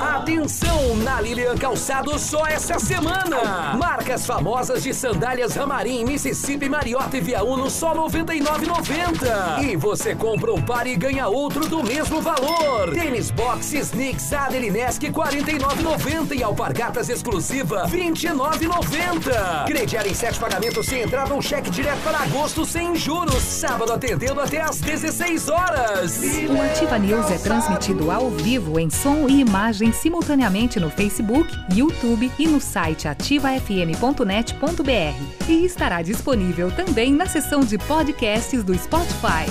Atenção 0.00 0.96
na 0.96 1.20
Lilian 1.20 1.54
Calçados 1.54 2.22
só 2.22 2.46
essa 2.46 2.78
semana. 2.78 3.74
Marcas 3.78 4.24
famosas 4.24 4.82
de 4.82 4.94
sandálias 4.94 5.54
Ramarim, 5.54 6.04
Mississippi, 6.04 6.66
Mariota 6.66 7.18
e 7.18 7.20
Via 7.20 7.44
Uno 7.44 7.68
só 7.68 7.92
R$ 7.92 7.98
99,90. 8.08 9.62
E 9.62 9.76
você 9.76 10.14
compra 10.14 10.52
um 10.52 10.62
par 10.62 10.86
e 10.86 10.96
ganha 10.96 11.28
outro 11.28 11.68
do 11.68 11.82
mesmo 11.82 12.22
valor. 12.22 12.90
Tênis 12.94 13.30
Box 13.30 13.74
Sneaks 13.74 14.32
Adelinesk 14.32 15.02
R$ 15.02 15.12
49,90 15.12 16.34
e 16.38 16.42
Alpargatas 16.42 17.10
exclusiva 17.10 17.84
R$ 17.86 17.98
29,90. 17.98 19.66
Crediar 19.66 20.06
em 20.06 20.14
sete 20.14 20.38
pagamentos 20.38 20.86
sem 20.86 21.02
entrada 21.02 21.34
ou 21.34 21.42
cheque 21.42 21.68
direto 21.68 22.00
para 22.02 22.20
agosto 22.20 22.64
sem 22.64 22.96
juros. 22.96 23.42
Sábado 23.42 23.92
atendendo 23.92 24.40
até 24.40 24.62
às 24.62 24.80
16 24.80 25.50
horas. 25.50 26.18
O 26.48 26.62
Ativa 26.62 26.98
News 26.98 27.30
é 27.30 27.36
transmitido 27.36 28.10
ao 28.10 28.30
vivo 28.30 28.53
em 28.78 28.88
som 28.88 29.28
e 29.28 29.40
imagem 29.40 29.92
simultaneamente 29.92 30.78
no 30.78 30.88
Facebook, 30.88 31.50
YouTube 31.74 32.30
e 32.38 32.46
no 32.46 32.60
site 32.60 33.08
ativafm.net.br. 33.08 35.48
E 35.48 35.64
estará 35.64 36.02
disponível 36.02 36.70
também 36.70 37.12
na 37.12 37.26
seção 37.26 37.60
de 37.60 37.76
podcasts 37.78 38.62
do 38.62 38.76
Spotify. 38.78 39.50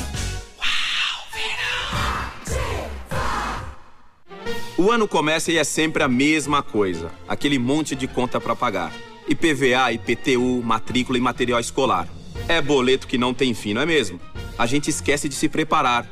O 4.77 4.89
ano 4.89 5.07
começa 5.07 5.51
e 5.51 5.57
é 5.57 5.63
sempre 5.63 6.01
a 6.01 6.07
mesma 6.07 6.63
coisa, 6.63 7.11
aquele 7.27 7.59
monte 7.59 7.95
de 7.95 8.07
conta 8.07 8.39
para 8.39 8.55
pagar. 8.55 8.91
IPVA, 9.27 9.91
IPTU, 9.93 10.61
matrícula 10.63 11.17
e 11.17 11.21
material 11.21 11.59
escolar. 11.59 12.07
É 12.47 12.61
boleto 12.61 13.07
que 13.07 13.17
não 13.17 13.33
tem 13.33 13.53
fim, 13.53 13.73
não 13.73 13.81
é 13.81 13.85
mesmo? 13.85 14.19
A 14.57 14.65
gente 14.65 14.89
esquece 14.89 15.29
de 15.29 15.35
se 15.35 15.47
preparar. 15.47 16.07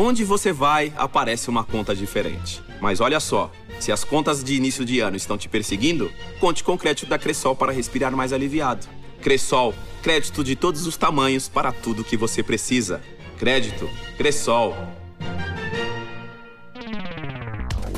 Onde 0.00 0.22
você 0.22 0.52
vai, 0.52 0.92
aparece 0.96 1.50
uma 1.50 1.64
conta 1.64 1.92
diferente. 1.92 2.62
Mas 2.80 3.00
olha 3.00 3.18
só, 3.18 3.50
se 3.80 3.90
as 3.90 4.04
contas 4.04 4.44
de 4.44 4.54
início 4.54 4.84
de 4.84 5.00
ano 5.00 5.16
estão 5.16 5.36
te 5.36 5.48
perseguindo, 5.48 6.08
conte 6.38 6.62
com 6.62 6.74
o 6.74 6.78
crédito 6.78 7.08
da 7.08 7.18
Cressol 7.18 7.56
para 7.56 7.72
respirar 7.72 8.14
mais 8.14 8.32
aliviado. 8.32 8.86
Cressol, 9.20 9.74
crédito 10.00 10.44
de 10.44 10.54
todos 10.54 10.86
os 10.86 10.96
tamanhos 10.96 11.48
para 11.48 11.72
tudo 11.72 12.04
que 12.04 12.16
você 12.16 12.44
precisa. 12.44 13.02
Crédito, 13.40 13.90
Cressol. 14.16 14.76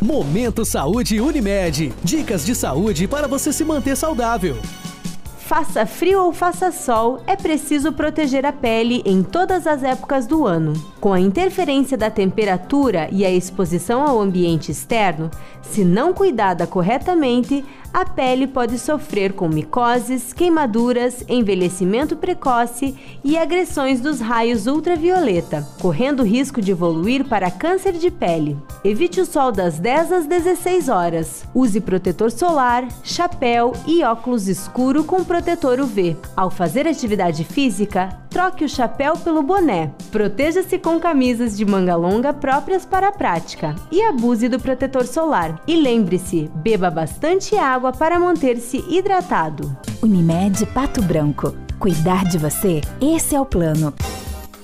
Momento 0.00 0.64
Saúde 0.64 1.20
Unimed. 1.20 1.92
Dicas 2.02 2.46
de 2.46 2.54
saúde 2.54 3.06
para 3.06 3.28
você 3.28 3.52
se 3.52 3.62
manter 3.62 3.94
saudável. 3.94 4.56
Faça 5.50 5.84
frio 5.84 6.26
ou 6.26 6.32
faça 6.32 6.70
sol, 6.70 7.24
é 7.26 7.34
preciso 7.34 7.92
proteger 7.92 8.46
a 8.46 8.52
pele 8.52 9.02
em 9.04 9.20
todas 9.20 9.66
as 9.66 9.82
épocas 9.82 10.24
do 10.24 10.46
ano. 10.46 10.74
Com 11.00 11.12
a 11.12 11.18
interferência 11.18 11.98
da 11.98 12.08
temperatura 12.08 13.08
e 13.10 13.26
a 13.26 13.30
exposição 13.32 14.00
ao 14.00 14.20
ambiente 14.20 14.70
externo, 14.70 15.28
se 15.60 15.84
não 15.84 16.14
cuidada 16.14 16.68
corretamente, 16.68 17.64
a 17.92 18.04
pele 18.04 18.46
pode 18.46 18.78
sofrer 18.78 19.32
com 19.32 19.48
micoses, 19.48 20.32
queimaduras, 20.32 21.24
envelhecimento 21.28 22.16
precoce 22.16 22.96
e 23.24 23.36
agressões 23.36 24.00
dos 24.00 24.20
raios 24.20 24.66
ultravioleta, 24.66 25.66
correndo 25.80 26.20
o 26.20 26.26
risco 26.26 26.60
de 26.60 26.70
evoluir 26.70 27.24
para 27.24 27.50
câncer 27.50 27.92
de 27.92 28.10
pele. 28.10 28.56
Evite 28.84 29.20
o 29.20 29.26
sol 29.26 29.50
das 29.50 29.78
10 29.78 30.12
às 30.12 30.26
16 30.26 30.88
horas. 30.88 31.44
Use 31.54 31.80
protetor 31.80 32.30
solar, 32.30 32.86
chapéu 33.02 33.72
e 33.86 34.04
óculos 34.04 34.46
escuro 34.46 35.02
com 35.02 35.24
protetor 35.24 35.80
UV. 35.80 36.16
Ao 36.36 36.50
fazer 36.50 36.86
atividade 36.86 37.44
física, 37.44 38.08
troque 38.30 38.64
o 38.64 38.68
chapéu 38.68 39.16
pelo 39.18 39.42
boné. 39.42 39.90
Proteja-se 40.10 40.78
com 40.78 40.98
camisas 41.00 41.56
de 41.56 41.64
manga 41.64 41.96
longa 41.96 42.32
próprias 42.32 42.86
para 42.86 43.08
a 43.08 43.12
prática 43.12 43.74
e 43.90 44.00
abuse 44.02 44.48
do 44.48 44.60
protetor 44.60 45.06
solar. 45.06 45.60
E 45.66 45.76
lembre-se, 45.76 46.50
beba 46.54 46.90
bastante 46.90 47.56
água 47.80 47.92
para 47.92 48.20
manter-se 48.20 48.84
hidratado. 48.90 49.74
Unimed 50.02 50.66
Pato 50.66 51.00
Branco. 51.00 51.56
Cuidar 51.78 52.26
de 52.26 52.36
você, 52.36 52.82
esse 53.00 53.34
é 53.34 53.40
o 53.40 53.46
plano. 53.46 53.94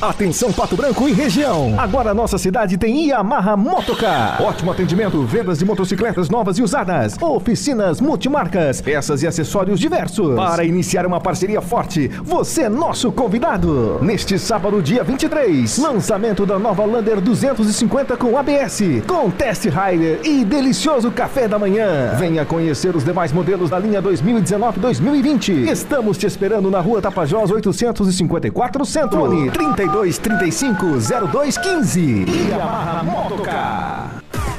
Atenção 0.00 0.52
Pato 0.52 0.76
Branco 0.76 1.08
e 1.08 1.12
região. 1.12 1.74
Agora 1.76 2.14
nossa 2.14 2.38
cidade 2.38 2.78
tem 2.78 3.08
Yamaha 3.08 3.56
Motocar. 3.56 4.40
Ótimo 4.40 4.70
atendimento, 4.70 5.20
vendas 5.22 5.58
de 5.58 5.64
motocicletas 5.64 6.30
novas 6.30 6.56
e 6.56 6.62
usadas, 6.62 7.16
oficinas 7.20 8.00
multimarcas, 8.00 8.80
peças 8.80 9.24
e 9.24 9.26
acessórios 9.26 9.80
diversos. 9.80 10.36
Para 10.36 10.64
iniciar 10.64 11.04
uma 11.04 11.20
parceria 11.20 11.60
forte, 11.60 12.06
você 12.22 12.62
é 12.62 12.68
nosso 12.68 13.10
convidado. 13.10 13.98
Neste 14.00 14.38
sábado, 14.38 14.80
dia 14.80 15.02
23, 15.02 15.78
lançamento 15.78 16.46
da 16.46 16.60
nova 16.60 16.84
Lander 16.84 17.20
250 17.20 18.16
com 18.16 18.38
ABS, 18.38 18.80
com 19.04 19.28
test 19.30 19.64
rider 19.64 20.20
e 20.22 20.44
delicioso 20.44 21.10
café 21.10 21.48
da 21.48 21.58
manhã. 21.58 22.14
Venha 22.16 22.44
conhecer 22.44 22.94
os 22.94 23.02
demais 23.02 23.32
modelos 23.32 23.68
da 23.68 23.80
linha 23.80 24.00
2019-2020. 24.00 25.68
Estamos 25.68 26.16
te 26.16 26.26
esperando 26.26 26.70
na 26.70 26.78
rua 26.78 27.02
Tapajós 27.02 27.50
854 27.50 28.84
Centro. 28.84 29.37
30 29.46 29.86
3235 29.86 31.00
0215. 31.30 32.26
Yamaha 32.50 33.02
Motocar. 33.02 34.10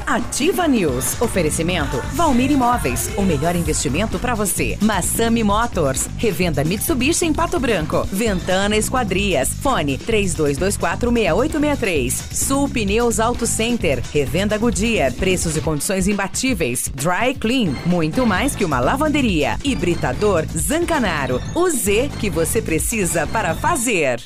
Ativa 0.10 0.68
News. 0.68 1.22
Oferecimento 1.22 2.01
Valmir 2.14 2.51
Imóveis. 2.51 3.11
O 3.15 3.22
melhor 3.22 3.56
investimento 3.56 4.18
para 4.18 4.34
você. 4.34 4.76
Massami 4.81 5.43
Motors. 5.43 6.10
Revenda 6.18 6.64
Mitsubishi 6.64 7.26
em 7.26 7.34
Pato 7.34 7.60
Branco. 7.60 8.03
Ventana 8.11 8.76
Esquadrias. 8.76 9.49
Fone 9.61 9.99
32246863. 9.99 12.34
Sul 12.34 12.68
Pneus 12.69 13.19
Auto 13.19 13.45
Center. 13.45 14.01
Revenda 14.11 14.57
Goodyear. 14.57 15.14
Preços 15.14 15.56
e 15.56 15.61
condições 15.61 16.07
imbatíveis. 16.07 16.89
Dry 16.95 17.35
Clean. 17.39 17.76
Muito 17.85 18.26
mais 18.26 18.56
que 18.56 18.65
uma 18.65 18.80
lavanderia. 18.80 19.60
Hibridador 19.64 20.43
Zancanaro. 20.57 21.39
O 21.53 21.69
Z 21.69 22.10
que 22.19 22.31
você 22.31 22.64
precisa 22.64 23.27
para 23.27 23.53
fazer. 23.53 24.19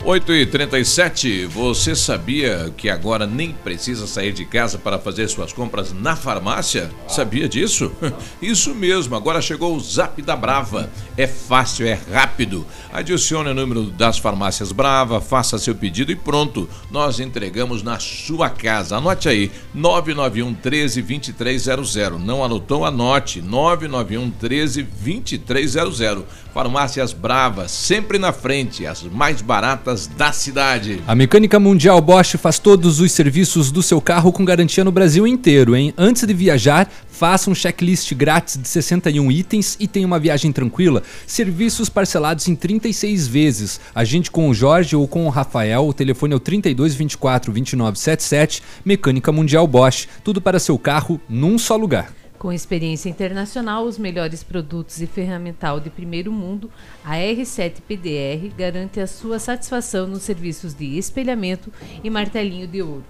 8 0.05 0.33
e 0.33 0.45
37 0.45 1.45
você 1.47 1.93
sabia 1.93 2.73
que 2.77 2.89
agora 2.89 3.27
nem 3.27 3.51
precisa 3.51 4.07
sair 4.07 4.31
de 4.31 4.45
casa 4.45 4.77
para 4.77 4.97
fazer 4.97 5.27
suas 5.27 5.51
compras 5.51 5.91
na 5.91 6.15
farmácia? 6.15 6.89
Sabia 7.05 7.49
disso? 7.49 7.91
Isso 8.41 8.73
mesmo, 8.73 9.15
agora 9.15 9.41
chegou 9.41 9.75
o 9.75 9.79
Zap 9.79 10.21
da 10.21 10.37
Brava. 10.37 10.89
É 11.17 11.27
fácil, 11.27 11.85
é 11.85 11.99
rápido. 12.13 12.65
Adicione 12.93 13.49
o 13.49 13.53
número 13.53 13.83
das 13.91 14.17
farmácias 14.17 14.71
Brava, 14.71 15.19
faça 15.19 15.57
seu 15.57 15.75
pedido 15.75 16.13
e 16.13 16.15
pronto. 16.15 16.69
Nós 16.89 17.19
entregamos 17.19 17.83
na 17.83 17.99
sua 17.99 18.49
casa. 18.49 18.97
Anote 18.97 19.27
aí, 19.27 19.51
991 19.73 20.53
13 20.53 21.01
2300. 21.01 22.23
Não 22.23 22.43
anotou? 22.43 22.85
Anote, 22.85 23.41
991 23.41 24.31
13 24.31 24.83
2300. 24.83 26.23
Farmácias 26.53 27.13
Brava, 27.13 27.67
sempre 27.67 28.17
na 28.17 28.33
frente, 28.33 28.85
as 28.85 29.03
mais 29.03 29.41
baratas 29.41 29.88
da 29.95 30.31
cidade. 30.31 31.01
A 31.07 31.15
Mecânica 31.15 31.59
Mundial 31.59 32.01
Bosch 32.01 32.35
faz 32.37 32.59
todos 32.59 32.99
os 32.99 33.11
serviços 33.11 33.71
do 33.71 33.81
seu 33.81 33.99
carro 34.01 34.31
com 34.31 34.45
garantia 34.45 34.83
no 34.83 34.91
Brasil 34.91 35.25
inteiro, 35.25 35.75
hein? 35.75 35.93
Antes 35.97 36.25
de 36.25 36.33
viajar, 36.33 36.89
faça 37.09 37.49
um 37.49 37.55
checklist 37.55 38.13
grátis 38.13 38.57
de 38.57 38.67
61 38.67 39.31
itens 39.31 39.75
e 39.79 39.87
tenha 39.87 40.07
uma 40.07 40.19
viagem 40.19 40.51
tranquila. 40.51 41.03
Serviços 41.27 41.89
parcelados 41.89 42.47
em 42.47 42.55
36 42.55 43.27
vezes. 43.27 43.79
Agende 43.93 44.31
com 44.31 44.49
o 44.49 44.53
Jorge 44.53 44.95
ou 44.95 45.07
com 45.07 45.25
o 45.25 45.29
Rafael. 45.29 45.87
O 45.87 45.93
telefone 45.93 46.33
é 46.33 46.35
o 46.35 46.39
32 46.39 46.95
24 46.95 47.51
29 47.51 47.99
77. 47.99 48.63
Mecânica 48.85 49.31
Mundial 49.31 49.67
Bosch. 49.67 50.07
Tudo 50.23 50.39
para 50.41 50.59
seu 50.59 50.77
carro 50.77 51.19
num 51.27 51.57
só 51.57 51.75
lugar. 51.75 52.13
Com 52.39 52.53
experiência 52.53 53.09
internacional, 53.09 53.83
os 53.83 53.97
melhores 53.97 54.43
produtos 54.43 55.01
e 55.01 55.05
ferramental 55.05 55.77
de 55.77 55.89
primeiro 55.89 56.31
mundo, 56.31 56.71
a 57.03 57.15
R7 57.17 57.81
PDR 57.85 58.49
garante 58.57 59.01
a 59.01 59.07
sua 59.07 59.37
satisfação 59.39 60.07
nos 60.07 60.23
serviços 60.23 60.73
de 60.73 60.97
espelhamento 60.97 61.69
e 62.01 62.09
martelinho 62.09 62.65
de 62.65 62.81
ouro. 62.81 63.03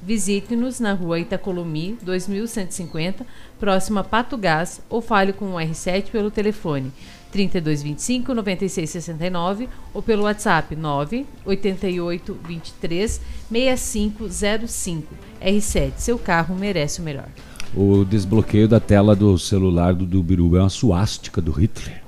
Visite-nos 0.00 0.78
na 0.78 0.92
rua 0.92 1.18
Itacolomi, 1.18 1.98
2150, 2.00 3.26
próximo 3.58 3.98
a 3.98 4.04
Pato 4.04 4.36
Gás, 4.36 4.80
ou 4.88 5.02
fale 5.02 5.32
com 5.32 5.46
o 5.46 5.56
R7 5.56 6.10
pelo 6.12 6.30
telefone 6.30 6.92
3225 7.32 8.32
9669 8.34 9.68
ou 9.92 10.00
pelo 10.00 10.22
WhatsApp 10.22 10.76
988 10.76 12.38
23 12.46 13.20
6505. 13.50 15.14
R7, 15.42 15.92
seu 15.96 16.16
carro 16.20 16.54
merece 16.54 17.00
o 17.00 17.02
melhor. 17.02 17.28
O 17.74 18.04
desbloqueio 18.04 18.68
da 18.68 18.80
tela 18.80 19.14
do 19.14 19.38
celular 19.38 19.94
do, 19.94 20.06
do 20.06 20.22
Biruba 20.22 20.58
é 20.58 20.60
uma 20.60 20.68
suástica 20.68 21.40
do 21.40 21.52
Hitler. 21.52 22.02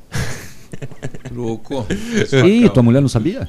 Louco. 1.34 1.86
Ih, 2.46 2.68
tua 2.70 2.82
mulher 2.82 3.00
não 3.00 3.08
sabia? 3.08 3.48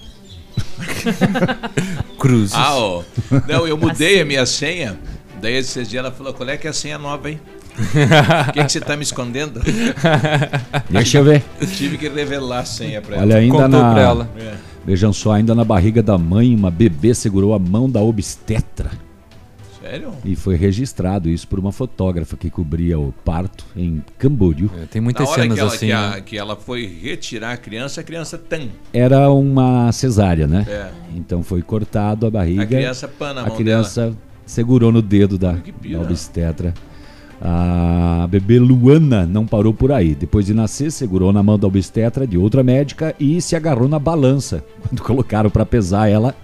Cruzes. 2.19 2.53
Ah, 2.53 2.76
ó. 2.76 3.03
Não, 3.48 3.68
eu 3.68 3.77
mudei 3.77 4.22
a 4.22 4.26
minha 4.26 4.45
senha. 4.45 4.99
Daí 5.41 5.56
esses 5.56 5.88
dias 5.88 6.03
ela 6.03 6.11
falou: 6.11 6.34
qual 6.34 6.49
é 6.49 6.57
que 6.57 6.68
é 6.68 6.69
a 6.69 6.73
senha 6.73 6.98
nova, 6.98 7.30
hein? 7.30 7.40
O 7.80 8.52
que, 8.52 8.64
que 8.64 8.72
você 8.72 8.81
tá 8.81 8.98
me 8.98 9.03
escondendo? 9.03 9.61
Deixa 10.90 11.19
eu 11.19 11.23
ver. 11.23 11.44
Tive 11.77 11.98
que 11.98 12.10
revelar 12.10 12.60
a 12.60 12.65
senha 12.65 13.02
pra 13.02 13.18
Olha, 13.18 13.34
ela. 13.34 13.41
ainda 13.41 13.68
na. 13.68 14.27
É. 14.38 14.56
Vejam 14.86 15.14
só, 15.14 15.34
ainda 15.34 15.56
na 15.56 15.64
barriga 15.64 16.03
da 16.03 16.18
mãe, 16.18 16.53
uma 16.53 16.69
bebê 16.69 17.14
segurou 17.14 17.53
a 17.53 17.60
mão 17.60 17.90
da 17.90 18.02
obstetra. 18.02 18.91
Sério? 19.90 20.11
E 20.24 20.36
foi 20.36 20.56
registrado 20.56 21.28
isso 21.30 21.48
por 21.48 21.57
uma 21.60 21.72
fotógrafa 21.72 22.38
que 22.38 22.49
cobria 22.49 22.99
o 22.99 23.11
parto 23.26 23.66
em 23.76 24.03
Camboriú. 24.18 24.70
tem 24.91 25.02
Na 25.02 25.07
hora 25.28 25.48
que 25.48 25.60
ela, 25.60 25.68
assim, 25.74 25.86
que, 25.88 25.91
a- 25.91 26.10
né? 26.11 26.22
que 26.22 26.38
ela 26.38 26.56
foi 26.56 26.86
retirar 26.86 27.53
a 27.53 27.57
criança, 27.57 28.02
a 28.02 28.03
criança 28.03 28.38
tan. 28.38 28.68
Era 28.94 29.30
uma 29.32 29.91
cesárea, 29.91 30.45
né? 30.48 30.66
É. 30.70 30.90
Então 31.16 31.41
foi 31.41 31.61
cortado 31.61 32.28
a 32.28 32.30
barriga. 32.30 32.64
A 32.64 32.68
criança 32.68 33.07
pã 33.07 33.34
na 33.34 33.41
A 33.41 33.48
mão 33.48 33.57
criança 33.57 34.16
segurou 34.45 34.91
no 34.91 35.02
dedo 35.02 35.38
da, 35.38 35.53
pira. 35.53 35.98
da 35.98 36.03
obstetra. 36.03 36.74
A 37.41 38.28
bebê 38.30 38.60
Luana 38.60 39.26
não 39.26 39.48
parou 39.48 39.74
por 39.74 39.91
aí. 39.91 40.14
Depois 40.14 40.45
de 40.45 40.53
nascer, 40.53 40.91
segurou 40.91 41.32
na 41.32 41.41
mão 41.41 41.57
da 41.57 41.68
obstetra 41.68 42.28
de 42.28 42.38
outra 42.38 42.61
médica 42.64 43.16
e 43.20 43.41
se 43.41 43.56
agarrou 43.56 43.88
na 43.88 43.98
balança. 43.98 44.64
Quando 44.88 45.02
colocaram 45.02 45.49
para 45.49 45.66
pesar 45.66 46.10
ela, 46.10 46.36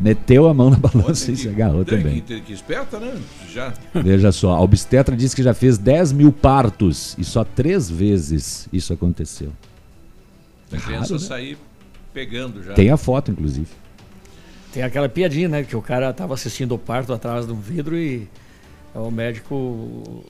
meteu 0.00 0.48
a 0.48 0.54
mão 0.54 0.70
na 0.70 0.76
balança 0.78 1.30
e 1.30 1.36
se 1.36 1.48
agarrou 1.48 1.84
também. 1.84 2.20
Que, 2.20 2.40
que 2.40 2.52
esperta, 2.52 2.98
né? 2.98 3.20
Já. 3.48 3.74
Veja 3.94 4.32
só, 4.32 4.52
a 4.52 4.60
obstetra 4.60 5.14
disse 5.14 5.36
que 5.36 5.42
já 5.42 5.52
fez 5.52 5.76
10 5.76 6.12
mil 6.12 6.32
partos 6.32 7.14
e 7.18 7.24
só 7.24 7.44
três 7.44 7.90
vezes 7.90 8.68
isso 8.72 8.92
aconteceu. 8.92 9.52
A 10.72 10.76
criança 10.78 11.12
Raro, 11.12 11.22
né? 11.22 11.28
sair 11.28 11.58
pegando 12.14 12.62
já. 12.62 12.72
Tem 12.74 12.90
a 12.90 12.96
foto, 12.96 13.30
inclusive. 13.30 13.68
Tem 14.72 14.82
aquela 14.82 15.08
piadinha, 15.08 15.48
né? 15.48 15.64
Que 15.64 15.76
o 15.76 15.82
cara 15.82 16.12
tava 16.12 16.34
assistindo 16.34 16.74
o 16.74 16.78
parto 16.78 17.12
atrás 17.12 17.46
de 17.46 17.52
um 17.52 17.60
vidro 17.60 17.96
e 17.96 18.28
o 18.94 19.10
médico 19.10 20.24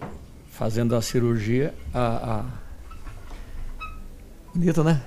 fazendo 0.51 0.97
a 0.97 1.02
cirurgia. 1.02 1.74
A, 1.92 2.40
a... 2.40 2.44
Bonito, 4.55 4.82
né? 4.82 5.01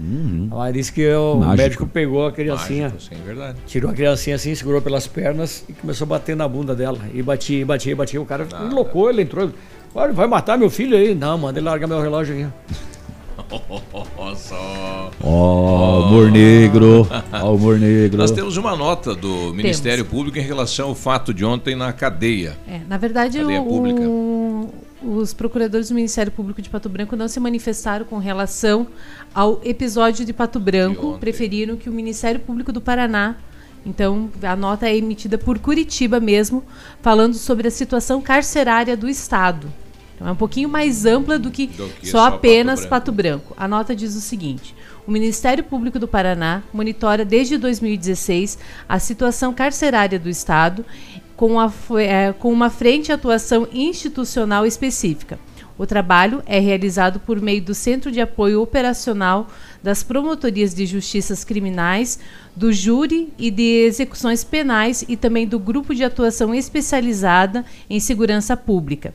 Uhum. 0.00 0.48
Ela 0.50 0.70
disse 0.72 0.90
que 0.92 1.06
o 1.14 1.34
Mágico. 1.36 1.56
médico 1.56 1.86
pegou 1.86 2.26
a 2.26 2.32
criancinha, 2.32 2.88
Mágico, 2.90 3.14
sim, 3.14 3.20
verdade. 3.24 3.58
tirou 3.66 3.90
a 3.90 3.94
criancinha 3.94 4.36
assim, 4.36 4.54
segurou 4.54 4.80
pelas 4.80 5.06
pernas 5.06 5.62
e 5.68 5.72
começou 5.74 6.06
a 6.06 6.08
bater 6.08 6.34
na 6.34 6.48
bunda 6.48 6.74
dela. 6.74 6.98
E 7.12 7.22
batia, 7.22 7.60
e 7.60 7.64
batia, 7.64 7.92
e 7.92 7.94
batia. 7.94 8.20
O 8.20 8.24
cara 8.26 8.46
enloucou, 8.68 9.10
ele 9.10 9.22
entrou. 9.22 9.50
Olha, 9.94 10.12
vai 10.12 10.26
matar 10.26 10.56
meu 10.56 10.70
filho 10.70 10.96
aí? 10.96 11.14
Não, 11.14 11.36
manda 11.36 11.58
ele 11.58 11.66
largar 11.68 11.86
meu 11.86 12.00
relógio 12.00 12.34
aí. 12.34 12.46
Só. 14.36 15.10
Ó, 15.22 16.00
humor 16.06 16.30
negro. 16.30 17.06
Ó, 17.32 17.54
humor 17.54 17.78
negro. 17.78 18.18
Nós 18.18 18.30
temos 18.30 18.56
uma 18.56 18.76
nota 18.76 19.14
do 19.14 19.52
Ministério 19.54 20.04
Público 20.04 20.38
em 20.38 20.42
relação 20.42 20.88
ao 20.88 20.94
fato 20.94 21.32
de 21.34 21.44
ontem 21.44 21.74
na 21.74 21.92
cadeia. 21.92 22.56
É, 22.68 22.80
na 22.88 22.96
verdade, 22.96 23.38
Cadeia 23.38 23.60
o- 23.60 23.66
pública. 23.66 24.00
o- 24.02 24.72
os 25.02 25.32
procuradores 25.32 25.88
do 25.88 25.94
Ministério 25.94 26.30
Público 26.30 26.60
de 26.60 26.68
Pato 26.68 26.88
Branco 26.88 27.16
não 27.16 27.28
se 27.28 27.40
manifestaram 27.40 28.04
com 28.04 28.18
relação 28.18 28.86
ao 29.34 29.60
episódio 29.64 30.24
de 30.24 30.32
Pato 30.32 30.60
Branco, 30.60 31.18
preferiram 31.18 31.76
que 31.76 31.88
o 31.88 31.92
Ministério 31.92 32.40
Público 32.40 32.72
do 32.72 32.80
Paraná. 32.80 33.36
Então, 33.84 34.30
a 34.42 34.54
nota 34.54 34.88
é 34.88 34.96
emitida 34.96 35.38
por 35.38 35.58
Curitiba 35.58 36.20
mesmo, 36.20 36.62
falando 37.00 37.34
sobre 37.34 37.66
a 37.66 37.70
situação 37.70 38.20
carcerária 38.20 38.96
do 38.96 39.08
Estado. 39.08 39.72
Então, 40.14 40.28
é 40.28 40.32
um 40.32 40.36
pouquinho 40.36 40.68
mais 40.68 41.06
ampla 41.06 41.38
do 41.38 41.50
que, 41.50 41.66
Do 41.68 41.88
que 41.88 42.06
só 42.06 42.18
só 42.18 42.24
Pato 42.24 42.36
apenas 42.36 42.80
Branco. 42.80 42.90
Pato 42.90 43.12
Branco. 43.12 43.54
A 43.56 43.66
nota 43.66 43.96
diz 43.96 44.14
o 44.14 44.20
seguinte: 44.20 44.74
o 45.06 45.10
Ministério 45.10 45.64
Público 45.64 45.98
do 45.98 46.06
Paraná 46.06 46.62
monitora 46.72 47.24
desde 47.24 47.56
2016 47.56 48.58
a 48.88 48.98
situação 48.98 49.52
carcerária 49.54 50.18
do 50.18 50.28
Estado 50.28 50.84
com, 51.40 51.58
a 51.58 51.72
eh, 51.98 52.34
com 52.38 52.52
uma 52.52 52.68
frente 52.68 53.10
atuação 53.10 53.66
institucional 53.72 54.66
específica. 54.66 55.38
O 55.78 55.86
trabalho 55.86 56.42
é 56.44 56.58
realizado 56.58 57.18
por 57.18 57.40
meio 57.40 57.62
do 57.62 57.74
Centro 57.74 58.12
de 58.12 58.20
Apoio 58.20 58.60
Operacional 58.60 59.48
das 59.82 60.02
Promotorias 60.02 60.74
de 60.74 60.84
Justiças 60.84 61.42
Criminais, 61.42 62.20
do 62.54 62.70
Júri 62.70 63.32
e 63.38 63.50
de 63.50 63.86
Execuções 63.86 64.44
Penais 64.44 65.02
e 65.08 65.16
também 65.16 65.48
do 65.48 65.58
Grupo 65.58 65.94
de 65.94 66.04
Atuação 66.04 66.54
Especializada 66.54 67.64
em 67.88 67.98
Segurança 67.98 68.54
Pública. 68.54 69.14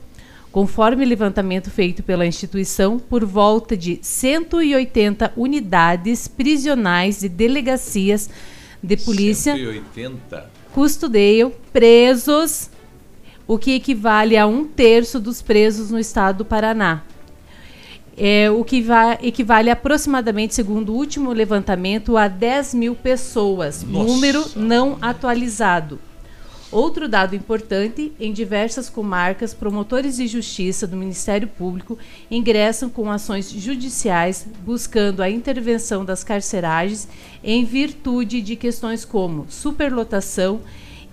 Conforme 0.50 1.04
o 1.04 1.08
levantamento 1.08 1.70
feito 1.70 2.02
pela 2.02 2.26
instituição, 2.26 2.98
por 2.98 3.24
volta 3.24 3.76
de 3.76 4.00
180 4.02 5.32
unidades 5.36 6.26
prisionais 6.26 7.20
de 7.20 7.28
delegacias 7.28 8.28
de 8.82 8.96
polícia 8.96 9.54
180. 9.54 10.55
Custodiam 10.80 11.50
presos, 11.72 12.68
o 13.48 13.56
que 13.56 13.76
equivale 13.76 14.36
a 14.36 14.46
um 14.46 14.62
terço 14.66 15.18
dos 15.18 15.40
presos 15.40 15.90
no 15.90 15.98
estado 15.98 16.36
do 16.38 16.44
Paraná. 16.44 17.02
É, 18.14 18.50
o 18.50 18.62
que 18.62 18.82
va- 18.82 19.16
equivale 19.22 19.70
aproximadamente, 19.70 20.54
segundo 20.54 20.92
o 20.92 20.96
último 20.96 21.32
levantamento, 21.32 22.18
a 22.18 22.28
10 22.28 22.74
mil 22.74 22.94
pessoas, 22.94 23.82
Nossa. 23.82 24.06
número 24.06 24.44
não 24.54 24.98
atualizado. 25.00 25.98
Outro 26.76 27.08
dado 27.08 27.34
importante: 27.34 28.12
em 28.20 28.34
diversas 28.34 28.90
comarcas, 28.90 29.54
promotores 29.54 30.18
de 30.18 30.26
justiça 30.26 30.86
do 30.86 30.94
Ministério 30.94 31.48
Público 31.48 31.98
ingressam 32.30 32.90
com 32.90 33.10
ações 33.10 33.50
judiciais 33.50 34.46
buscando 34.62 35.22
a 35.22 35.30
intervenção 35.30 36.04
das 36.04 36.22
carceragens 36.22 37.08
em 37.42 37.64
virtude 37.64 38.42
de 38.42 38.56
questões 38.56 39.06
como 39.06 39.46
superlotação, 39.48 40.60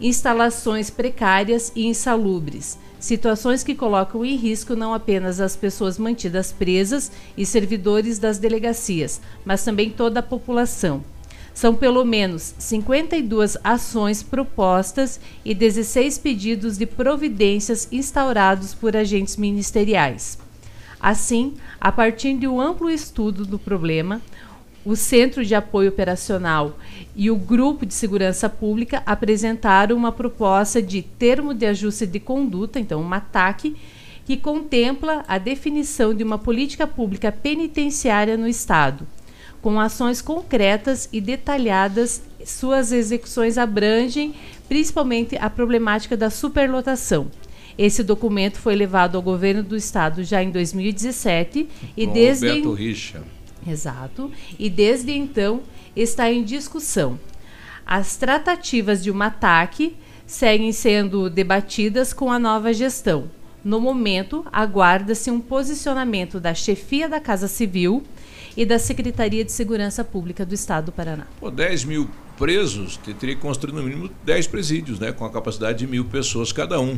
instalações 0.02 0.90
precárias 0.90 1.72
e 1.74 1.88
insalubres, 1.88 2.78
situações 3.00 3.64
que 3.64 3.74
colocam 3.74 4.26
em 4.26 4.36
risco 4.36 4.76
não 4.76 4.94
apenas 4.94 5.40
as 5.40 5.56
pessoas 5.56 5.98
mantidas 5.98 6.52
presas 6.52 7.10
e 7.38 7.46
servidores 7.46 8.20
das 8.20 8.38
delegacias, 8.38 9.22
mas 9.46 9.64
também 9.64 9.90
toda 9.90 10.20
a 10.20 10.24
população. 10.24 11.13
São 11.54 11.76
pelo 11.76 12.04
menos 12.04 12.56
52 12.58 13.58
ações 13.64 14.24
propostas 14.24 15.20
e 15.46 15.54
16 15.54 16.18
pedidos 16.18 16.78
de 16.78 16.86
providências 16.86 17.88
instaurados 17.92 18.74
por 18.74 18.98
agentes 18.98 19.38
ministeriais. 19.38 20.38
Assim, 21.00 21.54
a 21.80 21.92
partir 21.92 22.38
de 22.38 22.48
um 22.48 22.62
amplo 22.62 22.90
estudo 22.90 23.46
do 23.46 23.60
problema, 23.60 24.22
o 24.86 24.96
Centro 24.96 25.46
de 25.46 25.56
Apoio 25.56 25.90
Operacional 25.90 26.78
e 27.16 27.30
o 27.32 27.38
Grupo 27.38 27.86
de 27.86 27.94
Segurança 27.94 28.50
Pública 28.50 29.02
apresentaram 29.06 29.96
uma 29.96 30.12
proposta 30.12 30.82
de 30.82 31.02
termo 31.02 31.54
de 31.54 31.66
ajuste 31.66 32.06
de 32.06 32.20
conduta, 32.20 32.80
então 32.80 33.02
uma 33.02 33.20
TAC, 33.20 33.76
que 34.26 34.38
contempla 34.38 35.24
a 35.28 35.38
definição 35.38 36.14
de 36.14 36.24
uma 36.24 36.38
política 36.38 36.88
pública 36.88 37.32
penitenciária 37.32 38.38
no 38.38 38.48
Estado. 38.48 39.08
Com 39.64 39.80
ações 39.80 40.22
concretas 40.22 41.08
e 41.14 41.22
detalhadas, 41.22 42.22
suas 42.46 42.92
execuções 42.92 43.58
abrangem 43.58 44.36
principalmente 44.68 45.38
a 45.38 45.50
problemática 45.50 46.18
da 46.18 46.30
superlotação. 46.30 47.32
Esse 47.78 48.04
documento 48.04 48.58
foi 48.58 48.76
levado 48.76 49.16
ao 49.16 49.22
governo 49.22 49.64
do 49.64 49.78
estado 49.78 50.22
já 50.22 50.44
em 50.44 50.52
2017 50.52 51.70
e 51.96 52.06
desde 52.06 52.50
Roberto 52.50 52.74
Richa. 52.74 53.24
Exato. 53.66 54.30
E 54.60 54.70
desde 54.70 55.14
então 55.14 55.62
está 55.96 56.30
em 56.30 56.44
discussão. 56.44 57.18
As 57.86 58.18
tratativas 58.18 59.02
de 59.02 59.12
um 59.12 59.22
ataque 59.22 59.96
seguem 60.28 60.74
sendo 60.74 61.30
debatidas 61.30 62.12
com 62.12 62.30
a 62.30 62.38
nova 62.38 62.74
gestão. 62.74 63.30
No 63.64 63.80
momento, 63.80 64.46
aguarda-se 64.52 65.32
um 65.32 65.40
posicionamento 65.40 66.38
da 66.38 66.54
chefia 66.54 67.08
da 67.08 67.22
Casa 67.22 67.48
Civil 67.48 68.04
e 68.56 68.66
da 68.66 68.78
Secretaria 68.80 69.44
de 69.44 69.52
Segurança 69.52 70.04
Pública 70.04 70.46
do 70.46 70.54
Estado 70.54 70.86
do 70.86 70.92
Paraná. 70.92 71.26
Pô, 71.40 71.50
10 71.52 71.86
mil 71.86 72.10
presos, 72.38 72.98
te- 72.98 73.14
teria 73.14 73.36
que 73.36 73.42
construir 73.42 73.74
no 73.74 73.84
mínimo 73.84 74.10
10 74.26 74.48
presídios, 74.48 75.00
né? 75.00 75.12
Com 75.12 75.26
a 75.26 75.30
capacidade 75.32 75.80
de 75.80 75.88
mil 75.88 76.06
pessoas 76.06 76.52
cada 76.52 76.80
um. 76.80 76.98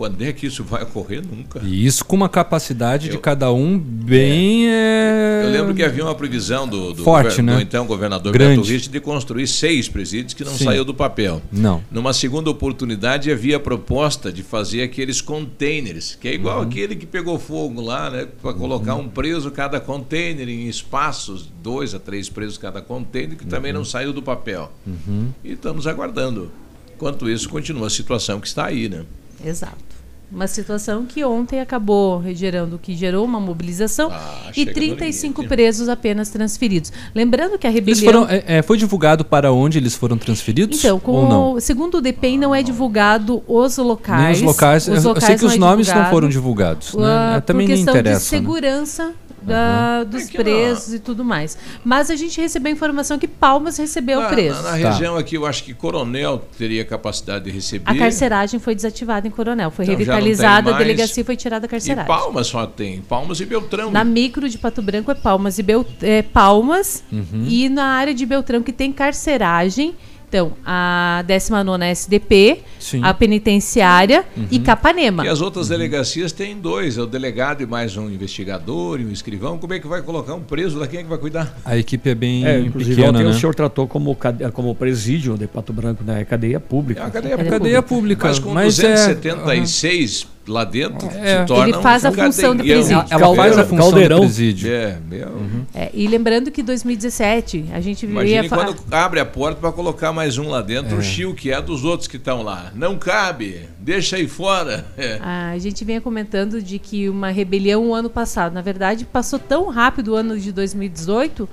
Quando 0.00 0.22
é 0.24 0.32
que 0.32 0.46
isso 0.46 0.64
vai 0.64 0.82
ocorrer? 0.82 1.22
Nunca. 1.30 1.60
E 1.62 1.84
isso 1.84 2.02
com 2.06 2.16
uma 2.16 2.28
capacidade 2.30 3.10
de 3.10 3.18
cada 3.18 3.52
um 3.52 3.78
bem. 3.78 4.66
é, 4.66 5.42
Eu 5.44 5.50
lembro 5.50 5.74
que 5.74 5.82
havia 5.82 6.02
uma 6.02 6.14
previsão 6.14 6.66
do, 6.66 6.94
do, 6.94 7.04
Forte, 7.04 7.24
gover- 7.36 7.44
do 7.44 7.58
né? 7.58 7.60
então 7.60 7.84
governador 7.86 8.32
Grande. 8.32 8.72
Beto 8.72 8.88
de 8.90 8.98
construir 8.98 9.46
seis 9.46 9.90
presídios 9.90 10.32
que 10.32 10.42
não 10.42 10.54
Sim. 10.54 10.64
saiu 10.64 10.86
do 10.86 10.94
papel. 10.94 11.42
Não. 11.52 11.84
Numa 11.90 12.14
segunda 12.14 12.48
oportunidade 12.48 13.30
havia 13.30 13.58
a 13.58 13.60
proposta 13.60 14.32
de 14.32 14.42
fazer 14.42 14.80
aqueles 14.82 15.20
containers, 15.20 16.16
que 16.18 16.28
é 16.28 16.32
igual 16.34 16.60
Uhum. 16.60 16.68
aquele 16.68 16.96
que 16.96 17.04
pegou 17.04 17.38
fogo 17.38 17.82
lá, 17.82 18.08
né? 18.08 18.26
Para 18.40 18.54
colocar 18.54 18.94
um 18.94 19.06
preso 19.06 19.50
cada 19.50 19.78
container 19.80 20.48
em 20.48 20.66
espaços, 20.66 21.46
dois 21.62 21.94
a 21.94 21.98
três 21.98 22.30
presos 22.30 22.56
cada 22.56 22.80
container, 22.80 23.36
que 23.36 23.44
também 23.44 23.70
não 23.70 23.84
saiu 23.84 24.14
do 24.14 24.22
papel. 24.22 24.72
Uhum. 24.86 25.28
E 25.44 25.52
estamos 25.52 25.86
aguardando. 25.86 26.50
Enquanto 26.96 27.28
isso, 27.28 27.50
continua 27.50 27.88
a 27.88 27.90
situação 27.90 28.40
que 28.40 28.46
está 28.46 28.64
aí, 28.64 28.88
né? 28.88 29.02
Exato. 29.44 29.90
Uma 30.32 30.46
situação 30.46 31.04
que 31.06 31.24
ontem 31.24 31.60
acabou 31.60 32.22
gerando, 32.34 32.78
que 32.80 32.94
gerou 32.94 33.24
uma 33.24 33.40
mobilização 33.40 34.12
e 34.52 34.54
chega 34.64 34.70
no 34.70 34.74
35 34.76 35.44
presos 35.48 35.88
apenas 35.88 36.28
transferidos. 36.28 36.92
Lembrando 37.12 37.58
que 37.58 37.66
a 37.66 37.70
Eles 37.70 37.98
rebelião. 37.98 38.22
foram, 38.22 38.28
é, 38.36 38.44
é, 38.58 38.62
foi 38.62 38.78
divulgado 38.78 39.24
para 39.24 39.50
onde 39.52 39.76
eles 39.78 39.96
foram 39.96 40.16
transferidos? 40.16 40.78
Então, 40.78 41.00
o- 41.04 41.58
segundo 41.60 41.96
o 41.96 42.00
DPEM, 42.00 42.38
não 42.38 42.54
é 42.54 42.62
divulgado 42.62 43.42
os 43.48 43.76
locais. 43.78 44.22
Nem 44.22 44.32
os 44.34 44.42
locais. 44.42 44.86
eu- 44.86 44.94
eu 44.94 45.20
sei 45.20 45.34
que 45.36 45.44
os 45.44 45.54
é 45.54 45.58
nomes 45.58 45.88
não 45.88 46.08
foram 46.10 46.28
divulgados. 46.28 46.94
Né? 46.94 47.02
ah, 47.04 47.34
É, 47.38 47.40
Também 47.40 47.66
por 47.66 47.68
nem 47.70 47.78
questão 47.84 47.94
interessa. 47.94 48.20
de 48.20 48.30
né? 48.36 49.14
Da- 49.42 50.04
dos 50.04 50.30
presos 50.30 50.94
e 50.94 50.98
tudo 50.98 51.24
mais. 51.24 51.56
Mas 51.84 52.10
a 52.10 52.16
gente 52.16 52.40
recebeu 52.40 52.70
a 52.70 52.72
informação 52.74 53.18
que 53.18 53.26
Palmas 53.28 53.76
recebeu 53.76 54.20
Na, 54.20 54.28
presos. 54.28 54.62
na- 54.62 54.70
na 54.76 54.90
região 54.90 55.16
aqui, 55.16 55.36
eu 55.36 55.46
acho 55.46 55.64
que 55.64 55.74
Coronel 55.74 56.42
teria 56.58 56.84
capacidade 56.84 57.44
de 57.44 57.50
receber. 57.50 57.90
A 57.90 57.94
carceragem 57.94 58.60
foi 58.60 58.74
desativada 58.74 59.26
em 59.26 59.30
Coronel, 59.30 59.70
foi 59.70 59.84
Então, 59.84 59.96
revitalizada, 59.96 60.74
a 60.74 60.78
delegacia 60.78 61.24
foi 61.24 61.36
tirada 61.36 61.60
da 61.62 61.66
E 61.66 61.70
carceragem. 61.70 62.06
Palmas 62.06 62.46
só 62.46 62.66
tem. 62.66 63.00
Palmas 63.02 63.40
e 63.40 63.44
Beltrão. 63.46 63.90
Na 63.90 64.04
micro 64.04 64.48
de 64.48 64.58
Pato 64.58 64.82
Branco 64.82 65.10
é 65.10 65.14
Palmas 65.14 65.58
e 65.58 65.62
Bel, 65.62 65.84
é, 66.02 66.22
Palmas 66.22 67.02
Uhum. 67.12 67.44
e 67.48 67.68
na 67.68 67.84
área 67.86 68.14
de 68.14 68.24
Beltrão 68.26 68.62
que 68.62 68.72
tem 68.72 68.92
carceragem. 68.92 69.94
Então, 70.30 70.52
a 70.64 71.24
19 71.26 71.84
SDP, 71.86 72.58
Sim. 72.78 73.00
a 73.02 73.12
penitenciária 73.12 74.24
e 74.48 74.58
Uhum. 74.58 74.62
Capanema. 74.62 75.26
E 75.26 75.28
as 75.28 75.40
outras 75.40 75.66
delegacias 75.68 76.30
têm 76.30 76.56
dois, 76.56 76.96
é 76.96 77.02
o 77.02 77.06
delegado 77.06 77.64
e 77.64 77.66
mais 77.66 77.96
um 77.96 78.08
investigador 78.08 79.00
e 79.00 79.04
um 79.04 79.10
escrivão. 79.10 79.58
Como 79.58 79.74
é 79.74 79.80
que 79.80 79.88
vai 79.88 80.02
colocar 80.02 80.34
um 80.34 80.40
preso 80.40 80.78
lá? 80.78 80.86
Quem 80.86 81.00
é 81.00 81.02
que 81.02 81.08
vai 81.08 81.18
cuidar? 81.18 81.58
A 81.64 81.76
equipe 81.76 82.08
é 82.08 82.14
bem 82.14 82.46
É, 82.46 82.60
inclusive, 82.60 82.94
pequena, 82.94 83.10
ontem 83.18 83.24
né? 83.24 83.30
o 83.30 83.34
senhor 83.40 83.56
tratou 83.56 83.88
como, 83.88 84.16
como 84.52 84.72
presídio 84.76 85.36
de 85.36 85.48
Pato 85.48 85.72
Branco, 85.72 86.04
né? 86.04 86.20
É 86.20 86.24
cadeia 86.24 86.60
pública. 86.60 87.00
É 87.00 87.04
uma 87.04 87.10
cadeia, 87.10 87.36
Cadeia 87.36 87.82
pública, 87.82 88.28
Mas 88.28 88.38
com 88.38 88.50
mas 88.54 88.78
é- 88.78 88.92
276 88.92 90.28
lá 90.48 90.64
dentro, 90.64 91.06
É. 91.08 91.40
se 91.40 91.46
torna 91.46 91.68
Ele 91.74 91.82
faz 91.82 92.04
um 92.04 92.08
a 92.08 92.12
função 92.12 92.56
do 92.56 92.58
cadeião. 92.58 92.78
presídio. 92.78 93.04
Ela 93.10 93.34
faz 93.36 93.58
a 93.58 93.62
função 93.64 93.78
Caldeirão. 93.90 94.16
do 94.18 94.22
presídio. 94.22 94.72
É, 94.72 94.98
meu. 95.08 95.28
É, 95.74 95.90
e 95.94 96.06
lembrando 96.08 96.50
que 96.50 96.62
2017 96.62 97.66
a 97.72 97.80
gente 97.80 98.04
Imagine 98.06 98.34
ia 98.34 98.48
fa- 98.48 98.56
quando 98.56 98.76
abre 98.90 99.20
a 99.20 99.24
porta 99.26 99.60
para 99.60 99.70
colocar 99.70 100.12
mais 100.12 100.38
um 100.38 100.48
lá 100.48 100.60
dentro, 100.60 100.96
É. 100.96 100.98
o 100.98 101.02
Chio, 101.02 101.34
que 101.34 101.52
é 101.52 101.60
dos 101.60 101.84
outros 101.84 102.08
que 102.08 102.16
estão 102.16 102.42
lá. 102.42 102.72
Não 102.74 102.98
cabe, 102.98 103.60
deixa 103.78 104.16
aí 104.16 104.26
fora. 104.26 104.86
É. 104.98 105.18
A 105.22 105.58
gente 105.58 105.84
vinha 105.84 106.00
comentando 106.00 106.60
de 106.62 106.78
que 106.78 107.08
uma 107.08 107.30
rebelião 107.30 107.86
o 107.88 107.94
ano 107.94 108.10
passado, 108.10 108.52
na 108.52 108.60
verdade, 108.62 109.04
passou 109.04 109.38
tão 109.38 109.68
rápido 109.68 110.08
o 110.12 110.14
ano 110.14 110.38
de 110.38 110.50
2018 110.52 111.48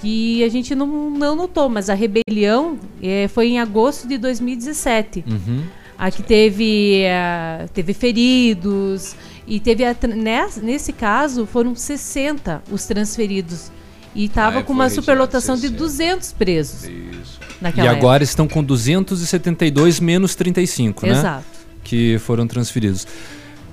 que 0.00 0.42
a 0.42 0.48
gente 0.48 0.74
não, 0.74 1.10
não 1.10 1.36
notou, 1.36 1.68
mas 1.68 1.90
a 1.90 1.94
rebelião 1.94 2.78
eh, 3.02 3.28
foi 3.28 3.48
em 3.48 3.60
agosto 3.60 4.08
de 4.08 4.16
2017. 4.18 5.24
Uhum. 5.28 5.62
Aqui 6.02 6.22
teve, 6.22 7.02
eh, 7.02 7.66
teve 7.74 7.92
feridos 7.92 9.14
e 9.46 9.60
teve 9.60 9.84
a 9.84 9.94
nes- 10.16 10.56
nesse 10.56 10.94
caso 10.94 11.44
foram 11.44 11.74
60 11.76 12.62
os 12.72 12.86
transferidos 12.86 13.70
e 14.14 14.24
estava 14.24 14.56
Ah, 14.56 14.60
é, 14.60 14.62
com 14.62 14.72
uma 14.72 14.88
superlotação 14.88 15.56
de 15.56 15.62
60. 15.68 15.78
200 15.78 16.32
presos. 16.32 16.84
Isso. 16.84 17.38
E 17.60 17.62
Naquela 17.62 17.90
agora 17.90 18.24
estão 18.24 18.48
com 18.48 18.64
272 18.64 20.00
menos 20.00 20.34
35, 20.34 21.04
né? 21.06 21.12
Exato. 21.12 21.44
Que 21.84 22.18
foram 22.18 22.46
transferidos. 22.46 23.06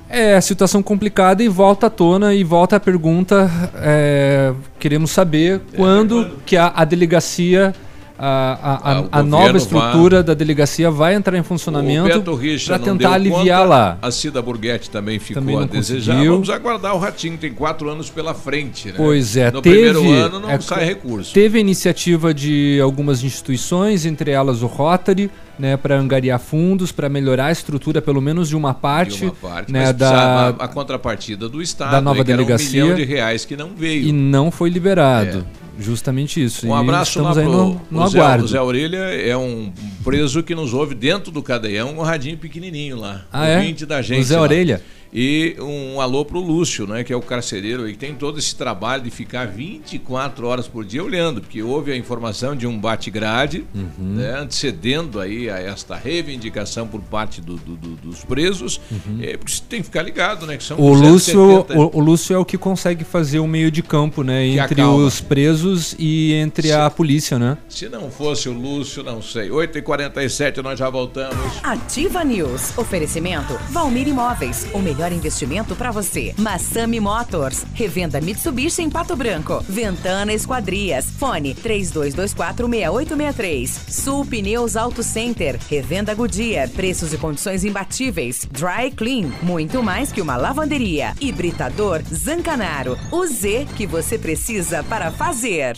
É 0.10 0.36
a 0.36 0.42
situação 0.42 0.82
complicada 0.84 1.42
e 1.44 1.48
volta 1.48 1.88
à 1.88 1.90
tona 1.90 2.34
e 2.34 2.44
volta 2.44 2.76
a 2.76 2.80
pergunta. 2.80 3.50
é, 3.76 4.54
queremos 4.80 5.12
saber 5.12 5.62
quando 5.76 6.30
que 6.46 6.56
a, 6.58 6.72
a 6.76 6.84
delegacia, 6.86 7.74
a, 8.20 8.26
a, 8.62 9.00
a- 9.00 9.04
Ah, 9.12 9.24
nova 9.24 9.58
estrutura 9.58 10.24
da 10.24 10.34
delegacia 10.34 10.90
vai 10.90 11.14
entrar 11.16 11.38
em 11.38 11.44
funcionamento 11.44 12.22
para 12.66 12.80
tentar 12.80 13.12
aliviar 13.14 13.60
conta, 13.62 13.64
lá. 13.70 13.98
A 14.02 14.12
Cida 14.12 14.42
Burguetti 14.42 14.90
também 14.90 15.20
ficou 15.20 15.42
Também 15.42 15.58
a 15.62 15.66
desejar. 15.66 16.14
conseguiu. 16.14 16.34
Vamos 16.34 16.50
aguardar 16.50 16.96
o 16.96 17.00
Ratinho, 17.00 17.38
tem 17.38 17.54
quatro 17.54 17.90
anos 17.90 18.10
pela 18.10 18.34
frente. 18.34 18.88
Né? 18.88 18.94
Pois 18.98 19.38
é, 19.38 19.52
No 19.52 19.62
teve, 19.62 19.76
primeiro 19.94 20.12
ano 20.12 20.40
não 20.40 20.50
é, 20.50 20.60
sai 20.60 20.86
recurso. 20.86 21.34
Teve 21.34 21.58
a 21.58 21.62
iniciativa 21.62 22.34
de 22.34 22.80
algumas 22.82 23.24
instituições, 23.24 24.06
entre 24.06 24.32
elas 24.32 24.62
o 24.64 24.68
Rotary, 24.68 25.30
né, 25.60 25.76
para 25.76 25.98
angariar 26.00 26.40
fundos, 26.40 26.92
para 26.92 27.10
melhorar 27.10 27.48
a 27.48 27.52
estrutura, 27.52 28.00
pelo 28.02 28.22
menos 28.22 28.48
de 28.50 28.56
uma 28.56 28.74
parte, 28.76 29.18
de 29.20 29.24
uma 29.26 29.32
parte, 29.34 29.72
né, 29.72 29.92
da, 29.92 30.10
a, 30.12 30.50
a 30.50 30.68
contrapartida 30.68 31.50
do 31.50 31.62
Estado, 31.62 31.92
da 31.92 32.02
nova 32.02 32.20
né, 32.20 32.24
delegacia. 32.26 32.84
um 32.84 32.90
milhão 32.90 32.98
de 32.98 33.06
reais 33.06 33.44
que 33.44 33.56
não 33.58 33.72
veio. 33.76 34.08
e 34.08 34.12
não 34.12 34.52
foi 34.52 34.70
liberado. 34.70 35.46
Justamente 35.80 36.44
isso. 36.44 36.68
Um 36.68 36.74
abraço 36.76 37.22
lá 37.22 37.34
pro 37.34 37.44
no, 37.44 37.82
no 37.92 38.04
o 38.04 38.08
Zé, 38.08 38.20
aguardo. 38.20 38.46
o 38.46 38.48
Zé 38.48 38.60
Orelha 38.62 38.98
é 38.98 39.38
um 39.38 39.72
preso 40.04 40.42
que 40.42 40.56
nos 40.56 40.74
ouve 40.74 40.96
dentro 40.96 41.32
do 41.32 41.44
cadeião, 41.44 41.98
um 41.98 42.02
radinho 42.02 42.38
pequenininho 42.38 42.98
lá. 42.98 43.26
Ah, 43.32 43.48
é? 43.48 43.72
da 43.74 44.00
O 44.00 44.02
gente. 44.02 44.24
Zé 44.24 44.36
lá. 44.36 44.42
Orelha? 44.42 44.82
E 45.14 45.56
um 45.60 46.02
alô 46.02 46.26
pro 46.26 46.40
Lúcio, 46.40 46.86
né, 46.86 47.04
que 47.04 47.14
é 47.14 47.16
o 47.16 47.22
carcereiro 47.22 47.84
aí, 47.84 47.94
que 47.94 47.98
tem 47.98 48.14
todo 48.14 48.38
esse 48.40 48.56
trabalho 48.56 49.04
de 49.04 49.10
ficar 49.10 49.48
24 49.48 50.46
horas 50.48 50.68
por 50.68 50.84
dia 50.84 51.04
olhando, 51.04 51.42
porque 51.42 51.62
houve 51.64 51.92
a 51.92 51.96
informação 51.96 52.56
de 52.56 52.68
um 52.68 52.78
bate-grade, 52.78 53.66
Uhum. 53.74 53.92
né, 54.00 54.40
antecedendo 54.40 55.20
aí 55.20 55.50
a 55.50 55.58
esta 55.60 55.96
reivindicação 55.96 56.88
por 56.88 57.02
parte 57.02 57.40
do- 57.42 57.56
do- 57.56 57.76
do- 57.76 57.96
dos 57.96 58.24
presos. 58.26 58.80
É, 59.22 59.38
porque 59.38 59.52
você 59.52 59.64
tem 59.68 59.80
que 59.80 59.86
ficar 59.86 60.02
ligado, 60.04 60.46
né, 60.46 60.58
que 60.58 60.64
são 60.64 60.78
Uhum. 60.78 60.86
O 60.92 60.94
Lúcio, 60.94 61.34
270 61.34 61.80
o, 61.80 61.98
o 61.98 62.00
Lúcio 62.00 62.34
é 62.36 62.38
o 62.38 62.46
que 62.46 62.58
consegue 62.58 63.04
fazer 63.04 63.40
o 63.40 63.48
meio 63.48 63.72
de 63.72 63.82
campo, 63.82 64.24
né? 64.24 64.44
Que 64.46 64.60
Entre 64.60 64.82
acalma. 64.82 65.06
os 65.06 65.22
presos 65.22 65.96
e 65.98 66.34
entre 66.34 66.72
a 66.72 66.90
polícia, 66.90 67.40
né? 67.40 67.58
Se 67.70 67.88
não 67.90 68.10
fosse 68.12 68.50
o 68.50 68.54
Lúcio, 68.54 69.04
não 69.04 69.22
sei. 69.22 69.50
8h47, 69.50 70.62
nós 70.62 70.78
já 70.78 70.90
voltamos. 70.90 71.38
Ativa 71.64 72.24
News. 72.24 72.78
Oferecimento 72.78 73.58
Valmir 73.70 74.08
Imóveis. 74.08 74.68
O 74.74 74.80
melhor 74.80 74.97
investimento 75.12 75.76
para 75.76 75.92
você. 75.92 76.34
Massami 76.38 77.00
Motors. 77.00 77.66
Revenda 77.74 78.22
Mitsubishi 78.22 78.82
em 78.82 78.90
Pato 78.90 79.16
Branco. 79.16 79.64
Ventana 79.68 80.34
Esquadrias. 80.34 81.06
Fone 81.18 81.56
32246863. 81.56 83.68
Sul 83.90 84.26
Pneus 84.26 84.76
Auto 84.76 85.04
Center. 85.04 85.60
Revenda 85.70 86.14
Goodyear. 86.14 86.70
Preços 86.70 87.14
e 87.14 87.18
condições 87.18 87.64
imbatíveis. 87.64 88.48
Dry 88.52 88.92
Clean. 88.96 89.32
Muito 89.42 89.82
mais 89.84 90.12
que 90.12 90.22
uma 90.22 90.38
lavanderia. 90.38 91.14
Hibridador 91.22 92.02
Zancanaro. 92.14 92.98
O 93.12 93.26
Z 93.26 93.68
que 93.76 93.86
você 93.86 94.18
precisa 94.18 94.84
para 94.84 95.12
fazer. 95.12 95.78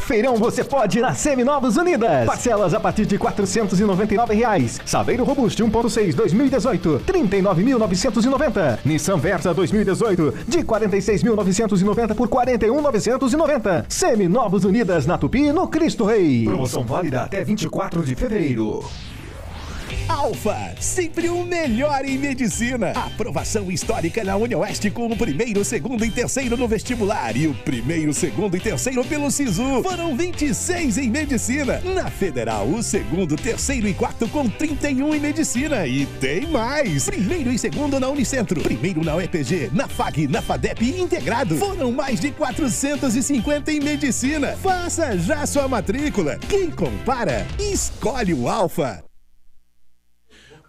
Feirão 0.00 0.36
você 0.36 0.64
pode 0.64 1.00
na 1.00 1.14
Seminovos 1.14 1.76
Unidas. 1.76 2.26
Parcelas 2.26 2.74
a 2.74 2.80
partir 2.80 3.06
de 3.06 3.16
499 3.16 4.34
reais. 4.34 4.80
Saveiro 4.84 5.24
Robuste 5.24 5.62
1.6 5.62 6.14
2018, 6.14 7.02
39.990. 7.06 8.78
Nissan 8.84 9.16
Versa 9.18 9.54
2018, 9.54 10.34
de 10.48 10.58
46.990 10.58 12.14
por 12.14 12.28
41.990. 12.28 13.84
Seminovos 13.88 14.64
Unidas 14.64 15.06
na 15.06 15.16
Tupi, 15.16 15.52
no 15.52 15.68
Cristo 15.68 16.04
Rei. 16.04 16.44
Promoção 16.44 16.82
válida 16.82 17.22
até 17.22 17.44
24 17.44 18.02
de 18.02 18.14
fevereiro. 18.14 18.84
Alfa, 20.10 20.74
sempre 20.80 21.28
o 21.28 21.44
melhor 21.44 22.04
em 22.04 22.18
medicina. 22.18 22.90
Aprovação 22.90 23.70
histórica 23.70 24.24
na 24.24 24.36
Unioeste 24.36 24.90
com 24.90 25.06
o 25.06 25.16
primeiro, 25.16 25.64
segundo 25.64 26.04
e 26.04 26.10
terceiro 26.10 26.56
no 26.56 26.66
vestibular. 26.66 27.36
E 27.36 27.46
o 27.46 27.54
primeiro, 27.54 28.12
segundo 28.12 28.56
e 28.56 28.60
terceiro 28.60 29.04
pelo 29.04 29.30
SISU. 29.30 29.82
Foram 29.84 30.16
26 30.16 30.98
em 30.98 31.08
medicina. 31.08 31.80
Na 31.94 32.10
Federal, 32.10 32.66
o 32.66 32.82
segundo, 32.82 33.36
terceiro 33.36 33.86
e 33.86 33.94
quarto 33.94 34.28
com 34.28 34.48
31 34.48 35.14
em 35.14 35.20
medicina. 35.20 35.86
E 35.86 36.04
tem 36.06 36.48
mais. 36.48 37.04
Primeiro 37.04 37.52
e 37.52 37.58
segundo 37.58 38.00
na 38.00 38.08
Unicentro. 38.08 38.60
Primeiro 38.60 39.04
na 39.04 39.14
UEPG, 39.14 39.70
na 39.72 39.86
FAG, 39.86 40.26
na 40.26 40.42
FADEP 40.42 41.00
integrado. 41.00 41.56
Foram 41.56 41.92
mais 41.92 42.18
de 42.18 42.32
450 42.32 43.70
em 43.70 43.80
medicina. 43.80 44.56
Faça 44.60 45.16
já 45.16 45.46
sua 45.46 45.68
matrícula. 45.68 46.36
Quem 46.48 46.68
compara, 46.68 47.46
escolhe 47.60 48.34
o 48.34 48.48
Alfa. 48.48 49.09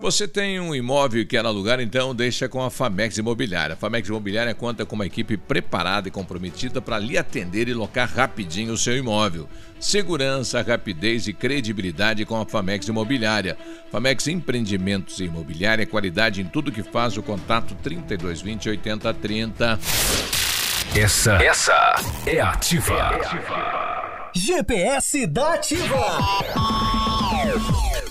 Você 0.02 0.28
tem 0.28 0.60
um 0.60 0.74
imóvel 0.74 1.22
e 1.22 1.26
quer 1.26 1.46
alugar, 1.46 1.80
então 1.80 2.16
deixa 2.16 2.50
com 2.50 2.64
a 2.64 2.72
Famex 2.72 3.20
Imobiliária. 3.20 3.76
A 3.76 3.78
Famex 3.78 4.10
Imobiliária 4.10 4.56
conta 4.56 4.84
com 4.84 4.96
uma 4.96 5.06
equipe 5.06 5.38
preparada 5.38 6.08
e 6.08 6.12
comprometida 6.12 6.82
para 6.82 6.98
lhe 6.98 7.20
atender 7.20 7.68
e 7.68 7.74
locar 7.76 8.12
rapidinho 8.12 8.74
o 8.74 8.78
seu 8.78 8.98
imóvel. 8.98 9.48
Segurança, 9.80 10.60
rapidez 10.64 11.28
e 11.28 11.34
credibilidade 11.34 12.26
com 12.26 12.42
a 12.42 12.48
Famex 12.48 12.88
Imobiliária. 12.88 13.56
Famex 13.92 14.26
Empreendimentos 14.26 15.20
e 15.20 15.26
Imobiliária, 15.26 15.86
qualidade 15.86 16.42
em 16.42 16.46
tudo 16.46 16.72
que 16.72 16.82
faz 16.82 17.16
o 17.16 17.22
contato 17.22 17.76
3220 17.76 18.70
8030. 18.70 19.80
Essa, 20.96 21.34
essa 21.44 21.96
é 22.26 22.42
ativa. 22.42 23.20
GPS 24.34 25.28
da 25.28 25.54
Ativa. 25.54 26.81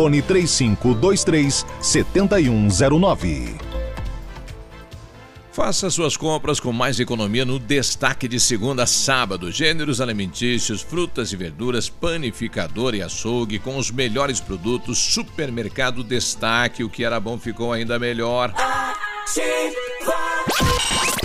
Fone 0.00 0.22
3523 0.22 1.66
7109. 1.78 3.54
Faça 5.52 5.90
suas 5.90 6.16
compras 6.16 6.58
com 6.58 6.72
mais 6.72 6.98
economia 6.98 7.44
no 7.44 7.58
destaque 7.58 8.26
de 8.26 8.40
segunda 8.40 8.84
a 8.84 8.86
sábado. 8.86 9.52
Gêneros 9.52 10.00
alimentícios, 10.00 10.80
frutas 10.80 11.34
e 11.34 11.36
verduras, 11.36 11.90
panificador 11.90 12.94
e 12.94 13.02
açougue 13.02 13.58
com 13.58 13.76
os 13.76 13.90
melhores 13.90 14.40
produtos. 14.40 14.96
Supermercado 14.96 16.02
Destaque. 16.02 16.82
O 16.82 16.88
que 16.88 17.04
era 17.04 17.20
bom 17.20 17.38
ficou 17.38 17.70
ainda 17.70 17.98
melhor. 17.98 18.54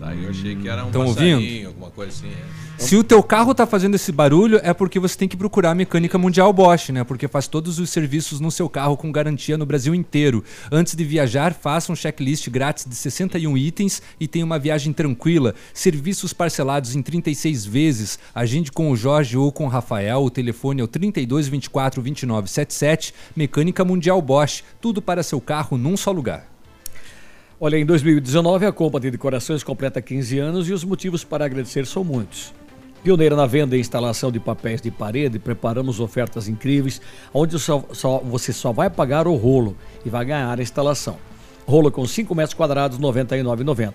tá. 0.00 0.06
Tá, 0.06 0.14
eu 0.14 0.30
achei 0.30 0.56
que 0.56 0.68
era 0.68 0.84
um 0.84 0.90
Tão 0.90 1.06
ouvindo? 1.06 1.68
alguma 1.68 1.90
coisa 1.90 2.10
assim. 2.10 2.28
é. 2.28 2.70
Se 2.80 2.96
o 2.96 3.04
teu 3.04 3.22
carro 3.22 3.54
tá 3.54 3.66
fazendo 3.66 3.94
esse 3.94 4.10
barulho, 4.10 4.58
é 4.62 4.72
porque 4.72 4.98
você 4.98 5.14
tem 5.16 5.28
que 5.28 5.36
procurar 5.36 5.72
a 5.72 5.74
Mecânica 5.74 6.16
Mundial 6.16 6.50
Bosch, 6.50 6.88
né? 6.88 7.04
Porque 7.04 7.28
faz 7.28 7.46
todos 7.46 7.78
os 7.78 7.90
serviços 7.90 8.40
no 8.40 8.50
seu 8.50 8.70
carro 8.70 8.96
com 8.96 9.12
garantia 9.12 9.58
no 9.58 9.66
Brasil 9.66 9.94
inteiro. 9.94 10.42
Antes 10.72 10.94
de 10.94 11.04
viajar, 11.04 11.52
faça 11.52 11.92
um 11.92 11.94
checklist 11.94 12.48
grátis 12.48 12.86
de 12.86 12.94
61 12.94 13.54
itens 13.58 14.00
e 14.18 14.26
tenha 14.26 14.46
uma 14.46 14.58
viagem 14.58 14.94
tranquila. 14.94 15.54
Serviços 15.74 16.32
parcelados 16.32 16.96
em 16.96 17.02
36 17.02 17.66
vezes. 17.66 18.18
Agende 18.34 18.72
com 18.72 18.90
o 18.90 18.96
Jorge 18.96 19.36
ou 19.36 19.52
com 19.52 19.66
o 19.66 19.68
Rafael. 19.68 20.22
O 20.22 20.30
telefone 20.30 20.80
é 20.80 20.84
o 20.84 20.88
32 20.88 21.48
24 21.48 22.00
29 22.00 22.48
77. 22.48 23.14
Mecânica 23.36 23.84
Mundial 23.84 24.22
Bosch. 24.22 24.64
Tudo 24.80 25.02
para 25.02 25.22
seu 25.22 25.40
carro 25.40 25.76
num 25.76 25.98
só 25.98 26.10
lugar. 26.10 26.49
Olha, 27.62 27.76
em 27.76 27.84
2019 27.84 28.64
a 28.64 28.72
Compa 28.72 28.98
de 28.98 29.10
Decorações 29.10 29.62
completa 29.62 30.00
15 30.00 30.38
anos 30.38 30.66
e 30.68 30.72
os 30.72 30.82
motivos 30.82 31.22
para 31.24 31.44
agradecer 31.44 31.86
são 31.86 32.02
muitos. 32.02 32.54
Pioneira 33.04 33.36
na 33.36 33.44
venda 33.46 33.76
e 33.76 33.80
instalação 33.80 34.32
de 34.32 34.40
papéis 34.40 34.80
de 34.80 34.90
parede, 34.90 35.38
preparamos 35.38 36.00
ofertas 36.00 36.48
incríveis, 36.48 37.00
onde 37.34 37.58
só, 37.58 37.84
só- 37.92 38.18
você 38.18 38.50
só 38.52 38.72
vai 38.72 38.88
pagar 38.88 39.26
o 39.26 39.34
rolo 39.36 39.76
e 40.04 40.08
vai 40.10 40.24
ganhar 40.24 40.58
a 40.58 40.62
instalação. 40.62 41.18
Rolo 41.66 41.90
com 41.90 42.06
5 42.06 42.34
metros 42.34 42.54
quadrados, 42.54 42.96
R$ 42.98 43.04
99,90. 43.04 43.92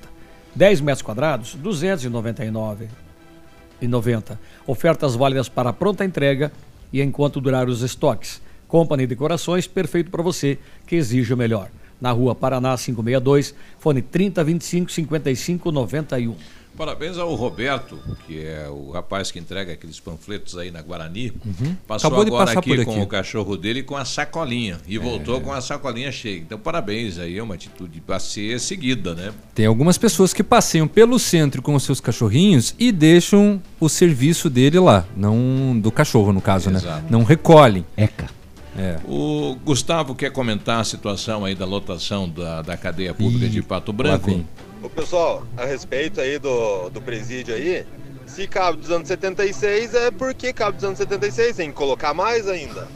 10 0.56 0.82
metros 0.82 1.02
quadrados, 1.02 1.54
R$ 1.56 1.62
299,90. 1.64 4.38
Ofertas 4.66 5.16
válidas 5.16 5.50
para 5.50 5.74
pronta 5.74 6.06
entrega 6.06 6.52
e 6.94 7.02
enquanto 7.02 7.42
durar 7.42 7.68
os 7.68 7.82
estoques. 7.82 8.42
Company 8.68 9.06
Decorações, 9.08 9.66
perfeito 9.68 10.10
para 10.12 10.22
você 10.24 10.58
que 10.88 10.96
exige 10.96 11.34
o 11.34 11.38
melhor. 11.38 11.70
Na 12.06 12.12
rua 12.12 12.36
Paraná 12.36 12.78
562, 12.78 13.56
fone 13.80 14.00
3025 14.00 14.92
5591. 14.92 16.36
Parabéns 16.78 17.18
ao 17.18 17.34
Roberto, 17.34 17.98
que 18.28 18.46
é 18.46 18.70
o 18.70 18.92
rapaz 18.92 19.32
que 19.32 19.40
entrega 19.40 19.74
aqueles 19.74 20.00
panfletos 20.00 20.56
aí 20.56 20.70
na 20.70 20.84
Guarani. 20.84 21.34
Uhum. 21.44 21.76
Passou 21.88 22.10
Acabou 22.10 22.28
agora 22.28 22.60
aqui, 22.60 22.76
com 22.84 22.92
aqui. 22.92 23.00
É. 23.00 23.02
o 23.02 23.08
cachorro 23.08 23.58
dele 23.58 23.82
com 23.82 23.98
a 23.98 24.06
sacolinha. 24.06 24.78
E 24.88 25.00
voltou 25.00 25.42
com 25.42 25.52
a 25.52 25.60
sacolinha 25.62 26.12
cheia. 26.12 26.38
Então, 26.38 26.60
parabéns 26.60 27.18
aí, 27.18 27.40
é 27.40 27.42
uma 27.42 27.56
atitude 27.56 28.04
a 28.08 28.20
ser 28.20 28.60
seguida, 28.60 29.16
né? 29.16 29.34
Tem 29.56 29.66
algumas 29.66 29.98
pessoas 29.98 30.32
que 30.32 30.44
passeiam 30.44 30.88
pelo 30.88 31.18
centro 31.18 31.60
com 31.60 31.74
os 31.74 31.82
seus 31.82 32.00
cachorrinhos 32.00 32.76
e 32.78 32.92
deixam 32.92 33.60
o 33.80 33.90
serviço 33.90 34.48
dele 34.48 34.78
lá, 34.78 35.08
não 35.18 35.76
do 35.80 35.92
cachorro 35.92 36.32
no 36.32 36.42
caso, 36.42 36.70
né? 36.70 36.78
Exato. 36.78 37.06
Não 37.10 37.24
recolhem. 37.24 37.84
Eca. 37.98 38.30
É. 38.78 38.98
O 39.08 39.56
Gustavo 39.64 40.14
quer 40.14 40.32
comentar 40.32 40.82
a 40.82 40.84
situação 40.84 41.46
aí 41.46 41.56
da 41.56 41.66
lotação 41.66 42.30
da, 42.30 42.62
da 42.62 42.76
cadeia 42.76 43.14
pública 43.14 43.48
de 43.48 43.62
Pato 43.62 43.94
Branco. 43.94 44.44
Ô 44.84 44.90
pessoal, 44.90 45.46
a 45.56 45.66
respeito 45.66 46.20
aí 46.20 46.38
do, 46.38 46.90
do 46.90 47.02
presídio 47.02 47.56
aí, 47.56 47.86
se 48.26 48.48
cabe 48.48 48.80
dos 48.80 48.92
anos 48.92 49.08
76 49.08 49.94
é 49.94 50.12
porque 50.12 50.52
cabe 50.52 50.76
dos 50.76 50.84
anos 50.84 50.98
76, 50.98 51.56
tem 51.56 51.70
que 51.70 51.76
colocar 51.76 52.14
mais 52.14 52.48
ainda. 52.48 52.88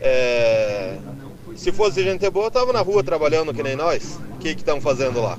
É, 0.00 0.96
se 1.54 1.70
fosse 1.70 2.02
gente 2.02 2.28
boa, 2.30 2.50
tava 2.50 2.72
na 2.72 2.80
rua 2.80 3.04
trabalhando 3.04 3.52
que 3.52 3.62
nem 3.62 3.76
nós. 3.76 4.18
O 4.34 4.38
que 4.38 4.54
que 4.54 4.60
estão 4.60 4.80
fazendo 4.80 5.20
lá? 5.20 5.38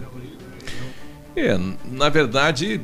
É, 1.35 1.57
na 1.91 2.09
verdade, 2.09 2.79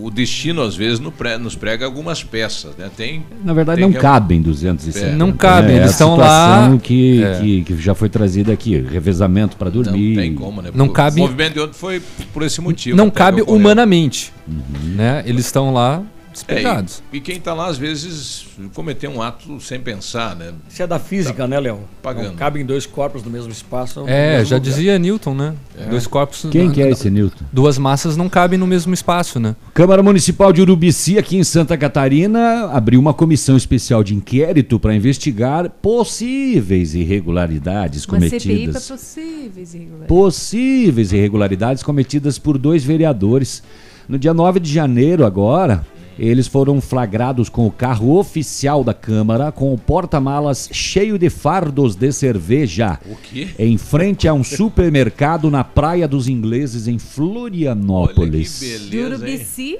o 0.00 0.10
destino 0.10 0.62
às 0.62 0.74
vezes 0.76 0.98
no 1.00 1.10
pre- 1.12 1.38
nos 1.38 1.54
prega 1.54 1.84
algumas 1.84 2.22
peças, 2.24 2.76
né? 2.76 2.90
Tem, 2.96 3.22
Na 3.44 3.52
verdade, 3.52 3.76
tem 3.80 3.84
não 3.86 3.90
real- 3.92 4.02
cabem 4.02 4.40
270. 4.42 5.06
É. 5.12 5.16
Não 5.16 5.32
cabem, 5.32 5.70
né? 5.72 5.76
eles 5.76 5.82
É 5.82 5.88
a 5.88 5.90
estão 5.90 6.16
lá- 6.16 6.78
Que, 6.82 7.22
É. 7.22 7.38
que, 7.40 7.62
que 7.64 7.76
já 7.80 7.94
foi 7.94 8.08
trazida 8.08 8.52
aqui. 8.52 8.78
Revezamento 8.80 9.56
para 9.56 9.70
dormir. 9.70 10.14
Não 10.16 10.22
tem 10.22 10.34
como, 10.34 10.62
né? 10.62 10.70
Não 10.74 10.86
O 10.86 10.90
cabe- 10.90 11.20
movimento 11.20 11.54
de 11.54 11.60
ontem 11.60 11.72
foi 11.74 12.00
por 12.32 12.42
esse 12.42 12.60
motivo. 12.60 12.96
não 12.96 13.08
até 13.08 13.18
cabe 13.18 13.44
que 13.44 13.50
humanamente, 13.50 14.32
Uhum. 14.48 14.94
né? 14.96 15.22
Eles 15.26 15.46
estão 15.46 15.72
lá 15.72 16.02
É, 16.30 16.32
despejados. 16.32 17.02
e, 17.12 17.16
e 17.16 17.20
quem 17.20 17.36
está 17.38 17.52
lá, 17.52 17.66
às 17.66 17.76
vezes, 17.76 18.46
cometeu 18.72 19.10
um 19.10 19.20
ato 19.20 19.60
sem 19.60 19.80
pensar, 19.80 20.36
né? 20.36 20.52
Isso 20.68 20.82
é 20.82 20.86
da 20.86 20.98
física, 20.98 21.46
né, 21.46 21.58
Léo? 21.58 21.80
pagando. 22.02 22.28
Não 22.28 22.34
cabem 22.36 22.64
dois 22.64 22.86
corpos 22.86 23.22
no 23.22 23.30
mesmo 23.30 23.50
espaço. 23.50 24.04
É, 24.06 24.38
mesmo 24.38 24.46
já 24.46 24.56
lugar. 24.56 24.70
dizia 24.70 24.98
Newton, 24.98 25.34
né? 25.34 25.54
É. 25.78 25.84
Dois 25.86 26.06
corpos. 26.06 26.46
Quem 26.50 26.70
que 26.70 26.80
é 26.82 26.90
esse 26.90 27.10
Newton? 27.10 27.44
Duas 27.52 27.76
massas 27.78 28.16
não 28.16 28.28
cabem 28.28 28.58
no 28.58 28.66
mesmo 28.66 28.94
espaço, 28.94 29.38
né? 29.40 29.54
Câmara 29.74 30.02
Municipal 30.02 30.52
de 30.52 30.62
Urubici, 30.62 31.18
aqui 31.18 31.36
em 31.36 31.44
Santa 31.44 31.76
Catarina, 31.76 32.66
abriu 32.72 33.00
uma 33.00 33.12
comissão 33.12 33.56
especial 33.56 34.02
de 34.02 34.14
inquérito 34.14 34.78
para 34.78 34.94
investigar 34.94 35.68
possíveis 35.68 36.94
irregularidades 36.94 38.06
Uma 38.06 38.20
CPI 38.20 38.30
para 38.30 38.40
cometidas. 38.40 38.88
possíveis 38.88 39.74
irregularidades. 39.74 40.08
Possíveis 40.08 41.12
irregularidades 41.12 41.82
cometidas 41.82 42.38
por 42.38 42.56
dois 42.58 42.84
vereadores. 42.84 43.62
No 44.08 44.18
dia 44.18 44.34
9 44.34 44.58
de 44.58 44.72
janeiro, 44.72 45.24
agora, 45.24 45.86
eles 46.28 46.46
foram 46.46 46.82
flagrados 46.82 47.48
com 47.48 47.66
o 47.66 47.70
carro 47.70 48.18
oficial 48.18 48.84
da 48.84 48.92
Câmara, 48.92 49.50
com 49.50 49.72
o 49.72 49.78
porta-malas 49.78 50.68
cheio 50.70 51.18
de 51.18 51.30
fardos 51.30 51.96
de 51.96 52.12
cerveja. 52.12 52.98
O 53.06 53.16
quê? 53.16 53.48
Em 53.58 53.78
frente 53.78 54.28
a 54.28 54.34
um 54.34 54.44
supermercado 54.44 55.50
na 55.50 55.64
Praia 55.64 56.06
dos 56.06 56.28
Ingleses, 56.28 56.86
em 56.86 56.98
Florianópolis. 56.98 58.60
De 58.90 58.98
Urubici, 58.98 59.78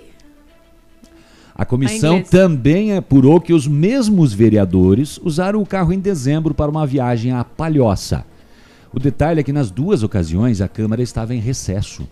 A 1.55 1.67
comissão 1.67 2.17
A 2.17 2.23
também 2.23 2.97
apurou 2.97 3.39
que 3.39 3.53
os 3.53 3.69
mesmos 3.69 4.33
vereadores 4.33 5.21
usaram 5.23 5.61
o 5.61 5.67
carro 5.67 5.93
em 5.93 6.01
dezembro 6.01 6.55
para 6.55 6.71
uma 6.71 6.87
viagem 6.87 7.33
à 7.33 7.45
Palhoça. 7.45 8.25
O 8.95 8.99
detalhe 8.99 9.41
é 9.41 9.43
que 9.43 9.53
nas 9.53 9.71
duas 9.71 10.03
ocasiões 10.03 10.63
a 10.63 10.69
Câmara 10.69 11.03
estava 11.03 11.35
em 11.35 11.39
recesso. 11.39 12.09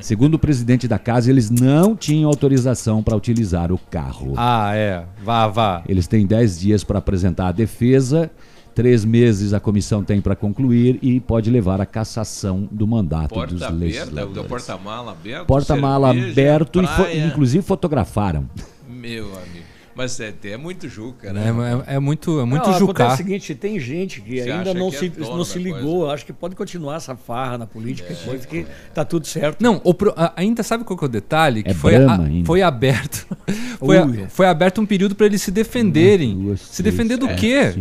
Segundo 0.00 0.34
o 0.34 0.38
presidente 0.38 0.86
da 0.86 0.98
casa, 0.98 1.30
eles 1.30 1.50
não 1.50 1.96
tinham 1.96 2.28
autorização 2.28 3.02
para 3.02 3.16
utilizar 3.16 3.72
o 3.72 3.78
carro. 3.78 4.34
Ah, 4.36 4.72
é. 4.74 5.04
Vá, 5.24 5.48
vá. 5.48 5.82
Eles 5.88 6.06
têm 6.06 6.26
10 6.26 6.58
dias 6.60 6.84
para 6.84 6.98
apresentar 6.98 7.48
a 7.48 7.52
defesa, 7.52 8.30
três 8.74 9.04
meses 9.04 9.52
a 9.54 9.58
comissão 9.60 10.04
tem 10.04 10.20
para 10.20 10.36
concluir 10.36 10.98
e 11.00 11.18
pode 11.18 11.50
levar 11.50 11.80
à 11.80 11.86
cassação 11.86 12.68
do 12.70 12.86
mandato 12.86 13.28
dos 13.30 13.38
Porta 13.38 13.54
aberta, 13.68 13.74
legisladores. 13.84 14.36
o 14.36 14.44
porta-mala 14.44 15.12
aberto. 15.12 15.46
Porta-mala 15.46 16.12
cerveja, 16.12 16.30
aberto 16.32 16.82
e 16.82 16.86
fo- 16.86 16.94
praia. 17.02 17.26
inclusive 17.26 17.64
fotografaram. 17.64 18.48
Meu 18.88 19.24
amigo. 19.26 19.64
Mas 19.96 20.20
é, 20.20 20.34
é 20.44 20.56
muito 20.58 20.88
juca, 20.88 21.28
É, 21.28 21.32
né? 21.32 21.54
é- 21.88 21.94
é 21.94 21.98
muito, 21.98 22.38
é 22.38 22.44
muito 22.44 22.64
não, 22.68 22.74
Acontece 22.74 22.78
jucar. 22.78 23.14
o 23.14 23.16
seguinte, 23.16 23.54
tem 23.54 23.80
gente 23.80 24.20
que 24.20 24.42
Você 24.42 24.50
ainda 24.50 24.74
não 24.74 24.90
que 24.90 24.96
é 24.96 24.98
se, 24.98 25.12
não 25.20 25.42
se 25.44 25.58
ligou. 25.58 26.10
Acho 26.10 26.26
que 26.26 26.32
pode 26.34 26.54
continuar 26.54 26.96
essa 26.96 27.16
farra 27.16 27.56
na 27.56 27.66
política, 27.66 28.12
É. 28.12 28.16
coisa 28.16 28.46
que 28.46 28.66
tá 28.94 29.04
tudo 29.06 29.26
certo. 29.26 29.62
Não, 29.62 29.80
o 29.82 29.94
ainda 30.36 30.62
sabe 30.62 30.84
qual 30.84 30.98
que 30.98 31.04
é 31.04 31.08
o 31.08 31.10
detalhe? 31.10 31.62
Que 31.62 31.70
É 31.70 31.74
foi, 31.74 31.96
a- 31.96 32.18
foi 32.44 32.60
aberto. 32.62 33.26
foi, 33.78 33.96
a- 33.96 34.28
foi 34.28 34.46
aberto 34.46 34.80
um 34.82 34.86
período 34.86 35.14
para 35.14 35.24
eles 35.26 35.40
se 35.40 35.50
defenderem. 35.50 36.54
se 36.56 36.82
defender 36.82 37.16
do 37.16 37.28
é. 37.28 37.34
quê? 37.34 37.74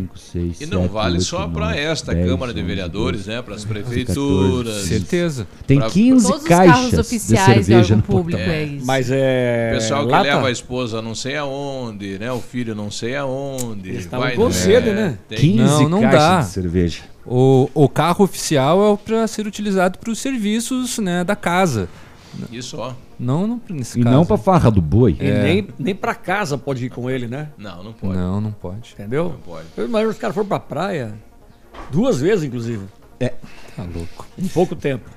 E 0.61 0.65
não 0.65 0.87
vale 0.87 1.19
só 1.19 1.47
para 1.49 1.75
esta 1.75 2.15
Câmara 2.15 2.53
de 2.53 2.61
Vereadores, 2.63 3.25
né? 3.25 3.41
Para 3.41 3.55
as 3.55 3.65
prefeituras. 3.65 4.83
Certeza. 4.85 5.47
Tem 5.67 5.79
Pra- 5.79 5.89
15 5.89 6.27
Todos 6.27 6.41
os 6.43 6.47
carros 6.47 6.71
caixas 6.73 6.89
de 6.91 6.99
oficiais 6.99 7.45
de 7.59 7.63
cerveja 7.65 7.77
órgão 7.93 7.97
no 7.97 8.03
público 8.03 8.39
é 8.41 8.63
isso. 8.63 8.85
Mas 8.85 9.09
é. 9.11 9.71
O 9.73 9.75
pessoal 9.75 10.07
que 10.07 10.13
leva 10.13 10.47
a 10.47 10.51
esposa 10.51 11.01
não 11.01 11.13
sei 11.15 11.35
aonde, 11.35 12.04
né? 12.19 12.31
O 12.31 12.39
filho 12.39 12.73
não 12.75 12.89
sei 12.91 13.15
aonde. 13.15 13.89
Eles 13.89 14.05
vai 14.05 14.35
com 14.35 14.45
no- 14.45 14.53
sede, 14.53 14.89
é, 14.89 14.93
né? 14.93 15.17
tem- 15.27 15.37
15 15.37 15.83
Não, 15.83 15.89
não 15.89 16.01
dá. 16.01 16.39
de 16.41 16.47
cerveja. 16.47 17.03
O, 17.25 17.69
o 17.73 17.89
carro 17.89 18.23
oficial 18.23 18.93
é 18.93 18.97
para 18.97 19.27
ser 19.27 19.47
utilizado 19.47 19.97
para 19.97 20.11
os 20.11 20.19
serviços 20.19 20.99
né, 20.99 21.23
da 21.23 21.35
casa. 21.35 21.89
Isso, 22.51 22.77
ó. 22.77 22.93
Não, 23.17 23.47
não 23.47 23.61
nesse 23.69 23.99
E 23.99 24.03
caso. 24.03 24.15
não 24.15 24.25
para 24.25 24.37
farra 24.37 24.69
do 24.69 24.81
boi. 24.81 25.15
E 25.19 25.23
nem, 25.31 25.67
nem 25.79 25.95
pra 25.95 26.13
casa 26.13 26.57
pode 26.57 26.85
ir 26.85 26.89
com 26.89 27.09
ele, 27.09 27.27
né? 27.27 27.49
Não, 27.57 27.81
não 27.83 27.93
pode. 27.93 28.13
Não, 28.17 28.41
não 28.41 28.51
pode. 28.51 28.93
Entendeu? 28.93 29.29
Não 29.29 29.39
pode. 29.39 29.67
Eu 29.77 29.85
imagino 29.85 30.11
os 30.11 30.17
caras 30.17 30.33
foram 30.35 30.47
pra 30.47 30.59
praia 30.59 31.13
duas 31.91 32.19
vezes, 32.19 32.43
inclusive. 32.43 32.83
É. 33.19 33.29
Tá 33.75 33.83
louco. 33.83 34.27
Em 34.37 34.47
pouco 34.49 34.75
tempo. 34.75 35.09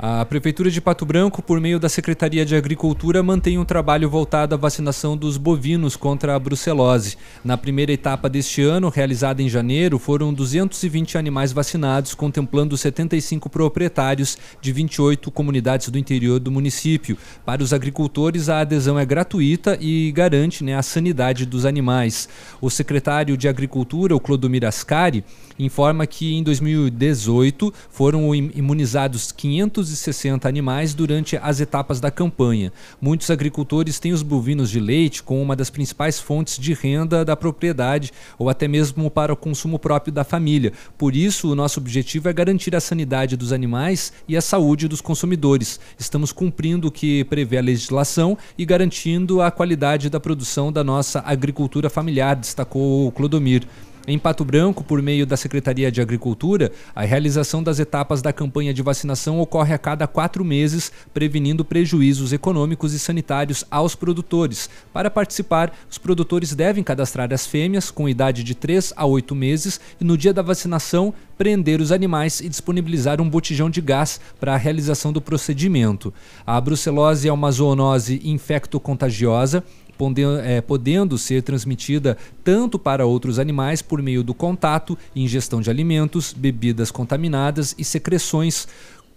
A 0.00 0.24
Prefeitura 0.24 0.70
de 0.70 0.80
Pato 0.80 1.04
Branco, 1.04 1.42
por 1.42 1.60
meio 1.60 1.80
da 1.80 1.88
Secretaria 1.88 2.46
de 2.46 2.54
Agricultura, 2.54 3.20
mantém 3.20 3.58
um 3.58 3.64
trabalho 3.64 4.08
voltado 4.08 4.54
à 4.54 4.58
vacinação 4.58 5.16
dos 5.16 5.36
bovinos 5.36 5.96
contra 5.96 6.36
a 6.36 6.38
brucelose. 6.38 7.16
Na 7.44 7.56
primeira 7.58 7.90
etapa 7.90 8.28
deste 8.28 8.62
ano, 8.62 8.90
realizada 8.90 9.42
em 9.42 9.48
janeiro, 9.48 9.98
foram 9.98 10.32
220 10.32 11.18
animais 11.18 11.50
vacinados, 11.50 12.14
contemplando 12.14 12.76
75 12.76 13.50
proprietários 13.50 14.38
de 14.60 14.70
28 14.70 15.32
comunidades 15.32 15.88
do 15.88 15.98
interior 15.98 16.38
do 16.38 16.52
município. 16.52 17.18
Para 17.44 17.60
os 17.60 17.72
agricultores, 17.72 18.48
a 18.48 18.60
adesão 18.60 19.00
é 19.00 19.04
gratuita 19.04 19.76
e 19.80 20.12
garante 20.12 20.62
né, 20.62 20.76
a 20.76 20.82
sanidade 20.82 21.44
dos 21.44 21.66
animais. 21.66 22.28
O 22.60 22.70
secretário 22.70 23.36
de 23.36 23.48
Agricultura, 23.48 24.14
o 24.14 24.20
Clodomir 24.20 24.64
Ascari, 24.64 25.24
informa 25.58 26.06
que 26.06 26.36
em 26.36 26.42
2018 26.44 27.74
foram 27.90 28.32
imunizados 28.32 29.32
500 29.32 29.87
260 29.88 30.48
animais 30.48 30.94
durante 30.94 31.36
as 31.36 31.60
etapas 31.60 32.00
da 32.00 32.10
campanha. 32.10 32.72
Muitos 33.00 33.30
agricultores 33.30 33.98
têm 33.98 34.12
os 34.12 34.22
bovinos 34.22 34.70
de 34.70 34.80
leite 34.80 35.22
como 35.22 35.40
uma 35.40 35.56
das 35.56 35.70
principais 35.70 36.18
fontes 36.20 36.58
de 36.58 36.74
renda 36.74 37.24
da 37.24 37.36
propriedade 37.36 38.12
ou 38.38 38.48
até 38.48 38.68
mesmo 38.68 39.10
para 39.10 39.32
o 39.32 39.36
consumo 39.36 39.78
próprio 39.78 40.12
da 40.12 40.24
família. 40.24 40.72
Por 40.96 41.14
isso, 41.14 41.50
o 41.50 41.54
nosso 41.54 41.80
objetivo 41.80 42.28
é 42.28 42.32
garantir 42.32 42.74
a 42.76 42.80
sanidade 42.80 43.36
dos 43.36 43.52
animais 43.52 44.12
e 44.26 44.36
a 44.36 44.42
saúde 44.42 44.88
dos 44.88 45.00
consumidores. 45.00 45.80
Estamos 45.98 46.32
cumprindo 46.32 46.88
o 46.88 46.92
que 46.92 47.24
prevê 47.24 47.58
a 47.58 47.62
legislação 47.62 48.36
e 48.56 48.64
garantindo 48.64 49.40
a 49.40 49.50
qualidade 49.50 50.10
da 50.10 50.20
produção 50.20 50.72
da 50.72 50.84
nossa 50.84 51.20
agricultura 51.24 51.88
familiar, 51.88 52.36
destacou 52.36 53.10
Clodomir. 53.12 53.66
Em 54.10 54.18
Pato 54.18 54.42
Branco, 54.42 54.82
por 54.82 55.02
meio 55.02 55.26
da 55.26 55.36
Secretaria 55.36 55.92
de 55.92 56.00
Agricultura, 56.00 56.72
a 56.96 57.04
realização 57.04 57.62
das 57.62 57.78
etapas 57.78 58.22
da 58.22 58.32
campanha 58.32 58.72
de 58.72 58.80
vacinação 58.80 59.38
ocorre 59.38 59.74
a 59.74 59.78
cada 59.78 60.06
quatro 60.06 60.42
meses, 60.42 60.90
prevenindo 61.12 61.62
prejuízos 61.62 62.32
econômicos 62.32 62.94
e 62.94 62.98
sanitários 62.98 63.66
aos 63.70 63.94
produtores. 63.94 64.70
Para 64.94 65.10
participar, 65.10 65.74
os 65.90 65.98
produtores 65.98 66.54
devem 66.54 66.82
cadastrar 66.82 67.30
as 67.34 67.46
fêmeas 67.46 67.90
com 67.90 68.08
idade 68.08 68.42
de 68.42 68.54
3 68.54 68.94
a 68.96 69.04
8 69.04 69.34
meses 69.34 69.78
e, 70.00 70.04
no 70.04 70.16
dia 70.16 70.32
da 70.32 70.40
vacinação, 70.40 71.12
prender 71.36 71.78
os 71.78 71.92
animais 71.92 72.40
e 72.40 72.48
disponibilizar 72.48 73.20
um 73.20 73.28
botijão 73.28 73.68
de 73.68 73.82
gás 73.82 74.18
para 74.40 74.54
a 74.54 74.56
realização 74.56 75.12
do 75.12 75.20
procedimento. 75.20 76.14
A 76.46 76.58
brucelose 76.58 77.28
é 77.28 77.32
uma 77.32 77.52
zoonose 77.52 78.22
infectocontagiosa 78.24 79.62
podendo, 79.98 80.38
é, 80.38 80.60
podendo 80.60 81.18
ser 81.18 81.42
transmitida 81.42 82.16
tanto 82.44 82.78
para 82.78 83.04
outros 83.04 83.38
animais 83.38 83.82
por 83.82 84.00
meio 84.00 84.22
do 84.22 84.32
contato, 84.32 84.96
ingestão 85.14 85.60
de 85.60 85.68
alimentos, 85.68 86.32
bebidas 86.32 86.90
contaminadas 86.90 87.74
e 87.76 87.84
secreções, 87.84 88.68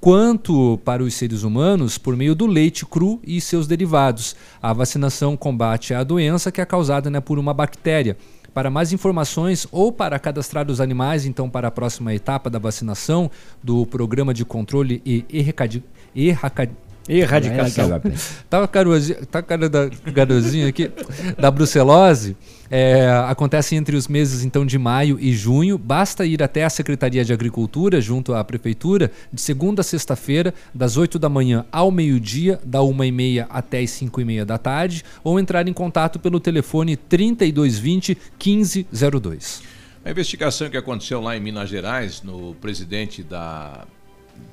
quanto 0.02 0.80
para 0.84 1.03
os 1.03 1.14
seres 1.14 1.44
humanos 1.44 1.99
por 1.99 2.18
meio 2.18 2.34
do 2.34 2.48
leite 2.48 2.86
cru 2.86 3.20
e 3.24 3.40
seus 3.40 3.68
derivados. 3.68 4.36
A 4.60 4.74
vacinação 4.74 5.38
combate 5.38 5.94
a 5.94 6.03
doença 6.03 6.52
que 6.52 6.60
é 6.60 6.66
causada 6.66 7.10
né, 7.10 7.22
por 7.22 7.38
uma 7.38 7.53
bactéria. 7.53 8.18
Para 8.53 8.70
mais 8.70 8.91
informações 8.91 9.66
ou 9.72 9.94
para 9.94 10.20
cadastrar 10.20 10.70
os 10.70 10.82
animais, 10.82 11.26
então, 11.26 11.49
para 11.49 11.70
a 11.70 11.72
próxima 11.72 12.14
etapa 12.14 12.49
da 12.49 12.60
vacinação 12.60 13.32
do 13.64 13.86
Programa 13.86 14.34
de 14.34 14.44
Controle 14.44 15.02
e 15.06 15.24
Erraca- 15.32 16.70
Erradicação. 17.17 18.01
Tá 18.49 18.63
a 18.63 18.67
carozinha, 18.67 19.19
tá 19.29 19.39
a 19.39 19.43
cara 19.43 19.69
da 19.69 19.89
garozinha 20.13 20.69
aqui 20.69 20.89
da 21.38 21.51
brucelose. 21.51 22.38
É, 22.69 23.09
acontece 23.27 23.75
entre 23.75 23.97
os 23.97 24.07
meses 24.07 24.45
então 24.45 24.65
de 24.65 24.77
maio 24.77 25.19
e 25.19 25.33
junho. 25.33 25.77
Basta 25.77 26.25
ir 26.25 26.41
até 26.41 26.63
a 26.63 26.69
Secretaria 26.69 27.25
de 27.25 27.33
Agricultura, 27.33 27.99
junto 27.99 28.33
à 28.33 28.41
Prefeitura, 28.45 29.11
de 29.31 29.41
segunda 29.41 29.81
a 29.81 29.83
sexta-feira, 29.83 30.53
das 30.73 30.95
8 30.95 31.19
da 31.19 31.27
manhã 31.27 31.65
ao 31.69 31.91
meio-dia, 31.91 32.61
da 32.63 32.81
1 32.81 33.03
e 33.03 33.11
meia 33.11 33.47
até 33.49 33.81
as 33.81 33.91
5 33.91 34.21
e 34.21 34.23
meia 34.25 34.45
da 34.45 34.57
tarde, 34.57 35.03
ou 35.21 35.38
entrar 35.38 35.67
em 35.67 35.73
contato 35.73 36.17
pelo 36.17 36.39
telefone 36.39 36.95
3220 36.95 38.17
1502. 38.39 39.63
A 40.05 40.09
investigação 40.09 40.69
que 40.69 40.77
aconteceu 40.77 41.19
lá 41.19 41.35
em 41.35 41.41
Minas 41.41 41.69
Gerais, 41.69 42.21
no 42.21 42.55
presidente 42.55 43.21
da, 43.21 43.85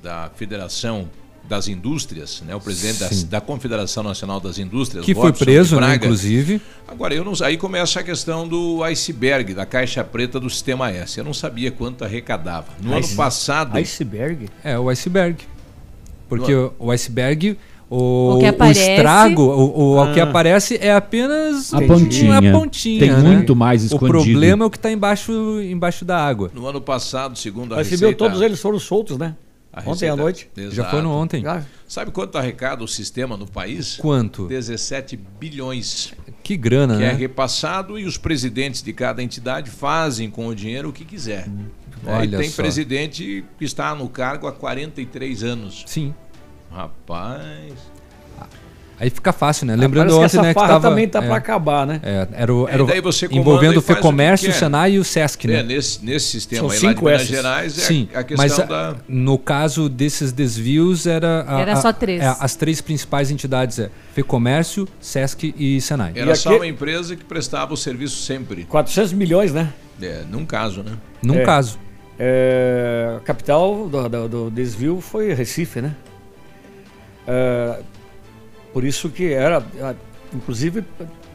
da 0.03 0.29
Federação 0.35 1.09
das 1.47 1.67
Indústrias, 1.67 2.43
né, 2.45 2.53
o 2.55 2.59
presidente 2.59 3.25
da, 3.25 3.41
Confederação 3.41 4.03
Nacional 4.03 4.39
das 4.39 4.59
Indústrias, 4.59 5.03
Que 5.03 5.15
foi 5.15 5.25
Watson 5.31 5.39
de 5.39 5.45
preso, 5.45 5.75
né, 5.75 5.81
Braga. 5.87 6.05
inclusive. 6.05 6.61
Agora, 6.87 7.13
eu 7.13 7.25
não, 7.25 7.33
aí 7.43 7.57
começa 7.57 7.99
a 7.99 8.03
questão 8.03 8.47
do 8.47 8.83
iceberg, 8.83 9.53
da 9.55 9.65
caixa 9.65 10.03
preta 10.03 10.39
do 10.39 10.47
Sistema 10.49 10.91
S. 10.91 11.17
Eu 11.17 11.23
não 11.25 11.33
sabia 11.33 11.71
quanto 11.71 12.03
arrecadava. 12.03 12.67
No 12.81 12.91
ano 12.91 12.99
Ice- 12.99 13.15
passado. 13.15 13.75
Iceberg? 13.77 14.47
É, 14.63 14.77
o 14.77 14.89
iceberg. 14.89 15.37
Porque 16.27 16.53
o, 16.53 16.71
o 16.77 16.91
iceberg, 16.91 17.57
o, 17.89 18.35
O 18.35 18.39
que 18.39 18.45
o 18.45 18.49
aparece- 18.49 18.91
estrago, 18.91 19.41
o, 19.41 19.79
o, 19.79 20.01
o 20.03 20.13
que 20.13 20.19
Ah. 20.19 20.25
aparece 20.25 20.77
é 20.79 20.93
apenas 20.93 21.73
A 21.73 21.81
pontinha. 21.81 22.39
uma 22.39 22.51
pontinha. 22.59 22.99
Tem 22.99 23.09
né? 23.11 23.17
muito 23.21 23.55
mais 23.55 23.81
O 23.81 23.85
escondido. 23.87 24.11
problema 24.11 24.63
é 24.65 24.67
o 24.67 24.69
que 24.69 24.77
está 24.77 24.91
embaixo, 24.91 25.31
embaixo 25.63 26.05
da 26.05 26.23
água. 26.23 26.51
No 26.53 26.67
ano 26.67 26.79
passado, 26.79 27.35
segundo 27.35 27.73
a 27.73 27.77
Mas 27.77 27.89
Receita... 27.89 28.07
viu, 28.09 28.15
todos 28.15 28.39
eles 28.43 28.59
foram 28.61 28.77
soltos, 28.77 29.17
né? 29.17 29.35
A 29.71 29.87
Ontem 29.87 30.09
à 30.09 30.15
noite. 30.15 30.49
Já 30.71 30.89
foram 30.89 31.11
ontem. 31.11 31.43
Já. 31.43 31.63
Sabe 31.87 32.11
quanto 32.11 32.37
arrecada 32.37 32.83
o 32.83 32.87
sistema 32.87 33.37
no 33.37 33.45
país? 33.45 33.97
Quanto? 33.97 34.47
17 34.47 35.15
bilhões. 35.15 36.13
Que 36.43 36.57
grana, 36.57 36.97
que 36.97 37.03
é 37.03 37.11
né? 37.11 37.13
repassado 37.13 37.97
e 37.99 38.05
os 38.05 38.17
presidentes 38.17 38.81
de 38.81 38.91
cada 38.93 39.21
entidade 39.21 39.69
fazem 39.69 40.29
com 40.29 40.47
o 40.47 40.55
dinheiro 40.55 40.89
o 40.89 40.93
que 40.93 41.05
quiser. 41.05 41.47
É, 42.05 42.11
Olha 42.11 42.35
e 42.35 42.39
tem 42.39 42.49
só. 42.49 42.61
presidente 42.61 43.45
que 43.57 43.65
está 43.65 43.93
no 43.93 44.09
cargo 44.09 44.47
há 44.47 44.51
43 44.51 45.43
anos. 45.43 45.83
Sim. 45.85 46.13
Rapaz. 46.71 47.73
Aí 48.99 49.09
fica 49.09 49.31
fácil, 49.31 49.65
né? 49.65 49.73
Ah, 49.73 49.77
Lembrando 49.77 50.07
parece 50.09 50.17
que 50.19 50.25
ontem, 50.25 50.25
essa 50.25 50.41
né, 50.41 50.47
que 50.53 50.59
farra 50.59 50.73
tava, 50.73 50.89
também 50.89 51.07
tá 51.07 51.23
é, 51.23 51.27
pra 51.27 51.35
acabar, 51.37 51.87
né? 51.87 52.01
É, 52.03 52.27
era 52.33 52.53
o, 52.53 52.67
É, 52.67 52.73
era 52.73 52.83
o- 52.83 52.87
daí 52.87 52.99
você 52.99 53.29
comanda 53.29 53.41
envolvendo 53.49 53.75
o 53.77 53.79
o 53.79 53.81
FEComércio, 53.81 54.49
o 54.49 54.51
quer. 54.51 54.59
Senai 54.59 54.91
e 54.93 54.99
o 54.99 55.03
Sesc, 55.05 55.47
né? 55.47 55.59
É, 55.59 55.63
nesse, 55.63 56.03
nesse 56.05 56.25
sistema 56.27 56.67
São 56.67 56.69
aí 56.69 56.75
lá 56.75 56.81
de 56.89 56.95
cinco 56.95 57.05
Minas. 57.05 57.21
Gerais 57.27 57.77
é 57.77 57.81
Sim, 57.81 58.09
a 58.13 58.23
questão 58.23 58.37
mas 58.37 58.59
a- 58.59 58.63
da. 58.65 58.95
no 59.07 59.37
caso 59.37 59.87
desses 59.87 60.33
desvios 60.33 61.07
era 61.07 61.45
a- 61.47 61.61
Era 61.61 61.73
a- 61.73 61.75
só 61.77 61.93
três. 61.93 62.21
é, 62.21 62.35
as 62.39 62.55
três 62.55 62.81
principais 62.81 63.31
entidades 63.31 63.79
é 63.79 63.89
Fecomércio, 64.13 64.85
Sesc 64.99 65.55
e 65.57 65.79
Senai. 65.79 66.11
Era 66.15 66.31
E 66.31 66.35
só 66.35 66.49
aqui- 66.49 66.57
uma 66.59 66.67
empresa 66.67 67.15
que 67.15 67.23
prestava 67.23 67.73
o 67.73 67.77
serviço 67.77 68.17
sempre. 68.23 68.65
400 68.65 69.13
milhões, 69.13 69.53
né? 69.53 69.69
É, 70.01 70.23
num 70.29 70.45
caso, 70.45 70.83
né? 70.83 70.91
Num 71.23 71.35
É. 71.39 71.43
caso. 71.45 71.79
É, 72.19 73.13
a 73.15 73.19
capital 73.21 73.87
do, 73.87 74.09
do- 74.09 74.27
do 74.27 74.51
desvio 74.51 74.99
foi 74.99 75.33
Recife, 75.33 75.79
né? 75.81 75.95
É, 77.25 77.79
por 78.73 78.83
isso 78.83 79.09
que 79.09 79.31
era. 79.31 79.63
Inclusive, 80.33 80.83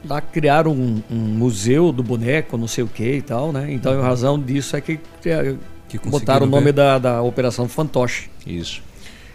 lá 0.08 0.20
criaram 0.20 0.72
um, 0.72 1.02
um 1.10 1.16
museu 1.16 1.90
do 1.90 2.02
boneco, 2.02 2.56
não 2.56 2.68
sei 2.68 2.84
o 2.84 2.86
que 2.88 3.16
e 3.16 3.22
tal, 3.22 3.52
né? 3.52 3.66
Então, 3.72 3.98
a 4.00 4.02
razão 4.04 4.38
disso 4.40 4.76
é 4.76 4.80
que, 4.80 5.00
é, 5.26 5.54
Que 5.88 5.98
botaram 5.98 6.46
o 6.46 6.48
nome 6.50 6.70
da, 6.72 6.98
da 6.98 7.22
Operação 7.22 7.68
Fantoche. 7.68 8.28
Isso. 8.46 8.82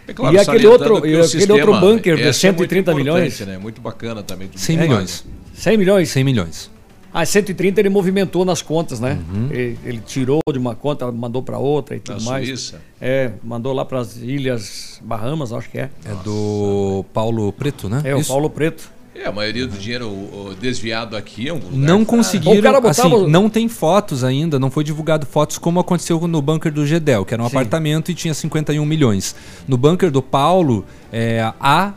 É 0.08 0.12
E 0.32 0.38
aquele 0.38 0.66
outro- 0.66 0.94
e 0.96 0.98
aquele 0.98 1.24
sistema- 1.28 1.54
outro 1.60 1.80
bunker 1.80 2.16
de 2.16 2.22
essa 2.22 2.46
é 2.46 2.50
muito 2.50 2.60
130 2.60 2.94
milhões? 2.94 3.38
Né? 3.40 3.58
Muito 3.58 3.80
bacana 3.80 4.22
também. 4.22 4.48
tudo 4.48 4.58
100 4.58 4.76
que 4.76 4.82
milhões. 4.82 5.24
100 5.54 5.76
milhões? 5.76 6.08
100 6.08 6.24
milhões. 6.24 6.70
Ah, 7.12 7.24
130 7.26 7.80
ele 7.80 7.88
movimentou 7.88 8.44
nas 8.44 8.62
contas, 8.62 9.00
né? 9.00 9.18
Uhum. 9.32 9.48
Ele, 9.50 9.78
ele 9.84 10.02
tirou 10.06 10.40
de 10.52 10.58
uma 10.58 10.74
conta, 10.74 11.10
mandou 11.10 11.42
para 11.42 11.58
outra 11.58 11.96
e 11.96 12.00
tudo 12.00 12.22
Na 12.24 12.30
mais. 12.30 12.46
Suíça. 12.46 12.80
É, 13.00 13.32
mandou 13.42 13.72
lá 13.72 13.84
para 13.84 13.98
as 14.00 14.16
Ilhas 14.16 15.00
Bahamas, 15.02 15.52
acho 15.52 15.68
que 15.70 15.78
é. 15.78 15.90
É 16.04 16.14
do 16.24 17.04
Paulo 17.12 17.52
Preto, 17.52 17.88
né? 17.88 18.00
É, 18.04 18.14
o 18.14 18.20
Isso? 18.20 18.28
Paulo 18.28 18.48
Preto. 18.48 18.90
É, 19.12 19.26
a 19.26 19.32
maioria 19.32 19.66
do 19.66 19.76
dinheiro 19.76 20.06
o, 20.08 20.50
o 20.50 20.54
desviado 20.54 21.14
aqui 21.16 21.48
é 21.48 21.52
um 21.52 21.56
lugar 21.56 21.72
Não 21.72 22.02
O 22.02 22.06
conseguiram, 22.06 22.62
cara 22.62 22.80
botava- 22.80 23.16
assim, 23.16 23.26
não 23.28 23.50
tem 23.50 23.68
fotos 23.68 24.22
ainda, 24.24 24.58
não 24.58 24.70
foi 24.70 24.82
divulgado 24.84 25.26
fotos 25.26 25.58
como 25.58 25.78
aconteceu 25.80 26.18
no 26.26 26.40
bunker 26.40 26.72
do 26.72 26.86
Gedel, 26.86 27.24
que 27.26 27.34
era 27.34 27.42
um 27.42 27.48
Sim. 27.48 27.56
apartamento 27.56 28.10
e 28.10 28.14
tinha 28.14 28.32
51 28.32 28.82
milhões. 28.86 29.34
No 29.68 29.76
bunker 29.76 30.10
do 30.10 30.22
Paulo, 30.22 30.86
é, 31.12 31.52
há 31.60 31.92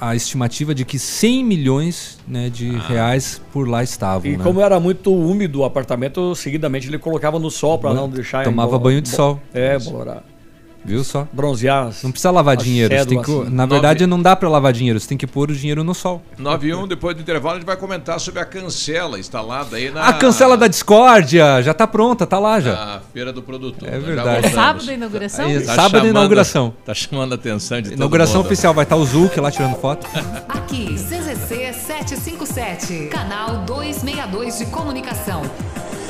a 0.00 0.16
estimativa 0.16 0.74
de 0.74 0.84
que 0.84 0.98
100 0.98 1.44
milhões 1.44 2.18
né, 2.26 2.48
de 2.48 2.70
reais 2.70 3.40
por 3.52 3.68
lá 3.68 3.82
estavam. 3.82 4.30
E 4.30 4.36
né? 4.36 4.42
como 4.42 4.60
era 4.60 4.80
muito 4.80 5.14
úmido 5.14 5.60
o 5.60 5.64
apartamento, 5.64 6.34
seguidamente 6.34 6.88
ele 6.88 6.98
colocava 6.98 7.38
no 7.38 7.50
sol 7.50 7.78
para 7.78 7.92
não 7.92 8.08
deixar. 8.08 8.44
Tomava 8.44 8.78
banho 8.78 9.02
de 9.02 9.10
sol. 9.10 9.38
É, 9.52 9.78
bora 9.78 10.29
Viu 10.84 11.04
só? 11.04 11.26
bronzear. 11.32 11.88
as- 11.88 12.02
Não 12.02 12.10
precisa 12.10 12.30
lavar 12.30 12.56
dinheiro. 12.56 12.88
tem 13.06 13.18
que- 13.20 13.26
cédulas. 13.26 13.52
na 13.52 13.66
verdade, 13.66 14.06
não 14.06 14.20
dá 14.20 14.34
para 14.34 14.48
lavar 14.48 14.72
dinheiro, 14.72 14.98
você 14.98 15.08
tem 15.08 15.18
que 15.18 15.26
pôr 15.26 15.50
o 15.50 15.54
dinheiro 15.54 15.84
no 15.84 15.94
sol. 15.94 16.22
91, 16.38 16.86
depois 16.88 17.14
do 17.14 17.22
intervalo, 17.22 17.56
a 17.56 17.58
gente 17.58 17.66
vai 17.66 17.76
comentar 17.76 18.18
sobre 18.20 18.40
a 18.40 18.44
cancela 18.44 19.18
instalada 19.18 19.76
aí 19.76 19.90
na. 19.90 20.06
A 20.08 20.12
cancela 20.14 20.56
da 20.56 20.66
discórdia 20.66 21.62
já 21.62 21.74
tá 21.74 21.86
pronta, 21.86 22.26
tá 22.26 22.38
lá 22.38 22.60
já. 22.60 22.72
na 22.72 23.00
Feira 23.12 23.32
do 23.32 23.42
Produtor. 23.42 23.88
É 23.88 23.98
verdade. 23.98 24.30
voltamos. 24.42 24.52
Sábado 24.54 24.90
a 24.90 24.94
inauguração? 24.94 25.44
Tá 25.52 25.60
sábado 25.60 25.78
é 25.78 25.90
chamando- 25.90 26.06
inauguração. 26.08 26.74
Tá 26.84 26.94
chamando 26.94 27.32
a 27.32 27.34
atenção 27.34 27.78
de 27.80 27.90
todo 27.90 27.96
Inauguração 27.98 28.36
mundo. 28.38 28.46
oficial, 28.46 28.74
vai 28.74 28.84
estar 28.84 28.96
o 28.96 29.04
Zuc 29.04 29.36
lá 29.38 29.50
tirando 29.50 29.76
foto. 29.76 30.06
Aqui, 30.48 30.94
CZC 30.94 31.72
757, 31.72 33.08
canal 33.10 33.64
262 33.66 34.58
de 34.58 34.66
comunicação. 34.66 35.42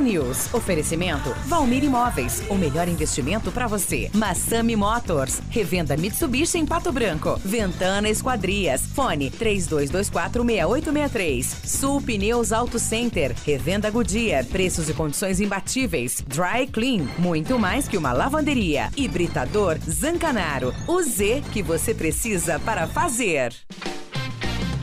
News. 0.00 0.52
Oferecimento 0.52 1.32
Valmir 1.46 1.84
Imóveis. 1.84 2.42
O 2.48 2.54
melhor 2.54 2.88
investimento 2.88 3.52
para 3.52 3.66
você. 3.66 4.10
Massami 4.14 4.74
Motors. 4.76 5.42
Revenda 5.50 5.94
Mitsubishi 5.96 6.58
em 6.58 6.66
Pato 6.66 6.92
Branco. 6.92 7.40
Ventana 7.44 8.08
Esquadrias. 8.08 8.82
Fone 8.94 9.30
32246863. 9.30 11.66
Sul 11.66 12.00
Pneus 12.00 12.52
Auto 12.52 12.78
Center. 12.78 13.34
Revenda 13.44 13.90
Goodyear. 13.90 14.44
Preços 14.46 14.88
e 14.88 14.94
condições 14.94 15.40
imbatíveis. 15.40 16.22
Dry 16.26 16.68
Clean. 16.70 17.08
Muito 17.18 17.58
mais 17.58 17.88
que 17.88 17.98
uma 17.98 18.12
lavanderia. 18.12 18.90
Hibridador 18.96 19.78
Zancanaro. 19.88 20.72
O 20.86 21.02
Z 21.02 21.42
que 21.52 21.60
você 21.62 21.92
precisa 21.94 22.58
para 22.60 22.86
fazer. 22.86 23.52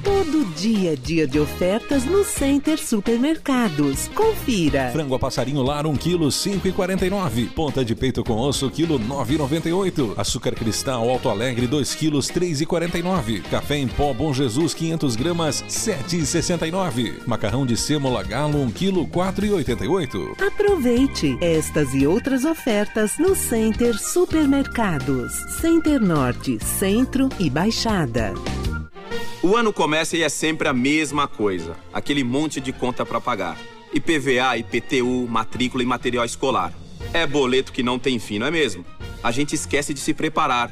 Todo 0.04 0.46
dia 0.56 0.96
dia 0.96 1.28
de 1.28 1.40
ofertas 1.40 2.06
no 2.06 2.24
Center 2.24 2.78
Supermercados. 2.80 4.08
Confira. 4.10 4.90
Frango 4.92 5.16
a 5.16 5.20
passarinho 5.20 5.62
lar 5.62 5.86
1 5.86 5.96
kg 5.96 6.20
5,49. 6.28 7.50
Ponta 7.50 7.86
de 7.86 7.96
peito 7.96 8.24
com 8.24 8.38
osso 8.38 8.70
quilo 8.70 9.00
9,98. 9.00 10.14
Açúcar 10.18 10.56
cristal 10.56 11.10
Alto 11.10 11.30
Alegre 11.30 11.68
2 11.68 11.96
kg 11.96 12.18
3,49. 12.18 13.42
Café 13.44 13.78
em 13.78 13.88
pó 13.88 14.14
Bom 14.14 14.34
Jesus 14.34 14.74
500 14.74 15.16
gramas 15.16 15.64
7,69. 15.68 17.28
Macarrão 17.28 17.66
de 17.66 17.78
sêmola 17.78 18.24
galo 18.24 18.62
1 18.64 18.72
kg 18.72 19.06
4,88. 19.08 20.42
Aproveite 20.42 21.38
estas 21.42 21.94
e 21.94 22.08
outras 22.08 22.46
ofertas 22.46 23.18
no 23.20 23.36
Center 23.36 23.98
Supermercados. 23.98 25.34
Center 25.60 26.00
Norte, 26.00 26.58
Centro 26.64 27.30
e 27.40 27.50
Baixada. 27.50 28.34
O 29.44 29.56
ano 29.56 29.74
começa 29.74 30.16
e 30.16 30.22
é 30.22 30.30
sempre 30.30 30.68
a 30.68 30.74
mesma 30.74 31.28
coisa. 31.28 31.76
Aquele 31.92 32.24
monte 32.24 32.62
de 32.62 32.72
conta 32.72 33.04
pra 33.04 33.20
pagar. 33.20 33.58
IPVA, 33.92 34.56
IPTU, 34.58 35.28
matrícula 35.28 35.82
e 35.82 35.86
material 35.86 36.24
escolar. 36.24 36.72
É 37.12 37.26
boleto 37.26 37.72
que 37.72 37.82
não 37.82 37.98
tem 37.98 38.20
fim, 38.20 38.38
não 38.38 38.46
é 38.46 38.52
mesmo? 38.52 38.86
A 39.24 39.32
gente 39.32 39.56
esquece 39.56 39.96
de 39.96 40.00
se 40.00 40.14
preparar. 40.14 40.72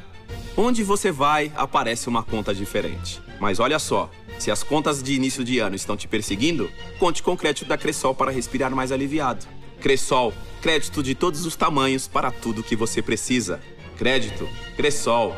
Onde 0.56 0.84
você 0.84 1.10
vai, 1.10 1.50
aparece 1.56 2.08
uma 2.08 2.22
conta 2.22 2.54
diferente. 2.54 3.20
Mas 3.40 3.58
olha 3.58 3.78
só, 3.78 4.08
Se 4.38 4.50
as 4.50 4.62
contas 4.62 5.02
de 5.02 5.12
início 5.12 5.44
de 5.44 5.58
ano 5.58 5.76
estão 5.76 5.98
te 5.98 6.08
perseguindo, 6.08 6.70
conte 6.98 7.22
com 7.22 7.32
o 7.32 7.36
crédito 7.36 7.68
da 7.68 7.76
Cressol 7.76 8.14
para 8.14 8.30
respirar 8.30 8.74
mais 8.74 8.90
aliviado. 8.90 9.46
Cressol, 9.82 10.32
crédito 10.62 11.02
de 11.02 11.14
todos 11.14 11.44
os 11.44 11.56
tamanhos 11.56 12.08
para 12.08 12.30
tudo 12.30 12.62
que 12.62 12.74
você 12.74 13.02
precisa. 13.02 13.60
Crédito, 13.98 14.48
Cressol. 14.76 15.34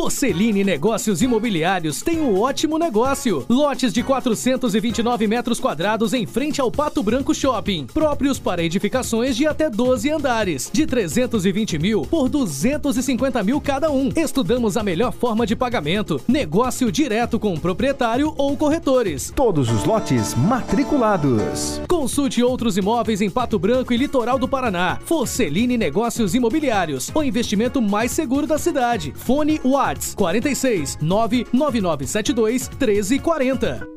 Forceline 0.00 0.62
Negócios 0.62 1.22
Imobiliários 1.22 2.02
tem 2.02 2.20
um 2.20 2.40
ótimo 2.40 2.78
negócio. 2.78 3.44
Lotes 3.48 3.92
de 3.92 4.00
429 4.04 5.26
metros 5.26 5.58
quadrados 5.58 6.12
em 6.14 6.24
frente 6.24 6.60
ao 6.60 6.70
Pato 6.70 7.02
Branco 7.02 7.34
Shopping, 7.34 7.86
próprios 7.86 8.38
para 8.38 8.62
edificações 8.62 9.36
de 9.36 9.44
até 9.44 9.68
12 9.68 10.08
andares, 10.08 10.70
de 10.72 10.86
320 10.86 11.80
mil 11.80 12.02
por 12.02 12.28
250 12.28 13.42
mil 13.42 13.60
cada 13.60 13.90
um. 13.90 14.12
Estudamos 14.14 14.76
a 14.76 14.84
melhor 14.84 15.12
forma 15.12 15.44
de 15.44 15.56
pagamento, 15.56 16.20
negócio 16.28 16.92
direto 16.92 17.36
com 17.40 17.54
o 17.54 17.60
proprietário 17.60 18.32
ou 18.38 18.56
corretores. 18.56 19.32
Todos 19.34 19.68
os 19.68 19.82
lotes 19.82 20.32
matriculados. 20.32 21.80
Consulte 21.88 22.40
outros 22.40 22.76
imóveis 22.76 23.20
em 23.20 23.28
Pato 23.28 23.58
Branco 23.58 23.92
e 23.92 23.96
Litoral 23.96 24.38
do 24.38 24.46
Paraná. 24.46 25.00
Forceline 25.04 25.76
Negócios 25.76 26.36
Imobiliários, 26.36 27.10
o 27.12 27.20
investimento 27.20 27.82
mais 27.82 28.12
seguro 28.12 28.46
da 28.46 28.58
cidade. 28.58 29.12
Fone 29.16 29.60
Whats 29.88 30.14
46 30.14 30.98
99972 31.00 32.68
1340. 32.68 33.88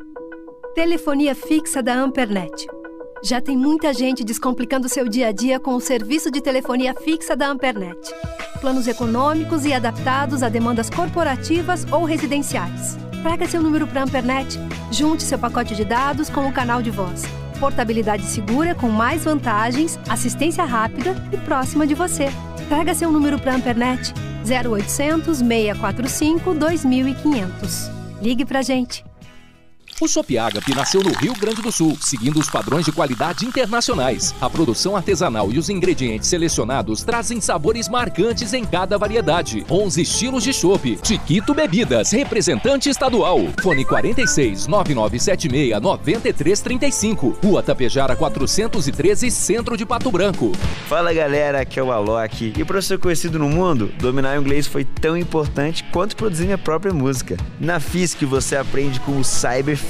Telefonia 0.73 1.35
fixa 1.35 1.84
da 1.84 1.93
Ampernet. 1.93 2.68
Já 3.23 3.41
tem 3.41 3.57
muita 3.57 3.93
gente 3.93 4.23
descomplicando 4.23 4.88
seu 4.88 5.07
dia 5.07 5.27
a 5.27 5.31
dia 5.31 5.59
com 5.59 5.76
o 5.76 5.81
serviço 5.81 6.31
de 6.31 6.41
telefonia 6.41 6.93
fixa 6.95 7.35
da 7.35 7.47
Ampernet. 7.47 7.99
Planos 8.61 8.88
econômicos 8.88 9.65
e 9.65 9.73
adaptados 9.73 10.41
a 10.41 10.49
demandas 10.49 10.89
corporativas 10.89 11.85
ou 11.91 12.03
residenciais. 12.03 12.97
Traga 13.22 13.47
seu 13.47 13.61
número 13.61 13.85
para 13.85 14.01
a 14.01 14.03
Ampernet. 14.05 14.57
Junte 14.91 15.23
seu 15.23 15.38
pacote 15.38 15.76
de 15.76 15.84
dados 15.84 16.30
com 16.30 16.47
o 16.47 16.53
canal 16.53 16.81
de 16.81 16.89
voz. 16.89 17.23
Portabilidade 17.59 18.23
segura 18.23 18.73
com 18.73 18.89
mais 18.89 19.26
vantagens, 19.26 19.99
assistência 20.09 20.63
rápida 20.63 21.15
e 21.31 21.38
próxima 21.38 21.85
de 21.85 21.93
você. 21.93 22.30
Traga 22.72 22.95
seu 22.95 23.11
número 23.11 23.38
para 23.38 23.52
a 23.52 23.56
Ampernet. 23.56 24.14
0800 24.45 25.39
645 25.39 26.53
2500. 26.53 27.91
Ligue 28.22 28.45
pra 28.45 28.61
gente. 28.61 29.03
O 30.02 30.07
Shop 30.07 30.36
Agape 30.36 30.73
nasceu 30.73 31.03
no 31.03 31.14
Rio 31.14 31.36
Grande 31.36 31.61
do 31.61 31.72
Sul, 31.72 31.95
seguindo 32.02 32.40
os 32.40 32.49
padrões 32.49 32.84
de 32.84 32.91
qualidade 32.91 33.45
internacionais. 33.45 34.34
A 34.41 34.49
produção 34.49 34.95
artesanal 34.95 35.52
e 35.52 35.60
os 35.60 35.69
ingredientes 35.69 36.28
selecionados 36.28 37.03
trazem 37.03 37.40
sabores 37.40 37.88
marcantes 37.88 38.52
em 38.52 38.65
cada 38.65 38.98
variedade. 38.98 39.64
11 39.69 40.02
estilos 40.02 40.44
de 40.44 40.53
chopp. 40.53 40.98
Chiquito 41.03 41.53
Bebidas, 41.53 42.10
representante 42.10 42.90
estadual. 42.90 43.41
Fone 43.61 43.86
46 43.86 44.65
9976 44.65 45.80
9335. 45.80 47.38
Rua 47.44 47.61
Tapejara 47.61 48.15
413, 48.15 49.30
Centro 49.30 49.78
de 49.78 49.86
Pato 49.86 50.10
Branco. 50.10 50.52
Fala 50.88 51.14
galera, 51.14 51.61
aqui 51.61 51.80
é 51.80 51.84
o 51.84 51.91
Alok. 51.91 52.53
E 52.57 52.65
para 52.65 52.82
ser 52.82 52.98
conhecido 52.98 53.38
no 53.38 53.48
mundo, 53.48 53.91
dominar 53.99 54.36
o 54.36 54.41
inglês 54.41 54.65
foi 54.65 54.84
tão 54.84 55.15
importante 55.15 55.84
quanto 55.91 56.15
produzir 56.15 56.45
minha 56.45 56.57
própria 56.57 56.91
música. 56.91 57.38
Na 57.60 57.80
FISC 57.80 58.26
você 58.26 58.56
aprende 58.56 58.99
com 59.02 59.19
o 59.19 59.23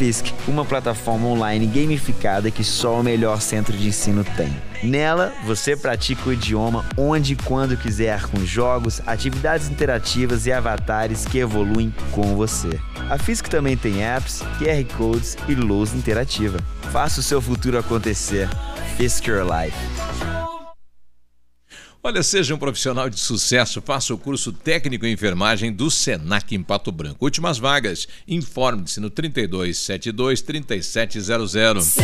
Cyberfisk, 0.02 0.34
uma 0.48 0.66
plataforma 0.66 1.28
online 1.28 1.68
gamificada 1.68 2.50
que 2.50 2.64
só 2.64 3.00
o 3.00 3.04
melhor 3.04 3.40
centro 3.40 3.78
de 3.78 3.88
ensino 3.88 4.24
tem. 4.36 4.52
Nela, 4.84 5.32
você 5.46 5.78
pratica 5.78 6.28
o 6.28 6.34
idioma 6.34 6.84
onde 6.98 7.34
e 7.34 7.36
quando 7.36 7.78
quiser, 7.78 8.24
com 8.24 8.44
jogos, 8.44 9.00
atividades 9.06 9.70
interativas 9.70 10.48
e 10.48 10.52
avatares 10.52 11.26
que 11.26 11.38
evoluem 11.38 11.94
com 12.12 12.36
você. 12.36 12.80
A 13.10 13.18
FISC 13.18 13.48
também 13.48 13.78
tem 13.78 14.04
apps, 14.04 14.42
QR 14.58 14.98
Codes 14.98 15.38
e 15.48 15.54
lousa 15.54 15.96
interativa. 15.96 16.58
Faça 16.92 17.20
o 17.20 17.24
seu 17.24 17.40
futuro 17.40 17.78
acontecer. 17.78 18.50
Fisk 18.98 19.28
Your 19.28 19.44
Life. 19.44 20.61
Olha, 22.04 22.24
seja 22.24 22.56
um 22.56 22.58
profissional 22.58 23.08
de 23.12 23.20
sucesso, 23.20 23.80
faça 23.80 24.12
o 24.12 24.18
curso 24.18 24.52
técnico 24.52 25.06
em 25.06 25.14
enfermagem 25.14 25.72
do 25.72 25.92
Senac 25.92 26.56
em 26.56 26.64
Pato 26.64 26.92
Branco. 26.92 27.24
Últimas 27.24 27.60
vagas, 27.60 28.08
informe-se 28.28 29.00
no 29.00 29.12
3272 29.12 30.42
3700. 30.42 31.96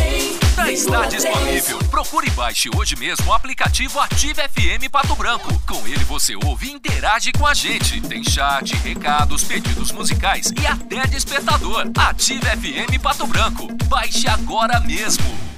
Já 0.56 0.72
está 0.72 1.06
disponível. 1.06 1.78
Procure 1.90 2.28
e 2.28 2.30
baixe 2.30 2.70
hoje 2.76 2.94
mesmo 2.94 3.26
o 3.26 3.32
aplicativo 3.32 3.98
Ative 3.98 4.40
FM 4.40 4.88
Pato 4.88 5.16
Branco. 5.16 5.60
Com 5.66 5.84
ele 5.88 6.04
você 6.04 6.36
ouve 6.36 6.68
e 6.68 6.72
interage 6.72 7.32
com 7.32 7.46
a 7.46 7.52
gente. 7.52 8.00
Tem 8.02 8.22
chat, 8.22 8.76
recados, 8.76 9.42
pedidos 9.42 9.90
musicais 9.90 10.52
e 10.60 10.64
até 10.64 11.08
despertador. 11.08 11.90
Ative 11.96 12.40
FM 12.40 13.02
Pato 13.02 13.26
Branco. 13.26 13.66
Baixe 13.88 14.28
agora 14.28 14.78
mesmo. 14.78 15.57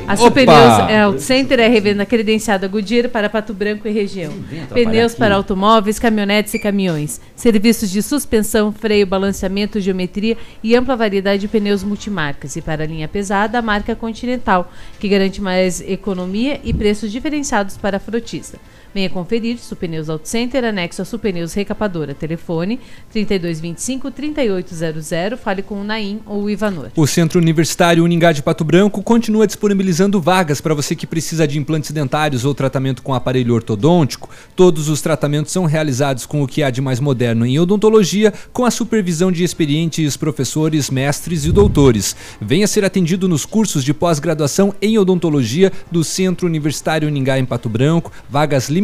A 0.06 0.16
Superneus 0.16 0.90
é, 0.90 1.06
o 1.06 1.18
Center 1.18 1.58
é 1.58 1.68
revenda 1.68 2.04
credenciada 2.04 2.68
Goodyear 2.68 3.08
para 3.08 3.30
Pato 3.30 3.54
Branco 3.54 3.88
e 3.88 3.90
região. 3.90 4.32
Pneus 4.72 5.12
aqui. 5.12 5.18
para 5.18 5.34
automóveis, 5.34 5.98
caminhonetes 5.98 6.52
e 6.52 6.58
caminhões. 6.58 7.20
Serviços 7.34 7.90
de 7.90 8.02
suspensão, 8.02 8.70
freio, 8.70 9.06
balanceamento, 9.06 9.80
geometria 9.80 10.36
e 10.62 10.76
ampla 10.76 10.96
variedade 10.96 11.40
de 11.40 11.48
pneus 11.48 11.82
multimarcas. 11.82 12.54
E 12.56 12.62
para 12.62 12.84
a 12.84 12.86
linha 12.86 13.08
pesada, 13.08 13.58
a 13.58 13.62
marca 13.62 13.96
Continental, 13.96 14.70
que 15.00 15.08
garante 15.08 15.40
mais 15.40 15.80
economia 15.80 16.60
e 16.62 16.74
preços 16.74 17.10
diferenciados 17.10 17.76
para 17.76 17.96
a 17.96 18.00
frotista. 18.00 18.58
Venha 18.94 19.10
conferir 19.10 19.58
Supneus 19.58 20.08
Auto 20.08 20.26
Center, 20.28 20.64
anexo 20.64 21.02
a 21.02 21.04
Supneus 21.04 21.52
Recapadora. 21.52 22.14
Telefone 22.14 22.78
3225-3800. 23.12 25.36
Fale 25.36 25.62
com 25.62 25.80
o 25.80 25.84
Naim 25.84 26.20
ou 26.24 26.44
o 26.44 26.50
Ivanor. 26.50 26.90
O 26.94 27.04
Centro 27.04 27.40
Universitário 27.40 28.04
Uningá 28.04 28.30
de 28.30 28.40
Pato 28.40 28.62
Branco 28.62 29.02
continua 29.02 29.48
disponibilizando 29.48 30.20
vagas 30.20 30.60
para 30.60 30.74
você 30.74 30.94
que 30.94 31.08
precisa 31.08 31.44
de 31.44 31.58
implantes 31.58 31.90
dentários 31.90 32.44
ou 32.44 32.54
tratamento 32.54 33.02
com 33.02 33.12
aparelho 33.12 33.52
ortodôntico. 33.52 34.30
Todos 34.54 34.88
os 34.88 35.02
tratamentos 35.02 35.50
são 35.50 35.64
realizados 35.64 36.24
com 36.24 36.44
o 36.44 36.46
que 36.46 36.62
há 36.62 36.70
de 36.70 36.80
mais 36.80 37.00
moderno 37.00 37.44
em 37.44 37.58
odontologia, 37.58 38.32
com 38.52 38.64
a 38.64 38.70
supervisão 38.70 39.32
de 39.32 39.42
experientes 39.42 40.16
professores, 40.16 40.88
mestres 40.88 41.44
e 41.44 41.50
doutores. 41.50 42.14
Venha 42.40 42.68
ser 42.68 42.84
atendido 42.84 43.26
nos 43.26 43.44
cursos 43.44 43.82
de 43.82 43.92
pós-graduação 43.92 44.72
em 44.80 44.96
odontologia 44.98 45.72
do 45.90 46.04
Centro 46.04 46.46
Universitário 46.46 47.08
Uningá 47.08 47.40
em 47.40 47.44
Pato 47.44 47.68
Branco. 47.68 48.12
Vagas 48.30 48.68
limitadas. 48.68 48.83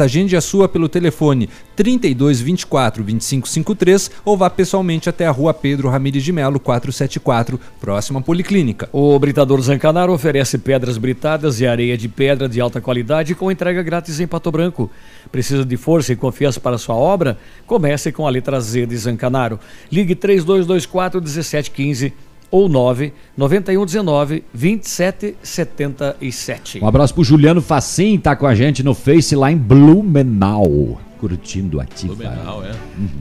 Agende 0.00 0.36
a 0.36 0.40
sua 0.40 0.68
pelo 0.68 0.88
telefone 0.88 1.48
3224 1.76 3.04
2553 3.04 4.10
ou 4.24 4.36
vá 4.36 4.50
pessoalmente 4.50 5.08
até 5.08 5.26
a 5.26 5.30
rua 5.30 5.54
Pedro 5.54 5.88
Ramires 5.88 6.24
de 6.24 6.32
Melo 6.32 6.58
474, 6.58 7.60
próxima 7.80 8.20
Policlínica. 8.20 8.88
O 8.92 9.18
Britador 9.18 9.60
Zancanaro 9.60 10.12
oferece 10.12 10.58
pedras 10.58 10.98
britadas 10.98 11.60
e 11.60 11.66
areia 11.66 11.96
de 11.96 12.08
pedra 12.08 12.48
de 12.48 12.60
alta 12.60 12.80
qualidade 12.80 13.34
com 13.34 13.50
entrega 13.50 13.82
grátis 13.82 14.18
em 14.18 14.26
Pato 14.26 14.50
Branco. 14.50 14.90
Precisa 15.30 15.64
de 15.64 15.76
força 15.76 16.12
e 16.12 16.16
confiança 16.16 16.58
para 16.58 16.78
sua 16.78 16.94
obra? 16.94 17.38
Comece 17.66 18.10
com 18.10 18.26
a 18.26 18.30
letra 18.30 18.60
Z 18.60 18.86
de 18.86 18.96
Zancanaro. 18.96 19.60
Ligue 19.90 20.14
3224 20.14 21.20
1715 21.20 22.12
ou 22.50 22.68
9 22.68 23.12
9119 23.36 24.44
2777. 24.54 26.82
Um 26.82 26.86
abraço 26.86 27.14
pro 27.14 27.24
Juliano 27.24 27.60
Facim, 27.60 28.18
tá 28.18 28.34
com 28.36 28.46
a 28.46 28.54
gente 28.54 28.82
no 28.82 28.94
Face 28.94 29.34
lá 29.36 29.50
em 29.50 29.56
Blumenau, 29.56 30.98
curtindo 31.18 31.80
ativa. 31.80 32.14
Blumenau, 32.14 32.64
é. 32.64 32.72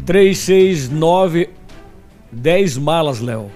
369 0.05 1.49
10 2.31 2.77
malas, 2.77 3.19
Léo. 3.19 3.49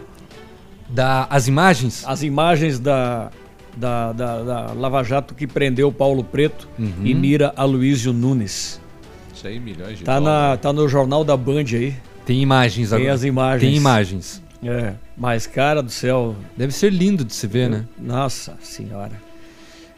Da, 0.90 1.26
as 1.30 1.48
imagens? 1.48 2.04
As 2.06 2.22
imagens 2.24 2.80
da, 2.80 3.30
da, 3.78 4.12
da, 4.12 4.44
da 4.44 4.74
Lava 4.74 5.04
Jato 5.04 5.34
que 5.34 5.48
prendeu 5.48 5.92
Paulo 5.92 6.24
Preto 6.24 6.68
Uhum. 6.78 6.92
e 7.04 7.14
mira 7.14 7.54
Aloysio 7.56 8.12
Nunes. 8.12 8.82
100 9.36 9.60
milhões 9.60 9.98
de 10.00 10.04
Tá, 10.04 10.20
dólares. 10.20 10.50
na, 10.52 10.58
tá 10.58 10.74
no 10.74 10.88
jornal 10.88 11.24
da 11.24 11.36
Band 11.38 11.66
aí. 11.74 11.96
Tem 12.26 12.42
imagens 12.42 12.90
Tem 12.90 12.98
agora. 13.00 13.14
as 13.14 13.24
imagens. 13.24 13.62
Tem 13.70 13.76
imagens. 13.76 14.42
É, 14.64 14.94
mas 15.18 15.48
cara 15.48 15.82
do 15.82 15.90
céu. 15.92 16.36
Deve 16.56 16.72
ser 16.74 16.92
lindo 16.92 17.26
de 17.26 17.34
se 17.34 17.48
ver, 17.48 17.70
né? 17.70 17.86
Nossa 17.98 18.58
senhora. 18.62 19.20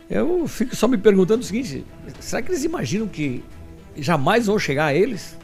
Eu 0.10 0.48
fico 0.48 0.76
só 0.76 0.88
me 0.88 0.98
perguntando 0.98 1.42
o 1.42 1.46
seguinte: 1.46 1.86
será 2.20 2.42
que 2.42 2.52
eles 2.52 2.64
imaginam 2.64 3.08
que 3.08 3.44
jamais 3.98 4.46
vão 4.46 4.58
chegar 4.58 4.86
a 4.88 4.94
eles? 4.94 5.38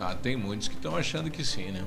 Ah, 0.00 0.14
tem 0.14 0.36
muitos 0.36 0.68
que 0.68 0.74
estão 0.74 0.96
achando 0.96 1.30
que 1.30 1.44
sim, 1.44 1.70
né? 1.70 1.80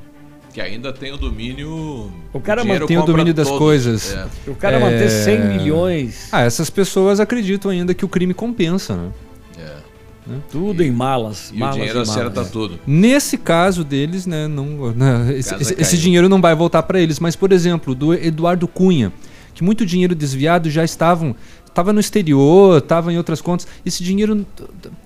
Que 0.54 0.62
ainda 0.62 0.94
tem 0.94 1.12
o 1.12 1.18
domínio. 1.18 2.14
O 2.32 2.40
cara 2.40 2.62
dinheiro 2.62 2.88
Tem 2.88 2.98
o 2.98 3.04
domínio 3.04 3.34
das 3.34 3.48
todos. 3.48 3.60
coisas. 3.60 4.14
É. 4.14 4.26
O 4.50 4.56
cara 4.56 4.80
manter 4.80 5.10
100 5.10 5.50
milhões. 5.50 6.30
Ah, 6.32 6.44
essas 6.44 6.70
pessoas 6.70 7.20
acreditam 7.20 7.70
ainda 7.70 7.94
que 7.94 8.06
o 8.06 8.08
crime 8.08 8.34
compensa, 8.34 8.96
né? 8.96 9.12
É. 10.30 10.34
Tudo 10.52 10.82
em 10.82 10.92
malas. 10.92 11.52
E 11.52 11.56
o 11.56 11.60
malas 11.60 11.76
dinheiro 11.76 12.00
e 12.00 12.08
malas. 12.08 12.10
acerta 12.10 12.46
tudo. 12.46 12.80
Nesse 12.88 13.38
caso 13.38 13.84
deles, 13.84 14.26
né, 14.26 14.48
não, 14.48 14.92
né, 14.92 15.36
esse, 15.38 15.54
esse- 15.80 15.98
dinheiro 15.98 16.28
não 16.28 16.42
vai 16.42 16.56
voltar 16.56 16.82
para 16.84 17.00
eles. 17.00 17.20
Mas, 17.20 17.36
por 17.36 17.52
exemplo, 17.52 17.94
do 17.94 18.14
Eduardo 18.14 18.68
Cunha, 18.68 19.14
que 19.54 19.64
muito 19.64 19.86
dinheiro 19.86 20.16
desviado 20.16 20.70
já 20.70 20.84
estavam 20.84 21.36
estava 21.66 21.92
no 21.92 22.00
exterior, 22.00 22.78
estava 22.78 23.12
em 23.12 23.18
outras 23.18 23.42
contas. 23.42 23.68
Esse 23.86 24.02
dinheiro, 24.02 24.46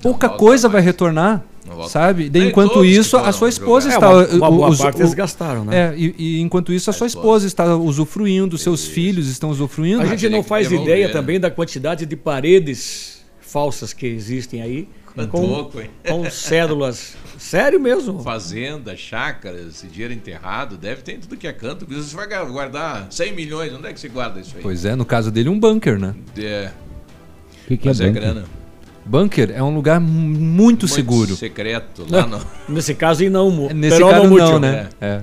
pouca 0.03 0.29
coisa 0.29 0.69
vai 0.69 0.81
retornar, 0.83 1.43
sabe? 1.87 2.29
Daí, 2.29 2.47
enquanto 2.47 2.85
isso, 2.85 3.17
a 3.17 3.31
sua 3.31 3.49
esposa 3.49 3.89
jogar. 3.91 4.13
está 4.13 4.33
É, 4.33 4.37
uma- 4.37 4.47
uma 4.49 4.55
boa 4.57 4.69
os- 4.69 4.77
parte 4.77 4.99
eles 5.01 5.15
gastaram, 5.15 5.65
né? 5.65 5.75
É, 5.75 5.93
e, 5.97 6.15
e 6.17 6.41
enquanto 6.41 6.71
isso, 6.71 6.87
a 6.89 6.93
sua 6.93 7.07
esposa 7.07 7.47
está 7.47 7.75
usufruindo, 7.75 8.55
seus 8.55 8.85
filhos 8.85 9.27
estão 9.29 9.49
usufruindo. 9.49 10.01
A 10.03 10.05
gente 10.05 10.29
não 10.29 10.43
faz 10.43 10.71
ideia 10.71 11.07
né? 11.07 11.13
também 11.13 11.39
da 11.39 11.49
quantidade 11.49 12.05
de 12.05 12.15
paredes 12.15 13.19
falsas 13.41 13.91
que 13.91 14.05
existem 14.05 14.61
aí. 14.61 14.87
Quanto 15.27 15.31
com, 15.31 15.45
louco, 15.45 15.81
hein? 15.81 15.89
com 16.07 16.29
cédulas. 16.29 17.15
Sério 17.37 17.79
mesmo? 17.79 18.21
Fazenda, 18.21 18.95
chácaras, 18.97 19.85
dinheiro 19.91 20.13
enterrado, 20.13 20.77
deve 20.77 21.01
ter 21.01 21.17
tudo 21.19 21.37
que 21.37 21.47
é 21.47 21.53
canto. 21.53 21.85
Você 21.87 22.15
vai 22.15 22.27
guardar 22.47 23.07
100 23.09 23.33
milhões, 23.33 23.73
onde 23.73 23.87
é 23.87 23.93
que 23.93 23.99
você 23.99 24.09
guarda 24.09 24.39
isso 24.39 24.55
aí? 24.57 24.61
Pois 24.61 24.83
é, 24.85 24.95
no 24.95 25.05
caso 25.05 25.31
dele, 25.31 25.47
um 25.49 25.59
bunker, 25.59 25.97
né? 25.99 26.13
É. 26.37 26.71
O 27.63 27.67
que, 27.69 27.77
que 27.77 27.87
é 27.87 27.91
Mas 27.91 28.01
é 28.01 28.07
bunker? 28.07 28.21
grana. 28.21 28.45
Bunker 29.05 29.51
é 29.55 29.63
um 29.63 29.73
lugar 29.73 29.99
mu- 29.99 30.09
muito, 30.39 30.87
seguro. 30.87 31.35
secreto, 31.35 32.05
lá 32.09 32.27
no... 32.27 32.39
Nesse 32.67 32.93
caso, 32.93 33.23
e 33.23 33.29
não. 33.29 33.49
mu- 33.49 33.73
Nesse 33.73 33.99
caso, 33.99 34.27
não, 34.29 34.59
né? 34.59 34.89
É. 34.99 35.21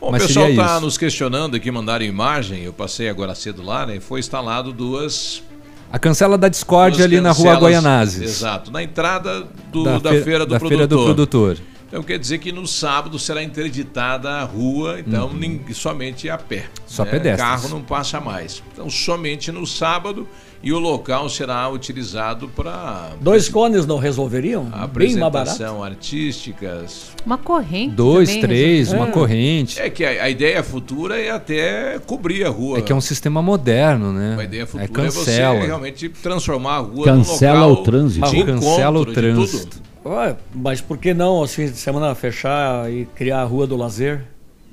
Bom, 0.00 0.10
Mas 0.10 0.24
o 0.24 0.26
pessoal 0.26 0.48
está 0.50 0.80
nos 0.80 0.98
questionando 0.98 1.54
aqui, 1.54 1.70
mandaram 1.70 2.04
imagem. 2.04 2.64
Eu 2.64 2.72
passei 2.72 3.08
agora 3.08 3.34
cedo 3.36 3.62
lá, 3.62 3.86
né? 3.86 4.00
Foi 4.00 4.18
instalado 4.18 4.72
duas. 4.72 5.44
A 5.92 5.98
cancela 5.98 6.38
da 6.38 6.48
Discord 6.48 7.02
ali 7.02 7.20
na 7.20 7.28
rua 7.32 7.36
cancelas- 7.52 7.60
Guaianazes. 7.60 8.22
Exato, 8.22 8.70
na 8.70 8.82
entrada 8.82 9.46
do- 9.70 9.84
Da 9.84 9.98
da, 9.98 10.10
fe- 10.10 10.22
feira, 10.22 10.46
do, 10.46 10.52
da 10.52 10.58
produtor. 10.58 10.68
feira 10.68 10.86
do 10.86 11.04
produtor. 11.04 11.58
Então 11.86 12.02
quer 12.02 12.18
dizer 12.18 12.38
que 12.38 12.50
no 12.50 12.66
sábado 12.66 13.18
será 13.18 13.42
interditada 13.42 14.30
a 14.30 14.44
rua, 14.44 14.98
então 14.98 15.30
nin- 15.34 15.60
somente 15.74 16.30
a 16.30 16.38
pé. 16.38 16.60
Uhum. 16.60 16.62
Só 16.86 17.04
né? 17.04 17.10
pedestres. 17.10 17.46
Carro 17.46 17.68
não 17.68 17.82
passa 17.82 18.18
mais. 18.18 18.62
Então 18.72 18.88
somente 18.88 19.52
no 19.52 19.66
sábado 19.66 20.26
e 20.62 20.72
o 20.72 20.78
local 20.78 21.28
será 21.28 21.68
utilizado 21.68 22.48
para 22.48 23.10
Dois 23.20 23.48
cones 23.48 23.84
não 23.86 23.98
resolveriam? 23.98 24.64
Bem 24.64 24.70
mais 24.70 25.16
barato. 25.16 25.38
apresentação 25.38 25.82
artísticas. 25.82 27.12
Uma 27.26 27.38
corrente. 27.38 27.94
Dois, 27.94 28.28
também, 28.28 28.42
três, 28.42 28.78
resolve. 28.88 29.00
uma 29.00 29.08
É. 29.08 29.12
corrente. 29.12 29.80
É 29.80 29.90
que 29.90 30.04
a, 30.04 30.24
a 30.24 30.30
ideia 30.30 30.62
futura 30.62 31.20
é 31.20 31.30
até 31.30 31.98
cobrir 32.06 32.44
a 32.44 32.48
rua. 32.50 32.78
É 32.78 32.82
que 32.82 32.92
é 32.92 32.94
um 32.94 33.00
sistema 33.00 33.42
moderno, 33.42 34.12
né? 34.12 34.36
A 34.38 34.44
ideia 34.44 34.66
futura 34.66 34.84
é 34.84 34.86
é, 34.86 34.88
cancela. 34.88 35.54
você 35.60 35.66
realmente 35.66 36.08
transformar 36.08 36.76
a 36.76 36.78
rua 36.78 37.04
Cancela 37.04 37.60
num 37.60 37.66
o 37.66 37.68
local 37.70 37.82
trânsito. 37.84 38.30
de 38.30 38.36
encontro, 38.36 38.54
Cancela 38.60 38.98
o 39.00 39.06
trânsito. 39.06 39.82
Ué, 40.04 40.36
mas 40.52 40.80
por 40.80 40.98
que 40.98 41.14
não, 41.14 41.34
aos 41.36 41.54
fins 41.54 41.70
de 41.70 41.78
semana, 41.78 42.12
fechar 42.14 42.90
e 42.90 43.04
criar 43.14 43.42
a 43.42 43.44
Rua 43.44 43.68
do 43.68 43.76
Lazer? 43.76 44.24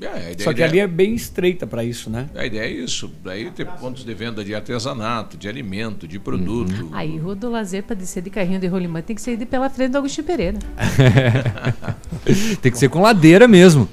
É, 0.01 0.07
a 0.07 0.17
ideia- 0.31 0.35
Só 0.43 0.53
que 0.53 0.63
a 0.63 0.65
ali 0.65 0.79
é 0.79 0.87
bem 0.87 1.13
estreita 1.13 1.67
para 1.67 1.83
isso, 1.83 2.09
né? 2.09 2.27
A 2.33 2.45
ideia 2.45 2.61
é 2.63 2.69
isso. 2.71 3.11
Daí 3.23 3.51
ter 3.51 3.65
pontos 3.65 4.05
de 4.05 4.13
venda 4.13 4.43
de 4.45 4.55
artesanato, 4.55 5.35
de 5.35 5.47
alimento, 5.49 6.07
de 6.07 6.17
produto. 6.17 6.71
Uhum. 6.83 6.89
Aí, 6.93 7.17
Rua 7.17 7.35
do 7.35 7.49
Lazer, 7.49 7.83
para 7.83 7.95
descer 7.97 8.23
de 8.23 8.29
carrinho 8.29 8.59
de 8.59 8.67
rolimã, 8.67 9.01
tem 9.01 9.13
que 9.15 9.21
sair 9.21 9.35
de 9.35 9.45
pela 9.45 9.69
frente 9.69 9.91
do 9.91 9.97
Agostinho 9.97 10.25
Pereira. 10.25 10.57
Tem 12.61 12.71
que 12.71 12.77
ser 12.77 12.89
com 12.89 13.01
ladeira 13.01 13.47
mesmo. 13.47 13.87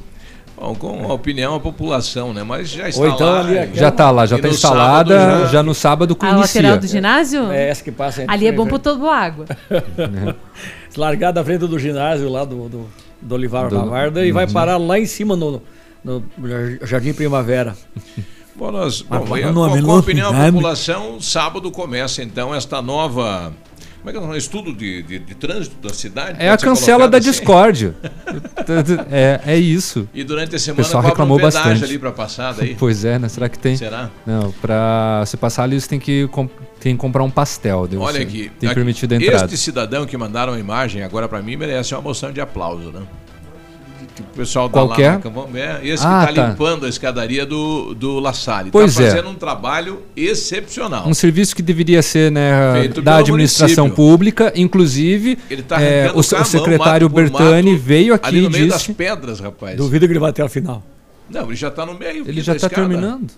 Bom, 0.58 0.74
com 0.74 1.10
a 1.10 1.12
opinião 1.12 1.54
da 1.54 1.60
população, 1.60 2.32
né? 2.32 2.42
Mas 2.42 2.70
já 2.70 2.88
está 2.88 3.02
Ou 3.02 3.08
então 3.10 3.26
lá. 3.28 3.40
ali 3.40 3.54
e- 3.54 3.58
aquela- 3.58 3.76
Já 3.76 3.90
tá 3.90 4.10
lá, 4.10 4.24
já 4.26 4.38
e 4.38 4.40
tá 4.40 4.48
no 4.48 4.54
instalada, 4.54 5.18
sábado 5.18 5.40
já... 5.42 5.46
já- 5.52 5.62
no 5.62 5.74
sábado 5.74 6.16
com 6.16 6.24
A 6.24 6.36
lateral 6.36 6.72
inicia. 6.72 6.76
do 6.80 6.86
ginásio? 6.86 7.50
É 7.52 7.68
essa 7.68 7.84
que 7.84 7.92
passa 7.92 8.24
Ali 8.26 8.46
é 8.46 8.52
bom 8.52 8.66
para 8.66 8.78
todo 8.78 9.06
água. 9.06 9.44
Se 10.88 10.98
largar 10.98 11.32
da 11.32 11.44
frente 11.44 11.66
do 11.66 11.78
ginásio 11.78 12.28
lá 12.30 12.44
do, 12.44 12.68
do, 12.70 12.86
do 13.20 13.34
Olivar 13.34 13.68
Do- 13.68 13.76
Lavarda 13.76 14.24
e 14.24 14.32
vai 14.32 14.46
Uhum. 14.46 14.52
parar 14.52 14.78
lá 14.78 14.98
em 14.98 15.04
cima 15.06 15.36
no, 15.36 15.62
no 16.04 16.22
Jardim 16.82 17.12
Primavera. 17.12 17.76
Bom, 18.58 18.72
nós, 18.72 19.02
bom, 19.02 19.36
e 19.36 19.42
a- 19.42 19.52
nome, 19.52 19.82
com, 19.82 19.90
a 19.90 19.96
opinião 19.98 20.32
da 20.32 20.38
nome. 20.38 20.52
população, 20.52 21.20
sábado 21.20 21.70
começa 21.70 22.22
então 22.22 22.54
esta 22.54 22.80
nova. 22.80 23.52
Como 23.98 24.08
é 24.08 24.12
que 24.12 24.18
é? 24.18 24.20
Um 24.22 24.34
estudo 24.34 24.72
de, 24.72 25.02
de, 25.02 25.18
de 25.18 25.34
trânsito 25.34 25.76
da 25.86 25.92
cidade? 25.92 26.38
É 26.42 26.48
a 26.48 26.56
cancela 26.56 27.06
da 27.06 27.18
assim? 27.18 27.30
Discord. 27.32 27.92
é, 29.10 29.40
é 29.44 29.56
isso. 29.58 30.08
E 30.14 30.24
durante 30.24 30.54
a 30.54 30.56
O 30.56 30.58
semana 30.58 30.82
pessoal 30.84 31.02
cobra 31.02 31.10
reclamou 31.14 31.38
um 31.38 31.42
bastante. 31.42 31.84
ali 31.84 31.98
para 31.98 32.12
passar 32.12 32.54
daí. 32.54 32.74
Pois 32.80 33.04
é, 33.04 33.18
né? 33.18 33.28
Será 33.28 33.48
que 33.48 33.58
tem? 33.58 33.76
Será? 33.76 34.10
Não, 34.26 34.50
pra 34.52 35.22
se 35.26 35.36
passar 35.36 35.64
ali 35.64 35.78
você 35.78 35.88
tem 35.88 35.98
que, 36.00 36.26
tem 36.80 36.94
que 36.94 37.00
comprar 37.00 37.24
um 37.24 37.30
pastel. 37.30 37.86
daí 37.86 37.98
Olha 37.98 38.12
você 38.18 38.22
aqui. 38.22 38.50
Tem 38.58 38.68
aqui, 38.70 38.74
permitido 38.74 39.12
a 39.12 39.16
entrada. 39.16 39.44
Este 39.44 39.56
cidadão 39.58 40.06
que 40.06 40.16
mandaram 40.16 40.54
a 40.54 40.58
imagem 40.58 41.02
agora 41.02 41.28
para 41.28 41.42
mim 41.42 41.56
merece 41.56 41.94
uma 41.94 42.00
moção 42.00 42.32
de 42.32 42.40
aplauso, 42.40 42.90
né? 42.90 43.02
Que 44.16 44.22
O 44.22 44.24
pessoal 44.34 44.68
tá 44.68 44.72
Qualquer? 44.72 45.20
lá 45.22 45.46
é, 45.54 45.86
esse 45.86 46.02
Ah, 46.04 46.24
que 46.24 46.30
está 46.30 46.42
tá. 46.42 46.48
limpando 46.48 46.86
a 46.86 46.88
escadaria 46.88 47.44
do, 47.44 47.94
do 47.94 48.18
La 48.18 48.32
Salle. 48.32 48.70
Pois 48.70 48.94
tá 48.94 49.02
é. 49.02 49.10
fazendo 49.10 49.28
um 49.28 49.34
trabalho 49.34 50.02
excepcional. 50.16 51.06
Um 51.06 51.12
serviço 51.14 51.54
que 51.54 51.60
deveria 51.62 52.02
ser 52.02 52.32
né, 52.32 52.72
Feito 52.80 53.02
da 53.02 53.18
administração 53.18 53.84
município. 53.84 53.94
pública, 54.10 54.52
inclusive 54.56 55.38
Ele 55.50 55.62
tá 55.62 55.80
é, 55.80 56.08
o, 56.08 56.12
o 56.12 56.14
mão, 56.14 56.44
secretário 56.44 57.08
mato 57.10 57.14
Bertani 57.14 57.72
mato, 57.72 57.82
veio 57.82 58.14
aqui 58.14 58.28
ali 58.28 58.40
no 58.40 58.48
e 58.48 58.52
meio 58.52 58.68
das 58.68 58.80
disse. 58.80 58.94
pedras, 58.94 59.38
rapaz. 59.38 59.76
Duvido 59.76 60.06
que 60.06 60.12
ele 60.12 60.18
vai 60.20 60.30
até 60.30 60.42
o 60.42 60.48
final. 60.48 60.82
Não, 61.28 61.42
ele 61.46 61.56
já 61.56 61.68
está 61.68 61.84
no 61.84 61.94
meio. 61.94 62.24
Ele 62.26 62.40
já 62.40 62.54
da 62.54 62.60
tá 62.60 62.66
escada. 62.68 62.88
terminando. 62.88 63.30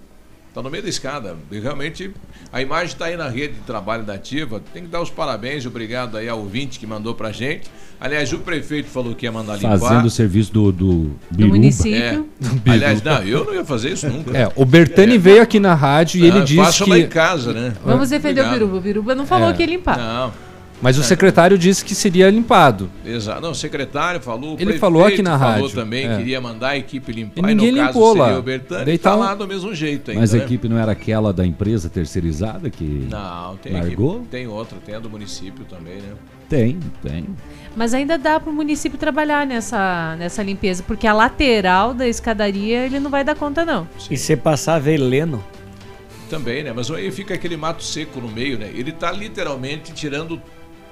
Está 0.49 0.63
no 0.63 0.71
meio 0.71 0.83
da 0.83 0.89
escada. 0.89 1.37
E 1.51 1.59
realmente, 1.59 2.11
a 2.53 2.61
imagem 2.63 2.87
está 2.87 3.07
aí 3.07 3.17
na 3.17 3.29
rede 3.29 3.55
de 3.55 3.61
trabalho 3.61 4.03
da 4.05 4.15
Ativa. 4.15 4.63
Tem 4.73 4.83
que 4.83 4.89
dar 4.89 5.01
os 5.01 5.11
parabéns, 5.11 5.67
obrigado 5.67 6.17
aí 6.17 6.29
ao 6.29 6.39
ouvinte 6.39 6.79
que 6.79 6.87
mandou 6.87 7.15
pra 7.15 7.33
gente. 7.33 7.71
Aliás, 8.01 8.33
o 8.33 8.39
prefeito 8.39 8.89
falou 8.89 9.15
que 9.15 9.27
ia 9.27 9.33
mandar 9.33 9.57
limpar. 9.57 9.79
Fazendo 9.79 10.05
o 10.07 10.11
serviço 10.11 10.53
do, 10.53 10.71
do 10.71 11.11
Biruba. 11.31 11.57
É. 11.89 12.21
Aliás, 12.71 13.03
não, 13.03 13.23
eu 13.25 13.45
não 13.45 13.55
ia 13.55 13.65
fazer 13.65 13.91
isso 13.93 14.09
nunca. 14.09 14.37
É, 14.39 14.49
o 14.55 14.65
Bertani 14.65 15.19
veio 15.19 15.43
aqui 15.43 15.59
na 15.59 15.75
rádio 15.75 16.21
e 16.21 16.25
Ah, 16.25 16.27
ele 16.29 16.41
disse 16.45 16.57
façam 16.65 16.85
que. 16.85 16.91
lá 16.93 16.99
em 16.99 17.09
casa, 17.09 17.53
né? 17.53 17.73
Vamos 17.85 18.11
defender 18.11 18.41
Obrigado. 18.43 18.55
o 18.63 18.67
Biruba. 18.67 18.77
O 18.77 18.81
Biruba 18.81 19.15
não 19.17 19.27
falou 19.27 19.51
É. 19.51 19.53
que 19.53 19.63
ia 19.63 19.69
limpar. 19.69 19.99
Não. 19.99 20.33
Mas 20.81 20.97
o 20.97 21.03
secretário 21.03 21.59
disse 21.59 21.85
que 21.85 21.95
seria 21.95 22.31
limpado. 22.31 22.89
Exato. 23.05 23.41
Não, 23.41 23.51
o 23.51 23.55
secretário 23.55 24.21
falou. 24.21 24.51
Ele 24.51 24.57
prefeito 24.57 24.81
falou 24.81 25.05
aqui 25.05 25.23
na 25.23 25.39
falou 25.39 25.63
rádio, 25.63 25.75
também 25.75 26.07
é. 26.07 26.15
que 26.15 26.21
iria 26.23 26.41
mandar 26.41 26.69
a 26.71 26.77
equipe 26.77 27.13
limpar. 27.13 27.41
E 27.51 27.55
ninguém 27.55 27.73
no 27.73 27.79
caso 27.79 27.89
limpou 27.89 28.13
seria 28.13 28.33
lá. 28.33 28.39
o 28.39 28.43
Bertani. 28.43 28.85
Daí 28.85 28.99
tá 28.99 29.15
lá 29.15 29.35
do 29.35 29.47
mesmo 29.49 29.75
jeito 29.75 30.11
ainda. 30.11 30.21
Mas 30.21 30.35
a 30.35 30.39
né? 30.39 30.45
equipe 30.45 30.69
não 30.69 30.79
era 30.79 30.93
aquela 30.93 31.33
da 31.33 31.45
empresa 31.45 31.89
terceirizada 31.89 32.71
que 32.71 33.07
Não, 33.11 33.57
tem 33.57 33.73
largou? 33.73 34.17
equipe. 34.17 34.29
Tem 34.29 34.47
outra, 34.47 34.79
tem 34.85 34.95
a 34.95 34.99
do 35.01 35.11
município 35.11 35.65
também, 35.65 35.97
né? 35.97 36.15
Tem, 36.49 36.79
tem. 37.03 37.27
Mas 37.77 37.93
ainda 37.93 38.17
dá 38.17 38.41
para 38.41 38.51
o 38.51 38.53
município 38.53 38.99
trabalhar 38.99 39.47
nessa, 39.47 40.17
nessa 40.17 40.43
limpeza, 40.43 40.83
porque 40.83 41.07
a 41.07 41.13
lateral 41.13 41.93
da 41.93 42.09
escadaria 42.09 42.87
ele 42.87 42.99
não 42.99 43.11
vai 43.11 43.23
dar 43.23 43.35
conta, 43.35 43.65
não. 43.65 43.87
E 44.11 44.17
se 44.17 44.35
passar 44.37 44.79
veleno. 44.79 45.45
Também, 46.31 46.63
né? 46.63 46.73
Mas 46.75 46.91
aí 46.91 47.11
fica 47.11 47.35
aquele 47.35 47.57
mato 47.57 47.83
seco 47.83 48.21
no 48.21 48.29
meio, 48.29 48.59
né? 48.59 48.71
Ele 48.75 48.93
tá 48.93 49.11
literalmente 49.11 49.93
tirando 49.93 50.41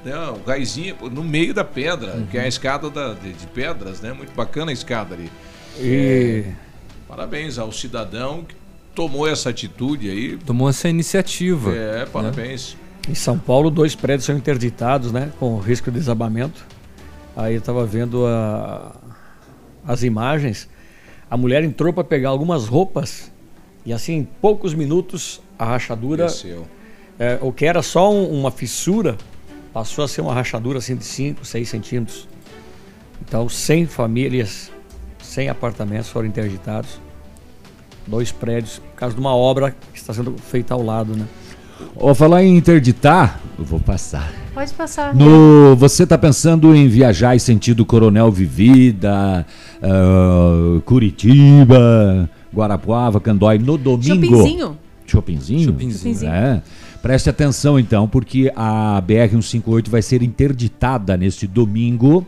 né, 0.06 0.16
o 0.30 0.40
raizinho 0.48 0.94
no 1.10 1.24
meio 1.24 1.52
da 1.52 1.64
pedra, 1.64 2.14
Uhum. 2.14 2.26
que 2.26 2.38
é 2.38 2.42
a 2.42 2.48
escada 2.48 2.88
da- 2.88 3.14
de, 3.14 3.32
de 3.32 3.46
pedras, 3.48 4.00
né? 4.00 4.12
Muito 4.12 4.32
bacana 4.34 4.70
a 4.70 4.72
escada 4.72 5.14
ali. 5.16 5.30
E- 5.78 6.44
É, 6.46 6.52
parabéns 7.08 7.58
ao 7.58 7.72
cidadão 7.72 8.44
que 8.44 8.54
tomou 8.94 9.26
essa 9.28 9.50
atitude 9.50 10.08
aí. 10.08 10.36
Tomou 10.38 10.68
essa 10.70 10.88
iniciativa. 10.88 11.72
É, 11.74 11.98
né? 12.00 12.06
parabéns. 12.12 12.76
Em 13.08 13.14
São 13.14 13.36
Paulo, 13.38 13.68
dois 13.70 13.94
prédios 13.96 14.24
são 14.26 14.36
interditados, 14.36 15.10
né? 15.12 15.32
Com 15.40 15.58
risco 15.58 15.90
de 15.90 15.98
desabamento. 15.98 16.64
Aí 17.36 17.54
eu 17.54 17.58
estava 17.58 17.84
vendo 17.84 18.24
a- 18.26 18.94
as 19.86 20.02
imagens. 20.04 20.68
A 21.28 21.36
mulher 21.36 21.64
entrou 21.64 21.92
para 21.92 22.04
pegar 22.04 22.28
algumas 22.30 22.66
roupas 22.68 23.30
e 23.84 23.92
assim, 23.92 24.14
em 24.18 24.24
poucos 24.24 24.72
minutos, 24.72 25.40
a 25.58 25.64
rachadura, 25.66 26.26
Desceu. 26.26 26.66
é, 27.18 27.38
o 27.42 27.52
que 27.52 27.66
era 27.66 27.82
só 27.82 28.12
um- 28.12 28.30
uma 28.40 28.50
fissura, 28.50 29.16
passou 29.76 30.06
a 30.06 30.08
ser 30.08 30.22
uma 30.22 30.32
rachadura 30.32 30.78
assim 30.78 30.96
de 30.96 31.04
5, 31.04 31.44
6 31.44 31.68
centímetros. 31.68 32.26
Então, 33.20 33.46
100 33.46 33.84
famílias, 33.84 34.72
100 35.22 35.50
apartamentos 35.50 36.08
foram 36.08 36.26
interditados. 36.26 36.98
Dois 38.06 38.32
prédios, 38.32 38.78
por 38.78 38.94
causa 38.94 39.14
de 39.14 39.20
uma 39.20 39.36
obra 39.36 39.76
que 39.92 39.98
está 39.98 40.14
sendo 40.14 40.34
feita 40.38 40.72
ao 40.72 40.82
lado, 40.82 41.14
né? 41.14 41.26
Ó, 41.94 42.14
falar 42.14 42.42
em 42.42 42.56
interditar, 42.56 43.38
eu 43.58 43.66
vou 43.66 43.78
passar. 43.78 44.32
Pode 44.54 44.72
passar. 44.72 45.14
No, 45.14 45.76
você 45.76 46.04
está 46.04 46.16
pensando 46.16 46.74
em 46.74 46.88
viajar 46.88 47.36
em 47.36 47.38
sentido 47.38 47.84
Coronel 47.84 48.32
Vivida, 48.32 49.46
ah, 49.82 50.80
Curitiba, 50.86 52.30
Guarapuava, 52.54 53.20
Candói 53.20 53.58
no 53.58 53.76
domingo? 53.76 54.24
Chopinzinho. 54.24 54.78
Chopinzinho? 55.06 55.64
Chopinzinho. 55.64 56.30
É. 56.30 56.62
Preste 57.02 57.30
atenção 57.30 57.78
então, 57.78 58.08
porque 58.08 58.52
a 58.56 59.02
BR-158 59.06 59.88
vai 59.88 60.02
ser 60.02 60.22
interditada 60.22 61.16
neste 61.16 61.46
domingo, 61.46 62.26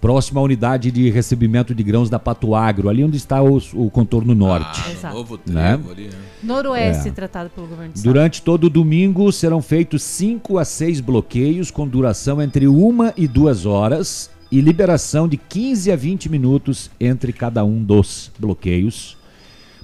próxima 0.00 0.40
à 0.40 0.44
unidade 0.44 0.90
de 0.90 1.08
recebimento 1.10 1.74
de 1.74 1.82
grãos 1.82 2.08
da 2.10 2.18
Pato 2.18 2.54
Agro, 2.54 2.88
ali 2.88 3.02
onde 3.02 3.16
está 3.16 3.42
o, 3.42 3.56
o 3.74 3.90
contorno 3.90 4.34
norte. 4.34 4.80
Ah, 4.86 4.90
Exato. 4.92 5.14
Novo 5.14 5.40
Né? 5.46 5.80
ali, 5.90 6.04
né? 6.04 6.10
Noroeste 6.42 7.08
É. 7.08 7.12
tratado 7.12 7.50
pelo 7.50 7.66
governo 7.66 7.92
estado. 7.94 8.12
Durante 8.12 8.42
todo 8.42 8.64
o 8.64 8.70
domingo 8.70 9.32
serão 9.32 9.60
feitos 9.62 10.02
5 10.02 10.58
a 10.58 10.64
6 10.64 11.00
bloqueios 11.00 11.70
com 11.70 11.86
duração 11.88 12.40
entre 12.42 12.68
uma 12.68 13.12
e 13.16 13.26
duas 13.26 13.66
horas 13.66 14.30
e 14.50 14.60
liberação 14.60 15.26
de 15.28 15.36
15 15.36 15.90
a 15.92 15.96
20 15.96 16.28
minutos 16.30 16.90
entre 17.00 17.32
cada 17.32 17.64
um 17.64 17.82
dos 17.82 18.30
bloqueios 18.38 19.17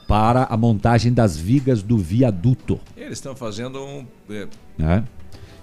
para 0.06 0.44
a 0.44 0.56
montagem 0.56 1.12
das 1.12 1.36
vigas 1.36 1.82
do 1.82 1.97
viaduto. 1.98 2.78
Eles 2.97 3.18
estão 3.18 3.35
fazendo 3.35 3.82
um. 3.82 4.06
é, 4.31 4.47
né? 4.76 5.05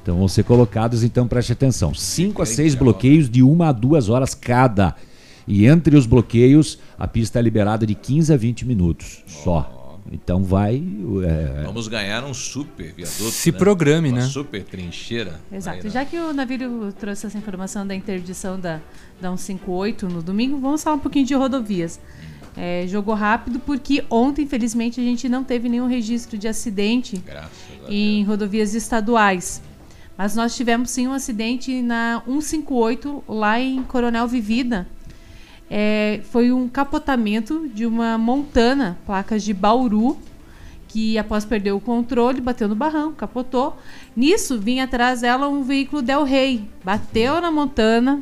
Então 0.02 0.18
vão 0.18 0.28
ser 0.28 0.44
colocados, 0.44 1.04
então 1.04 1.28
preste 1.28 1.54
atenção, 1.54 1.94
5 1.94 2.42
a 2.42 2.46
Fica 2.46 2.56
6 2.56 2.74
legal. 2.74 2.86
bloqueios 2.86 3.30
de 3.30 3.44
uma 3.44 3.68
a 3.70 3.72
duas 3.72 4.10
horas 4.10 4.34
cada. 4.34 4.96
E 5.48 5.66
entre 5.68 5.96
os 5.96 6.06
bloqueios, 6.08 6.80
a 6.98 7.08
pista 7.08 7.38
é 7.38 7.42
liberada 7.42 7.86
de 7.86 7.94
15 7.94 8.34
a 8.34 8.38
20 8.38 8.66
minutos 8.66 9.24
só. 9.28 9.78
Então 10.12 10.44
vai. 10.44 10.82
é, 11.24 11.64
Vamos 11.64 11.88
ganhar 11.88 12.24
um 12.24 12.34
super 12.34 12.92
viaduto. 12.94 13.30
Se 13.30 13.52
né? 13.52 13.58
programe, 13.60 14.10
Uma 14.10 14.18
né? 14.20 14.26
super 14.26 14.64
trincheira. 14.64 15.40
Exato. 15.52 15.78
Aí, 15.78 15.84
né? 15.84 15.90
Já 15.92 16.04
que 16.04 16.18
o 16.18 16.34
navio 16.34 16.92
trouxe 16.94 17.28
essa 17.28 17.38
informação 17.38 17.86
da 17.86 17.94
interdição 17.94 18.60
da, 18.60 18.80
da 19.22 19.30
158 19.38 20.10
no 20.10 20.24
domingo, 20.24 20.60
vamos 20.60 20.82
falar 20.82 20.96
um 20.96 21.00
pouquinho 21.00 21.26
de 21.28 21.36
rodovias. 21.36 22.00
É, 22.64 22.86
jogou 22.86 23.16
rápido 23.16 23.60
porque 23.60 24.06
ontem, 24.08 24.44
infelizmente, 24.44 25.02
a 25.02 25.04
gente 25.04 25.28
não 25.28 25.44
teve 25.44 25.68
nenhum 25.68 25.88
registro 25.88 26.38
de 26.38 26.48
acidente 26.48 27.20
em 27.90 28.24
rodovias 28.24 28.76
estaduais. 28.76 29.64
Mas 30.16 30.36
nós 30.36 30.56
tivemos 30.56 30.92
sim 30.92 31.08
um 31.08 31.12
acidente 31.12 31.82
na 31.82 32.22
158 32.24 33.24
lá 33.28 33.60
em 33.60 33.82
Coronel 33.82 34.28
Vivida. 34.28 34.88
É, 35.72 36.20
foi 36.26 36.52
um 36.52 36.70
capotamento 36.70 37.68
de 37.68 37.88
uma 37.88 38.16
montana, 38.16 38.96
placas 39.08 39.42
de 39.42 39.56
Bauru, 39.56 40.16
que 40.88 41.18
após 41.18 41.44
perder 41.44 41.72
o 41.72 41.80
controle, 41.80 42.40
bateu 42.42 42.68
no 42.68 42.76
barranco, 42.76 43.14
capotou. 43.14 43.76
Nisso, 44.16 44.60
vinha 44.60 44.84
atrás 44.84 45.22
dela 45.22 45.48
um 45.48 45.64
veículo 45.64 46.04
Del 46.04 46.24
Rey, 46.24 46.70
bateu 46.84 47.42
na 47.42 47.50
montana 47.50 48.22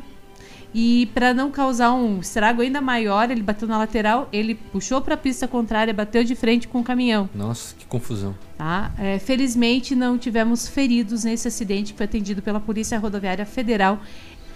e 0.72 1.06
para 1.14 1.34
não 1.34 1.50
causar 1.50 1.92
um 1.92 2.20
estrago 2.20 2.62
ainda 2.62 2.80
maior, 2.80 3.30
ele 3.30 3.42
bateu 3.42 3.66
na 3.66 3.78
lateral, 3.78 4.28
ele 4.32 4.54
puxou 4.54 5.00
para 5.00 5.14
a 5.14 5.16
pista 5.16 5.48
contrária, 5.48 5.92
bateu 5.92 6.22
de 6.22 6.34
frente 6.34 6.68
com 6.68 6.80
o 6.80 6.84
caminhão. 6.84 7.28
Nossa, 7.34 7.74
que 7.74 7.84
confusão. 7.86 8.34
Tá? 8.56 8.92
É, 8.98 9.18
felizmente 9.18 9.94
não 9.94 10.18
tivemos 10.18 10.68
feridos 10.68 11.24
nesse 11.24 11.48
acidente 11.48 11.92
que 11.92 11.96
foi 11.96 12.04
atendido 12.04 12.42
pela 12.42 12.60
Polícia 12.60 12.98
Rodoviária 12.98 13.46
Federal 13.46 14.00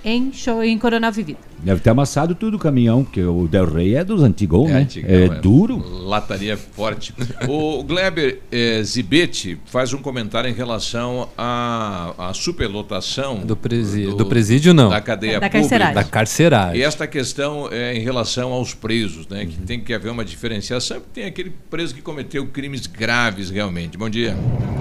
em, 0.04 0.32
show, 0.32 0.62
em 0.62 0.78
Coronel 0.78 1.10
Vivida. 1.10 1.38
Deve 1.58 1.80
ter 1.80 1.90
amassado 1.90 2.34
tudo 2.34 2.58
o 2.58 2.60
caminhão, 2.60 3.02
porque 3.02 3.24
o 3.24 3.48
Del 3.48 3.64
Rey 3.64 3.94
é 3.94 4.04
dos 4.04 4.22
antigos, 4.22 4.68
né? 4.68 4.80
antigão, 4.80 5.10
é, 5.10 5.24
é. 5.24 5.28
duro. 5.28 5.82
Lataria 6.04 6.58
forte. 6.58 7.14
o 7.48 7.82
Gleber 7.82 8.40
eh, 8.52 8.82
Zibete 8.82 9.58
faz 9.64 9.94
um 9.94 9.98
comentário 9.98 10.50
em 10.50 10.52
relação 10.52 11.30
à, 11.38 12.12
à 12.18 12.34
superlotação 12.34 13.38
Do, 13.38 13.56
presi 13.56 14.06
do 14.14 14.26
presídio, 14.26 14.74
não. 14.74 14.90
da 14.90 15.00
cadeia 15.00 15.40
Da 15.40 15.48
pública. 15.48 15.58
carceragem. 15.60 15.94
Da 15.94 16.04
carceragem. 16.04 16.80
E 16.80 16.82
esta 16.82 17.06
questão 17.06 17.68
é 17.72 17.96
em 17.96 18.00
relação 18.00 18.52
aos 18.52 18.74
presos, 18.74 19.26
né? 19.26 19.46
Que 19.46 19.56
tem 19.62 19.80
que 19.80 19.94
haver 19.94 20.10
uma 20.10 20.24
diferenciação, 20.24 20.98
porque 21.00 21.20
tem 21.20 21.24
aquele 21.24 21.50
preso 21.70 21.94
que 21.94 22.02
cometeu 22.02 22.46
crimes 22.46 22.86
graves 22.86 23.48
realmente. 23.48 23.96
Bom 23.96 24.10
dia. 24.10 24.36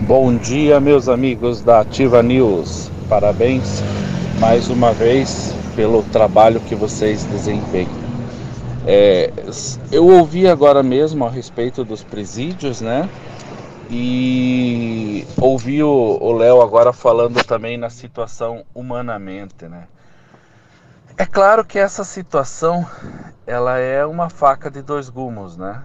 Bom 0.05 0.35
dia, 0.35 0.81
meus 0.81 1.07
amigos 1.07 1.61
da 1.61 1.79
Ativa 1.79 2.21
News. 2.21 2.91
Parabéns 3.07 3.81
mais 4.43 4.69
uma 4.69 4.91
vez 4.91 5.55
pelo 5.73 6.03
trabalho 6.03 6.59
que 6.59 6.75
vocês 6.75 7.23
desempenham. 7.27 7.93
É, 8.85 9.31
eu 9.89 10.05
ouvi 10.05 10.49
agora 10.49 10.83
mesmo 10.83 11.25
a 11.25 11.29
respeito 11.29 11.85
dos 11.85 12.03
presídios, 12.03 12.81
né? 12.81 13.07
E 13.89 15.25
ouvi 15.39 15.81
o 15.81 16.33
Léo 16.33 16.61
agora 16.61 16.91
falando 16.91 17.41
também 17.45 17.77
na 17.77 17.89
situação 17.89 18.65
humanamente, 18.75 19.65
né? 19.65 19.85
É 21.17 21.25
claro 21.25 21.63
que 21.63 21.79
essa 21.79 22.03
situação 22.03 22.85
ela 23.47 23.77
é 23.77 24.05
uma 24.05 24.29
faca 24.29 24.69
de 24.69 24.81
dois 24.81 25.07
gumes, 25.07 25.55
né? 25.55 25.83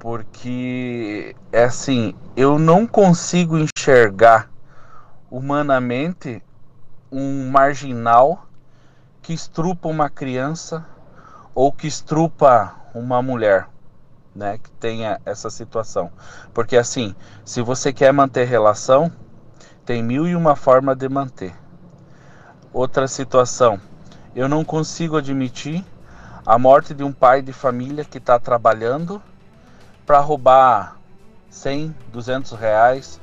Porque 0.00 1.36
é 1.52 1.62
assim, 1.62 2.16
eu 2.36 2.58
não 2.58 2.84
consigo 2.84 3.56
enxergar 3.56 4.50
humanamente 5.30 6.42
um 7.10 7.50
marginal 7.50 8.46
que 9.22 9.32
estrupa 9.32 9.88
uma 9.88 10.08
criança 10.08 10.84
ou 11.54 11.72
que 11.72 11.86
estrupa 11.86 12.74
uma 12.94 13.20
mulher, 13.22 13.68
né, 14.34 14.58
que 14.58 14.70
tenha 14.72 15.20
essa 15.24 15.50
situação. 15.50 16.10
Porque 16.54 16.76
assim, 16.76 17.14
se 17.44 17.60
você 17.60 17.92
quer 17.92 18.12
manter 18.12 18.46
relação, 18.46 19.12
tem 19.84 20.02
mil 20.02 20.26
e 20.26 20.36
uma 20.36 20.54
forma 20.54 20.94
de 20.94 21.08
manter. 21.08 21.54
Outra 22.72 23.08
situação, 23.08 23.80
eu 24.34 24.48
não 24.48 24.64
consigo 24.64 25.16
admitir 25.16 25.84
a 26.46 26.58
morte 26.58 26.94
de 26.94 27.02
um 27.02 27.12
pai 27.12 27.42
de 27.42 27.52
família 27.52 28.04
que 28.04 28.18
está 28.18 28.38
trabalhando 28.38 29.20
para 30.06 30.20
roubar 30.20 30.96
100, 31.50 31.94
200 32.12 32.52
reais 32.52 33.20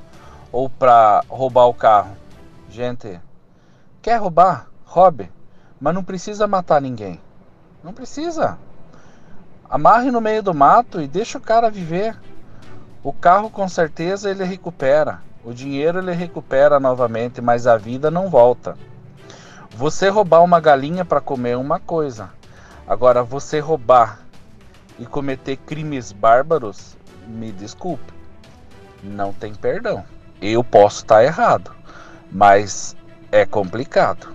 ou 0.51 0.69
para 0.69 1.23
roubar 1.29 1.67
o 1.67 1.73
carro. 1.73 2.15
Gente, 2.69 3.19
quer 4.01 4.17
roubar? 4.17 4.67
Roube, 4.85 5.31
mas 5.79 5.93
não 5.93 6.03
precisa 6.03 6.47
matar 6.47 6.81
ninguém. 6.81 7.19
Não 7.83 7.93
precisa. 7.93 8.57
Amarre 9.69 10.11
no 10.11 10.21
meio 10.21 10.41
do 10.41 10.53
mato 10.53 11.01
e 11.01 11.07
deixa 11.07 11.37
o 11.37 11.41
cara 11.41 11.69
viver. 11.69 12.17
O 13.03 13.13
carro 13.13 13.49
com 13.49 13.67
certeza 13.67 14.29
ele 14.29 14.43
recupera. 14.43 15.21
O 15.43 15.53
dinheiro 15.53 15.99
ele 15.99 16.11
recupera 16.11 16.79
novamente, 16.79 17.41
mas 17.41 17.67
a 17.67 17.77
vida 17.77 18.09
não 18.09 18.29
volta. 18.29 18.75
Você 19.75 20.09
roubar 20.09 20.43
uma 20.43 20.59
galinha 20.59 21.05
para 21.05 21.21
comer 21.21 21.51
é 21.51 21.57
uma 21.57 21.79
coisa. 21.79 22.29
Agora 22.87 23.21
você 23.21 23.59
roubar 23.59 24.19
e 24.97 25.05
cometer 25.05 25.57
crimes 25.57 26.11
bárbaros, 26.11 26.97
me 27.27 27.51
desculpe, 27.51 28.13
não 29.03 29.31
tem 29.31 29.53
perdão. 29.53 30.03
Eu 30.41 30.63
posso 30.63 31.03
estar 31.03 31.23
errado, 31.23 31.71
mas 32.31 32.95
é 33.31 33.45
complicado. 33.45 34.33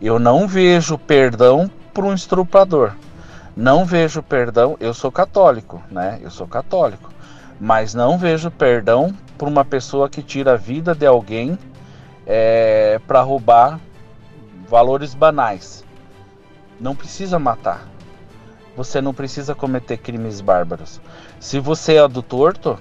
Eu 0.00 0.18
não 0.18 0.48
vejo 0.48 0.98
perdão 0.98 1.70
para 1.92 2.04
um 2.04 2.14
estuprador. 2.14 2.92
Não 3.56 3.84
vejo 3.84 4.22
perdão, 4.22 4.76
eu 4.80 4.94
sou 4.94 5.12
católico, 5.12 5.82
né? 5.90 6.18
Eu 6.22 6.30
sou 6.30 6.46
católico, 6.46 7.10
mas 7.60 7.92
não 7.92 8.16
vejo 8.16 8.50
perdão 8.50 9.14
para 9.36 9.48
uma 9.48 9.64
pessoa 9.64 10.08
que 10.08 10.22
tira 10.22 10.54
a 10.54 10.56
vida 10.56 10.94
de 10.94 11.04
alguém 11.04 11.58
é, 12.26 12.98
para 13.06 13.20
roubar 13.20 13.78
valores 14.66 15.14
banais. 15.14 15.84
Não 16.80 16.96
precisa 16.96 17.38
matar. 17.38 17.86
Você 18.74 19.02
não 19.02 19.12
precisa 19.12 19.54
cometer 19.54 19.98
crimes 19.98 20.40
bárbaros. 20.40 20.98
Se 21.38 21.60
você 21.60 21.96
é 21.96 22.08
do 22.08 22.22
torto, 22.22 22.78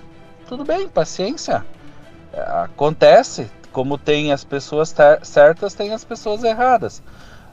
tudo 0.48 0.64
bem, 0.64 0.88
paciência. 0.88 1.66
É, 2.32 2.42
Acontece, 2.64 3.52
como 3.72 3.98
tem 3.98 4.32
as 4.32 4.44
pessoas 4.44 4.94
certas, 5.24 5.74
tem 5.74 5.94
as 5.94 6.04
pessoas 6.04 6.44
erradas. 6.44 7.02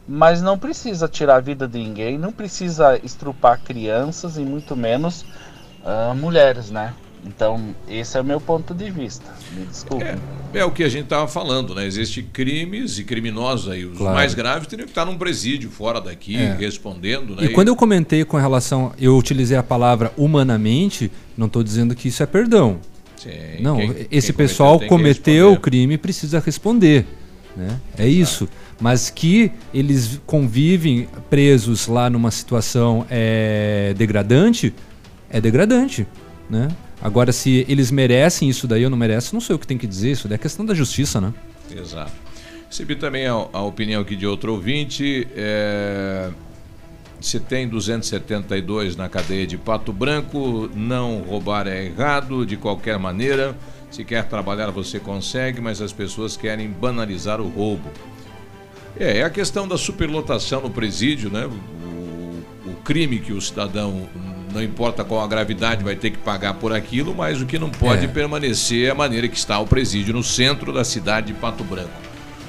Mas 0.06 0.40
não 0.40 0.58
precisa 0.58 1.06
tirar 1.06 1.36
a 1.36 1.40
vida 1.40 1.68
de 1.68 1.78
ninguém, 1.78 2.16
não 2.16 2.32
precisa 2.32 2.98
estrupar 3.05 3.60
crianças 3.60 4.38
e 4.38 4.40
muito 4.40 4.74
menos 4.74 5.24
ah, 5.84 6.14
mulheres, 6.16 6.70
né? 6.70 6.94
Então, 7.24 7.74
esse 7.88 8.16
é 8.16 8.20
o 8.20 8.24
meu 8.24 8.40
ponto 8.40 8.72
de 8.72 8.90
vista. 8.90 9.26
Me 9.52 9.66
desculpe. 9.66 10.05
É 10.55 10.64
o 10.64 10.70
que 10.70 10.84
a 10.84 10.88
gente 10.88 11.05
estava 11.05 11.26
falando, 11.26 11.74
né? 11.74 11.84
Existem 11.84 12.24
crimes 12.24 12.98
e 12.98 13.05
criminosos 13.05 13.70
aí. 13.70 13.84
Os 13.84 13.98
Claro. 13.98 14.14
mais 14.14 14.34
graves 14.34 14.68
teriam 14.68 14.86
que 14.86 14.92
estar 14.92 15.05
num 15.05 15.18
presídio 15.18 15.68
fora 15.70 16.00
daqui, 16.00 16.36
É. 16.36 16.55
respondendo, 16.55 17.34
né? 17.36 17.44
E 17.44 17.48
quando 17.48 17.68
eu 17.68 17.76
comentei 17.76 18.24
com 18.24 18.36
relação, 18.36 18.92
eu 18.98 19.16
utilizei 19.16 19.58
a 19.58 19.62
palavra 19.62 20.12
humanamente, 20.16 21.10
não 21.36 21.48
estou 21.48 21.62
dizendo 21.62 21.94
que 21.94 22.08
isso 22.08 22.22
é 22.22 22.26
perdão. 22.26 22.78
Sim, 23.18 23.30
não, 23.60 23.76
quem- 23.76 24.06
esse 24.10 24.28
quem 24.32 24.36
pessoal 24.36 24.78
cometeu 24.80 25.52
o 25.52 25.60
crime 25.60 25.94
e 25.94 25.98
precisa 25.98 26.38
responder. 26.40 27.05
Né? 27.56 27.80
É 27.98 28.06
isso. 28.06 28.48
Mas 28.80 29.10
que 29.10 29.50
eles 29.74 30.20
convivem 30.24 31.08
presos 31.28 31.88
lá 31.88 32.08
numa 32.08 32.30
situação 32.30 33.05
é, 33.10 33.92
degradante, 33.97 34.72
é 35.28 35.40
degradante. 35.40 36.06
Né? 36.48 36.68
Agora, 37.02 37.32
se 37.32 37.66
eles 37.68 37.90
merecem 37.90 38.48
isso 38.48 38.68
daí 38.68 38.84
ou 38.84 38.90
não 38.90 38.97
merecem, 38.97 39.30
não 39.32 39.40
sei 39.40 39.56
o 39.56 39.58
que 39.58 39.66
tem 39.66 39.76
que 39.76 39.86
dizer. 39.86 40.12
Isso 40.12 40.28
daí 40.28 40.36
é 40.36 40.38
questão 40.38 40.64
da 40.64 40.74
justiça, 40.74 41.20
né? 41.20 41.34
Exato. 41.76 42.12
Recebi 42.70 42.94
também 42.97 43.26
a, 43.26 43.32
a 43.32 43.62
opinião 43.62 44.02
aqui 44.02 44.14
de 44.14 44.26
outro 44.26 44.52
ouvinte. 44.52 45.26
É, 45.36 46.30
se 47.20 47.40
tem 47.40 47.66
272 47.68 48.97
na 48.97 49.08
cadeia 49.08 49.47
de 49.47 49.56
Pato 49.56 49.92
Branco, 49.92 50.70
não 50.74 51.18
roubar 51.22 51.66
é 51.66 51.86
errado 51.86 52.47
de 52.47 52.56
qualquer 52.56 52.98
maneira. 52.98 53.56
Se 53.90 54.05
quer 54.05 54.24
trabalhar, 54.24 54.70
você 54.70 55.00
consegue, 55.00 55.60
mas 55.60 55.80
as 55.80 55.92
pessoas 55.92 56.36
querem 56.36 56.68
banalizar 56.68 57.40
o 57.40 57.48
roubo. 57.48 57.88
É, 58.98 59.18
é 59.18 59.22
a 59.24 59.30
questão 59.30 59.66
da 59.66 59.78
superlotação 59.78 60.60
no 60.60 60.70
presídio, 60.70 61.30
né? 61.30 61.47
O, 61.47 62.70
o 62.70 62.74
crime 62.84 63.18
que 63.18 63.32
o 63.32 63.40
cidadão, 63.40 64.08
não 64.52 64.62
importa 64.62 65.05
qual 65.05 65.22
a 65.22 65.26
gravidade, 65.26 65.82
vai 65.82 65.97
ter 65.97 66.10
que 66.10 66.18
pagar 66.18 66.55
por 66.55 66.72
aquilo, 66.72 67.14
mas 67.14 67.40
o 67.40 67.47
que 67.47 67.58
não 67.58 67.70
pode 67.70 68.05
É. 68.05 68.08
permanecer 68.08 68.88
é 68.88 68.90
a 68.90 68.94
maneira 68.94 69.26
que 69.28 69.36
está 69.36 69.58
o 69.58 69.66
presídio 69.66 70.12
no 70.14 70.22
centro 70.22 70.72
da 70.72 70.84
cidade 70.84 71.28
de 71.28 71.34
Pato 71.34 71.64
Branco. 71.64 71.90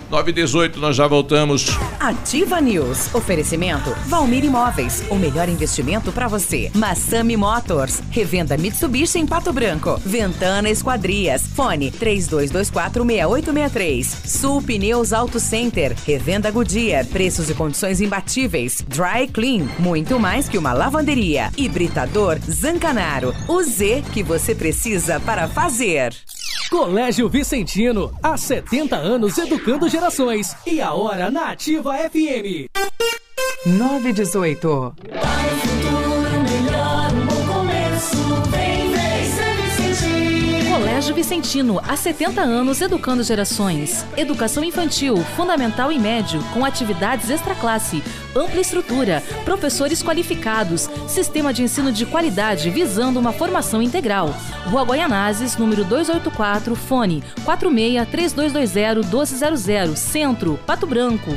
9 0.09 0.31
e 0.31 0.33
18 0.33 0.79
nós 0.79 0.95
já 0.95 1.05
voltamos. 1.07 1.67
Ativa 1.99 2.59
News. 2.59 3.13
Oferecimento 3.13 3.91
Valmir 4.07 4.43
Imóveis. 4.43 5.03
O 5.09 5.15
melhor 5.15 5.47
investimento 5.47 6.11
para 6.11 6.27
você. 6.27 6.71
Massami 6.73 7.37
Motors. 7.37 8.01
Revenda 8.09 8.57
Mitsubishi 8.57 9.19
em 9.19 9.27
Pato 9.27 9.53
Branco. 9.53 10.01
Ventana 10.03 10.67
Esquadrias. 10.69 11.43
Fone 11.55 11.91
32246863. 11.91 14.05
Sul 14.25 14.63
Pneus 14.63 15.13
Auto 15.13 15.39
Center. 15.39 15.95
Revenda 16.05 16.49
Goodyear. 16.49 17.05
Preços 17.05 17.47
e 17.49 17.53
condições 17.53 18.01
imbatíveis. 18.01 18.83
Dry 18.87 19.27
Clean. 19.31 19.67
Muito 19.77 20.19
mais 20.19 20.49
que 20.49 20.57
uma 20.57 20.73
lavanderia. 20.73 21.51
Hibridador 21.55 22.39
Zancanaro. 22.49 23.35
O 23.47 23.61
Z 23.61 24.03
que 24.11 24.23
você 24.23 24.55
precisa 24.55 25.19
para 25.19 25.47
fazer. 25.47 26.15
Colégio 26.69 27.27
Vicentino, 27.27 28.13
há 28.21 28.37
70 28.37 28.95
anos 28.95 29.37
educando 29.37 29.89
gerações. 29.89 30.55
E 30.65 30.79
a 30.81 30.93
hora 30.93 31.31
na 31.31 31.51
Ativa 31.51 31.95
FM. 31.97 32.69
918. 33.65 34.95
Vicentino. 41.19 41.81
Há 41.85 41.97
70 41.97 42.39
anos 42.39 42.79
educando 42.79 43.23
gerações. 43.23 44.05
Educação 44.15 44.63
infantil, 44.63 45.17
fundamental 45.35 45.91
e 45.91 45.99
médio, 45.99 46.41
com 46.53 46.63
atividades 46.63 47.29
extraclasse, 47.29 48.01
ampla 48.33 48.61
estrutura, 48.61 49.21
professores 49.43 50.01
qualificados, 50.01 50.89
sistema 51.09 51.51
de 51.51 51.61
ensino 51.61 51.91
de 51.91 52.05
qualidade 52.05 52.69
visando 52.69 53.19
uma 53.19 53.33
formação 53.33 53.81
integral. 53.81 54.33
Rua 54.67 54.83
Guaianazes, 54.83 55.57
número 55.57 55.83
284, 55.83 56.73
fone 56.73 57.21
46 57.43 58.07
3220 58.07 59.05
1200, 59.05 59.99
Centro, 59.99 60.57
Pato 60.65 60.87
Branco. 60.87 61.31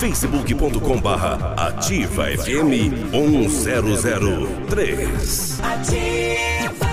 facebook.com 0.00 1.00
barra 1.00 1.54
ativa 1.56 2.24
FM 2.24 2.72
1003. 3.12 5.60
Ativa. 5.62 6.89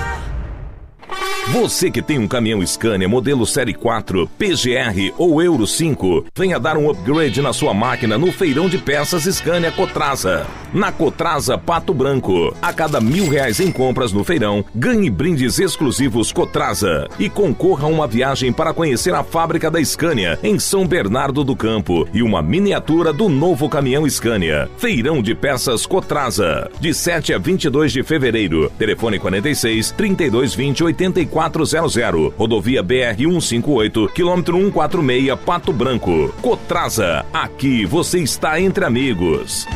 Você 1.45 1.89
que 1.89 2.01
tem 2.01 2.19
um 2.19 2.27
caminhão 2.27 2.65
Scania 2.65 3.07
modelo 3.07 3.45
Série 3.45 3.73
4, 3.73 4.29
PGR 4.37 5.13
ou 5.17 5.41
Euro 5.41 5.65
5, 5.65 6.25
venha 6.35 6.59
dar 6.59 6.75
um 6.75 6.89
upgrade 6.89 7.41
na 7.41 7.53
sua 7.53 7.73
máquina 7.73 8.17
no 8.17 8.33
feirão 8.33 8.67
de 8.67 8.77
peças 8.77 9.23
Scania 9.23 9.71
Cotrasa. 9.71 10.45
Na 10.73 10.91
Cotrasa 10.91 11.57
Pato 11.57 11.93
Branco, 11.93 12.53
a 12.61 12.73
cada 12.73 12.99
mil 12.99 13.29
reais 13.29 13.61
em 13.61 13.71
compras 13.71 14.11
no 14.11 14.25
feirão, 14.25 14.63
ganhe 14.75 15.09
brindes 15.09 15.57
exclusivos 15.57 16.33
Cotrasa 16.33 17.07
e 17.17 17.29
concorra 17.29 17.85
a 17.85 17.89
uma 17.89 18.05
viagem 18.05 18.51
para 18.51 18.73
conhecer 18.73 19.13
a 19.13 19.23
fábrica 19.23 19.71
da 19.71 19.83
Scania 19.83 20.37
em 20.43 20.59
São 20.59 20.85
Bernardo 20.85 21.45
do 21.45 21.55
Campo 21.55 22.05
e 22.13 22.21
uma 22.21 22.41
miniatura 22.41 23.13
do 23.13 23.29
novo 23.29 23.69
caminhão 23.69 24.07
Scania. 24.09 24.69
Feirão 24.77 25.21
de 25.21 25.33
peças 25.33 25.85
Cotrasa, 25.85 26.69
de 26.81 26.93
7 26.93 27.33
a 27.33 27.37
22 27.37 27.93
de 27.93 28.03
fevereiro. 28.03 28.69
Telefone 28.77 29.17
46 29.17 29.91
3220 29.91 30.83
8400. 31.27 32.33
Rodovia 32.37 32.81
BR 32.81 33.17
158, 33.17 34.09
quilômetro 34.13 34.57
146, 34.57 35.39
Pato 35.45 35.73
Branco. 35.73 36.33
Cotrasa, 36.41 37.25
aqui 37.33 37.85
você 37.85 38.19
está 38.19 38.59
entre 38.59 38.85
amigos. 38.85 39.67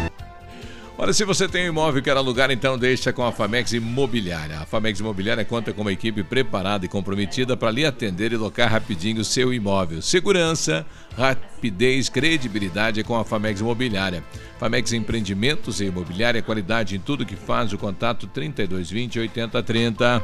Olha, 1.01 1.13
se 1.13 1.25
você 1.25 1.47
tem 1.47 1.63
um 1.63 1.69
imóvel 1.69 1.99
e 1.99 2.03
quer 2.03 2.15
alugar, 2.15 2.51
então 2.51 2.77
deixa 2.77 3.11
com 3.11 3.23
a 3.23 3.31
Famex 3.31 3.73
Imobiliária. 3.73 4.59
A 4.59 4.67
Famex 4.67 4.99
Imobiliária 4.99 5.43
conta 5.43 5.73
com 5.73 5.81
uma 5.81 5.91
equipe 5.91 6.21
preparada 6.21 6.85
e 6.85 6.87
comprometida 6.87 7.57
para 7.57 7.71
lhe 7.71 7.83
atender 7.83 8.31
e 8.31 8.37
locar 8.37 8.69
rapidinho 8.69 9.21
o 9.21 9.25
seu 9.25 9.51
imóvel. 9.51 9.99
Segurança, 9.99 10.85
rapidez, 11.17 12.07
credibilidade 12.07 13.03
com 13.03 13.17
a 13.17 13.25
Famex 13.25 13.61
Imobiliária. 13.61 14.23
Famex 14.59 14.93
Empreendimentos 14.93 15.81
e 15.81 15.85
Imobiliária, 15.85 16.43
qualidade 16.43 16.95
em 16.95 16.99
tudo 16.99 17.25
que 17.25 17.35
faz. 17.35 17.73
O 17.73 17.79
contato 17.79 18.27
3220 18.27 19.21
8030. 19.21 20.23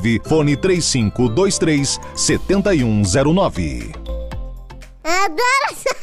fone 0.23 0.55
3523 0.57 1.99
7109. 2.15 3.91
Adoro 5.03 5.65
essa. 5.71 6.00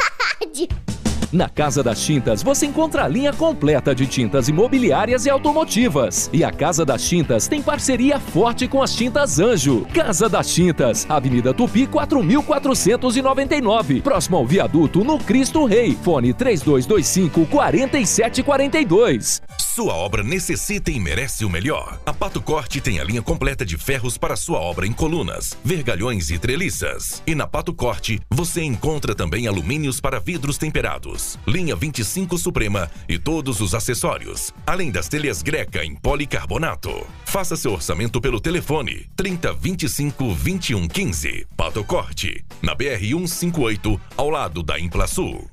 Na 1.30 1.46
Casa 1.46 1.82
das 1.82 2.00
Tintas 2.00 2.42
você 2.42 2.64
encontra 2.64 3.04
a 3.04 3.08
linha 3.08 3.34
completa 3.34 3.94
de 3.94 4.06
tintas 4.06 4.48
imobiliárias 4.48 5.26
e 5.26 5.30
automotivas. 5.30 6.30
E 6.32 6.42
a 6.42 6.50
Casa 6.50 6.86
das 6.86 7.06
Tintas 7.06 7.46
tem 7.46 7.60
parceria 7.60 8.18
forte 8.18 8.66
com 8.66 8.82
as 8.82 8.94
Tintas 8.94 9.38
Anjo. 9.38 9.86
Casa 9.92 10.26
das 10.26 10.54
Tintas, 10.54 11.04
Avenida 11.06 11.52
Tupi 11.52 11.86
4499, 11.86 14.00
próximo 14.00 14.38
ao 14.38 14.46
viaduto 14.46 15.04
no 15.04 15.18
Cristo 15.18 15.66
Rei. 15.66 15.94
Fone 16.02 16.32
3225 16.32 17.44
4742. 17.44 19.42
Sua 19.78 19.94
obra 19.94 20.24
necessita 20.24 20.90
e 20.90 20.98
merece 20.98 21.44
o 21.44 21.48
melhor. 21.48 22.00
A 22.04 22.12
Pato 22.12 22.42
Corte 22.42 22.80
tem 22.80 22.98
a 22.98 23.04
linha 23.04 23.22
completa 23.22 23.64
de 23.64 23.76
ferros 23.76 24.18
para 24.18 24.34
sua 24.34 24.58
obra 24.58 24.84
em 24.84 24.92
colunas, 24.92 25.56
vergalhões 25.62 26.30
e 26.30 26.38
treliças. 26.38 27.22
E 27.24 27.32
na 27.32 27.46
Pato 27.46 27.72
Corte 27.72 28.18
você 28.28 28.64
encontra 28.64 29.14
também 29.14 29.46
alumínios 29.46 30.00
para 30.00 30.18
vidros 30.18 30.58
temperados, 30.58 31.17
linha 31.46 31.74
25 31.74 32.38
Suprema 32.38 32.90
e 33.08 33.18
todos 33.18 33.60
os 33.60 33.74
acessórios, 33.74 34.52
além 34.66 34.90
das 34.90 35.08
telhas 35.08 35.42
Greca 35.42 35.84
em 35.84 35.94
policarbonato. 35.94 37.06
Faça 37.24 37.56
seu 37.56 37.72
orçamento 37.72 38.20
pelo 38.20 38.40
telefone 38.40 39.06
30 39.16 39.52
25 39.52 40.34
21 40.34 40.88
15. 40.88 41.46
Pato 41.56 41.84
Corte, 41.84 42.44
na 42.62 42.74
BR 42.74 43.00
158, 43.00 44.00
ao 44.16 44.30
lado 44.30 44.62
da 44.62 44.78
Implasul. 44.78 45.48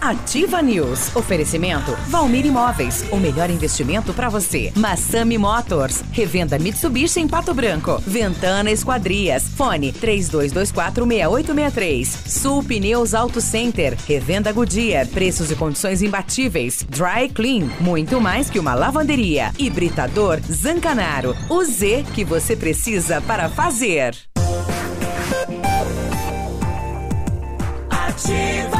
Ativa 0.00 0.62
News. 0.62 1.14
Oferecimento 1.14 1.94
Valmir 2.08 2.46
Imóveis. 2.46 3.04
O 3.10 3.18
melhor 3.18 3.50
investimento 3.50 4.14
para 4.14 4.28
você. 4.28 4.72
Massami 4.74 5.38
Motors. 5.38 6.02
Revenda 6.12 6.58
Mitsubishi 6.58 7.20
em 7.20 7.28
Pato 7.28 7.54
Branco. 7.54 8.02
Ventana 8.06 8.70
Esquadrias. 8.70 9.44
Fone 9.56 9.92
32246863. 9.92 12.06
Sul 12.26 12.64
Pneus 12.64 13.14
Auto 13.14 13.40
Center. 13.40 13.96
Revenda 14.06 14.52
Goodyear. 14.52 15.06
Preços 15.06 15.50
e 15.50 15.56
condições 15.56 16.02
imbatíveis. 16.02 16.84
Dry 16.88 17.28
Clean. 17.28 17.68
Muito 17.80 18.20
mais 18.20 18.48
que 18.48 18.58
uma 18.58 18.74
lavanderia. 18.74 19.52
Hibridador 19.58 20.40
Zancanaro. 20.50 21.36
O 21.48 21.62
Z 21.64 22.04
que 22.14 22.24
você 22.24 22.56
precisa 22.56 23.20
para 23.20 23.48
fazer. 23.48 24.16
Ativa. 27.90 28.79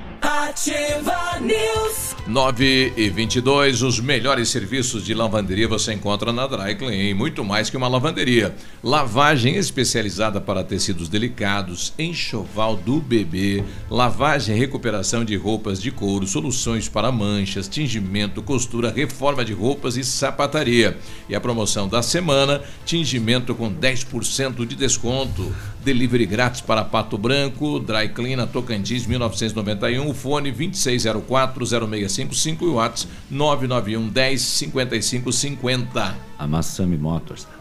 Ativa 0.21 1.39
News. 1.41 2.11
9 2.27 2.93
e 2.95 3.09
22, 3.09 3.81
os 3.81 3.99
melhores 3.99 4.49
serviços 4.49 5.03
de 5.03 5.13
lavanderia 5.13 5.67
você 5.67 5.91
encontra 5.91 6.31
na 6.31 6.45
Dry 6.45 6.75
Clean, 6.75 7.15
muito 7.15 7.43
mais 7.43 7.69
que 7.69 7.75
uma 7.75 7.87
lavanderia. 7.87 8.55
Lavagem 8.83 9.55
especializada 9.55 10.39
para 10.39 10.63
tecidos 10.63 11.09
delicados, 11.09 11.93
enxoval 11.97 12.75
do 12.75 13.01
bebê, 13.01 13.63
lavagem 13.89 14.55
e 14.55 14.59
recuperação 14.59 15.25
de 15.25 15.35
roupas 15.35 15.81
de 15.81 15.89
couro, 15.89 16.27
soluções 16.27 16.87
para 16.87 17.11
manchas, 17.11 17.67
tingimento, 17.67 18.43
costura, 18.43 18.91
reforma 18.91 19.43
de 19.43 19.53
roupas 19.53 19.97
e 19.97 20.03
sapataria. 20.03 20.97
E 21.27 21.35
a 21.35 21.41
promoção 21.41 21.87
da 21.87 22.03
semana, 22.03 22.61
tingimento 22.85 23.55
com 23.55 23.73
10% 23.73 24.65
de 24.65 24.75
desconto. 24.75 25.53
Delivery 25.83 26.27
grátis 26.27 26.61
para 26.61 26.85
Pato 26.85 27.17
Branco, 27.17 27.79
Dry 27.79 28.09
Clean 28.09 28.37
na 28.37 28.45
Tocantins 28.45 29.07
1991, 29.07 30.10
o 30.11 30.13
fone 30.13 30.51
26040655 30.51 32.61
e 32.61 32.65
o 32.65 32.73
WhatsApp 32.75 33.11
991 33.29 34.09
10 34.09 34.41
55 34.41 35.31
50. 35.31 36.15
A 36.37 36.47
Massami 36.47 36.97
Motors. 36.97 37.47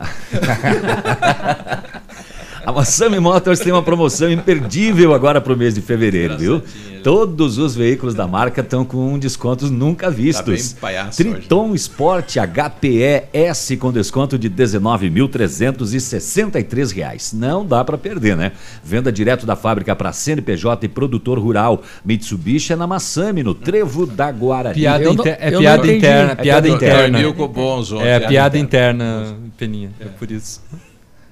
A 2.64 2.72
Massami 2.72 3.18
Motors 3.18 3.58
tem 3.60 3.72
uma 3.72 3.82
promoção 3.82 4.30
imperdível 4.30 5.12
agora 5.14 5.40
para 5.40 5.52
o 5.52 5.56
mês 5.56 5.74
de 5.74 5.80
fevereiro, 5.80 6.36
viu? 6.38 6.62
Todos 7.02 7.56
os 7.56 7.74
veículos 7.74 8.14
da 8.14 8.26
marca 8.28 8.60
estão 8.60 8.84
com 8.84 9.18
descontos 9.18 9.70
nunca 9.70 10.10
vistos. 10.10 10.74
Tá 10.74 10.80
bem 10.80 10.80
palhaço 10.80 11.16
Triton 11.24 11.74
Sport 11.74 12.36
HPE 12.36 13.22
S 13.32 13.74
com 13.78 13.90
desconto 13.90 14.38
de 14.38 14.50
19.363 14.50 16.92
reais. 16.94 17.32
Não 17.32 17.64
dá 17.64 17.82
para 17.82 17.96
perder, 17.96 18.36
né? 18.36 18.52
Venda 18.84 19.10
direto 19.10 19.46
da 19.46 19.56
fábrica 19.56 19.96
para 19.96 20.12
CNPJ 20.12 20.84
e 20.84 20.88
produtor 20.88 21.38
rural. 21.38 21.82
Mitsubishi 22.04 22.74
é 22.74 22.76
na 22.76 22.86
Massami, 22.86 23.42
no 23.42 23.54
Trevo 23.54 24.04
da 24.04 24.30
Guarani. 24.30 24.74
Piada 24.74 25.14
não- 25.14 25.24
é 25.26 25.50
piada 25.50 25.90
interna, 25.92 26.36
piada 26.36 26.68
É 26.68 26.70
interna. 26.70 27.18
Milko 27.18 27.48
Bonzo, 27.48 27.96
É 28.00 28.18
piada 28.18 28.28
piada 28.28 28.58
interna. 28.58 29.20
interna, 29.22 29.36
Peninha. 29.56 29.90
É 29.98 30.04
por 30.04 30.30
isso. 30.30 30.60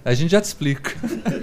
A 0.05 0.15
gente 0.15 0.31
já 0.31 0.41
te 0.41 0.45
explica. 0.45 0.95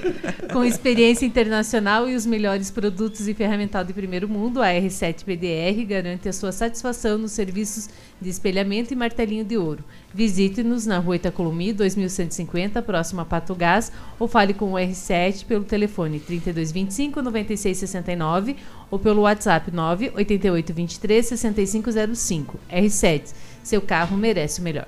Com 0.52 0.64
experiência 0.64 1.26
internacional 1.26 2.10
e 2.10 2.16
os 2.16 2.26
melhores 2.26 2.72
produtos 2.72 3.28
e 3.28 3.34
ferramental 3.34 3.84
de 3.84 3.94
primeiro 3.94 4.28
mundo, 4.28 4.62
a 4.62 4.68
R7 4.68 5.24
PDR 5.26 5.86
garante 5.86 6.30
a 6.30 6.34
sua 6.34 6.52
satisfação 6.52 7.18
nos 7.18 7.34
serviços 7.34 7.90
de 8.22 8.30
espelhamento 8.30 8.94
e 8.94 8.96
martelinho 8.96 9.44
de 9.44 9.58
ouro. 9.58 9.84
Visite-nos 10.14 10.86
na 10.86 10.98
Rua 10.98 11.18
Itacolomi, 11.18 11.74
2150, 11.74 12.82
próximo 12.82 13.22
a 13.22 13.26
Pato 13.26 13.54
Gás, 13.54 13.92
ou 14.18 14.28
fale 14.28 14.54
com 14.54 14.72
o 14.72 14.76
R7 14.76 15.46
pelo 15.46 15.66
telefone 15.66 16.20
3225 16.20 17.22
9669 17.22 18.56
ou 18.90 18.98
pelo 18.98 19.24
WhatsApp 19.24 19.70
98823 19.72 21.26
6505. 21.26 22.60
R7, 22.72 23.34
seu 23.62 23.82
carro 23.82 24.16
merece 24.16 24.62
o 24.62 24.64
melhor. 24.64 24.88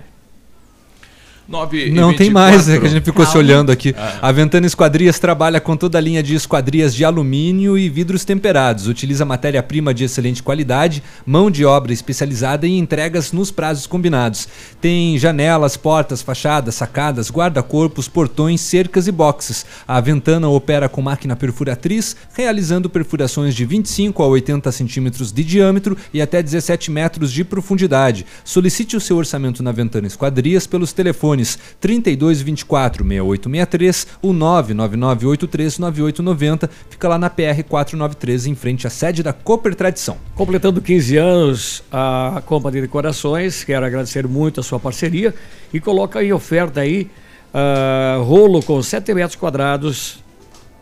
9 1.48 1.88
e 1.88 1.92
Não 1.92 2.09
tem 2.09 2.27
24. 2.27 2.34
mais, 2.34 2.67
é 2.69 2.77
que 2.80 2.85
a 2.85 2.90
gente 2.90 3.03
ficou 3.06 3.26
se 3.26 3.32
Calma. 3.32 3.48
olhando 3.48 3.72
aqui. 3.72 3.95
Ah. 3.98 4.19
A 4.22 4.32
Ventana 4.34 4.67
Esquadrias 4.67 5.17
trabalha 5.17 5.61
com 5.61 5.77
toda 5.77 5.98
a 5.98 6.01
linha 6.01 6.22
de 6.22 6.35
esquadrias 6.35 6.93
de 6.93 7.06
alumínio 7.06 7.77
e 7.77 7.88
vidros 7.88 8.26
temperados. 8.26 8.88
Utiliza 8.88 9.24
matéria-prima 9.24 9.93
de 9.93 10.03
excelente 10.03 10.43
qualidade, 10.43 11.01
mão 11.26 11.50
de 11.50 11.64
obra 11.64 11.93
especializada 11.93 12.67
e 12.67 12.77
entregas 12.77 13.32
nos 13.32 13.50
prazos 13.50 13.88
combinados. 13.88 14.48
Tem 14.82 15.17
janelas, 15.17 15.77
portas, 15.77 16.22
fachadas, 16.22 16.76
sacadas, 16.76 17.32
guarda-corpos, 17.32 18.09
portões, 18.09 18.59
cercas 18.59 19.08
e 19.08 19.11
boxes. 19.11 19.66
A 19.88 20.01
Ventana 20.01 20.50
opera 20.50 20.90
com 20.90 21.01
máquina 21.01 21.35
perfuratriz, 21.35 22.16
realizando 22.34 22.90
perfurações 22.90 23.56
de 23.56 23.64
25 23.66 24.22
a 24.22 24.27
80 24.27 24.69
centímetros 24.74 25.32
de 25.32 25.43
diâmetro 25.45 25.95
e 26.14 26.22
até 26.22 26.43
17 26.43 26.92
metros 26.92 27.32
de 27.32 27.45
profundidade. 27.45 28.26
Solicite 28.43 28.98
o 28.98 29.01
seu 29.01 29.16
orçamento 29.16 29.64
na 29.64 29.72
Ventana 29.72 30.08
Esquadrias 30.08 30.67
pelos 30.67 30.92
telefones 30.92 31.37
3224 31.80 33.04
6863 33.04 34.08
ou 34.22 34.34
99983 34.34 35.80
9890. 35.80 36.70
Fica 36.90 37.08
lá 37.08 37.18
na 37.18 37.30
PR 37.30 37.64
493 37.68 38.48
em 38.48 38.56
frente 38.56 38.88
à 38.88 38.90
sede 38.90 39.22
da 39.24 39.34
Cooper 39.34 39.76
Tradição. 39.76 40.18
Completando 40.36 40.82
15 40.82 41.18
anos, 41.18 41.84
a 41.92 42.42
Companhia 42.46 42.82
de 42.82 42.88
Corações, 42.88 43.64
quero 43.64 43.86
agradecer 43.86 44.28
muito 44.28 44.60
a 44.60 44.64
sua 44.64 44.80
parceria 44.80 45.34
e 45.74 45.80
coloca 45.80 46.24
em 46.24 46.32
oferta 46.34 46.82
aí 46.82 47.10
ah, 47.54 48.18
rolo 48.22 48.62
com 48.62 48.82
7 48.82 49.14
metros 49.14 49.36
quadrados, 49.36 50.24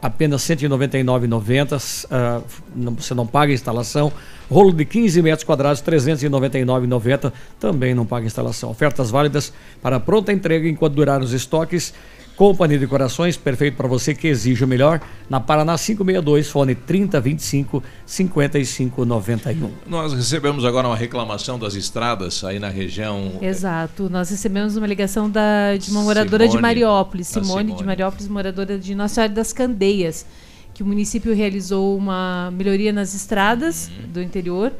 apenas 0.05 0.47
R$ 0.47 0.55
199,90. 0.55 2.05
ah, 2.11 2.41
não- 2.75 2.93
você 2.93 3.13
não 3.13 3.25
paga 3.27 3.51
instalação. 3.53 4.11
Rolo 4.49 4.71
de 4.71 4.85
15 4.85 5.21
metros 5.21 5.43
quadrados, 5.43 5.79
R$ 5.81 5.85
399,90. 5.85 7.33
Também 7.59 7.93
não 7.95 8.05
paga 8.05 8.25
instalação. 8.25 8.69
Ofertas 8.69 9.09
válidas 9.09 9.51
para 9.81 9.99
pronta 9.99 10.31
entrega 10.31 10.67
enquanto 10.67 10.93
durar 10.93 11.21
os 11.21 11.33
estoques. 11.33 11.93
Companhia 12.35 12.77
de 12.77 12.85
Corações, 12.85 13.37
perfeito 13.37 13.77
para 13.77 13.87
você 13.87 14.13
que 14.13 14.27
exige 14.27 14.63
o 14.63 14.67
melhor. 14.67 14.99
Na 15.29 15.39
Paraná 15.39 15.77
562, 15.77 16.49
fone 16.49 16.75
3025 16.75 17.81
5591. 18.05 19.71
Nós 19.87 20.13
recebemos 20.13 20.65
agora 20.65 20.85
uma 20.87 20.97
reclamação 20.97 21.57
das 21.57 21.75
estradas 21.75 22.43
aí 22.43 22.59
na 22.59 22.67
região. 22.69 23.39
Exato. 23.41 24.09
Nós 24.09 24.29
recebemos 24.29 24.75
uma 24.75 24.85
ligação 24.85 25.29
da, 25.29 25.77
de 25.77 25.89
uma 25.91 26.01
moradora 26.01 26.43
de 26.45 26.51
Simone. 26.51 26.61
Mariópolis, 26.61 27.31
Da 27.31 27.41
Simone, 27.41 27.63
Simone. 27.63 27.77
de 27.79 27.83
Mariópolis, 27.85 28.27
moradora 28.27 28.77
de 28.77 28.93
Nossa 28.95 29.15
Senhora 29.15 29.31
das 29.33 29.53
Candeias, 29.53 30.25
que 30.73 30.83
o 30.83 30.85
município 30.85 31.33
realizou 31.33 31.97
uma 31.97 32.51
melhoria 32.51 32.91
nas 32.91 33.13
estradas 33.13 33.87
Uhum. 33.87 34.11
do 34.11 34.21
interior, 34.21 34.73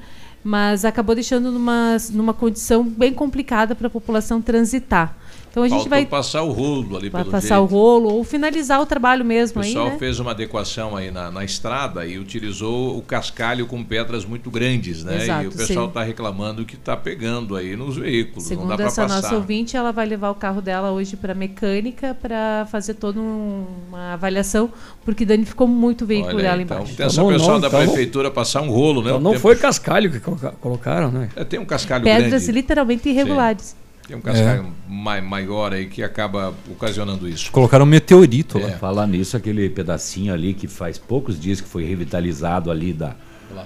mas 0.43 0.84
acabou 0.84 1.16
deixando 1.16 1.51
numa, 1.51 1.95
numa 2.11 2.34
condição 2.34 2.84
bem 2.84 3.14
complicada 3.14 3.74
para 3.74 3.88
a 3.88 3.90
população 3.90 4.42
transitar. 4.42 5.17
Então 5.56 5.64
a 5.64 5.69
gente 5.69 5.77
Faltou 5.84 5.90
vai, 5.90 6.06
passar 6.06 6.42
o 6.42 6.51
rolo 6.51 6.98
ali 6.98 7.08
vai 7.08 7.22
pelo 7.22 7.32
passar 7.32 7.56
jeito. 7.56 7.61
o 7.61 7.66
rolo 7.66 8.09
ou 8.14 8.25
finalizar 8.25 8.82
o 8.82 8.85
trabalho 8.85 9.24
O 9.24 9.25
mesmo 9.25 9.61
aí, 9.61 9.67
pessoal 9.69 9.85
né? 9.92 9.98
fez 9.98 10.19
uma 10.19 10.32
adequação 10.32 10.98
aí 10.98 11.09
na, 11.11 11.32
na 11.32 11.45
estrada 11.45 12.06
e 12.06 12.19
utilizou 12.19 12.98
o 12.98 13.01
cascalho 13.01 13.66
com 13.66 13.82
pedras 13.82 14.25
muito 14.25 14.51
grandes, 14.51 15.06
né? 15.06 15.24
Exato, 15.24 15.43
e 15.45 15.48
o 15.48 15.51
pessoal 15.53 15.85
sim. 15.85 15.88
está 15.92 16.03
reclamando 16.03 16.66
que 16.66 16.75
está 16.75 16.98
pegando 16.98 17.56
aí 17.56 17.74
nos 17.77 17.95
veículos, 17.95 18.43
não 18.43 18.50
Segundo 18.50 18.67
dá 18.67 18.75
para 18.75 18.85
essa 18.88 19.03
passar. 19.03 19.22
nossa 19.22 19.35
ouvinte, 19.35 19.77
ela 19.77 19.93
vai 19.93 20.06
levar 20.06 20.30
o 20.32 20.35
carro 20.35 20.61
dela 20.61 20.92
hoje 20.92 21.16
para 21.16 21.34
mecânica 21.34 22.14
para 22.22 22.67
fazer 22.69 22.95
toda 22.95 23.22
um- 23.22 23.66
uma 23.88 24.11
avaliação, 24.11 24.69
porque 25.06 25.24
danificou 25.25 25.69
muito 25.69 26.01
o 26.03 26.06
veículo 26.06 26.35
Olha 26.35 26.40
aí, 26.40 26.43
dela 26.51 26.61
então, 26.64 26.77
embaixo. 26.80 26.98
tem 26.98 27.06
essa 27.06 27.22
Não, 27.22 27.30
pessoal 27.30 27.51
não, 27.53 27.61
da 27.61 27.67
então 27.69 27.80
não- 27.80 27.88
prefeitura 27.88 28.30
passar 28.30 28.61
um 28.61 28.69
rolo, 28.72 29.01
né? 29.01 29.08
Então 29.11 29.22
não 29.22 29.32
tempo- 29.32 29.42
foi 29.42 29.56
cascalho 29.56 30.11
que 30.11 30.19
coloca- 30.19 30.51
colocaram, 30.59 31.09
né? 31.11 31.30
É, 31.34 31.45
tem 31.45 31.61
um 31.61 31.66
cascalho 31.66 32.03
Pedras 32.03 32.30
grande. 32.43 32.51
literalmente 32.51 33.08
irregulares. 33.08 33.74
Tem 34.08 34.16
um 34.16 34.22
cascalho 34.22 34.67
mai- 34.88 35.22
maior 35.22 35.74
aí 35.74 35.88
que 35.88 36.03
acaba 36.03 36.53
ocasionando 36.72 37.27
isso. 37.27 37.51
Colocaram 37.51 37.85
um 37.85 37.88
meteorito 37.88 38.59
lá. 38.59 38.67
É. 38.69 38.72
Falar 38.77 39.08
nisso, 39.08 39.35
aquele 39.35 39.67
pedacinho 39.69 40.34
ali 40.34 40.53
que 40.53 40.67
faz 40.67 40.98
poucos 40.98 41.40
dias 41.40 41.59
que 41.59 41.67
foi 41.67 41.84
revitalizado 41.85 42.69
ali 42.69 42.93
da, 42.93 43.16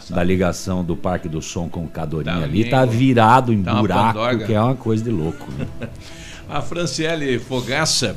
da 0.09 0.23
ligação 0.23 0.83
do 0.83 0.95
Parque 0.95 1.27
do 1.27 1.41
Som 1.41 1.67
com 1.67 1.83
o 1.83 1.87
Cadorinha 1.89 2.37
Tá 2.37 2.43
ali, 2.43 2.65
tá 2.69 2.85
virado 2.85 3.51
em 3.51 3.61
Tá 3.63 3.73
buraco, 3.75 4.45
que 4.45 4.53
é 4.53 4.61
uma 4.61 4.75
coisa 4.75 5.03
de 5.03 5.09
louco. 5.11 5.45
né? 5.57 5.67
A 6.49 6.61
Franciele 6.61 7.37
Fogaça 7.37 8.15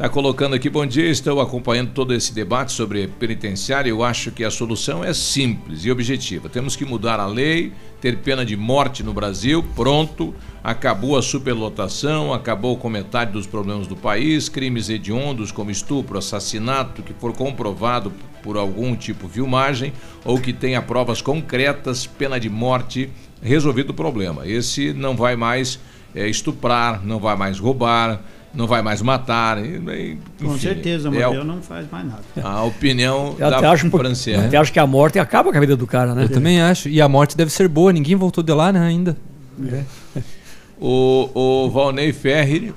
está 0.00 0.08
colocando 0.08 0.54
aqui, 0.54 0.70
bom 0.70 0.86
dia, 0.86 1.10
estou 1.10 1.42
acompanhando 1.42 1.90
todo 1.90 2.14
esse 2.14 2.32
debate 2.32 2.72
sobre 2.72 3.06
penitenciário. 3.06 3.90
Eu 3.90 4.02
acho 4.02 4.30
que 4.30 4.42
a 4.42 4.50
solução 4.50 5.04
é 5.04 5.12
simples 5.12 5.84
e 5.84 5.90
objetiva. 5.90 6.48
Temos 6.48 6.74
que 6.74 6.86
mudar 6.86 7.20
a 7.20 7.26
lei, 7.26 7.70
ter 8.00 8.16
pena 8.16 8.42
de 8.42 8.56
morte 8.56 9.02
no 9.02 9.12
Brasil, 9.12 9.62
pronto. 9.76 10.34
Acabou 10.64 11.18
a 11.18 11.22
superlotação, 11.22 12.32
acabou 12.32 12.78
com 12.78 12.88
metade 12.88 13.32
dos 13.32 13.46
problemas 13.46 13.86
do 13.86 13.94
país, 13.94 14.48
crimes 14.48 14.88
hediondos 14.88 15.52
como 15.52 15.70
estupro, 15.70 16.16
assassinato, 16.16 17.02
que 17.02 17.12
for 17.12 17.34
comprovado 17.34 18.10
por 18.42 18.56
algum 18.56 18.96
tipo 18.96 19.26
de 19.26 19.34
filmagem 19.34 19.92
ou 20.24 20.40
que 20.40 20.54
tenha 20.54 20.80
provas 20.80 21.20
concretas, 21.20 22.06
pena 22.06 22.40
de 22.40 22.48
morte, 22.48 23.10
resolvido 23.42 23.90
o 23.90 23.94
problema. 23.94 24.48
Esse 24.48 24.94
não 24.94 25.14
vai 25.14 25.36
mais 25.36 25.78
é, 26.14 26.26
estuprar, 26.26 27.04
não 27.04 27.18
vai 27.18 27.36
mais 27.36 27.58
roubar, 27.58 28.22
não 28.54 28.66
vai 28.66 28.82
mais 28.82 29.00
matar. 29.02 29.64
e- 29.64 29.76
e- 29.76 30.18
Com 30.44 30.58
certeza, 30.58 31.08
o 31.10 31.14
é 31.14 31.24
modelo 31.26 31.44
não 31.44 31.62
faz 31.62 31.86
mais 31.90 32.04
nada. 32.06 32.22
a 32.42 32.62
opinião 32.64 33.36
Eu 33.38 33.46
até 33.48 33.60
da 33.60 33.70
acho, 33.70 33.86
um 33.86 33.90
pouco- 33.90 34.04
Franciele. 34.04 34.44
até 34.46 34.56
acho 34.56 34.72
que 34.72 34.78
a 34.78 34.86
morte 34.86 35.18
acaba 35.18 35.50
com 35.52 35.56
a 35.56 35.60
vida 35.60 35.76
do 35.76 35.86
cara, 35.86 36.14
né? 36.14 36.24
Eu 36.24 36.28
também 36.28 36.60
acho. 36.60 36.88
E 36.88 37.00
a 37.00 37.08
morte 37.08 37.36
deve 37.36 37.50
ser 37.52 37.68
boa, 37.68 37.92
ninguém 37.92 38.16
voltou 38.16 38.42
de 38.42 38.52
lá 38.52 38.72
né, 38.72 38.80
ainda. 38.80 39.16
O, 40.80 41.28
o 41.66 41.70
Valnei 41.70 42.12
Ferri 42.12 42.72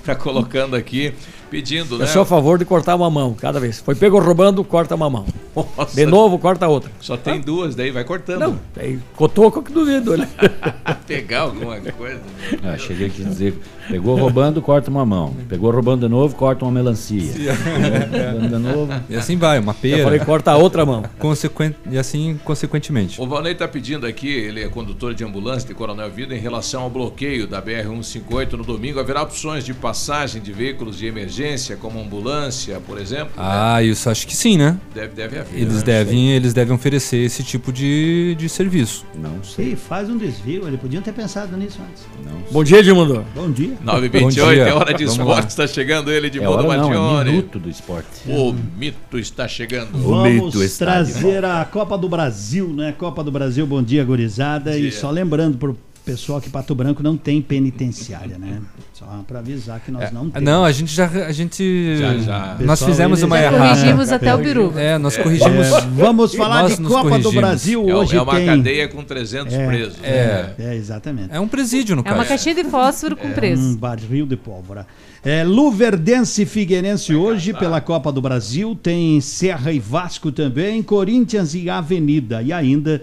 está 0.00 0.14
colocando 0.16 0.74
aqui, 0.74 1.12
pedindo, 1.56 1.96
né? 1.96 2.04
Eu 2.04 2.08
sou 2.08 2.20
a 2.20 2.26
favor 2.26 2.58
de 2.58 2.66
cortar 2.66 2.94
uma 2.94 3.08
mão 3.08 3.32
cada 3.32 3.58
vez. 3.58 3.80
Foi 3.80 3.94
pego 3.94 4.18
roubando, 4.18 4.62
corta 4.62 4.94
uma 4.94 5.08
mão. 5.08 5.24
Nossa. 5.56 5.96
De 5.96 6.04
novo, 6.04 6.38
corta 6.38 6.68
outra. 6.68 6.90
Só 7.00 7.16
tem 7.16 7.40
duas, 7.40 7.74
daí 7.74 7.90
vai 7.90 8.04
cortando. 8.04 8.40
Não, 8.40 8.60
tem 8.74 9.02
cotoco 9.16 9.62
que 9.62 9.72
duvido, 9.72 10.18
né? 10.18 10.28
Pegar 11.06 11.42
alguma 11.42 11.80
coisa. 11.80 12.16
né? 12.16 12.58
Ah, 12.62 12.76
cheguei 12.76 13.06
aqui 13.06 13.22
a 13.22 13.28
dizer, 13.28 13.58
pegou 13.88 14.16
roubando, 14.16 14.60
corta 14.60 14.90
uma 14.90 15.06
mão. 15.06 15.34
Pegou 15.48 15.70
roubando 15.70 16.06
de 16.06 16.12
novo, 16.12 16.34
corta 16.34 16.62
uma 16.62 16.72
melancia. 16.72 17.22
roubando 17.22 18.48
de 18.48 18.58
novo. 18.58 18.92
E 19.08 19.16
assim 19.16 19.38
vai, 19.38 19.58
uma 19.58 19.72
pera. 19.72 19.98
Eu 19.98 20.04
falei, 20.04 20.20
corta 20.20 20.50
a 20.50 20.56
outra 20.58 20.84
mão. 20.84 21.04
Consequen... 21.18 21.74
E 21.90 21.96
assim, 21.96 22.38
consequentemente. 22.44 23.18
O 23.18 23.26
Valnei 23.26 23.52
está 23.52 23.66
pedindo 23.66 24.06
aqui, 24.06 24.28
ele 24.28 24.62
é 24.62 24.68
condutor 24.68 25.14
de 25.14 25.24
ambulância 25.24 25.66
de 25.66 25.72
Coronel 25.74 26.10
Vida, 26.10 26.34
em 26.34 26.40
relação 26.40 26.82
ao 26.82 26.90
bloqueio 26.90 27.46
da 27.46 27.62
BR-158 27.62 28.52
no 28.52 28.64
domingo. 28.64 29.00
Haverá 29.00 29.22
opções 29.22 29.64
de 29.64 29.72
passagem 29.72 30.42
de 30.42 30.52
veículos 30.52 30.98
de 30.98 31.06
emergência, 31.06 31.45
como 31.80 32.00
ambulância, 32.00 32.80
por 32.80 32.98
exemplo? 32.98 33.32
Ah, 33.36 33.82
isso 33.82 34.10
acho 34.10 34.26
que 34.26 34.34
sim, 34.34 34.56
né? 34.56 34.78
Deve, 34.94 35.14
deve 35.14 35.38
haver. 35.38 35.60
Eles 35.60 35.76
né? 35.76 35.82
devem, 35.82 36.30
eles 36.32 36.52
devem 36.52 36.74
oferecer 36.74 37.18
esse 37.18 37.42
tipo 37.42 37.72
de, 37.72 38.34
de 38.36 38.48
serviço. 38.48 39.04
Não 39.14 39.42
Sim, 39.42 39.76
faz 39.76 40.10
um 40.10 40.16
desvio. 40.16 40.66
Eles 40.66 40.80
podiam 40.80 41.02
ter 41.02 41.12
pensado 41.12 41.56
nisso 41.56 41.78
antes. 41.88 42.04
Não 42.24 42.36
Bom 42.50 42.64
dia, 42.64 42.80
Edmundo. 42.80 43.24
Bom 43.34 43.50
dia. 43.50 43.76
9h28, 43.84 44.58
é 44.58 44.72
hora 44.72 44.92
de 44.92 45.04
esporte, 45.04 45.50
está 45.50 45.66
chegando 45.66 46.10
ele 46.10 46.28
de 46.28 46.38
É 46.38 46.42
não, 46.42 46.72
é 46.72 46.76
Matione. 46.76 47.30
minuto 47.30 47.58
do 47.58 47.70
esporte. 47.70 48.28
O 48.28 48.52
mito 48.76 49.18
está 49.18 49.46
chegando. 49.46 49.96
Vamos 49.96 50.76
trazer 50.76 51.44
a 51.44 51.64
Copa 51.64 51.96
do 51.96 52.08
Brasil, 52.08 52.68
né? 52.68 52.94
Copa 52.96 53.22
do 53.22 53.30
Brasil, 53.30 53.66
bom 53.66 53.82
dia, 53.82 54.04
gurizada. 54.04 54.76
E 54.76 54.90
só 54.90 55.10
lembrando 55.10 55.58
pro 55.58 55.76
pessoal 56.04 56.40
que 56.40 56.48
Pato 56.48 56.74
Branco 56.74 57.02
não 57.02 57.16
tem 57.16 57.42
penitenciária, 57.42 58.38
né? 58.38 58.60
Só 58.98 59.04
para 59.28 59.40
avisar 59.40 59.78
que 59.80 59.90
nós 59.90 60.04
É, 60.04 60.10
não 60.10 60.30
temos. 60.30 60.42
não, 60.48 60.64
a 60.64 60.72
gente 60.72 60.90
já. 60.90 61.06
A 61.06 61.30
gente 61.32 61.96
Já, 61.98 62.16
já. 62.16 62.56
Nós 62.60 62.82
fizemos 62.82 63.22
uma 63.22 63.38
errada. 63.38 63.58
corrigimos 63.58 64.10
até 64.10 64.34
o 64.34 64.38
peru. 64.38 64.72
É, 64.74 64.96
nós 64.96 65.18
corrigimos. 65.18 65.66
É, 65.66 65.80
vamos 65.92 66.34
falar 66.34 66.62
Nós 66.62 66.78
de 66.78 66.82
Copa 66.82 67.18
do. 67.18 67.30
Brasil 67.30 67.86
É, 67.90 67.94
hoje 67.94 68.16
é 68.16 68.22
uma 68.22 68.34
tem. 68.34 68.46
cadeia 68.46 68.88
com 68.88 69.04
300 69.04 69.52
É, 69.52 69.66
presos. 69.66 69.98
É. 70.02 70.54
É, 70.58 70.74
exatamente. 70.76 71.28
É 71.30 71.38
um 71.38 71.46
presídio, 71.46 71.94
no 71.94 72.00
É 72.00 72.04
caso. 72.04 72.16
uma 72.16 72.24
caixinha 72.24 72.54
de 72.54 72.64
fósforo 72.64 73.14
com 73.16 73.28
Um 73.28 73.32
preço. 73.32 73.76
barril 73.76 74.24
de 74.24 74.36
pólvora. 74.36 74.86
É, 75.22 75.44
Luverdense 75.44 76.42
e 76.42 76.46
Figueirense 76.46 77.14
hoje 77.14 77.52
pela 77.52 77.82
Copa 77.82 78.10
do 78.10 78.22
Brasil. 78.22 78.74
Tem 78.82 79.20
Serra 79.20 79.72
e 79.72 79.78
Vasco 79.78 80.32
também. 80.32 80.82
Corinthians 80.82 81.52
e 81.54 81.68
Avenida. 81.68 82.40
E 82.42 82.50
ainda 82.50 83.02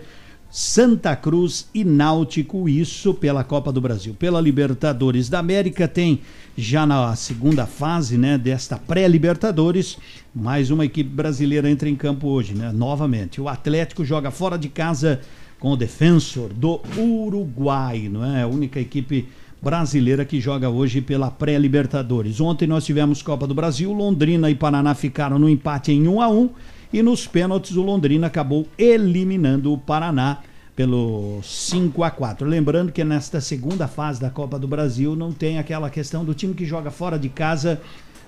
Santa 0.56 1.16
Cruz 1.16 1.68
e 1.74 1.84
Náutico. 1.84 2.70
Isso 2.70 3.12
pela 3.12 3.44
Copa 3.44 3.72
do 3.72 3.82
Brasil. 3.82 4.14
Pela 4.14 4.40
Libertadores 4.40 5.28
da 5.28 5.40
América 5.40 5.88
tem 5.88 6.22
já 6.56 6.86
na 6.86 7.16
segunda 7.16 7.66
fase 7.66 8.20
né, 8.20 8.38
desta 8.38 8.78
pré-Libertadores. 8.78 9.98
Mais 10.32 10.70
uma 10.70 10.86
equipe 10.86 11.10
brasileira 11.10 11.68
entra 11.68 11.90
em 11.90 11.96
campo 11.96 12.28
hoje, 12.28 12.54
né? 12.54 12.72
Novamente. 12.72 13.42
O 13.42 13.50
Atlético 13.50 14.06
joga 14.06 14.30
fora 14.30 14.56
de 14.56 14.70
casa 14.70 15.22
com 15.60 15.72
o 15.72 15.76
Defensor 15.76 16.54
do 16.54 16.80
Uruguai, 17.00 18.08
não 18.08 18.24
é? 18.24 18.44
A 18.44 18.48
única 18.48 18.80
equipe 18.80 19.28
brasileira 19.60 20.24
que 20.24 20.40
joga 20.40 20.70
hoje 20.70 21.02
pela 21.02 21.32
pré-Libertadores. 21.32 22.40
Ontem 22.40 22.68
nós 22.68 22.86
tivemos 22.86 23.24
Copa 23.24 23.48
do 23.48 23.56
Brasil, 23.56 23.92
Londrina 23.92 24.52
e 24.52 24.56
Paraná 24.56 24.94
ficaram 24.94 25.40
no 25.40 25.50
empate 25.50 25.92
em 25.92 26.08
1 26.08 26.22
a 26.22 26.30
1 26.30 26.50
e 26.94 27.02
nos 27.02 27.26
pênaltis 27.28 27.76
o 27.76 27.82
Londrina 27.82 28.28
acabou 28.28 28.68
eliminando 28.78 29.74
o 29.74 29.78
Paraná 29.78 30.40
pelo 30.76 31.40
5 31.44 32.04
a 32.04 32.12
4. 32.12 32.48
Lembrando 32.48 32.92
que 32.92 33.04
nesta 33.04 33.42
segunda 33.42 33.88
fase 33.88 34.22
da 34.22 34.30
Copa 34.30 34.58
do 34.60 34.68
Brasil 34.68 35.16
não 35.16 35.32
tem 35.32 35.58
aquela 35.60 35.90
questão 35.90 36.24
do 36.24 36.34
time 36.34 36.54
que 36.54 36.66
joga 36.66 36.92
fora 36.92 37.18
de 37.18 37.30
casa 37.30 37.82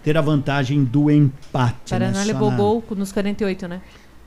ter 0.03 0.17
a 0.17 0.21
vantagem 0.21 0.83
do 0.83 1.09
empate. 1.09 1.89
Paraná 1.89 2.19
né? 2.19 2.25
Levou 2.25 2.51
na- 2.51 2.57
gol 2.57 2.83
nos 2.95 3.11
48, 3.11 3.67
né? 3.67 3.81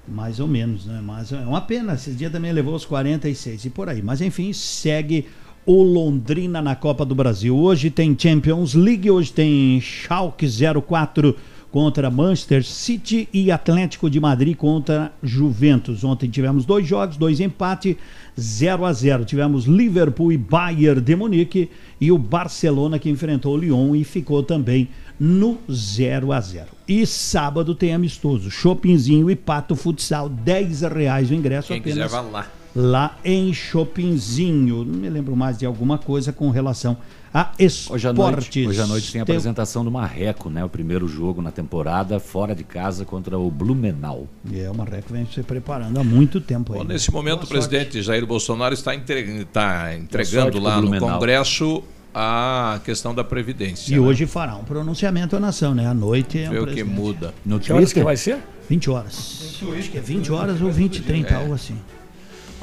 mais 0.06 0.40
ou 0.40 0.48
menos, 0.48 0.86
né? 0.86 1.00
Mas 1.04 1.32
é 1.32 1.36
uma 1.36 1.60
pena. 1.60 1.92
Esses 1.92 2.16
dias 2.16 2.32
também 2.32 2.50
levou 2.50 2.74
os 2.74 2.84
46 2.86 3.66
e 3.66 3.70
por 3.70 3.88
aí. 3.90 4.00
Mas 4.00 4.20
enfim, 4.22 4.52
segue 4.54 5.26
o 5.66 5.82
Londrina 5.82 6.62
na 6.62 6.74
Copa 6.74 7.04
do 7.04 7.14
Brasil. 7.14 7.54
Hoje 7.54 7.90
tem 7.90 8.16
Champions 8.18 8.72
League, 8.74 9.10
hoje 9.10 9.30
tem 9.32 9.78
Schalke 9.80 10.46
04 10.86 11.36
contra 11.70 12.10
Manchester 12.10 12.64
City 12.64 13.28
e 13.32 13.50
Atlético 13.50 14.08
de 14.08 14.18
Madrid 14.18 14.56
contra 14.56 15.12
Juventus. 15.22 16.02
Ontem 16.02 16.30
tivemos 16.30 16.64
dois 16.64 16.86
jogos, 16.86 17.16
dois 17.16 17.40
empates, 17.40 17.96
0 18.38 18.84
a 18.84 18.92
0. 18.92 19.24
Tivemos 19.24 19.64
Liverpool 19.64 20.32
e 20.32 20.38
Bayern 20.38 21.00
de 21.00 21.14
Munique 21.14 21.70
e 22.00 22.10
o 22.10 22.18
Barcelona 22.18 22.98
que 22.98 23.10
enfrentou 23.10 23.54
o 23.54 23.58
Lyon 23.58 23.94
e 23.94 24.04
ficou 24.04 24.42
também 24.42 24.88
no 25.18 25.58
0 25.70 26.32
a 26.32 26.40
0. 26.40 26.68
E 26.86 27.04
sábado 27.04 27.74
tem 27.74 27.92
amistoso, 27.92 28.50
Shoppingzinho 28.50 29.30
e 29.30 29.36
Pato 29.36 29.74
Futsal, 29.74 30.28
10 30.28 30.82
reais 30.82 31.30
o 31.30 31.34
ingresso 31.34 31.68
Quem 31.68 31.80
apenas 31.80 32.10
quiser, 32.10 32.20
lá. 32.20 32.46
lá 32.74 33.18
em 33.24 33.52
Shoppingzinho. 33.52 34.84
Não 34.84 34.98
me 34.98 35.10
lembro 35.10 35.36
mais 35.36 35.58
de 35.58 35.66
alguma 35.66 35.98
coisa 35.98 36.32
com 36.32 36.50
relação 36.50 36.92
a 36.92 37.17
esportes. 37.32 37.90
Hoje 37.90 38.08
à 38.08 38.12
noite, 38.12 38.66
hoje 38.66 38.80
à 38.80 38.86
noite 38.86 39.12
tem 39.12 39.20
a 39.20 39.22
apresentação 39.22 39.84
do 39.84 39.90
Marreco, 39.90 40.48
né? 40.50 40.64
O 40.64 40.68
primeiro 40.68 41.06
jogo 41.06 41.42
na 41.42 41.50
temporada, 41.50 42.18
fora 42.18 42.54
de 42.54 42.64
casa 42.64 43.04
contra 43.04 43.38
o 43.38 43.50
Blumenau. 43.50 44.26
É, 44.52 44.70
o 44.70 44.74
Marreco 44.74 45.12
vem 45.12 45.26
se 45.26 45.42
preparando 45.42 45.98
há 45.98 46.04
muito 46.04 46.40
tempo 46.40 46.72
aí. 46.72 46.80
Né? 46.80 46.94
nesse 46.94 47.12
momento, 47.12 47.44
o 47.44 47.46
Boa 47.46 47.46
sorte. 47.60 47.68
presidente 47.68 48.02
Jair 48.02 48.26
Bolsonaro 48.26 48.74
está, 48.74 48.94
entre- 48.94 49.42
está 49.42 49.94
entregando 49.94 50.58
lá 50.58 50.80
no. 50.80 50.98
Congresso 50.98 51.82
a 52.14 52.80
questão 52.84 53.14
da 53.14 53.22
Previdência. 53.22 53.92
E 53.94 54.00
né? 54.00 54.04
hoje 54.04 54.26
fará 54.26 54.56
um 54.56 54.64
pronunciamento 54.64 55.36
à 55.36 55.40
nação, 55.40 55.74
né? 55.74 55.86
À 55.86 55.94
noite 55.94 56.38
é 56.38 56.48
Vê 56.48 56.58
um 56.58 56.64
o 56.64 56.66
que 56.66 56.82
muda. 56.82 57.34
No 57.44 57.60
Que 57.60 57.72
horas 57.72 57.92
que 57.92 58.02
vai 58.02 58.16
ser? 58.16 58.38
20 58.68 58.90
horas. 58.90 59.60
Acho 59.78 59.90
que 59.90 59.98
é 59.98 60.00
20 60.00 60.32
horas 60.32 60.60
ou 60.60 60.70
20 60.70 61.02
30, 61.02 61.36
algo 61.36 61.54
assim. 61.54 61.76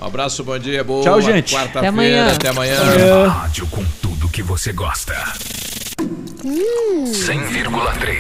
Um 0.02 0.06
abraço, 0.06 0.44
bom 0.44 0.58
dia, 0.60 0.84
boa 0.84 1.04
Tchau, 1.04 1.22
gente. 1.22 1.54
quarta-feira, 1.54 1.80
Até 1.80 1.88
amanhã. 1.88 2.32
até 2.34 2.50
amanhã. 2.50 3.28
Rádio 3.30 3.66
com 3.68 3.84
tudo 4.02 4.28
que 4.30 4.44
você 4.44 4.72
gosta. 4.74 5.14
100,3. 6.44 8.14